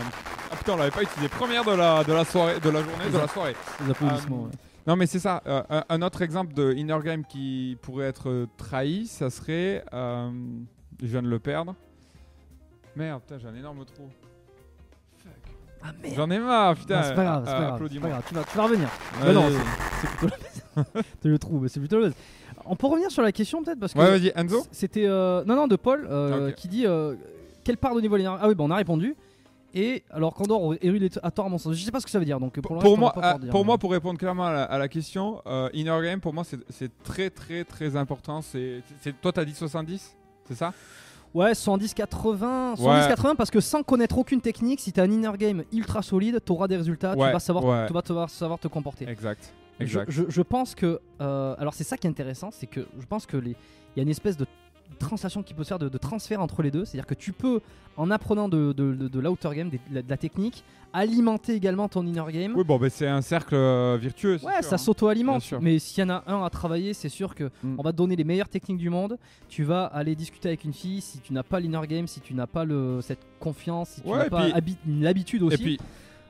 Ah 0.52 0.56
putain, 0.56 0.72
on 0.72 0.76
l'avait 0.76 0.90
pas 0.90 1.02
utilisé. 1.02 1.28
Première 1.28 1.64
de 1.64 1.72
la, 1.72 2.02
de 2.02 2.12
la 2.14 2.24
soirée, 2.24 2.58
de 2.60 2.70
la 2.70 2.82
journée, 2.82 3.10
de 3.12 3.18
la 3.18 3.28
soirée. 3.28 3.54
Les 3.84 3.90
applaudissements. 3.90 4.44
Ouais. 4.44 4.50
Non, 4.86 4.96
mais 4.96 5.06
c'est 5.06 5.18
ça. 5.18 5.42
un, 5.44 5.84
un 5.86 6.02
autre 6.02 6.22
exemple 6.22 6.54
de 6.54 6.72
inner 6.72 6.96
game 7.04 7.24
qui 7.26 7.76
pourrait 7.82 8.06
être 8.06 8.46
trahi, 8.56 9.06
ça 9.06 9.28
serait. 9.28 9.84
je 9.92 11.06
viens 11.06 11.20
de 11.22 11.28
le 11.28 11.38
perdre. 11.38 11.74
Merde, 12.96 13.20
putain, 13.22 13.38
j'ai 13.38 13.48
un 13.48 13.54
énorme 13.54 13.84
trou. 13.84 14.08
Ah 15.82 15.88
merde. 16.02 16.14
J'en 16.16 16.30
ai 16.30 16.38
marre, 16.38 16.74
putain. 16.76 16.96
Non, 16.96 17.02
c'est 17.04 17.14
pas 17.14 17.24
grave, 17.24 17.42
c'est 17.46 17.52
pas 17.52 17.58
grave, 17.58 17.68
c'est 17.68 17.74
applaudis-moi. 17.74 18.08
pas 18.08 18.14
grave, 18.14 18.24
tu 18.28 18.34
vas, 18.34 18.44
tu 18.44 18.56
vas 18.56 18.62
revenir. 18.64 18.88
Mais 19.24 19.32
non, 19.32 19.44
c'est- 19.48 20.00
c'est 20.00 20.16
plutôt 20.16 20.34
le 20.94 21.02
Tu 21.22 21.28
le 21.28 21.38
trouves, 21.38 21.68
c'est 21.68 21.80
plutôt 21.80 21.98
le. 22.00 22.12
On 22.66 22.76
peut 22.76 22.86
revenir 22.86 23.10
sur 23.10 23.22
la 23.22 23.32
question 23.32 23.62
peut-être 23.62 23.80
parce 23.80 23.94
que 23.94 23.98
Ouais, 23.98 24.10
vas-y, 24.18 24.32
Enzo 24.36 24.64
c'était 24.70 25.06
euh, 25.06 25.42
non 25.46 25.56
non 25.56 25.66
de 25.66 25.76
Paul 25.76 26.06
euh, 26.10 26.50
Ok. 26.50 26.54
qui 26.56 26.68
dit 26.68 26.86
euh, 26.86 27.14
quelle 27.64 27.76
part 27.78 27.94
de 27.94 28.00
niveau 28.00 28.16
linéaire 28.16 28.38
Ah 28.40 28.48
oui, 28.48 28.54
bah 28.54 28.64
on 28.64 28.70
a 28.70 28.76
répondu. 28.76 29.16
Et 29.72 30.02
alors 30.10 30.34
Candor 30.34 30.74
Erul 30.82 31.02
est 31.04 31.18
à 31.22 31.30
tort 31.30 31.46
à 31.46 31.48
mon 31.48 31.56
sens. 31.58 31.74
Je 31.74 31.82
sais 31.84 31.90
pas 31.92 32.00
ce 32.00 32.04
que 32.04 32.10
ça 32.10 32.18
veut 32.18 32.24
dire 32.24 32.40
donc 32.40 32.60
pour, 32.60 32.78
Pour, 32.78 32.98
moi, 32.98 33.10
pas 33.10 33.14
pouvoir 33.14 33.38
dire, 33.38 33.50
pour 33.50 33.60
mais- 33.60 33.66
moi, 33.66 33.78
pour 33.78 33.92
répondre 33.92 34.18
clairement 34.18 34.46
à 34.46 34.52
la, 34.52 34.62
à 34.64 34.78
la 34.78 34.88
question, 34.88 35.40
inner 35.72 35.98
game 36.02 36.20
pour 36.20 36.34
moi 36.34 36.44
c'est- 36.44 36.58
c'est 36.68 36.90
très 37.02 37.30
très 37.30 37.64
très 37.64 37.96
important. 37.96 38.42
C'est 38.42 38.82
c'est- 39.00 39.18
toi 39.20 39.32
t'as 39.32 39.44
dit 39.44 39.54
70, 39.54 40.16
c'est 40.48 40.56
ça? 40.56 40.72
Ouais, 41.34 41.54
110 41.54 41.94
80, 41.94 42.70
Ouais. 42.72 42.76
110 42.76 43.08
80 43.08 43.34
parce 43.36 43.50
que 43.50 43.60
sans 43.60 43.82
connaître 43.82 44.18
aucune 44.18 44.40
technique, 44.40 44.80
si 44.80 44.92
t'as 44.92 45.04
un 45.04 45.10
inner 45.10 45.30
game 45.38 45.62
ultra 45.72 46.02
solide, 46.02 46.40
t'auras 46.44 46.66
des 46.68 46.76
résultats, 46.76 47.14
Ouais, 47.16 47.28
tu 47.28 47.32
vas 47.32 47.38
savoir 47.40 47.64
ouais. 47.64 47.86
tu 47.86 47.92
vas 47.92 48.02
te- 48.02 48.26
savoir 48.32 48.58
te 48.58 48.68
comporter. 48.68 49.08
Exact. 49.08 49.52
Exact. 49.78 50.10
je- 50.10 50.24
je 50.28 50.42
pense 50.42 50.74
que. 50.74 51.00
euh, 51.20 51.54
alors, 51.58 51.72
c'est 51.74 51.84
ça 51.84 51.96
qui 51.96 52.06
est 52.06 52.10
intéressant, 52.10 52.50
c'est 52.50 52.66
que 52.66 52.86
je 52.98 53.06
pense 53.06 53.26
que 53.26 53.36
les. 53.36 53.50
Il 53.52 53.96
y 53.96 54.00
a 54.00 54.02
une 54.02 54.08
espèce 54.10 54.36
de 54.36 54.46
translation 54.98 55.42
qui 55.42 55.54
peut 55.54 55.62
se 55.64 55.68
faire, 55.68 55.78
de, 55.78 55.88
de 55.88 55.98
transfert 55.98 56.40
entre 56.42 56.62
les 56.62 56.70
deux. 56.70 56.84
C'est-à-dire 56.84 57.06
que 57.06 57.14
tu 57.14 57.32
peux, 57.32 57.60
en 57.96 58.10
apprenant 58.10 58.48
de, 58.48 58.72
de, 58.72 59.20
l'outer 59.20 59.50
game, 59.54 59.70
de 59.70 59.78
la 60.08 60.16
technique, 60.16 60.64
alimenter 60.92 61.54
également 61.54 61.88
ton 61.88 62.06
inner 62.06 62.24
game. 62.32 62.54
Oui, 62.56 62.64
bon, 62.64 62.78
ben 62.78 62.90
c'est 62.90 63.06
un 63.06 63.22
cercle 63.22 63.54
euh, 63.54 63.96
virtueux. 64.00 64.38
Ouais, 64.44 64.54
sûr, 64.60 64.64
ça 64.64 64.74
hein. 64.74 64.78
s'auto-alimente. 64.78 65.42
Mais 65.60 65.78
s'il 65.78 66.00
y 66.02 66.06
en 66.06 66.10
a 66.10 66.24
un 66.26 66.44
à 66.44 66.50
travailler, 66.50 66.94
c'est 66.94 67.08
sûr 67.08 67.34
que 67.34 67.50
Mm. 67.62 67.76
on 67.78 67.82
va 67.82 67.92
te 67.92 67.96
donner 67.96 68.16
les 68.16 68.24
meilleures 68.24 68.48
techniques 68.48 68.78
du 68.78 68.90
monde. 68.90 69.18
Tu 69.48 69.64
vas 69.64 69.84
aller 69.86 70.14
discuter 70.14 70.48
avec 70.48 70.64
une 70.64 70.72
fille. 70.72 71.00
Si 71.00 71.18
tu 71.20 71.32
n'as 71.32 71.42
pas 71.42 71.60
l'inner 71.60 71.86
game, 71.86 72.06
si 72.06 72.20
tu 72.20 72.34
n'as 72.34 72.46
pas 72.46 72.64
le, 72.64 73.00
cette 73.02 73.20
confiance, 73.38 73.90
si 73.90 74.00
tu 74.02 74.08
Ouais, 74.08 74.18
n'as 74.18 74.28
pas 74.30 74.60
puis- 74.60 74.76
l'habitude 74.86 75.42
aussi, 75.42 75.54
Et 75.60 75.64
puis, 75.64 75.78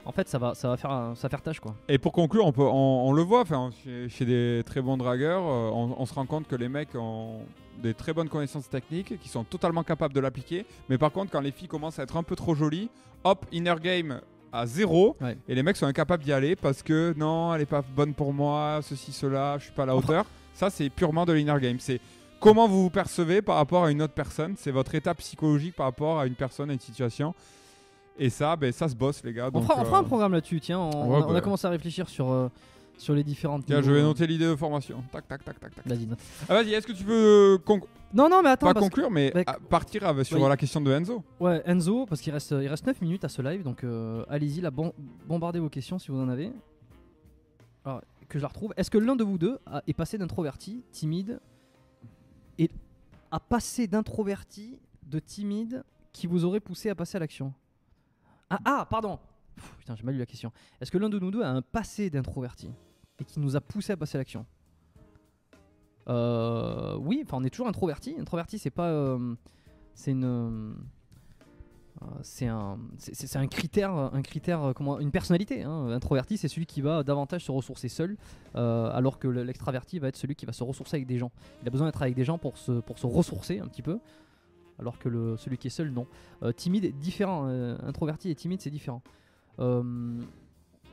en 0.05 0.13
fait, 0.13 0.29
ça 0.29 0.39
va, 0.39 0.55
ça 0.55 0.69
va 0.69 0.77
faire, 0.77 0.91
ça 1.15 1.23
va 1.23 1.29
faire 1.29 1.43
tâche 1.43 1.61
quoi. 1.61 1.75
Et 1.89 1.99
pour 1.99 2.13
conclure, 2.13 2.47
on, 2.47 2.53
peut, 2.53 2.63
on, 2.67 3.09
on 3.09 3.13
le 3.13 3.23
voit, 3.23 3.43
enfin, 3.43 3.71
chez, 3.85 4.09
chez 4.09 4.25
des 4.25 4.63
très 4.65 4.81
bons 4.81 4.97
dragueurs, 4.97 5.43
euh, 5.43 5.71
on, 5.73 5.95
on 5.99 6.07
se 6.07 6.15
rend 6.15 6.27
compte 6.27 6.49
que 6.49 6.57
les 6.57 6.69
mecs 6.69 6.95
ont 6.95 7.41
des 7.83 7.95
très 7.95 8.13
bonnes 8.13 8.29
connaissances 8.29 8.69
techniques, 8.69 9.19
qui 9.21 9.29
sont 9.29 9.45
totalement 9.45 9.83
capables 9.83 10.13
de 10.15 10.21
l'appliquer. 10.21 10.67
Mais 10.89 10.99
par 10.99 11.13
contre, 11.13 11.31
quand 11.31 11.41
les 11.41 11.51
filles 11.51 11.69
commencent 11.69 11.99
à 11.99 12.03
être 12.03 12.17
un 12.17 12.23
peu 12.23 12.37
trop 12.37 12.55
jolies, 12.55 12.91
hop, 13.25 13.45
inner 13.53 13.75
game 13.83 14.21
à 14.53 14.67
zéro, 14.67 15.17
Ouais. 15.21 15.37
et 15.49 15.55
les 15.55 15.63
mecs 15.63 15.77
sont 15.77 15.87
incapables 15.87 16.23
d'y 16.25 16.33
aller 16.33 16.57
parce 16.57 16.83
que 16.83 17.15
non, 17.17 17.55
elle 17.55 17.63
est 17.63 17.67
pas 17.67 17.83
bonne 17.83 18.15
pour 18.15 18.33
moi, 18.33 18.81
ceci, 18.83 19.13
cela, 19.13 19.57
je 19.59 19.65
suis 19.65 19.73
pas 19.73 19.85
à 19.85 19.87
la 19.87 19.97
hauteur. 19.97 20.25
Ça, 20.55 20.71
c'est 20.71 20.91
purement 20.91 21.25
de 21.25 21.33
l'inner 21.33 21.59
game. 21.61 21.77
C'est 21.79 22.01
comment 22.41 22.67
vous 22.69 22.83
vous 22.83 22.91
percevez 22.91 23.43
par 23.43 23.57
rapport 23.57 23.85
à 23.85 23.91
une 23.91 24.03
autre 24.03 24.13
personne. 24.15 24.55
C'est 24.59 24.71
votre 24.73 24.95
état 24.95 25.15
psychologique 25.15 25.75
par 25.77 25.87
rapport 25.87 26.19
à 26.19 26.27
une 26.27 26.35
personne, 26.35 26.69
à 26.71 26.73
une 26.73 26.81
situation. 26.81 27.35
Et 28.19 28.29
ça, 28.29 28.57
ben, 28.57 28.71
ça 28.73 28.89
se 28.89 28.95
bosse, 28.95 29.23
les 29.25 29.33
gars. 29.33 29.47
On 29.49 29.61
donc, 29.61 29.63
fera, 29.69 29.81
on 29.81 29.85
fera 29.85 29.99
euh, 29.99 30.01
un 30.01 30.05
programme 30.05 30.33
là-dessus. 30.33 30.61
Tiens, 30.61 30.79
on, 30.81 30.91
Ouais, 30.91 30.93
on 31.19 31.23
a- 31.23 31.27
on 31.27 31.31
a 31.31 31.35
bah. 31.35 31.41
commencé 31.41 31.67
à 31.67 31.71
réfléchir 31.71 32.09
sur, 32.09 32.31
euh, 32.31 32.49
sur 33.01 33.15
les 33.15 33.25
différentes. 33.25 33.65
Tiens, 33.67 33.81
je 33.83 33.91
vais 33.91 34.03
noter 34.03 34.27
l'idée 34.27 34.47
de 34.47 34.55
formation. 34.57 35.03
Tac, 35.11 35.27
tac, 35.27 35.43
tac, 35.45 35.59
tac, 35.59 35.75
tac. 35.75 35.87
Vas-y, 35.87 36.07
note. 36.07 36.19
Ah, 36.49 36.55
vas-y, 36.55 36.75
est-ce 36.75 36.87
que 36.87 36.93
tu 36.93 37.03
peux 37.05 37.13
euh, 37.55 37.59
conc- 37.59 37.85
Non, 38.13 38.29
non, 38.29 38.43
mais 38.43 38.51
attends. 38.51 38.67
pas 38.67 38.75
parce 38.75 38.87
que- 38.87 38.91
conclure, 38.91 39.11
mais 39.11 39.31
bah, 39.35 39.59
partir 39.69 40.07
avec- 40.07 40.27
sur 40.27 40.41
oui. 40.41 40.49
la 40.49 40.57
question 40.57 40.81
de 40.81 40.91
Enzo 40.93 41.25
Ouais, 41.41 41.63
Enzo, 41.65 42.05
parce 42.07 42.21
qu'il 42.21 42.33
reste, 42.33 42.51
il 42.61 42.69
reste 42.69 42.87
9 42.87 43.01
minutes 43.01 43.25
à 43.25 43.29
ce 43.29 43.41
live, 43.43 43.63
donc 43.63 43.85
euh, 43.85 44.25
allez-y, 44.29 44.61
là, 44.61 44.71
bon- 44.71 44.93
bombardez 45.27 45.59
vos 45.61 45.69
questions 45.71 45.99
si 45.99 46.11
vous 46.11 46.19
en 46.21 46.29
avez. 46.29 46.53
Alors, 47.85 48.03
que 48.29 48.39
je 48.39 48.43
la 48.43 48.49
retrouve. 48.49 48.73
Est-ce 48.77 48.91
que 48.91 48.99
l'un 48.99 49.17
de 49.17 49.25
vous 49.25 49.39
deux 49.39 49.59
a- 49.67 49.83
est 49.87 49.93
passé 49.95 50.19
d'introverti, 50.19 50.85
timide, 50.93 51.41
et 52.59 52.71
a 53.31 53.41
passé 53.41 53.87
d'introverti, 53.87 54.79
de 55.05 55.19
timide, 55.19 55.83
qui 56.13 56.27
vous 56.27 56.45
aurait 56.45 56.61
poussé 56.61 56.91
à 56.91 56.95
passer 56.95 57.17
à 57.17 57.21
l'action? 57.21 57.53
Ah, 58.51 58.59
ah, 58.65 58.87
pardon 58.91 59.19
Pff, 59.57 59.75
Putain, 59.79 59.95
j'ai 59.97 60.03
mal 60.05 60.15
lu 60.15 60.21
la 60.21 60.27
question. 60.27 60.53
Est-ce 60.81 60.91
que 60.91 60.99
l'un 60.99 61.09
de 61.09 61.19
nous 61.19 61.31
deux 61.31 61.43
a 61.43 61.51
un 61.51 61.63
passé 61.63 62.09
d'introverti? 62.11 62.71
Et 63.21 63.25
qui 63.25 63.39
nous 63.41 63.57
a 63.57 63.61
poussé 63.61 63.93
à 63.93 63.97
passer 63.97 64.19
l'action 64.19 64.47
Euh, 66.09 66.97
Oui, 66.99 67.23
enfin, 67.25 67.37
on 67.41 67.45
est 67.45 67.51
toujours 67.51 67.69
introverti. 67.69 68.17
Introverti, 68.19 68.59
c'est 68.59 68.71
pas. 68.71 68.89
euh, 68.89 69.35
c'est 69.95 70.13
une. 70.13 70.25
euh, 70.25 70.73
c'est 72.23 72.47
un, 72.47 72.79
c'est- 72.99 73.37
un 73.37 73.47
critère, 73.47 73.93
un 73.93 74.23
critère, 74.23 74.73
comment, 74.75 74.99
une 75.01 75.11
personnalité. 75.11 75.65
hein. 75.65 75.89
Introverti, 75.91 76.39
c'est 76.39 76.49
celui 76.49 76.65
qui 76.65 76.81
va 76.81 77.03
davantage 77.03 77.45
se 77.45 77.53
ressourcer 77.53 77.89
seul, 77.89 78.17
alors 78.55 79.19
que 79.19 79.29
le- 79.29 79.43
l'extraverti 79.43 79.99
va 79.99 80.09
être 80.09 80.17
celui 80.17 80.35
qui 80.35 80.47
va 80.47 80.53
se 80.53 80.65
ressourcer 80.65 80.97
avec 80.97 81.07
des 81.07 81.19
gens. 81.19 81.31
Il 81.63 81.69
a 81.69 81.71
besoin 81.71 81.87
d'être 81.89 82.01
avec 82.01 82.15
des 82.15 82.25
gens 82.25 82.39
pour 82.39 82.57
se, 82.57 82.73
pour 82.81 82.99
se 82.99 83.07
ressourcer 83.07 83.59
un 83.59 83.67
petit 83.67 83.83
peu, 83.83 83.99
alors 84.79 84.99
que 84.99 85.37
celui 85.37 85.59
qui 85.59 85.67
est 85.67 85.71
seul, 85.71 85.91
non. 85.91 86.07
Timide 86.57 86.87
est 86.87 86.93
différent. 86.93 87.45
introverti 87.83 88.31
et 88.31 88.35
timide, 88.35 88.63
c'est 88.63 88.71
différent. 88.71 89.03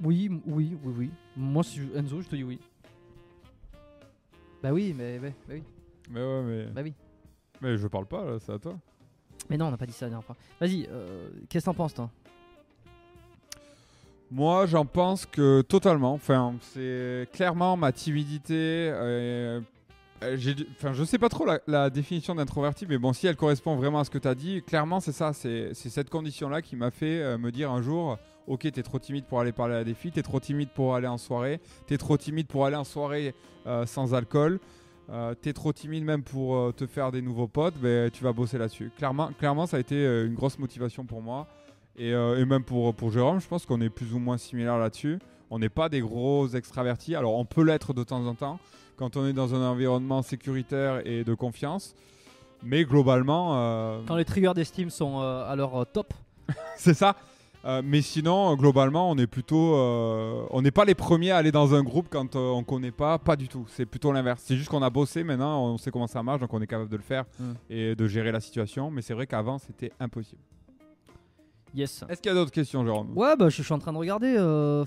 Oui, 0.03 0.29
oui, 0.45 0.77
oui, 0.83 0.93
oui. 0.97 1.09
Moi, 1.35 1.63
si 1.63 1.79
je- 1.79 1.97
Enzo, 1.97 2.21
je 2.21 2.27
te 2.27 2.35
dis 2.35 2.43
oui. 2.43 2.59
Bah 4.61 4.71
oui, 4.71 4.93
mais, 4.97 5.19
mais- 5.19 5.29
bah 5.47 5.53
oui, 5.55 5.63
Mais 6.11 6.19
ouais, 6.21 6.41
mais, 6.43 6.65
bah 6.65 6.81
oui. 6.83 6.93
mais 7.61 7.77
je 7.77 7.87
parle 7.87 8.05
pas, 8.05 8.23
là, 8.25 8.37
c'est 8.39 8.51
à 8.53 8.59
toi. 8.59 8.77
Mais 9.49 9.57
non, 9.57 9.67
on 9.67 9.71
n'a 9.71 9.77
pas 9.77 9.85
dit 9.85 9.93
ça 9.93 10.05
la 10.05 10.09
dernière 10.11 10.25
fois. 10.25 10.35
Vas-y, 10.59 10.87
euh, 10.91 11.29
qu'est-ce 11.49 11.65
que 11.65 11.69
t'en 11.71 11.73
penses, 11.75 11.93
toi? 11.93 12.09
Moi, 14.29 14.65
j'en 14.65 14.85
pense 14.85 15.25
que 15.25 15.61
totalement. 15.61 16.13
Enfin, 16.13 16.55
c'est 16.61 17.27
clairement 17.31 17.77
ma 17.77 17.91
timidité. 17.93 18.89
euh, 18.93 19.61
euh, 20.23 20.35
j'ai 20.37 20.53
Enfin, 20.71 20.91
je 20.93 21.03
sais 21.05 21.17
pas 21.17 21.29
trop 21.29 21.45
la, 21.45 21.59
la 21.67 21.89
définition 21.89 22.35
d'introverti, 22.35 22.85
mais 22.89 22.97
bon, 22.97 23.13
si 23.13 23.27
elle 23.27 23.37
correspond 23.37 23.75
vraiment 23.77 23.99
à 23.99 24.03
ce 24.03 24.09
que 24.09 24.17
tu 24.17 24.27
as 24.27 24.35
dit, 24.35 24.61
clairement, 24.63 24.99
c'est 24.99 25.11
ça. 25.13 25.31
C'est 25.31 25.73
c'est 25.73 25.89
cette 25.89 26.09
condition-là 26.09 26.61
qui 26.61 26.75
m'a 26.75 26.91
fait 26.91 27.21
euh, 27.21 27.37
me 27.37 27.51
dire 27.51 27.71
un 27.71 27.81
jour 27.81 28.17
Ok, 28.47 28.71
t'es 28.71 28.83
trop 28.83 28.97
timide 28.99 29.25
pour 29.25 29.39
aller 29.41 29.51
parler 29.51 29.75
à 29.75 29.83
des 29.83 29.93
filles, 29.93 30.11
t'es 30.11 30.23
trop 30.23 30.39
timide 30.39 30.69
pour 30.69 30.95
aller 30.95 31.07
en 31.07 31.17
soirée, 31.17 31.59
t'es 31.85 31.97
trop 31.97 32.15
timide 32.17 32.47
pour 32.47 32.65
aller 32.65 32.77
en 32.77 32.85
soirée 32.85 33.35
euh, 33.65 33.85
sans 33.85 34.13
alcool, 34.13 34.59
euh, 35.09 35.33
t'es 35.35 35.53
trop 35.53 35.71
timide 35.71 36.03
même 36.03 36.23
pour 36.23 36.55
euh, 36.55 36.71
te 36.71 36.85
faire 36.85 37.11
des 37.11 37.21
nouveaux 37.21 37.47
potes, 37.47 37.75
ben, 37.77 38.09
tu 38.11 38.23
vas 38.23 38.33
bosser 38.33 38.57
là-dessus. 38.57 38.91
Clairement, 38.97 39.31
clairement, 39.39 39.65
ça 39.65 39.77
a 39.77 39.79
été 39.79 39.95
euh, 39.95 40.25
une 40.27 40.33
grosse 40.33 40.59
motivation 40.59 41.05
pour 41.05 41.21
moi. 41.21 41.47
Et, 41.99 42.11
et 42.11 42.45
même 42.45 42.63
pour, 42.63 42.93
pour 42.93 43.11
Jérôme, 43.11 43.41
je 43.41 43.47
pense 43.47 43.65
qu'on 43.65 43.81
est 43.81 43.89
plus 43.89 44.13
ou 44.13 44.19
moins 44.19 44.37
similaires 44.37 44.77
là-dessus. 44.77 45.17
On 45.49 45.57
n'est 45.57 45.67
pas 45.69 45.89
des 45.89 45.99
gros 45.99 46.47
extravertis. 46.47 47.15
Alors 47.15 47.33
on 47.33 47.43
peut 47.43 47.63
l'être 47.63 47.91
de 47.91 48.03
temps 48.03 48.23
en 48.27 48.35
temps 48.35 48.59
quand 48.97 49.17
on 49.17 49.25
est 49.25 49.33
dans 49.33 49.55
un 49.55 49.67
environnement 49.67 50.21
sécuritaire 50.21 51.01
et 51.07 51.23
de 51.23 51.33
confiance. 51.33 51.95
Mais 52.61 52.85
globalement, 52.85 54.03
Quand 54.07 54.15
les 54.15 54.25
triggers 54.25 54.53
d'estime 54.53 54.91
sont 54.91 55.21
à 55.21 55.55
leur 55.55 55.87
top, 55.91 56.13
c'est 56.77 56.93
ça. 56.93 57.15
Euh, 57.67 57.81
mais 57.83 58.01
sinon, 58.01 58.51
euh, 58.51 58.55
globalement, 58.55 59.11
on 59.11 59.17
est 59.17 59.27
plutôt, 59.27 59.75
euh, 59.75 60.45
on 60.51 60.61
n'est 60.61 60.71
pas 60.71 60.85
les 60.85 60.95
premiers 60.95 61.31
à 61.31 61.37
aller 61.37 61.51
dans 61.51 61.75
un 61.75 61.83
groupe 61.83 62.07
quand 62.09 62.35
euh, 62.37 62.49
on 62.51 62.63
connaît 62.63 62.91
pas, 62.91 63.19
pas 63.19 63.35
du 63.35 63.49
tout. 63.49 63.65
C'est 63.67 63.85
plutôt 63.85 64.13
l'inverse. 64.13 64.41
C'est 64.45 64.55
juste 64.55 64.69
qu'on 64.69 64.81
a 64.81 64.89
bossé 64.89 65.23
maintenant, 65.25 65.65
on 65.65 65.77
sait 65.77 65.91
comment 65.91 66.07
ça 66.07 66.23
marche, 66.23 66.39
donc 66.39 66.53
on 66.53 66.61
est 66.61 66.67
capable 66.67 66.89
de 66.89 66.95
le 66.95 67.03
faire 67.03 67.25
Mm. 67.39 67.43
et 67.69 67.95
de 67.95 68.07
gérer 68.07 68.31
la 68.31 68.39
situation. 68.39 68.89
Mais 68.89 69.01
c'est 69.01 69.13
vrai 69.13 69.27
qu'avant, 69.27 69.57
c'était 69.57 69.91
impossible. 69.99 70.41
yes. 71.75 72.03
Est-ce 72.09 72.21
qu'il 72.21 72.29
y 72.29 72.31
a 72.31 72.35
d'autres 72.35 72.51
questions, 72.51 72.83
Jérôme? 72.85 73.11
Ouais, 73.17 73.35
bah 73.35 73.49
je 73.49 73.61
suis 73.61 73.73
en 73.73 73.79
train 73.79 73.91
de 73.93 73.97
regarder. 73.97 74.35
euh, 74.37 74.85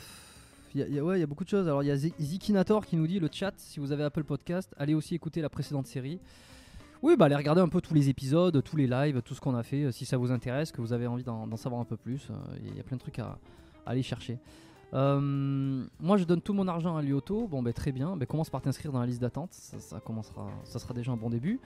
y 0.75 0.83
a- 0.83 0.89
y 0.89 0.99
a- 0.99 1.05
ouais, 1.05 1.19
il 1.19 1.21
y 1.21 1.25
a 1.25 1.27
beaucoup 1.27 1.45
de 1.45 1.49
choses. 1.51 1.67
Alors, 1.67 1.83
il 1.83 1.87
y 1.87 1.91
a 1.91 1.97
Zi- 1.97 2.15
Zikinator 2.21 2.87
qui 2.87 2.97
nous 2.97 3.07
dit 3.07 3.21
le 3.21 3.29
chat, 3.31 3.53
si 3.59 3.79
vous 3.81 3.93
avez 3.93 4.05
Apple 4.05 4.25
Podcast, 4.25 4.73
allez 4.79 4.95
aussi 4.95 5.15
écouter 5.15 5.41
la 5.43 5.51
précédente 5.51 5.87
série. 5.87 6.19
Oui, 7.03 7.17
bah 7.17 7.25
allez 7.27 7.37
regarder 7.37 7.63
un 7.63 7.69
peu 7.69 7.81
tous 7.81 7.95
les 7.95 8.11
épisodes, 8.11 8.63
tous 8.63 8.77
les 8.77 8.87
lives, 8.87 9.23
tout 9.23 9.35
ce 9.35 9.41
qu'on 9.41 9.55
a 9.55 9.63
fait, 9.63 9.85
euh, 9.85 9.91
si 9.91 10.05
ça 10.05 10.19
vous 10.19 10.31
intéresse, 10.31 10.71
que 10.71 10.83
vous 10.83 10.93
avez 10.93 11.07
envie 11.07 11.25
d'en 11.25 11.57
savoir 11.57 11.81
un 11.81 11.87
peu 11.87 11.97
plus. 11.97 12.29
euh, 12.31 12.35
Il 12.63 12.77
y 12.77 12.81
a 12.81 12.83
plein 12.83 12.97
de 12.97 13.01
trucs 13.01 13.19
à, 13.19 13.39
aller 13.87 14.03
chercher. 14.03 14.39
Euh, 14.93 15.87
moi, 15.99 16.19
je 16.19 16.25
donne 16.25 16.43
tout 16.43 16.53
mon 16.53 16.69
argent 16.69 16.97
à 16.97 17.03
Lyoto. 17.03 17.49
Bon, 17.49 17.63
bah 17.63 17.73
très 17.73 17.93
bien. 17.93 18.17
Bah, 18.17 18.27
commence 18.27 18.51
par 18.51 18.61
t'inscrire 18.61 18.93
dans 18.93 19.01
la 19.01 19.07
liste 19.07 19.21
d'attente. 19.21 19.53
Ça, 19.53 19.99
commencera, 20.01 20.49
ça 20.65 20.79
sera 20.79 20.93
déjà 20.93 21.13
un 21.13 21.17
bon 21.17 21.31
début. 21.31 21.59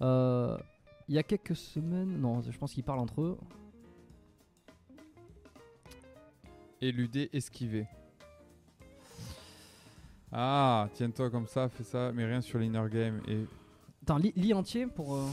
Il 0.00 1.14
y 1.14 1.18
a 1.18 1.22
quelques 1.22 1.56
semaines, 1.56 2.18
non, 2.18 2.40
je 2.42 2.56
pense 2.56 2.72
qu'ils 2.72 2.84
parlent 2.84 3.00
entre 3.00 3.20
eux. 3.20 3.38
Éluder, 6.80 7.28
esquiver. 7.32 7.86
Ah, 10.32 10.88
tiens-toi 10.94 11.30
comme 11.30 11.46
ça, 11.46 11.68
fais 11.68 11.82
ça, 11.84 12.12
mais 12.12 12.24
rien 12.24 12.40
sur 12.40 12.58
l'inner 12.58 12.84
game. 12.90 13.20
Et... 13.26 13.44
Attends, 14.08 14.16
lis, 14.16 14.32
lis 14.36 14.54
entier 14.54 14.86
pour. 14.86 15.16
euh, 15.16 15.26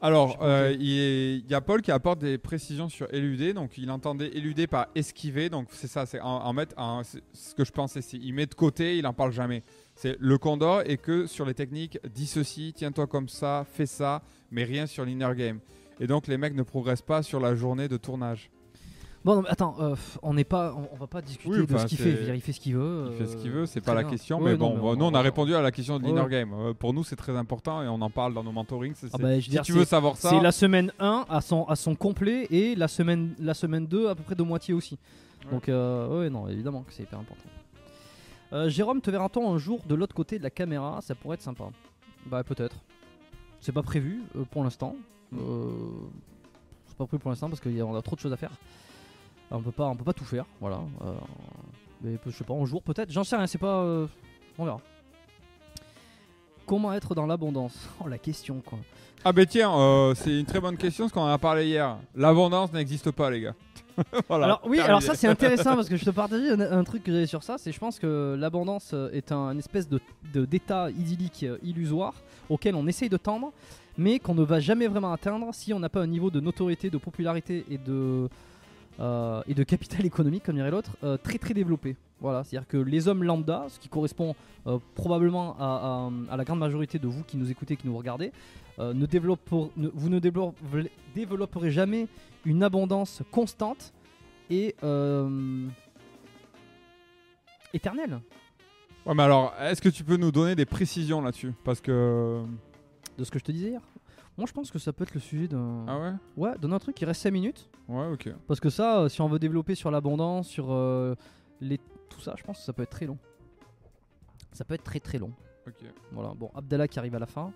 Alors, 0.00 0.38
euh, 0.40 0.72
il, 0.78 0.98
est- 0.98 1.36
il 1.38 1.50
y 1.50 1.54
a 1.54 1.60
Paul 1.60 1.82
qui 1.82 1.90
apporte 1.90 2.20
des 2.20 2.38
précisions 2.38 2.88
sur 2.88 3.12
éluder. 3.12 3.52
Donc, 3.52 3.76
il 3.76 3.90
entendait 3.90 4.28
éluder 4.28 4.68
par 4.68 4.86
esquiver. 4.94 5.50
Donc, 5.50 5.66
c'est 5.72 5.88
ça, 5.88 6.06
c'est 6.06 6.20
en, 6.20 6.52
mettre. 6.52 6.76
ce 7.02 7.54
que 7.56 7.64
je 7.64 7.72
pensais, 7.72 8.02
c'est 8.02 8.18
il 8.18 8.32
met 8.32 8.46
de 8.46 8.54
côté, 8.54 8.96
il 8.98 9.06
en 9.08 9.12
parle 9.14 9.32
jamais. 9.32 9.64
C'est 9.96 10.16
le 10.20 10.38
condor 10.38 10.82
et 10.86 10.96
que 10.96 11.26
sur 11.26 11.44
les 11.44 11.54
techniques, 11.54 11.98
dis 12.14 12.28
ceci, 12.28 12.72
tiens-toi 12.72 13.08
comme 13.08 13.28
ça, 13.28 13.66
fais 13.72 13.86
ça, 13.86 14.22
mais 14.52 14.62
rien 14.62 14.86
sur 14.86 15.04
l'inner 15.04 15.34
game. 15.36 15.58
et 15.98 16.06
donc 16.06 16.28
les 16.28 16.38
mecs 16.38 16.54
ne 16.54 16.62
progressent 16.62 17.02
pas 17.02 17.24
sur 17.24 17.40
la 17.40 17.56
journée 17.56 17.88
de 17.88 17.96
tournage. 17.96 18.48
Bon, 19.22 19.34
non, 19.36 19.42
mais 19.42 19.50
attends, 19.50 19.76
euh, 19.80 19.94
on 20.22 20.32
n'est 20.32 20.44
pas, 20.44 20.72
on, 20.74 20.88
on 20.94 20.96
va 20.96 21.06
pas 21.06 21.20
discuter 21.20 21.50
Oui, 21.60 21.66
de 21.66 21.76
ce 21.78 21.84
qu'il 21.84 21.98
fait. 21.98 22.24
Dire, 22.24 22.34
il 22.34 22.40
fait 22.40 22.52
ce 22.52 22.60
qu'il 22.60 22.74
veut. 22.74 23.08
Il 23.12 23.18
fait 23.18 23.26
ce 23.26 23.36
qu'il 23.36 23.50
euh, 23.50 23.54
veut, 23.54 23.66
c'est 23.66 23.82
pas 23.82 23.92
la 23.94 24.00
bien. 24.02 24.10
question, 24.12 24.38
Ouais, 24.38 24.52
mais 24.52 24.56
non, 24.56 24.70
bon, 24.70 24.74
mais 24.76 24.88
on- 24.92 24.96
nous 24.96 25.04
on 25.04 25.14
a 25.14 25.20
on- 25.20 25.22
répondu 25.22 25.54
à 25.54 25.60
la 25.60 25.70
question 25.70 25.98
de 25.98 26.04
Ouais. 26.06 26.12
l'inner 26.14 26.26
game. 26.28 26.52
Euh, 26.54 26.72
pour 26.72 26.94
nous 26.94 27.04
c'est 27.04 27.16
très 27.16 27.36
important 27.36 27.82
et 27.82 27.88
on 27.88 28.00
en 28.00 28.08
parle 28.08 28.32
dans 28.32 28.42
nos 28.42 28.52
mentorings. 28.52 28.94
c'est- 28.94 29.08
Ah 29.12 29.18
bah, 29.18 29.38
si 29.38 29.50
dire, 29.50 29.60
tu 29.62 29.72
veux 29.72 29.84
savoir 29.84 30.16
ça, 30.16 30.30
C'est 30.30 30.40
la 30.40 30.52
semaine 30.52 30.90
1 30.98 31.26
à 31.28 31.42
son, 31.42 31.64
à 31.64 31.76
son 31.76 31.94
complet 31.94 32.46
et 32.50 32.74
la 32.74 32.88
semaine, 32.88 33.34
la 33.38 33.52
semaine 33.52 33.86
2 33.86 34.08
à 34.08 34.14
peu 34.14 34.22
près 34.22 34.34
de 34.34 34.42
moitié 34.42 34.72
aussi. 34.72 34.98
Ouais. 35.44 35.50
Donc, 35.52 35.68
euh, 35.68 36.20
ouais, 36.20 36.30
non, 36.30 36.48
évidemment 36.48 36.80
que 36.82 36.92
c'est 36.94 37.02
hyper 37.02 37.18
important. 37.18 38.68
Jérôme, 38.68 39.00
te 39.00 39.10
verra-t-on 39.10 39.52
un 39.54 39.58
jour 39.58 39.80
de 39.86 39.94
l'autre 39.94 40.14
côté 40.14 40.38
de 40.38 40.42
la 40.42 40.50
caméra? 40.50 40.98
Ça 41.02 41.14
pourrait 41.14 41.34
être 41.34 41.42
sympa. 41.42 41.64
Bah, 42.26 42.42
peut-être. 42.42 42.76
C'est 43.60 43.70
pas 43.72 43.82
prévu 43.82 44.22
pour 44.50 44.64
l'instant. 44.64 44.96
Euh, 45.34 45.68
c'est 46.86 46.96
pas 46.96 47.06
prévu 47.06 47.20
pour 47.20 47.30
l'instant 47.30 47.48
parce 47.48 47.60
qu'on 47.60 47.94
a 47.94 48.02
trop 48.02 48.16
de 48.16 48.20
choses 48.20 48.32
à 48.32 48.36
faire. 48.36 48.50
On 49.50 49.60
peut 49.60 49.72
pas, 49.72 49.86
on 49.86 49.96
peut 49.96 50.04
pas 50.04 50.12
tout 50.12 50.24
faire, 50.24 50.44
voilà. 50.60 50.80
Euh, 51.04 51.12
mais 52.02 52.16
je 52.24 52.30
sais 52.30 52.44
pas, 52.44 52.54
un 52.54 52.64
jour 52.64 52.82
peut-être. 52.82 53.10
J'en 53.10 53.24
sais 53.24 53.36
rien, 53.36 53.46
c'est 53.46 53.58
pas. 53.58 53.80
euh, 53.82 54.06
on 54.58 54.64
verra. 54.64 54.80
Comment 56.66 56.92
être 56.92 57.14
dans 57.14 57.26
l'abondance? 57.26 57.88
Oh 58.04 58.08
la 58.08 58.18
question 58.18 58.62
quoi. 58.64 58.78
Ah 59.24 59.32
ben 59.32 59.44
tiens, 59.44 59.74
euh, 59.76 60.14
c'est 60.14 60.38
une 60.40 60.46
très 60.46 60.60
bonne 60.60 60.76
question 60.78 61.04
parce 61.04 61.12
qu'on 61.12 61.20
en 61.22 61.26
a 61.32 61.36
parlé 61.38 61.66
hier. 61.66 61.98
L'abondance 62.14 62.72
n'existe 62.72 63.10
pas 63.10 63.28
les 63.30 63.40
gars. 63.42 63.54
voilà. 64.28 64.46
Alors 64.46 64.60
oui, 64.64 64.76
terminé. 64.76 64.82
alors 64.88 65.02
ça 65.02 65.14
c'est 65.14 65.26
intéressant 65.26 65.74
parce 65.74 65.88
que 65.88 65.96
je 65.96 66.04
te 66.04 66.10
partageais 66.10 66.50
un, 66.52 66.60
un 66.78 66.84
truc 66.84 67.02
que 67.02 67.12
j'avais 67.12 67.26
sur 67.26 67.42
ça, 67.42 67.58
c'est 67.58 67.72
je 67.72 67.78
pense 67.78 67.98
que 67.98 68.34
l'abondance 68.38 68.94
est 69.12 69.32
un 69.32 69.50
une 69.50 69.58
espèce 69.58 69.88
de 69.88 70.00
de- 70.32 70.46
d'état 70.46 70.90
idyllique 70.90 71.44
illusoire 71.62 72.14
auquel 72.48 72.74
on 72.76 72.86
essaye 72.86 73.08
de 73.10 73.16
tendre, 73.18 73.52
mais 73.98 74.18
qu'on 74.20 74.34
ne 74.34 74.42
va 74.44 74.60
jamais 74.60 74.86
vraiment 74.86 75.12
atteindre 75.12 75.48
si 75.52 75.74
on 75.74 75.80
n'a 75.80 75.88
pas 75.90 76.00
un 76.00 76.06
niveau 76.06 76.30
de 76.30 76.40
notoriété, 76.40 76.88
de 76.88 76.96
popularité 76.98 77.66
et 77.68 77.76
de 77.78 78.28
euh, 79.00 79.42
et 79.48 79.54
de 79.54 79.62
capital 79.64 80.04
économique, 80.12 80.44
comme 80.44 80.56
dirait 80.56 80.70
l'autre, 80.70 80.96
euh, 81.04 81.16
très 81.16 81.38
très 81.38 81.54
développé. 81.54 81.96
Voilà, 82.20 82.44
c'est-à-dire 82.44 82.68
que 82.68 82.76
les 82.76 83.08
hommes 83.08 83.24
lambda, 83.24 83.66
ce 83.70 83.78
qui 83.78 83.88
correspond 83.88 84.34
euh, 84.66 84.78
probablement 84.94 85.56
à, 85.58 85.64
à- 85.64 86.32
à 86.34 86.36
la 86.36 86.44
grande 86.44 86.58
majorité 86.58 86.98
de 86.98 87.06
vous 87.08 87.22
qui 87.24 87.36
nous 87.38 87.50
écoutez, 87.50 87.76
qui 87.76 87.86
nous 87.86 87.96
regardez, 87.96 88.32
ne 88.78 89.04
développent- 89.06 89.70
ne- 89.76 89.90
vous 89.92 90.08
ne 90.08 90.18
développe- 90.18 90.56
développerez 91.14 91.70
jamais 91.70 92.06
une 92.46 92.62
abondance 92.62 93.22
constante 93.30 93.92
et 94.50 94.74
éternelle. 97.72 98.20
Ouais, 99.06 99.14
mais 99.14 99.22
alors, 99.22 99.54
est-ce 99.60 99.80
que 99.80 99.88
tu 99.88 100.04
peux 100.04 100.16
nous 100.16 100.30
donner 100.32 100.54
des 100.54 100.66
précisions 100.66 101.20
là-dessus? 101.22 101.52
Parce 101.64 101.80
que. 101.80 102.42
De 103.18 103.24
ce 103.24 103.30
que 103.30 103.38
je 103.38 103.44
te 103.44 103.52
disais 103.52 103.68
hier? 103.70 103.80
Moi, 104.36 104.46
je 104.46 104.52
pense 104.52 104.70
que 104.70 104.78
ça 104.78 104.92
peut 104.92 105.02
être 105.04 105.14
le 105.14 105.20
sujet 105.20 105.48
d'un. 105.48 105.84
Ah 105.86 105.98
ouais 105.98 106.12
Ouais, 106.36 106.58
d'un 106.58 106.78
truc 106.78 106.96
qui 106.96 107.04
reste 107.04 107.22
5 107.22 107.30
minutes. 107.30 107.68
Ouais, 107.88 108.06
ok. 108.06 108.30
Parce 108.46 108.60
que 108.60 108.70
ça, 108.70 109.00
euh, 109.00 109.08
si 109.08 109.20
on 109.20 109.28
veut 109.28 109.38
développer 109.38 109.74
sur 109.74 109.90
l'abondance, 109.90 110.48
sur 110.48 110.70
euh, 110.70 111.14
les... 111.60 111.78
tout 112.08 112.20
ça, 112.20 112.34
je 112.38 112.42
pense 112.42 112.58
que 112.58 112.64
ça 112.64 112.72
peut 112.72 112.82
être 112.82 112.90
très 112.90 113.06
long. 113.06 113.18
Ça 114.52 114.64
peut 114.64 114.74
être 114.74 114.84
très 114.84 115.00
très 115.00 115.18
long. 115.18 115.32
ok. 115.66 115.84
Voilà, 116.12 116.32
bon, 116.34 116.50
Abdallah 116.54 116.88
qui 116.88 116.98
arrive 116.98 117.14
à 117.14 117.18
la 117.18 117.26
fin. 117.26 117.52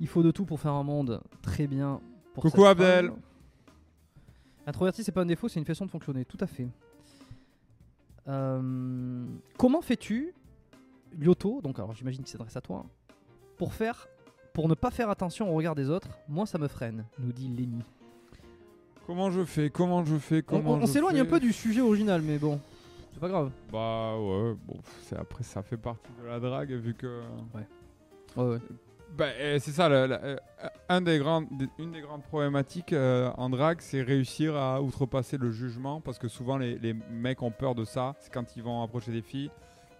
Il 0.00 0.08
faut 0.08 0.22
de 0.22 0.30
tout 0.30 0.44
pour 0.44 0.60
faire 0.60 0.72
un 0.72 0.82
monde 0.82 1.20
très 1.42 1.66
bien. 1.66 2.00
Pour 2.32 2.42
Coucou, 2.42 2.64
Abdel. 2.64 3.12
Introverti, 4.66 5.04
c'est 5.04 5.12
pas 5.12 5.22
un 5.22 5.26
défaut, 5.26 5.48
c'est 5.48 5.60
une 5.60 5.66
façon 5.66 5.84
de 5.84 5.90
fonctionner. 5.90 6.24
Tout 6.24 6.38
à 6.40 6.46
fait. 6.46 6.68
Euh, 8.28 9.26
comment 9.58 9.82
fais-tu, 9.82 10.34
Lyoto, 11.18 11.60
donc 11.60 11.78
alors 11.78 11.92
j'imagine 11.92 12.22
qu'il 12.22 12.30
s'adresse 12.32 12.56
à 12.56 12.60
toi, 12.60 12.84
hein, 12.86 13.14
pour 13.58 13.74
faire, 13.74 14.08
pour 14.54 14.68
ne 14.68 14.74
pas 14.74 14.90
faire 14.90 15.10
attention 15.10 15.50
au 15.52 15.54
regard 15.54 15.74
des 15.74 15.90
autres 15.90 16.08
Moi, 16.28 16.46
ça 16.46 16.56
me 16.58 16.68
freine, 16.68 17.04
nous 17.18 17.32
dit 17.32 17.48
Lenny. 17.48 17.82
Comment 19.06 19.30
je 19.30 19.44
fais 19.44 19.68
Comment 19.68 20.02
je 20.04 20.16
fais 20.16 20.38
On, 20.48 20.56
Comment 20.56 20.74
on- 20.74 20.86
s'éloigne 20.86 21.20
un 21.20 21.24
peu 21.26 21.40
du 21.40 21.52
sujet 21.52 21.82
original, 21.82 22.22
mais 22.22 22.38
bon, 22.38 22.58
c'est 23.12 23.20
pas 23.20 23.28
grave. 23.28 23.50
Bah 23.70 24.14
ouais, 24.16 24.54
bon, 24.66 24.78
c'est 25.02 25.16
après 25.18 25.44
ça 25.44 25.62
fait 25.62 25.76
partie 25.76 26.08
de 26.22 26.26
la 26.26 26.40
drague 26.40 26.70
vu 26.72 26.94
que. 26.94 27.20
Ouais, 27.54 28.42
ouais. 28.42 28.58
Bah, 29.18 29.26
euh, 29.38 29.58
c'est 29.60 29.70
ça, 29.72 29.86
euh, 29.90 30.36
un 30.88 31.00
des 31.00 31.20
une 31.78 31.92
des 31.92 32.00
grandes 32.00 32.22
problématiques 32.22 32.92
euh, 32.92 33.30
en 33.36 33.50
drague, 33.50 33.80
c'est 33.80 34.02
réussir 34.02 34.56
à 34.56 34.80
outrepasser 34.80 35.36
le 35.36 35.52
jugement 35.52 36.00
parce 36.00 36.18
que 36.18 36.26
souvent 36.26 36.56
les, 36.58 36.78
les 36.78 36.94
mecs 37.12 37.42
ont 37.42 37.52
peur 37.52 37.74
de 37.74 37.84
ça. 37.84 38.14
C'est 38.20 38.32
quand 38.32 38.56
ils 38.56 38.62
vont 38.62 38.82
approcher 38.82 39.12
des 39.12 39.22
filles, 39.22 39.50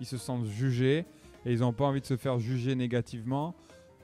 ils 0.00 0.06
se 0.06 0.16
sentent 0.16 0.46
jugés 0.46 1.04
et 1.44 1.52
ils 1.52 1.60
n'ont 1.60 1.72
pas 1.72 1.84
envie 1.84 2.00
de 2.00 2.06
se 2.06 2.16
faire 2.16 2.38
juger 2.38 2.74
négativement. 2.74 3.54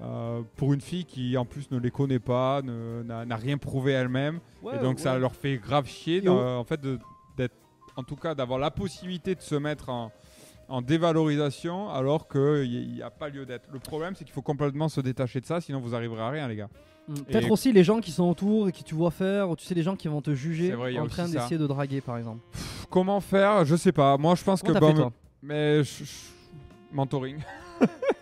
Euh, 0.03 0.41
pour 0.57 0.73
une 0.73 0.81
fille 0.81 1.05
qui 1.05 1.37
en 1.37 1.45
plus 1.45 1.71
ne 1.71 1.79
les 1.79 1.91
connaît 1.91 2.19
pas, 2.19 2.63
n'a 2.63 3.37
rien 3.37 3.59
prouvé 3.59 3.93
elle-même, 3.93 4.41
et 4.75 4.79
donc 4.79 4.99
ça 5.01 5.19
leur 5.19 5.35
fait 5.35 5.59
grave 5.59 5.87
chier, 5.87 6.27
en 6.29 6.65
fait, 6.65 6.81
d'être, 7.37 7.55
en 7.97 8.03
tout 8.03 8.17
cas, 8.17 8.35
d'avoir 8.35 8.59
la 8.59 8.71
possibilité 8.71 9.35
de 9.35 9.41
se 9.43 9.55
mettre 9.55 9.89
en, 9.91 10.11
en 10.69 10.81
dévalorisation 10.83 11.91
alors 11.91 12.29
qu'il 12.29 12.93
n'y 12.93 13.03
a 13.03 13.11
pas 13.11 13.29
lieu 13.29 13.45
d'être. 13.45 13.69
Le 13.73 13.79
problème, 13.79 14.15
c'est 14.15 14.25
qu'il 14.25 14.33
faut 14.33 14.41
complètement 14.43 14.89
se 14.89 15.01
détacher 15.01 15.41
de 15.41 15.47
ça, 15.47 15.61
sinon 15.61 15.81
vous 15.81 15.95
arriverez 15.95 16.23
à 16.23 16.31
rien, 16.31 16.49
les 16.49 16.57
gars. 16.57 16.69
Mm, 17.09 17.15
Peut-être 17.15 17.51
aussi 17.51 17.73
les 17.73 17.83
gens 17.85 18.01
qui 18.01 18.11
sont 18.13 18.25
autour 18.31 18.69
et 18.69 18.73
qui 18.73 18.85
tu 18.85 18.95
vois 18.95 19.11
faire, 19.11 19.51
ou 19.51 19.57
tu 19.57 19.65
sais, 19.65 19.75
les 19.75 19.83
gens 19.83 19.97
qui 19.97 20.07
vont 20.09 20.23
te 20.23 20.33
juger 20.35 20.71
vrai, 20.73 20.97
en 20.99 21.07
train 21.09 21.29
d'essayer 21.29 21.59
de 21.59 21.67
draguer 21.67 22.01
par 22.01 22.17
exemple. 22.19 22.41
Pff, 22.53 22.87
Comment 22.89 23.21
faire? 23.21 23.65
Je 23.65 23.75
sais 23.77 23.93
pas. 23.93 24.17
Moi, 24.17 24.35
je 24.35 24.45
pense 24.45 24.63
Comment 24.63 24.79
que 24.81 24.87
fait 24.87 24.93
bon, 24.93 24.99
toi? 25.03 25.13
Mais 25.43 25.83
je- 25.83 26.05
je- 26.05 26.11
mentoring. 26.93 27.39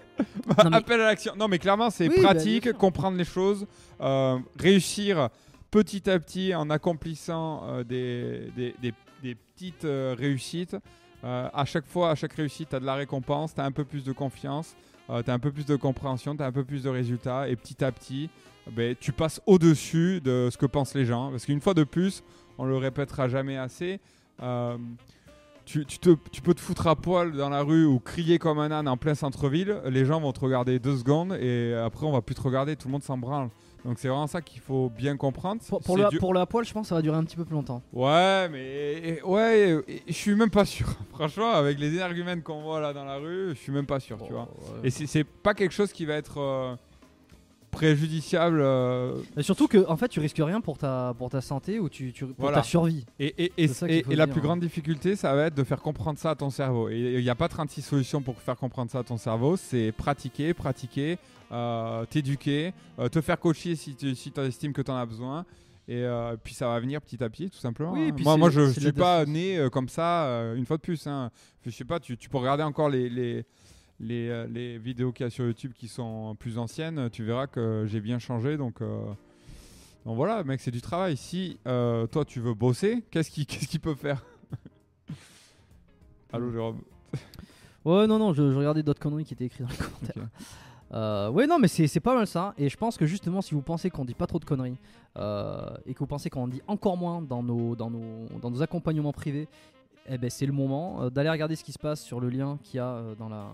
Non, 0.64 0.70
mais- 0.70 0.76
Appel 0.76 1.00
à 1.00 1.04
l'action. 1.06 1.34
Non, 1.36 1.48
mais 1.48 1.58
clairement, 1.58 1.90
c'est 1.90 2.08
Oui, 2.08 2.14
bah, 2.16 2.22
pratique, 2.34 2.64
sûr. 2.64 2.76
comprendre 2.76 3.16
les 3.16 3.24
choses, 3.24 3.66
euh, 4.00 4.38
réussir 4.58 5.28
petit 5.70 6.08
à 6.08 6.18
petit 6.18 6.54
en 6.54 6.70
accomplissant 6.70 7.62
euh, 7.68 7.84
des, 7.84 8.50
des, 8.56 8.74
des- 8.80 8.94
des 9.22 9.34
petites 9.34 9.84
euh, 9.84 10.14
réussites. 10.18 10.76
Euh, 11.24 11.48
à 11.52 11.64
chaque 11.64 11.86
fois, 11.86 12.10
à 12.10 12.14
chaque 12.14 12.32
réussite, 12.32 12.68
tu 12.70 12.76
as 12.76 12.80
de 12.80 12.86
la 12.86 12.94
récompense, 12.94 13.54
tu 13.54 13.60
as 13.60 13.64
un 13.64 13.72
peu 13.72 13.84
plus 13.84 14.04
de 14.04 14.12
confiance, 14.12 14.76
tu 15.08 15.12
as 15.30 15.34
un 15.34 15.38
peu 15.38 15.50
plus 15.50 15.66
de 15.66 15.74
compréhension, 15.76 16.36
tu 16.36 16.42
as 16.42 16.46
un 16.46 16.52
peu 16.52 16.64
plus 16.64 16.82
de 16.84 16.88
résultats. 16.88 17.48
Et 17.48 17.56
petit 17.56 17.82
à 17.84 17.90
petit, 17.92 18.30
ben, 18.70 18.94
tu 19.00 19.12
passes 19.12 19.40
au-dessus 19.46 20.20
de 20.20 20.48
ce 20.52 20.56
que 20.56 20.66
pensent 20.66 20.94
les 20.94 21.04
gens. 21.06 21.30
Parce 21.30 21.44
qu'une 21.44 21.60
fois 21.60 21.74
de 21.74 21.84
plus, 21.84 22.22
on 22.58 22.64
le 22.64 22.76
répétera 22.76 23.28
jamais 23.28 23.56
assez. 23.56 23.98
euh, 24.42 24.76
tu, 25.68 25.84
tu 25.84 25.98
te- 25.98 26.16
tu 26.32 26.40
peux 26.40 26.54
te 26.54 26.60
foutre 26.60 26.86
à 26.86 26.96
poil 26.96 27.32
dans 27.32 27.50
la 27.50 27.62
rue 27.62 27.84
ou 27.84 27.98
crier 28.00 28.38
comme 28.38 28.58
un 28.58 28.70
âne 28.70 28.88
en 28.88 28.96
plein 28.96 29.14
centre-ville, 29.14 29.80
les 29.86 30.04
gens 30.06 30.18
vont 30.20 30.32
te 30.32 30.40
regarder 30.40 30.78
deux 30.78 30.96
secondes 30.96 31.34
et 31.34 31.74
après 31.74 32.06
on 32.06 32.12
va 32.12 32.22
plus 32.22 32.34
te 32.34 32.40
regarder, 32.40 32.74
tout 32.76 32.88
le 32.88 32.92
monde 32.92 33.02
s'en 33.02 33.18
branle. 33.18 33.50
Donc 33.84 33.98
c'est 33.98 34.08
vraiment 34.08 34.26
ça 34.26 34.40
qu'il 34.40 34.60
faut 34.60 34.90
bien 34.90 35.16
comprendre. 35.16 35.60
Pour, 35.68 35.80
pour 35.80 35.96
C'est 35.96 36.02
le, 36.04 36.08
du- 36.08 36.18
pour 36.18 36.34
la 36.34 36.46
poêle, 36.46 36.64
je 36.64 36.72
pense 36.72 36.86
que 36.86 36.88
ça 36.88 36.94
va 36.96 37.02
durer 37.02 37.16
un 37.16 37.22
petit 37.24 37.36
peu 37.36 37.44
plus 37.44 37.54
longtemps. 37.54 37.80
Ouais, 37.92 38.48
mais 38.50 39.20
ouais, 39.22 39.84
je 40.08 40.12
suis 40.12 40.34
même 40.34 40.50
pas 40.50 40.64
sûr. 40.64 40.88
Franchement, 41.12 41.50
avec 41.52 41.78
les 41.78 41.94
énergumènes 41.94 42.42
qu'on 42.42 42.62
voit 42.62 42.80
là 42.80 42.92
dans 42.92 43.04
la 43.04 43.16
rue, 43.18 43.50
je 43.50 43.54
suis 43.58 43.70
même 43.72 43.86
pas 43.86 44.00
sûr, 44.00 44.18
tu 44.26 44.32
vois. 44.32 44.48
Et 44.82 44.90
c'est 44.90 45.06
c'est 45.06 45.22
pas 45.24 45.54
quelque 45.54 45.72
chose 45.72 45.92
qui 45.92 46.06
va 46.06 46.14
être 46.14 46.38
euh, 46.38 46.74
préjudiciable. 47.70 48.60
euh, 48.60 49.14
Mais 49.36 49.42
surtout 49.42 49.68
que 49.68 49.86
en 49.88 49.96
fait, 49.96 50.08
tu 50.08 50.20
risques 50.20 50.40
rien 50.40 50.60
pour 50.60 50.78
ta, 50.78 51.14
pour 51.16 51.30
ta 51.30 51.40
santé 51.40 51.78
ou 51.78 51.88
tu, 51.88 52.12
tu- 52.12 52.26
pour 52.26 52.34
Voilà. 52.38 52.58
ta 52.58 52.62
survie. 52.62 53.04
Et, 53.18 53.44
et, 53.44 53.52
et, 53.56 53.66
la 54.16 54.26
dire, 54.26 54.34
plus 54.34 54.40
hein. 54.40 54.44
grande 54.44 54.60
difficulté, 54.60 55.16
ça 55.16 55.34
va 55.34 55.46
être 55.46 55.54
de 55.54 55.64
faire 55.64 55.80
comprendre 55.80 56.18
ça 56.18 56.30
à 56.30 56.34
ton 56.34 56.50
cerveau. 56.50 56.88
Et 56.88 56.98
il 57.16 57.22
n'y 57.22 57.30
a 57.30 57.34
pas 57.34 57.48
36 57.48 57.82
solutions 57.82 58.20
pour 58.22 58.40
faire 58.40 58.56
comprendre 58.56 58.90
ça 58.90 59.00
à 59.00 59.04
ton 59.04 59.16
cerveau. 59.16 59.56
C'est 59.56 59.92
pratiquer, 59.92 60.54
pratiquer, 60.54 61.18
euh, 61.52 62.04
t'éduquer, 62.06 62.72
euh, 62.98 63.08
te 63.08 63.20
faire 63.20 63.38
coacher 63.38 63.76
si 63.76 63.94
tu 63.94 64.14
si 64.14 64.32
estimes 64.36 64.72
que 64.72 64.82
tu 64.82 64.90
en 64.90 64.96
as 64.96 65.06
besoin. 65.06 65.44
Et 65.90 66.02
euh, 66.04 66.36
puis 66.42 66.52
ça 66.52 66.68
va 66.68 66.78
venir 66.80 67.00
petit 67.00 67.22
à 67.24 67.30
petit, 67.30 67.48
tout 67.48 67.58
simplement. 67.58 67.92
Oui, 67.92 68.10
hein. 68.12 68.16
moi, 68.22 68.36
moi, 68.36 68.50
je 68.50 68.60
ne 68.60 68.72
suis 68.72 68.92
pas 68.92 69.24
né 69.24 69.66
comme 69.72 69.88
ça, 69.88 70.26
une 70.54 70.66
fois 70.66 70.76
de 70.76 70.82
plus. 70.82 71.06
Hein. 71.06 71.30
Je 71.64 71.70
sais 71.70 71.84
pas, 71.84 71.98
tu, 71.98 72.16
tu 72.18 72.28
peux 72.28 72.36
regarder 72.38 72.62
encore 72.62 72.90
les, 72.90 73.08
les, 73.08 73.44
les, 74.00 74.28
euh, 74.28 74.46
les 74.46 74.78
vidéos 74.78 75.12
qu'il 75.12 75.24
y 75.24 75.26
a 75.26 75.30
sur 75.30 75.44
YouTube 75.44 75.72
qui 75.74 75.88
sont 75.88 76.36
plus 76.38 76.58
anciennes. 76.58 77.08
Tu 77.10 77.24
verras 77.24 77.46
que 77.46 77.84
j'ai 77.86 78.00
bien 78.00 78.18
changé. 78.18 78.56
Donc, 78.56 78.80
euh, 78.80 79.04
donc 80.04 80.16
voilà, 80.16 80.44
mec, 80.44 80.60
c'est 80.60 80.70
du 80.70 80.80
travail. 80.80 81.16
Si 81.16 81.58
euh, 81.66 82.06
toi, 82.06 82.24
tu 82.24 82.40
veux 82.40 82.54
bosser, 82.54 83.04
qu'est-ce 83.10 83.30
qu'il 83.30 83.46
qu'est-ce 83.46 83.68
qu'il 83.68 83.80
peut 83.80 83.94
faire? 83.94 84.24
Allô, 86.32 86.50
Jérôme 86.50 86.80
Ouais, 87.84 88.06
non, 88.06 88.18
non, 88.18 88.32
je, 88.34 88.50
je 88.50 88.56
regardais 88.56 88.82
d'autres 88.82 89.00
conneries 89.00 89.24
qui 89.24 89.34
étaient 89.34 89.46
écrites 89.46 89.66
dans 89.66 89.72
les 89.72 89.76
commentaires. 89.76 90.28
Euh, 90.92 91.30
ouais, 91.30 91.46
non, 91.46 91.58
mais 91.58 91.68
c'est 91.68 92.00
pas 92.00 92.14
mal 92.14 92.26
ça. 92.26 92.54
Et 92.56 92.68
je 92.68 92.76
pense 92.76 92.96
que 92.96 93.06
justement, 93.06 93.42
si 93.42 93.54
vous 93.54 93.62
pensez 93.62 93.90
qu'on 93.90 94.04
dit 94.04 94.14
pas 94.14 94.26
trop 94.26 94.38
de 94.38 94.44
conneries 94.44 94.78
euh, 95.16 95.76
et 95.86 95.94
que 95.94 95.98
vous 95.98 96.06
pensez 96.06 96.30
qu'on 96.30 96.42
en 96.42 96.48
dit 96.48 96.62
encore 96.66 96.96
moins 96.96 97.20
dans 97.22 97.42
nos, 97.42 97.76
dans 97.76 97.90
nos, 97.90 98.26
dans 98.40 98.50
nos 98.50 98.62
accompagnements 98.62 99.12
privés, 99.12 99.48
eh 100.06 100.16
ben, 100.16 100.30
c'est 100.30 100.46
le 100.46 100.52
moment 100.52 101.02
euh, 101.02 101.10
d'aller 101.10 101.30
regarder 101.30 101.56
ce 101.56 101.64
qui 101.64 101.72
se 101.72 101.78
passe 101.78 102.02
sur 102.02 102.20
le 102.20 102.30
lien 102.30 102.58
qu'il 102.62 102.78
y 102.78 102.80
a 102.80 103.02
dans, 103.18 103.28
la, 103.28 103.48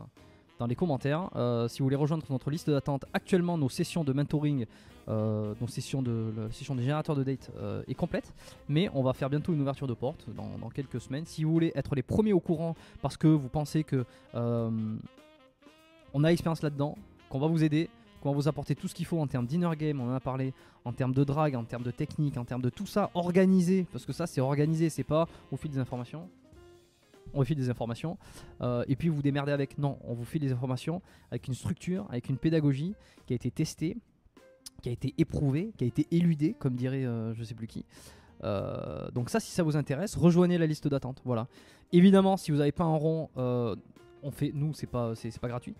les 0.67 0.75
commentaires. 0.75 1.31
Euh, 1.37 1.69
si 1.69 1.79
vous 1.79 1.87
voulez 1.87 1.97
rejoindre 1.97 2.25
notre 2.31 2.51
liste 2.51 2.71
d'attente, 2.71 3.05
actuellement, 3.13 3.59
nos 3.59 3.69
sessions 3.69 4.05
de 4.05 4.13
mentoring, 4.13 4.67
euh, 5.09 5.55
nos 5.61 5.67
sessions 5.67 6.03
de, 6.03 6.33
la 6.37 6.53
session 6.53 6.75
des 6.75 6.83
générateurs 6.83 7.17
de 7.17 7.23
date 7.23 7.51
euh, 7.59 7.83
est 7.89 7.95
complète. 7.95 8.33
Mais 8.69 8.89
on 8.95 9.03
va 9.03 9.13
faire 9.13 9.31
bientôt 9.31 9.53
une 9.53 9.61
ouverture 9.61 9.87
de 9.87 9.95
porte 9.95 10.27
dans, 10.35 10.69
quelques 10.71 11.01
semaines. 11.01 11.27
Si 11.27 11.45
vous 11.45 11.53
voulez 11.53 11.73
être 11.75 11.95
les 11.95 12.03
premiers 12.03 12.33
au 12.33 12.41
courant 12.41 12.75
parce 13.03 13.17
que 13.17 13.29
vous 13.29 13.49
pensez 13.49 13.85
que 13.85 14.05
on 16.17 16.23
a 16.23 16.29
expérience 16.29 16.63
là-dedans, 16.63 16.97
qu'on 17.29 17.41
va 17.41 17.49
vous 17.49 17.65
aider, 17.65 17.91
qu'on 18.23 18.31
va 18.31 18.37
vous 18.37 18.49
apporter 18.49 18.75
tout 18.75 18.87
ce 18.87 18.95
qu'il 18.95 19.05
faut 19.05 19.19
en 19.19 19.27
termes 19.27 19.47
d'inner 19.47 19.69
game, 19.77 20.01
on 20.01 20.11
en 20.11 20.15
a 20.15 20.21
parlé, 20.21 20.55
en 20.85 20.93
termes 20.93 21.13
de 21.13 21.25
drag, 21.25 21.57
en 21.57 21.65
termes 21.65 21.83
de 21.83 21.91
technique, 21.91 22.37
en 22.37 22.45
termes 22.45 22.63
de 22.63 22.71
tout 22.71 22.87
ça 22.87 23.11
organisé, 23.15 23.87
parce 23.93 24.07
que 24.07 24.13
ça 24.13 24.27
c'est 24.27 24.41
organisé, 24.41 24.91
c'est 24.91 25.05
pas 25.05 25.29
au 25.51 25.57
fil 25.57 25.71
des 25.71 25.79
informations. 25.79 26.29
On 27.35 27.39
vous 27.39 27.45
file 27.45 27.57
des 27.57 27.71
informations 27.71 28.17
euh, 28.61 28.85
et 28.89 28.97
puis 28.97 29.09
vous 29.09 29.23
démerdez 29.23 29.53
avec. 29.53 29.79
Non, 29.79 29.99
on 30.05 30.15
vous 30.15 30.25
file 30.25 30.41
des 30.41 30.53
informations 30.53 31.03
avec 31.31 31.49
une 31.49 31.55
structure, 31.55 32.07
avec 32.09 32.29
une 32.29 32.39
pédagogie 32.39 32.95
qui 33.27 33.33
a 33.33 33.37
été 33.37 33.51
testée, 33.51 33.97
qui 34.83 34.89
a 34.89 34.93
été 34.93 35.15
éprouvée, 35.19 35.73
qui 35.77 35.85
a 35.85 35.87
été 35.87 36.07
éludée, 36.11 36.55
comme 36.59 36.75
dirait 36.75 37.05
euh, 37.05 37.35
je 37.35 37.45
sais 37.45 37.55
plus 37.55 37.67
qui. 37.67 37.85
Euh, 38.45 39.11
donc 39.11 39.31
ça, 39.31 39.41
si 39.41 39.51
ça 39.51 39.63
vous 39.63 39.77
intéresse, 39.77 40.17
rejoignez 40.17 40.59
la 40.59 40.67
liste 40.67 40.89
d'attente. 40.89 41.23
Voilà. 41.25 41.49
Évidemment, 41.93 42.37
si 42.37 42.51
vous 42.51 42.59
n'avez 42.59 42.73
pas 42.73 42.85
un 42.85 42.97
rond, 42.97 43.31
euh, 43.37 43.75
on 44.23 44.31
fait, 44.31 44.53
nous, 44.55 44.73
c'est 44.75 44.87
pas, 44.87 45.15
c'est, 45.15 45.39
pas 45.39 45.49
gratuit. 45.49 45.75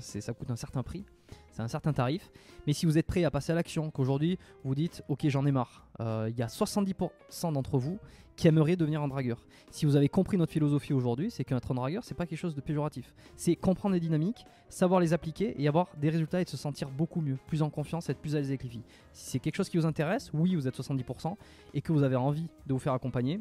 Ça 0.00 0.32
coûte 0.32 0.50
un 0.50 0.56
certain 0.56 0.82
prix, 0.82 1.04
c'est 1.50 1.62
un 1.62 1.68
certain 1.68 1.92
tarif. 1.92 2.30
Mais 2.66 2.72
si 2.72 2.84
vous 2.86 2.98
êtes 2.98 3.06
prêt 3.06 3.24
à 3.24 3.30
passer 3.30 3.52
à 3.52 3.54
l'action, 3.54 3.90
qu'aujourd'hui 3.90 4.38
vous 4.64 4.74
dites, 4.74 5.02
ok, 5.08 5.28
j'en 5.28 5.46
ai 5.46 5.52
marre. 5.52 5.86
euh, 6.00 6.28
Il 6.30 6.36
y 6.38 6.42
a 6.42 6.46
70% 6.46 7.52
d'entre 7.52 7.78
vous 7.78 7.98
qui 8.36 8.48
aimeraient 8.48 8.76
devenir 8.76 9.00
un 9.02 9.08
dragueur. 9.08 9.46
Si 9.70 9.86
vous 9.86 9.96
avez 9.96 10.10
compris 10.10 10.36
notre 10.36 10.52
philosophie 10.52 10.92
aujourd'hui, 10.92 11.30
c'est 11.30 11.44
qu'un 11.44 11.56
dragueur, 11.58 12.04
c'est 12.04 12.14
pas 12.14 12.26
quelque 12.26 12.38
chose 12.38 12.54
de 12.54 12.60
péjoratif. 12.60 13.14
C'est 13.34 13.56
comprendre 13.56 13.94
les 13.94 14.00
dynamiques, 14.00 14.44
savoir 14.68 15.00
les 15.00 15.14
appliquer 15.14 15.54
et 15.60 15.66
avoir 15.68 15.88
des 15.96 16.10
résultats 16.10 16.42
et 16.42 16.44
de 16.44 16.50
se 16.50 16.58
sentir 16.58 16.90
beaucoup 16.90 17.22
mieux, 17.22 17.38
plus 17.46 17.62
en 17.62 17.70
confiance, 17.70 18.10
être 18.10 18.18
plus 18.18 18.34
à 18.36 18.38
l'aise 18.40 18.48
avec 18.48 18.62
les 18.62 18.68
filles. 18.68 18.84
Si 19.14 19.30
c'est 19.30 19.38
quelque 19.38 19.56
chose 19.56 19.70
qui 19.70 19.78
vous 19.78 19.86
intéresse, 19.86 20.30
oui, 20.34 20.54
vous 20.54 20.68
êtes 20.68 20.78
70% 20.78 21.34
et 21.72 21.80
que 21.80 21.92
vous 21.92 22.02
avez 22.02 22.16
envie 22.16 22.46
de 22.66 22.74
vous 22.74 22.78
faire 22.78 22.92
accompagner 22.92 23.40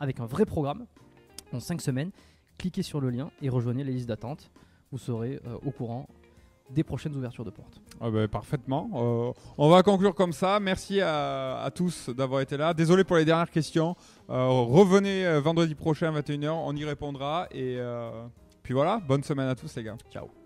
avec 0.00 0.20
un 0.20 0.26
vrai 0.26 0.44
programme 0.44 0.84
en 1.54 1.60
5 1.60 1.80
semaines, 1.80 2.10
cliquez 2.58 2.82
sur 2.82 3.00
le 3.00 3.08
lien 3.08 3.30
et 3.40 3.48
rejoignez 3.48 3.84
les 3.84 3.92
listes 3.92 4.08
d'attente. 4.08 4.50
Vous 4.92 4.98
serez 4.98 5.40
euh, 5.46 5.56
au 5.64 5.70
courant 5.70 6.06
des 6.70 6.82
prochaines 6.82 7.14
ouvertures 7.14 7.44
de 7.44 7.50
portes. 7.50 7.80
Ah 8.00 8.10
bah, 8.10 8.26
parfaitement. 8.28 8.90
Euh, 8.94 9.32
on 9.58 9.68
va 9.68 9.82
conclure 9.82 10.14
comme 10.14 10.32
ça. 10.32 10.58
Merci 10.60 11.00
à, 11.00 11.62
à 11.62 11.70
tous 11.70 12.10
d'avoir 12.10 12.40
été 12.40 12.56
là. 12.56 12.74
Désolé 12.74 13.04
pour 13.04 13.16
les 13.16 13.24
dernières 13.24 13.50
questions. 13.50 13.96
Euh, 14.30 14.48
revenez 14.48 15.26
euh, 15.26 15.40
vendredi 15.40 15.74
prochain 15.74 16.14
à 16.14 16.20
21h, 16.20 16.50
on 16.50 16.74
y 16.74 16.84
répondra. 16.84 17.48
Et 17.52 17.78
puis 18.62 18.74
voilà, 18.74 19.00
bonne 19.06 19.22
semaine 19.22 19.48
à 19.48 19.54
tous 19.54 19.74
les 19.76 19.84
gars. 19.84 19.96
Ciao. 20.10 20.43